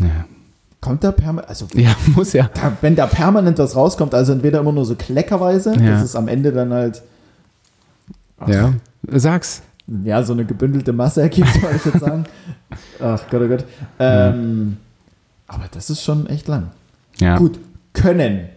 ja, 0.00 0.24
kommt 0.80 1.02
da 1.02 1.10
permanent, 1.10 1.48
also 1.48 1.66
ja 1.74 1.90
muss 2.14 2.32
ja. 2.32 2.48
da, 2.54 2.76
wenn 2.80 2.94
da 2.94 3.06
permanent 3.08 3.58
was 3.58 3.74
rauskommt, 3.74 4.14
also 4.14 4.32
entweder 4.32 4.60
immer 4.60 4.70
nur 4.72 4.84
so 4.84 4.94
kleckerweise, 4.94 5.74
Ja. 5.74 5.90
dass 5.90 6.02
es 6.04 6.14
am 6.14 6.28
Ende 6.28 6.52
dann 6.52 6.72
halt 6.72 7.02
Ja, 8.46 8.72
sag's. 9.10 9.62
ja, 10.04 10.22
so 10.22 10.32
eine 10.32 10.44
gebündelte 10.44 10.92
Masse 10.92 11.22
ergibt, 11.22 11.60
wollte 11.62 11.76
ich 11.76 11.84
jetzt 11.86 12.00
sagen. 12.00 12.24
Ach 13.00 13.20
Gott, 13.30 13.42
oh 13.42 13.48
Gott. 13.48 13.64
Ähm, 13.98 14.76
Aber 15.48 15.64
das 15.72 15.90
ist 15.90 16.02
schon 16.04 16.26
echt 16.28 16.46
lang. 16.46 16.68
Ja. 17.18 17.36
Gut, 17.36 17.58
können. 17.94 18.48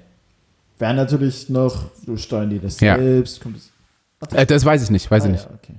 Wäre 0.81 0.93
natürlich 0.95 1.47
noch, 1.47 1.83
so 2.05 2.17
steuern 2.17 2.49
die 2.49 2.59
das 2.59 2.79
Ja. 2.79 2.97
selbst. 2.97 3.41
Kommt 3.41 3.57
das, 4.19 4.33
Äh, 4.33 4.45
das 4.47 4.65
weiß 4.65 4.81
ich 4.83 4.89
nicht, 4.89 5.09
weiß 5.11 5.23
Ah, 5.23 5.25
ich 5.27 5.31
nicht. 5.33 5.43
Ja, 5.45 5.51
okay. 5.55 5.75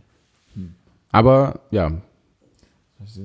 Aber 1.10 1.60
ja, 1.72 1.90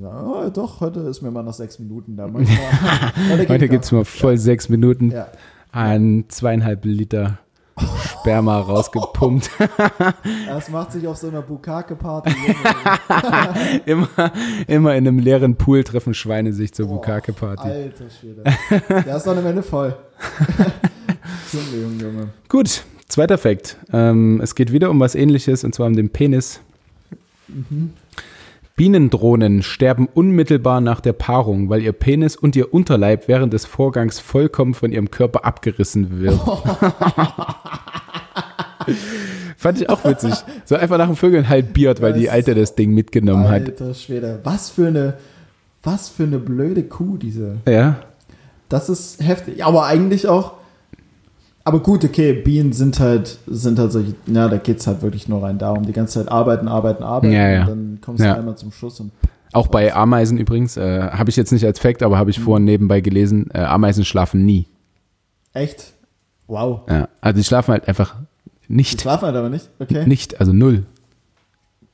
oh, 0.03 0.49
doch, 0.51 0.81
heute 0.81 1.01
ist 1.01 1.21
mir 1.21 1.29
mal 1.31 1.43
nach 1.43 1.53
sechs 1.53 1.77
Minuten 1.79 2.17
da. 2.17 2.27
Manchmal, 2.27 2.57
heute 3.47 3.65
noch. 3.65 3.69
gibt 3.71 3.85
es 3.85 3.91
mal 3.91 4.03
voll 4.05 4.37
sechs 4.39 4.69
Minuten 4.69 5.11
Ja. 5.11 5.27
an 5.71 6.25
zweieinhalb 6.27 6.83
Liter 6.83 7.37
Sperma 8.03 8.59
rausgepumpt. 8.71 9.51
Das 10.47 10.69
macht 10.69 10.91
sich 10.93 11.07
auf 11.07 11.17
so 11.17 11.27
einer 11.27 11.43
Bukake-Party. 11.43 12.33
immer, 13.85 14.09
immer 14.67 14.95
in 14.95 15.07
einem 15.07 15.19
leeren 15.19 15.55
Pool 15.55 15.83
treffen 15.83 16.15
Schweine 16.15 16.53
sich 16.53 16.73
zur 16.73 16.87
Bukake-Party. 16.87 17.67
Alter 17.69 18.05
Schwede. 18.09 18.43
Der 19.05 19.15
ist 19.17 19.27
dann 19.27 19.37
am 19.37 19.45
Ende 19.45 19.61
voll. 19.61 19.95
Junge, 21.53 21.81
Junge, 21.81 22.03
Junge. 22.03 22.27
Gut, 22.49 22.83
zweiter 23.07 23.37
Fakt. 23.37 23.77
Ähm, 23.93 24.41
es 24.41 24.55
geht 24.55 24.71
wieder 24.71 24.89
um 24.89 24.99
was 24.99 25.15
ähnliches 25.15 25.63
und 25.63 25.73
zwar 25.73 25.87
um 25.87 25.95
den 25.95 26.09
Penis. 26.09 26.59
Bienendrohnen 28.75 29.63
sterben 29.63 30.07
unmittelbar 30.13 30.81
nach 30.81 30.99
der 30.99 31.13
Paarung, 31.13 31.69
weil 31.69 31.81
ihr 31.81 31.93
Penis 31.93 32.35
und 32.35 32.55
ihr 32.55 32.73
Unterleib 32.73 33.27
während 33.27 33.53
des 33.53 33.65
Vorgangs 33.65 34.19
vollkommen 34.19 34.73
von 34.73 34.91
ihrem 34.91 35.09
Körper 35.09 35.45
abgerissen 35.45 36.19
wird. 36.19 36.39
Fand 39.57 39.81
ich 39.81 39.89
auch 39.89 40.03
witzig. 40.05 40.33
So 40.65 40.75
einfach 40.75 40.97
nach 40.97 41.07
dem 41.07 41.15
Vögeln 41.15 41.49
halbiert, 41.49 42.01
weil 42.01 42.13
die 42.13 42.29
Alte 42.29 42.53
das 42.55 42.75
Ding 42.75 42.93
mitgenommen 42.93 43.47
hat. 43.49 43.65
Alter 43.65 43.93
Schwede. 43.93 44.39
Was 44.43 44.69
für 44.69 44.87
eine, 44.87 45.15
was 45.83 46.09
für 46.09 46.23
eine 46.23 46.39
blöde 46.39 46.83
Kuh, 46.83 47.17
diese. 47.17 47.57
Ja, 47.67 47.97
Das 48.69 48.89
ist 48.89 49.21
heftig. 49.23 49.63
Aber 49.65 49.85
eigentlich 49.85 50.27
auch. 50.27 50.53
Aber 51.67 51.81
gut, 51.81 52.05
okay, 52.05 52.31
Bienen 52.31 52.71
sind 52.71 52.97
halt, 53.01 53.39
sind 53.45 53.77
halt 53.77 53.91
solche, 53.91 54.15
ja, 54.25 54.47
da 54.47 54.55
geht 54.57 54.79
es 54.79 54.87
halt 54.87 55.01
wirklich 55.01 55.27
nur 55.27 55.43
rein 55.43 55.57
darum, 55.57 55.85
die 55.85 55.91
ganze 55.91 56.19
Zeit 56.23 56.31
arbeiten, 56.31 56.69
arbeiten, 56.69 57.03
arbeiten. 57.03 57.33
Ja, 57.33 57.49
ja. 57.49 57.61
Und 57.63 57.67
dann 57.67 57.99
kommst 58.01 58.21
du 58.23 58.25
Ja. 58.27 58.35
einmal 58.35 58.55
zum 58.57 58.71
Schluss 58.71 58.99
und 59.01 59.11
auch 59.51 59.67
bei 59.67 59.93
Ameisen 59.93 60.37
übrigens. 60.37 60.77
Äh, 60.77 61.09
habe 61.11 61.29
ich 61.29 61.35
jetzt 61.35 61.51
nicht 61.51 61.65
als 61.65 61.79
Fakt, 61.79 62.03
aber 62.03 62.17
habe 62.17 62.29
ich 62.29 62.39
vorhin 62.39 62.63
nebenbei 62.63 63.01
gelesen. 63.01 63.49
Äh, 63.53 63.59
Ameisen 63.59 64.05
schlafen 64.05 64.45
nie. 64.45 64.67
echt. 65.53 65.93
Wow. 66.47 66.81
Ja, 66.89 67.09
also 67.19 67.37
die 67.37 67.43
schlafen 67.43 67.73
halt 67.73 67.87
einfach 67.89 68.15
Die 68.69 68.73
nicht. 68.73 69.01
schlafen 69.01 69.25
halt 69.25 69.35
aber 69.35 69.49
nicht. 69.49 69.69
Okay. 69.79 70.05
Nicht, 70.07 70.39
also 70.39 70.53
null. 70.53 70.85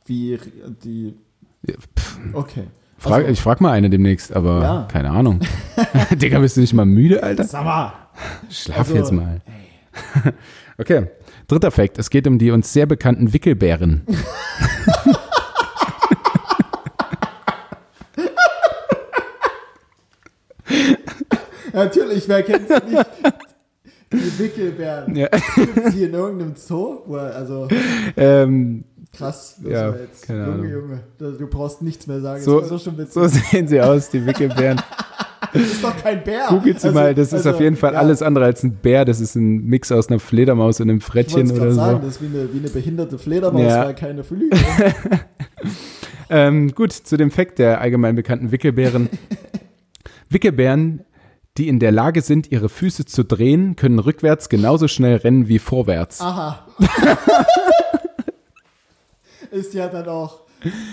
Wie 0.05 0.37
die. 0.83 1.15
Okay. 2.33 2.65
Frag, 2.99 3.19
Also- 3.21 3.31
ich 3.31 3.41
frag 3.41 3.59
mal 3.61 3.71
eine 3.71 3.89
demnächst, 3.89 4.35
aber 4.35 4.61
Ja. 4.61 4.87
keine 4.91 5.09
Ahnung. 5.09 5.39
Digga, 6.11 6.37
bist 6.39 6.57
du 6.57 6.61
nicht 6.61 6.73
mal 6.73 6.85
müde, 6.85 7.23
Alter? 7.23 7.43
Sag 7.45 7.65
mal. 7.65 7.93
Schlaf 8.51 8.77
Also- 8.79 8.95
jetzt 8.95 9.11
mal. 9.11 9.41
Okay. 10.77 11.07
Dritter 11.47 11.69
Fakt. 11.71 11.99
Es 11.99 12.09
geht 12.09 12.25
um 12.25 12.39
die 12.39 12.49
uns 12.49 12.73
sehr 12.73 12.85
bekannten 12.87 13.31
Wickelbären. 13.31 14.01
Natürlich, 21.73 22.27
wer 22.27 22.43
kennt 22.43 22.69
es 22.69 22.83
nicht? 22.83 23.05
Die 24.11 24.39
Wickelbären. 24.39 25.15
Ja. 25.15 25.27
Gibt's 25.55 25.91
die 25.93 26.03
in 26.03 26.13
irgendeinem 26.13 26.55
Zoo? 26.55 27.03
Also 27.15 27.67
Ähm, 28.15 28.83
krass. 29.15 29.57
Ja, 29.63 29.89
jetzt, 29.95 30.29
Junge. 30.29 30.69
Junge. 30.69 30.99
Du 31.17 31.47
brauchst 31.47 31.81
nichts 31.81 32.05
mehr 32.05 32.21
sagen. 32.21 32.43
So- 32.43 32.61
so 32.63 32.77
so 32.77 33.27
sehen 33.27 33.67
sie 33.67 33.81
aus, 33.81 34.09
die 34.09 34.25
Wickelbären. 34.25 34.79
Das 35.53 35.61
ist 35.61 35.83
doch 35.83 35.95
kein 36.01 36.23
Bär. 36.23 36.47
Googelt 36.49 36.79
sie 36.81 36.87
Also- 36.87 36.99
mal, 36.99 37.13
das 37.13 37.27
ist 37.27 37.33
also, 37.33 37.51
auf 37.51 37.59
jeden 37.59 37.75
Fall 37.75 37.93
ja, 37.93 37.99
alles 37.99 38.21
andere 38.21 38.45
als 38.45 38.63
ein 38.63 38.73
Bär. 38.75 39.05
Das 39.05 39.19
ist 39.19 39.35
ein 39.35 39.65
Mix 39.65 39.91
aus 39.91 40.09
einer 40.09 40.19
Fledermaus 40.19 40.79
und 40.79 40.89
einem 40.89 41.01
Frettchen 41.01 41.51
oder 41.51 41.69
so. 41.71 41.75
sagen, 41.75 41.99
das 42.01 42.15
ist 42.15 42.21
wie 42.21 42.25
eine, 42.37 42.53
wie 42.53 42.59
eine 42.59 42.69
behinderte 42.69 43.17
Fledermaus, 43.19 43.61
Ja. 43.61 43.85
weil 43.85 43.95
keine 43.95 44.23
Flügel. 44.23 44.49
Ähm, 46.29 46.73
gut, 46.73 46.91
zu 46.93 47.15
dem 47.17 47.29
Fakt 47.29 47.59
der 47.59 47.79
allgemein 47.81 48.15
bekannten 48.15 48.51
Wickelbären. 48.51 49.07
Wickelbären, 50.29 51.01
die 51.57 51.67
in 51.67 51.79
der 51.79 51.91
Lage 51.91 52.21
sind, 52.21 52.51
ihre 52.51 52.69
Füße 52.69 53.05
zu 53.05 53.23
drehen, 53.23 53.75
können 53.75 53.99
rückwärts 53.99 54.49
genauso 54.49 54.87
schnell 54.87 55.17
rennen 55.17 55.47
wie 55.47 55.59
vorwärts. 55.59 56.21
Aha. 56.21 56.65
ist 59.51 59.73
ja 59.75 59.87
dann 59.87 60.07
auch 60.07 60.41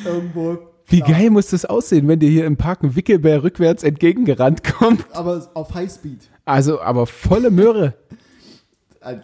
irgendwo. 0.05 0.59
Wie 0.91 1.01
klar. 1.01 1.19
geil 1.19 1.31
muss 1.31 1.49
das 1.49 1.65
aussehen, 1.65 2.07
wenn 2.09 2.19
dir 2.21 2.29
hier 2.29 2.45
im 2.47 2.57
Park 2.57 2.83
ein 2.83 2.97
Wickelbär 2.97 3.43
rückwärts 3.43 3.83
entgegengerannt 3.83 4.63
kommt? 4.65 5.05
Aber 5.15 5.49
auf 5.55 5.75
Highspeed. 5.75 6.19
Also, 6.45 6.81
aber 6.81 7.07
volle 7.07 7.51
Möhre. 7.51 7.95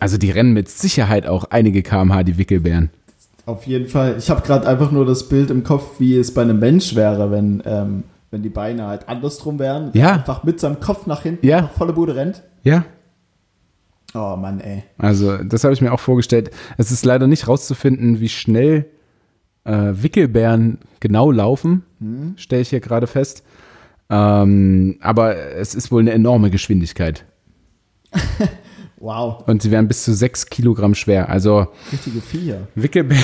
Also, 0.01 0.17
die 0.17 0.31
rennen 0.31 0.53
mit 0.53 0.69
Sicherheit 0.71 1.27
auch 1.27 1.45
einige 1.51 1.83
kmh, 1.83 2.23
die 2.23 2.39
Wickelbären. 2.39 2.91
Auf 3.45 3.67
jeden 3.67 3.89
Fall. 3.89 4.17
Ich 4.19 4.31
habe 4.31 4.43
gerade 4.43 4.67
einfach 4.67 4.91
nur 4.91 5.05
das 5.05 5.29
Bild 5.29 5.51
im 5.51 5.63
Kopf, 5.65 6.01
wie 6.01 6.17
es 6.17 6.33
bei 6.33 6.43
einem 6.43 6.59
Mensch 6.59 6.95
wäre, 6.97 7.31
wenn, 7.31 7.63
ähm, 7.67 8.05
wenn 8.31 8.43
die 8.43 8.49
Beine 8.49 8.87
halt 8.87 9.09
andersrum 9.09 9.59
wären. 9.59 9.91
Ja. 9.93 10.13
Einfach 10.15 10.45
mit 10.45 10.59
seinem 10.61 10.81
Kopf 10.81 11.07
nach 11.07 11.23
hinten 11.23 11.47
Ja. 11.47 11.69
volle 11.77 11.93
Bude 11.93 12.17
rennt. 12.17 12.43
Ja, 12.63 12.85
Oh 14.15 14.35
Mann, 14.37 14.61
ey. 14.61 14.83
also, 14.97 15.37
das 15.39 15.63
habe 15.65 15.75
ich 15.75 15.81
mir 15.83 15.93
auch 15.93 16.01
vorgestellt. 16.01 16.51
Es 16.79 16.91
ist 16.91 17.05
leider 17.05 17.27
nicht 17.27 17.49
rauszufinden, 17.49 18.19
wie 18.21 18.31
schnell 18.31 18.87
äh, 19.67 20.03
Wickelbären 20.03 20.79
genau 21.01 21.31
laufen, 21.31 21.83
stelle 22.37 22.63
ich 22.63 22.71
hier 22.71 22.81
gerade 22.81 23.07
fest. 23.07 23.43
Ähm, 24.09 24.99
aber 25.01 25.37
es 25.37 25.75
ist 25.75 25.91
wohl 25.91 26.01
eine 26.01 26.13
enorme 26.13 26.51
Geschwindigkeit. 26.51 27.25
Wow. 28.99 29.47
Und 29.47 29.61
sie 29.61 29.71
werden 29.71 29.89
bis 29.89 30.05
zu 30.05 30.15
sechs 30.15 30.47
Kilogramm 30.47 30.95
schwer. 30.95 31.29
Also, 31.29 31.67
Richtige 31.93 32.21
Viecher. 32.21 32.69
Wickelbär, 32.75 33.19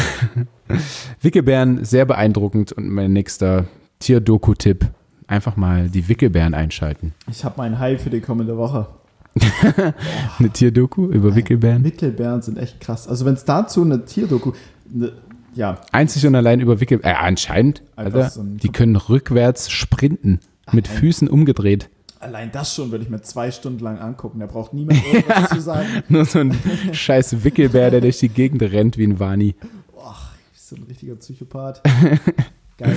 Wickelbären, 1.22 1.84
sehr 1.84 2.05
beeindruckend. 2.05 2.72
Und 2.72 2.90
mein 2.90 3.12
nächster 3.12 3.64
Tier-Doku-Tipp: 3.99 4.86
einfach 5.26 5.57
mal 5.57 5.88
die 5.88 6.09
Wickelbären 6.09 6.53
einschalten. 6.53 7.14
Ich 7.30 7.43
habe 7.45 7.55
meinen 7.57 7.78
High 7.78 8.01
für 8.01 8.11
die 8.11 8.20
kommende 8.20 8.57
Woche. 8.59 8.86
Eine 10.38 10.51
Tier-Doku 10.51 11.07
über 11.07 11.34
Wickelbären? 11.34 11.84
Wickelbären 11.84 12.43
sind 12.43 12.59
echt 12.59 12.80
krass. 12.80 13.09
Also 13.09 13.24
wenn 13.24 13.34
es 13.34 13.47
dazu 13.47 13.82
eine 13.82 14.05
Tierdoku, 14.05 14.53
ne, 14.93 15.12
ja, 15.55 15.80
Einzig 15.92 16.26
und 16.26 16.34
allein 16.34 16.61
über 16.61 16.80
Wickelbären. 16.80 17.14
Äh, 17.16 17.18
anscheinend, 17.18 17.82
Alter, 17.96 18.30
so 18.30 18.42
die 18.42 18.68
können 18.70 18.96
rückwärts 18.96 19.70
sprinten. 19.70 20.40
Mit 20.72 20.88
Ach, 20.90 20.98
Füßen 20.98 21.28
umgedreht. 21.28 21.90
allein 22.20 22.50
das 22.53 22.74
schon 22.74 22.90
würde 22.92 23.05
ich 23.05 23.11
mir 23.11 23.20
zwei 23.22 23.50
Stunden 23.50 23.80
lang 23.80 23.98
angucken. 23.98 24.38
Da 24.38 24.46
braucht 24.46 24.72
niemand 24.72 25.05
irgendwas 25.12 25.50
zu 25.50 25.61
sagen. 25.61 25.88
Nur 26.09 26.24
so 26.24 26.38
ein 26.38 26.57
scheiß 26.92 27.42
Wickelbär, 27.44 27.90
der 27.90 28.00
durch 28.00 28.18
die 28.20 28.28
Gegend 28.28 28.62
rennt 28.62 28.96
wie 28.96 29.05
ein 29.05 29.18
Wani. 29.18 29.55
Boah, 29.92 30.14
ich 30.55 30.61
bin 30.61 30.61
so 30.61 30.76
ein 30.76 30.82
richtiger 30.88 31.16
Psychopath. 31.16 31.82
Geil, 32.78 32.96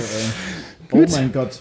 Oh 0.92 1.04
mein 1.10 1.32
Gott. 1.32 1.60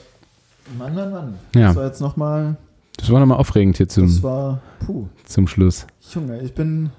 Mann, 0.77 0.93
Mann, 0.95 1.11
Mann. 1.11 1.35
Ja. 1.55 1.67
Das 1.67 1.75
war 1.75 1.85
jetzt 1.87 2.01
nochmal, 2.01 2.55
Das 2.97 3.09
war 3.11 3.19
nochmal 3.19 3.37
aufregend 3.39 3.77
hier 3.77 3.87
das 3.87 3.95
zum, 3.95 4.23
war, 4.23 4.61
puh, 4.85 5.07
zum 5.25 5.47
Schluss. 5.47 5.85
Junge, 6.13 6.39
ich 6.41 6.53
bin, 6.53 6.91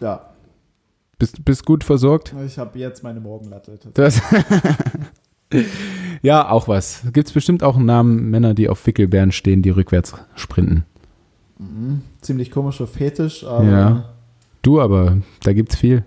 ja, 0.00 0.29
Bist, 1.20 1.44
bist 1.44 1.64
gut 1.66 1.84
versorgt? 1.84 2.34
ich 2.44 2.58
habe 2.58 2.76
jetzt 2.80 3.04
meine 3.04 3.20
Morgenlatte. 3.20 3.78
Das 3.94 4.20
ja, 6.22 6.48
auch 6.48 6.66
was. 6.68 7.02
Gibt 7.12 7.28
es 7.28 7.32
bestimmt 7.34 7.62
auch 7.62 7.76
einen 7.76 7.84
Namen 7.86 8.30
Männer, 8.30 8.54
die 8.54 8.68
auf 8.68 8.86
Wickelbären 8.86 9.30
stehen, 9.32 9.62
die 9.62 9.70
rückwärts 9.70 10.14
sprinten. 10.34 10.84
Mhm. 11.58 12.02
Ziemlich 12.20 12.50
komischer 12.50 12.86
Fetisch, 12.86 13.44
aber 13.44 13.64
Ja. 13.64 14.04
Du, 14.62 14.80
aber 14.80 15.18
da 15.42 15.52
gibt's 15.52 15.76
viel. 15.76 16.04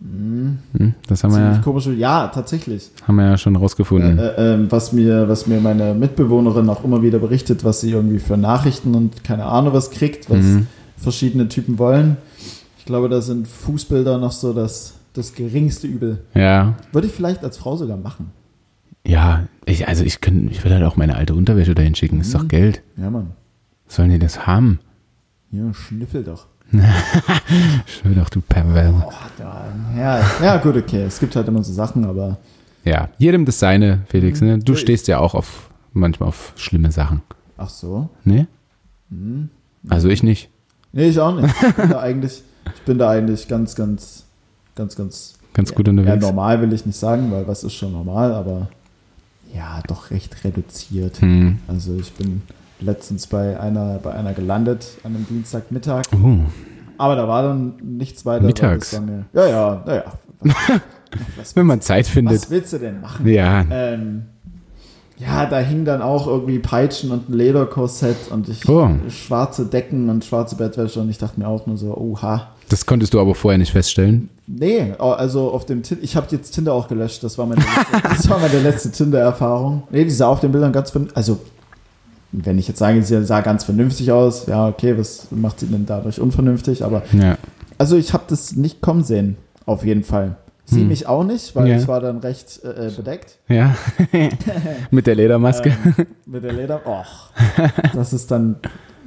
mhm. 0.00 0.58
Hm, 0.76 0.94
Das 1.08 1.22
haben 1.24 1.30
wir, 1.32 1.36
ziemlich 1.38 1.56
ja, 1.58 1.62
komische, 1.62 1.92
ja, 1.92 2.28
tatsächlich. 2.28 2.90
haben 3.06 3.16
wir 3.16 3.26
ja 3.26 3.38
schon 3.38 3.56
rausgefunden. 3.56 4.18
Äh, 4.18 4.26
äh, 4.28 4.54
ähm, 4.54 4.66
was, 4.70 4.92
mir, 4.92 5.28
was 5.28 5.46
mir 5.46 5.60
meine 5.60 5.94
Mitbewohnerin 5.94 6.68
auch 6.70 6.84
immer 6.84 7.02
wieder 7.02 7.18
berichtet, 7.18 7.64
was 7.64 7.80
sie 7.82 7.90
irgendwie 7.92 8.18
für 8.18 8.36
Nachrichten 8.36 8.94
und 8.94 9.22
keine 9.24 9.44
Ahnung 9.46 9.74
was 9.74 9.90
kriegt, 9.90 10.28
was 10.30 10.38
Mhm. 10.44 10.66
verschiedene 10.96 11.48
Typen 11.48 11.78
wollen. 11.78 12.16
Ich 12.80 12.86
glaube, 12.86 13.08
da 13.10 13.20
sind 13.20 13.46
Fußbilder 13.46 14.16
noch 14.18 14.32
so 14.32 14.52
das, 14.52 14.94
das 15.12 15.34
geringste 15.34 15.86
Übel. 15.86 16.24
Ja, 16.34 16.74
Würde 16.92 17.06
ich 17.08 17.12
vielleicht 17.12 17.44
als 17.44 17.56
Frau 17.58 17.76
sogar 17.76 17.96
machen. 17.96 18.32
ja. 19.06 19.44
Ich, 19.66 19.86
also 19.86 20.02
ich, 20.02 20.20
könnt, 20.20 20.50
ich 20.50 20.64
würde 20.64 20.74
halt 20.76 20.84
auch 20.84 20.96
meine 20.96 21.14
alte 21.14 21.32
Unterwäsche 21.34 21.76
dahin 21.76 21.94
schicken. 21.94 22.20
Ist 22.20 22.34
doch 22.34 22.42
Mhm. 22.42 22.48
Geld. 22.48 22.82
Ja, 22.96 23.08
Mann. 23.08 23.32
Sollen 23.86 24.10
die 24.10 24.18
das 24.18 24.44
haben? 24.48 24.80
Ja, 25.52 25.72
schnüffel 25.72 26.24
doch. 26.24 26.46
Schön 27.86 28.16
doch, 28.16 28.28
du 28.30 28.40
Perverse. 28.40 29.04
Oh, 29.06 29.12
ja, 29.96 30.20
ja, 30.42 30.56
gut, 30.56 30.76
okay. 30.76 31.02
Es 31.04 31.20
gibt 31.20 31.36
halt 31.36 31.46
immer 31.46 31.62
so 31.62 31.72
Sachen, 31.72 32.04
aber 32.04 32.38
Ja, 32.84 33.10
jedem 33.18 33.44
das 33.44 33.60
seine, 33.60 34.00
Felix. 34.08 34.40
Ne? 34.40 34.58
Du 34.58 34.72
Ja, 34.72 34.78
stehst 34.78 35.06
ja 35.06 35.18
auch 35.18 35.34
auf 35.34 35.70
manchmal 35.92 36.28
auf 36.30 36.52
schlimme 36.56 36.90
Sachen. 36.90 37.22
ach 37.56 37.68
so. 37.68 38.08
Ne? 38.24 38.48
Hm. 39.10 39.50
Also 39.88 40.08
ich 40.08 40.22
nicht. 40.24 40.50
Nee, 40.92 41.10
ich 41.10 41.20
auch 41.20 41.40
nicht. 41.40 41.54
Ich 41.68 41.74
bin 41.76 41.90
da 41.90 42.00
eigentlich, 42.00 42.42
ich 42.74 42.82
bin 42.82 42.98
da 42.98 43.10
eigentlich 43.10 43.48
ganz, 43.48 43.74
ganz, 43.74 44.24
ganz, 44.74 44.96
ganz 44.96 45.34
Ganz 45.52 45.74
gut 45.74 45.86
Ja, 45.88 45.90
unterwegs. 45.90 46.22
normal 46.22 46.60
will 46.62 46.72
ich 46.72 46.86
nicht 46.86 46.98
sagen, 46.98 47.32
weil 47.32 47.46
was 47.48 47.64
ist 47.64 47.74
schon 47.74 47.92
normal, 47.92 48.32
aber 48.32 48.68
ja, 49.52 49.80
doch 49.88 50.10
recht 50.12 50.44
reduziert. 50.44 51.20
Hm. 51.20 51.58
Also 51.66 51.96
ich 51.98 52.12
bin 52.12 52.42
letztens 52.80 53.26
bei 53.26 53.58
einer, 53.58 53.98
bei 53.98 54.12
einer 54.12 54.32
gelandet 54.32 54.86
an 55.02 55.14
einem 55.16 55.26
Dienstagmittag, 55.26 56.04
Uh, 56.12 56.44
aber 56.98 57.16
da 57.16 57.26
war 57.26 57.42
dann 57.42 57.74
nichts 57.82 58.24
weiter. 58.24 58.44
Mittags. 58.46 58.98
Mir, 59.00 59.24
ja, 59.32 59.46
ja, 59.48 59.82
naja. 59.86 60.04
Was, 61.36 61.56
wenn 61.56 61.66
man 61.66 61.80
Zeit 61.80 62.06
findet. 62.06 62.36
was 62.42 62.50
willst 62.50 62.72
du 62.72 62.78
denn 62.78 63.00
machen? 63.00 63.26
Ja, 63.26 63.64
Ähm, 63.70 64.26
ja, 65.20 65.46
da 65.46 65.58
hing 65.58 65.84
dann 65.84 66.02
auch 66.02 66.26
irgendwie 66.26 66.58
Peitschen 66.58 67.10
und 67.10 67.28
ein 67.28 67.34
Lederkorsett 67.34 68.30
und 68.30 68.48
ich 68.48 68.68
Oh. 68.68 68.88
schwarze 69.08 69.66
Decken 69.66 70.08
und 70.08 70.24
schwarze 70.24 70.56
Bettwäsche 70.56 71.00
und 71.00 71.10
ich 71.10 71.18
dachte 71.18 71.38
mir 71.38 71.46
auch 71.48 71.66
nur 71.66 71.76
so, 71.76 71.94
oha. 71.96 72.48
das 72.68 72.86
konntest 72.86 73.12
du 73.14 73.20
aber 73.20 73.34
vorher 73.34 73.58
nicht 73.58 73.72
feststellen. 73.72 74.28
Nee, 74.46 74.94
oh, 74.98 75.10
also 75.10 75.50
auf 75.52 75.64
dem 75.66 75.82
Tinder, 75.82 76.02
ich 76.02 76.16
habe 76.16 76.26
jetzt 76.30 76.52
Tinder 76.52 76.72
auch 76.72 76.88
gelöscht, 76.88 77.22
das 77.22 77.38
war 77.38 77.46
meine 77.46 77.60
letzte, 77.60 78.02
das 78.08 78.28
war 78.30 78.38
meine 78.40 78.60
letzte 78.60 78.90
Tinder-Erfahrung. 78.90 79.84
Nee, 79.90 80.04
die 80.04 80.10
sah 80.10 80.26
auf 80.28 80.40
den 80.40 80.50
Bildern 80.52 80.72
ganz 80.72 80.90
vernünftig, 80.90 81.16
also 81.16 81.38
wenn 82.32 82.58
ich 82.58 82.68
jetzt 82.68 82.78
sage, 82.78 83.02
sie 83.02 83.24
sah 83.24 83.40
ganz 83.40 83.64
vernünftig 83.64 84.12
aus, 84.12 84.46
ja, 84.46 84.68
okay, 84.68 84.96
was 84.96 85.26
macht 85.30 85.60
sie 85.60 85.66
denn 85.66 85.84
dadurch 85.86 86.20
unvernünftig, 86.20 86.84
aber 86.84 87.02
Ja. 87.12 87.36
also 87.78 87.96
ich 87.96 88.12
habe 88.12 88.24
das 88.28 88.54
nicht 88.56 88.80
kommen 88.80 89.02
sehen, 89.04 89.36
auf 89.66 89.84
jeden 89.84 90.04
Fall. 90.04 90.36
Sie 90.70 90.82
Hm. 90.82 90.88
mich 90.88 91.06
auch 91.06 91.24
nicht, 91.24 91.54
weil 91.56 91.66
Ja. 91.68 91.76
ich 91.78 91.88
war 91.88 92.00
dann 92.00 92.18
recht 92.18 92.60
äh, 92.64 92.86
äh, 92.86 92.90
bedeckt. 92.90 93.38
Ja. 93.48 93.74
Mit 94.90 95.06
der 95.06 95.14
Ledermaske. 95.16 95.70
Ähm, 95.98 96.06
mit 96.26 96.44
der 96.44 96.52
Leder. 96.52 96.80
Och, 96.86 97.30
das 97.94 98.12
ist 98.12 98.30
dann 98.30 98.56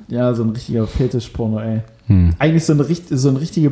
ja 0.09 0.33
so 0.33 0.43
ein 0.43 0.49
richtiger 0.49 0.85
Fetischporno, 0.87 1.59
ey. 1.59 1.81
Hm. 2.07 2.35
Eigentlich 2.37 2.65
so 2.65 2.73
eine, 2.73 2.83
so 2.83 3.29
ein 3.29 3.37
richtige 3.37 3.69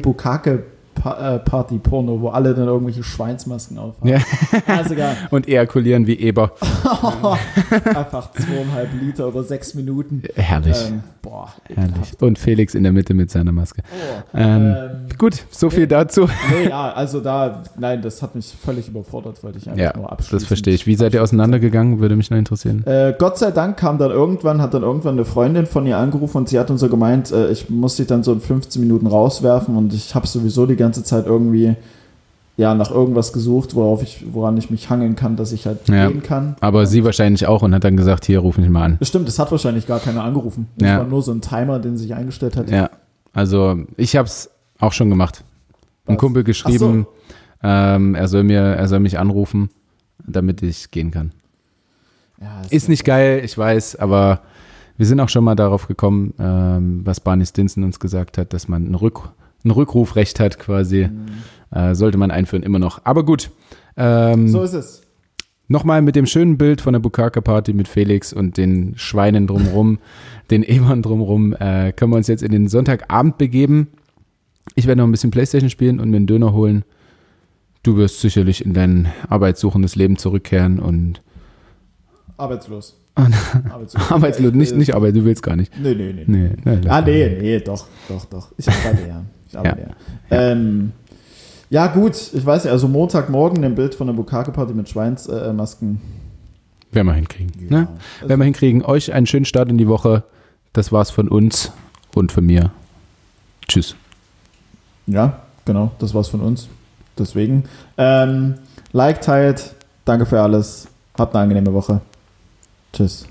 Bukake-Party-Porno, 1.01 2.21
wo 2.21 2.29
alle 2.29 2.53
dann 2.53 2.67
irgendwelche 2.67 3.03
Schweinsmasken 3.03 3.77
aufhaben. 3.77 4.09
Ja. 4.09 4.19
Also 4.67 4.95
gar 4.95 5.15
Und 5.29 5.47
ejakulieren 5.47 6.07
wie 6.07 6.19
Eber. 6.19 6.51
einfach 7.95 8.31
zweieinhalb 8.31 8.89
Liter 9.01 9.27
über 9.27 9.43
sechs 9.43 9.73
Minuten. 9.73 10.23
Herrlich. 10.35 10.77
Ähm, 10.87 11.03
boah, 11.21 11.49
Herrlich. 11.73 12.19
Und 12.21 12.39
Felix 12.39 12.75
in 12.75 12.83
der 12.83 12.91
Mitte 12.91 13.13
mit 13.13 13.29
seiner 13.31 13.51
Maske. 13.51 13.81
Oh. 13.91 14.37
Ähm, 14.37 14.51
Ähm, 14.61 14.89
Gut, 15.17 15.43
so 15.51 15.69
viel 15.69 15.81
nee. 15.81 15.87
dazu. 15.87 16.27
nee, 16.51 16.69
ja, 16.69 16.91
also 16.93 17.19
da, 17.19 17.63
nein, 17.77 18.01
das 18.01 18.21
hat 18.21 18.35
mich 18.35 18.53
völlig 18.63 18.87
überfordert, 18.87 19.43
wollte 19.43 19.57
ich 19.59 19.67
einfach 19.69 19.81
Ja, 19.81 19.93
nur 19.95 20.11
abschließen. 20.11 20.39
das 20.39 20.45
verstehe 20.47 20.73
ich. 20.73 20.87
Wie 20.87 20.95
seid 20.95 21.13
ihr 21.13 21.21
auseinandergegangen? 21.23 21.99
Würde 21.99 22.15
mich 22.15 22.29
noch 22.31 22.37
interessieren. 22.37 22.85
Äh, 22.85 23.13
Gott 23.17 23.37
sei 23.37 23.51
Dank 23.51 23.77
kam 23.77 23.97
dann 23.97 24.11
irgendwann, 24.11 24.61
hat 24.61 24.73
dann 24.73 24.83
irgendwann 24.83 25.13
eine 25.15 25.25
Freundin 25.25 25.65
von 25.65 25.85
ihr 25.87 25.97
angerufen 25.97 26.37
und 26.37 26.49
sie 26.49 26.59
hat 26.59 26.69
dann 26.69 26.77
so 26.77 26.89
gemeint, 26.89 27.31
äh, 27.31 27.49
ich 27.51 27.69
muss 27.69 27.95
dich 27.97 28.07
dann 28.07 28.23
so 28.23 28.33
in 28.33 28.41
15 28.41 28.81
Minuten 28.81 29.07
rauswerfen 29.07 29.75
und 29.75 29.93
ich 29.93 30.15
habe 30.15 30.27
sowieso 30.27 30.65
die 30.65 30.75
ganze 30.75 30.90
Zeit 31.03 31.25
irgendwie 31.25 31.75
ja 32.57 32.75
nach 32.75 32.91
irgendwas 32.91 33.33
gesucht, 33.33 33.73
worauf 33.75 34.03
ich, 34.03 34.25
woran 34.33 34.57
ich 34.57 34.69
mich 34.69 34.89
hangeln 34.89 35.15
kann, 35.15 35.35
dass 35.37 35.51
ich 35.51 35.65
halt 35.65 35.87
Ja. 35.87 36.09
gehen 36.09 36.21
kann. 36.21 36.55
Aber 36.59 36.85
sie 36.85 37.03
wahrscheinlich 37.03 37.47
auch 37.47 37.63
und 37.63 37.73
hat 37.73 37.83
dann 37.83 37.97
gesagt, 37.97 38.25
hier, 38.25 38.39
ruf 38.39 38.57
mich 38.57 38.69
mal 38.69 38.83
an. 38.83 38.97
Stimmt, 39.01 39.27
es 39.29 39.39
hat 39.39 39.51
wahrscheinlich 39.51 39.87
gar 39.87 39.99
keiner 39.99 40.23
angerufen. 40.23 40.67
Das 40.77 40.89
Ja. 40.89 40.97
war 40.99 41.05
nur 41.05 41.21
so 41.23 41.31
ein 41.31 41.41
Timer, 41.41 41.79
den 41.79 41.97
sie 41.97 42.03
sich 42.03 42.13
eingestellt 42.13 42.57
hat. 42.57 42.69
Ja, 42.69 42.89
also 43.33 43.77
ich 43.97 44.15
habe 44.15 44.27
es 44.27 44.49
Auch 44.79 44.91
schon 44.93 45.09
gemacht. 45.09 45.43
Ein 46.07 46.15
Was? 46.15 46.19
Kumpel 46.19 46.43
geschrieben, 46.43 47.07
ähm, 47.63 48.15
er, 48.15 48.27
soll 48.27 48.43
mir, 48.43 48.59
er 48.61 48.87
soll 48.87 48.99
mich 48.99 49.17
anrufen, 49.19 49.69
damit 50.27 50.61
ich 50.63 50.91
gehen 50.91 51.11
kann. 51.11 51.31
Ja, 52.41 52.61
Ist 52.69 52.89
nicht 52.89 53.05
geil, 53.05 53.41
ich 53.45 53.55
weiß, 53.57 53.95
aber 53.97 54.41
wir 54.97 55.05
sind 55.05 55.19
auch 55.19 55.29
schon 55.29 55.43
mal 55.43 55.53
darauf 55.55 55.87
gekommen, 55.87 56.33
ähm, 56.39 57.01
was 57.05 57.19
Barney 57.19 57.45
Stinson 57.45 57.83
uns 57.83 57.99
gesagt 57.99 58.37
hat, 58.39 58.53
dass 58.53 58.67
man 58.67 58.89
ein, 58.89 58.95
Rück, 58.95 59.29
ein 59.63 59.71
Rückrufrecht 59.71 60.39
hat 60.39 60.59
quasi. 60.59 61.09
Äh, 61.71 61.95
sollte 61.95 62.17
man 62.17 62.31
einführen, 62.31 62.63
immer 62.63 62.79
noch. 62.79 63.01
Aber 63.05 63.23
gut. 63.23 63.51
Ähm, 63.97 64.47
So 64.47 64.61
ist 64.63 64.73
es. 64.73 65.01
Nochmal 65.67 66.01
mit 66.01 66.17
dem 66.17 66.25
schönen 66.25 66.57
Bild 66.57 66.81
von 66.81 66.91
der 66.91 66.99
Bukaka-Party 66.99 67.71
mit 67.73 67.87
Felix 67.87 68.33
und 68.33 68.57
den 68.57 68.93
Schweinen 68.97 69.47
drumrum, 69.47 69.99
den 70.51 70.63
Emern 70.63 71.01
drumrum, 71.01 71.53
äh, 71.53 71.93
können 71.93 72.11
wir 72.11 72.17
uns 72.17 72.27
jetzt 72.27 72.43
in 72.43 72.51
den 72.51 72.67
Sonntagabend 72.67 73.37
begeben. 73.37 73.87
Ich 74.75 74.85
werde 74.85 74.99
noch 74.99 75.07
ein 75.07 75.11
bisschen 75.11 75.31
Playstation 75.31 75.69
spielen 75.69 75.99
und 76.01 76.09
mir 76.09 76.17
einen 76.17 76.27
Döner 76.27 76.51
holen. 76.51 76.83
Du 77.83 77.95
wirst 77.95 78.19
sicherlich 78.19 78.65
in 78.65 78.73
dein 78.73 79.07
arbeitssuchendes 79.29 79.95
Leben 79.95 80.17
zurückkehren 80.17 80.79
und 80.79 81.21
Arbeitslos. 82.37 82.97
Ah, 83.15 83.27
Arbeitslos. 83.73 84.09
arbeitslos, 84.11 84.53
nicht, 84.53 84.73
nicht 84.75 84.93
arbeiten, 84.95 85.17
du 85.17 85.25
willst 85.25 85.43
gar 85.43 85.57
nicht. 85.57 85.71
Nee, 85.81 85.93
nee, 85.95 86.13
nee. 86.13 86.23
Nee, 86.27 86.49
nee, 86.63 86.79
lass 86.81 86.85
Ah, 86.93 87.01
nee, 87.01 87.37
nee, 87.41 87.59
doch, 87.59 87.85
doch, 88.07 88.23
doch. 88.25 88.51
Ich 88.57 88.69
arbeite 88.69 89.05
ja. 89.07 89.25
Arbeite 89.55 89.81
ja. 90.29 90.37
Ja. 90.37 90.51
Ähm, 90.51 90.91
ja, 91.69 91.87
gut, 91.87 92.15
ich 92.33 92.45
weiß 92.45 92.65
nicht, 92.65 92.71
also 92.71 92.87
Montagmorgen 92.87 93.63
ein 93.63 93.75
Bild 93.75 93.95
von 93.95 94.07
der 94.07 94.13
Bukake-Party 94.13 94.73
mit 94.73 94.89
Schweinsmasken. 94.89 96.01
Werden 96.91 97.07
wir 97.07 97.13
hinkriegen. 97.13 97.53
Ja. 97.69 97.69
Ne? 97.69 97.87
Werden 98.25 98.39
wir 98.39 98.45
hinkriegen. 98.45 98.83
Euch 98.83 99.13
einen 99.13 99.25
schönen 99.25 99.45
Start 99.45 99.69
in 99.69 99.77
die 99.77 99.87
Woche. 99.87 100.23
Das 100.73 100.91
war's 100.91 101.11
von 101.11 101.29
uns 101.29 101.71
und 102.13 102.31
von 102.31 102.45
mir. 102.45 102.71
Tschüss. 103.67 103.95
Ja, 105.07 105.41
genau, 105.65 105.91
das 105.99 106.13
war's 106.13 106.27
von 106.27 106.41
uns. 106.41 106.67
Deswegen, 107.17 107.63
ähm, 107.97 108.55
like, 108.91 109.21
teilt, 109.21 109.73
danke 110.05 110.25
für 110.25 110.41
alles. 110.41 110.87
Habt 111.17 111.35
eine 111.35 111.43
angenehme 111.43 111.73
Woche. 111.73 112.01
Tschüss. 112.93 113.27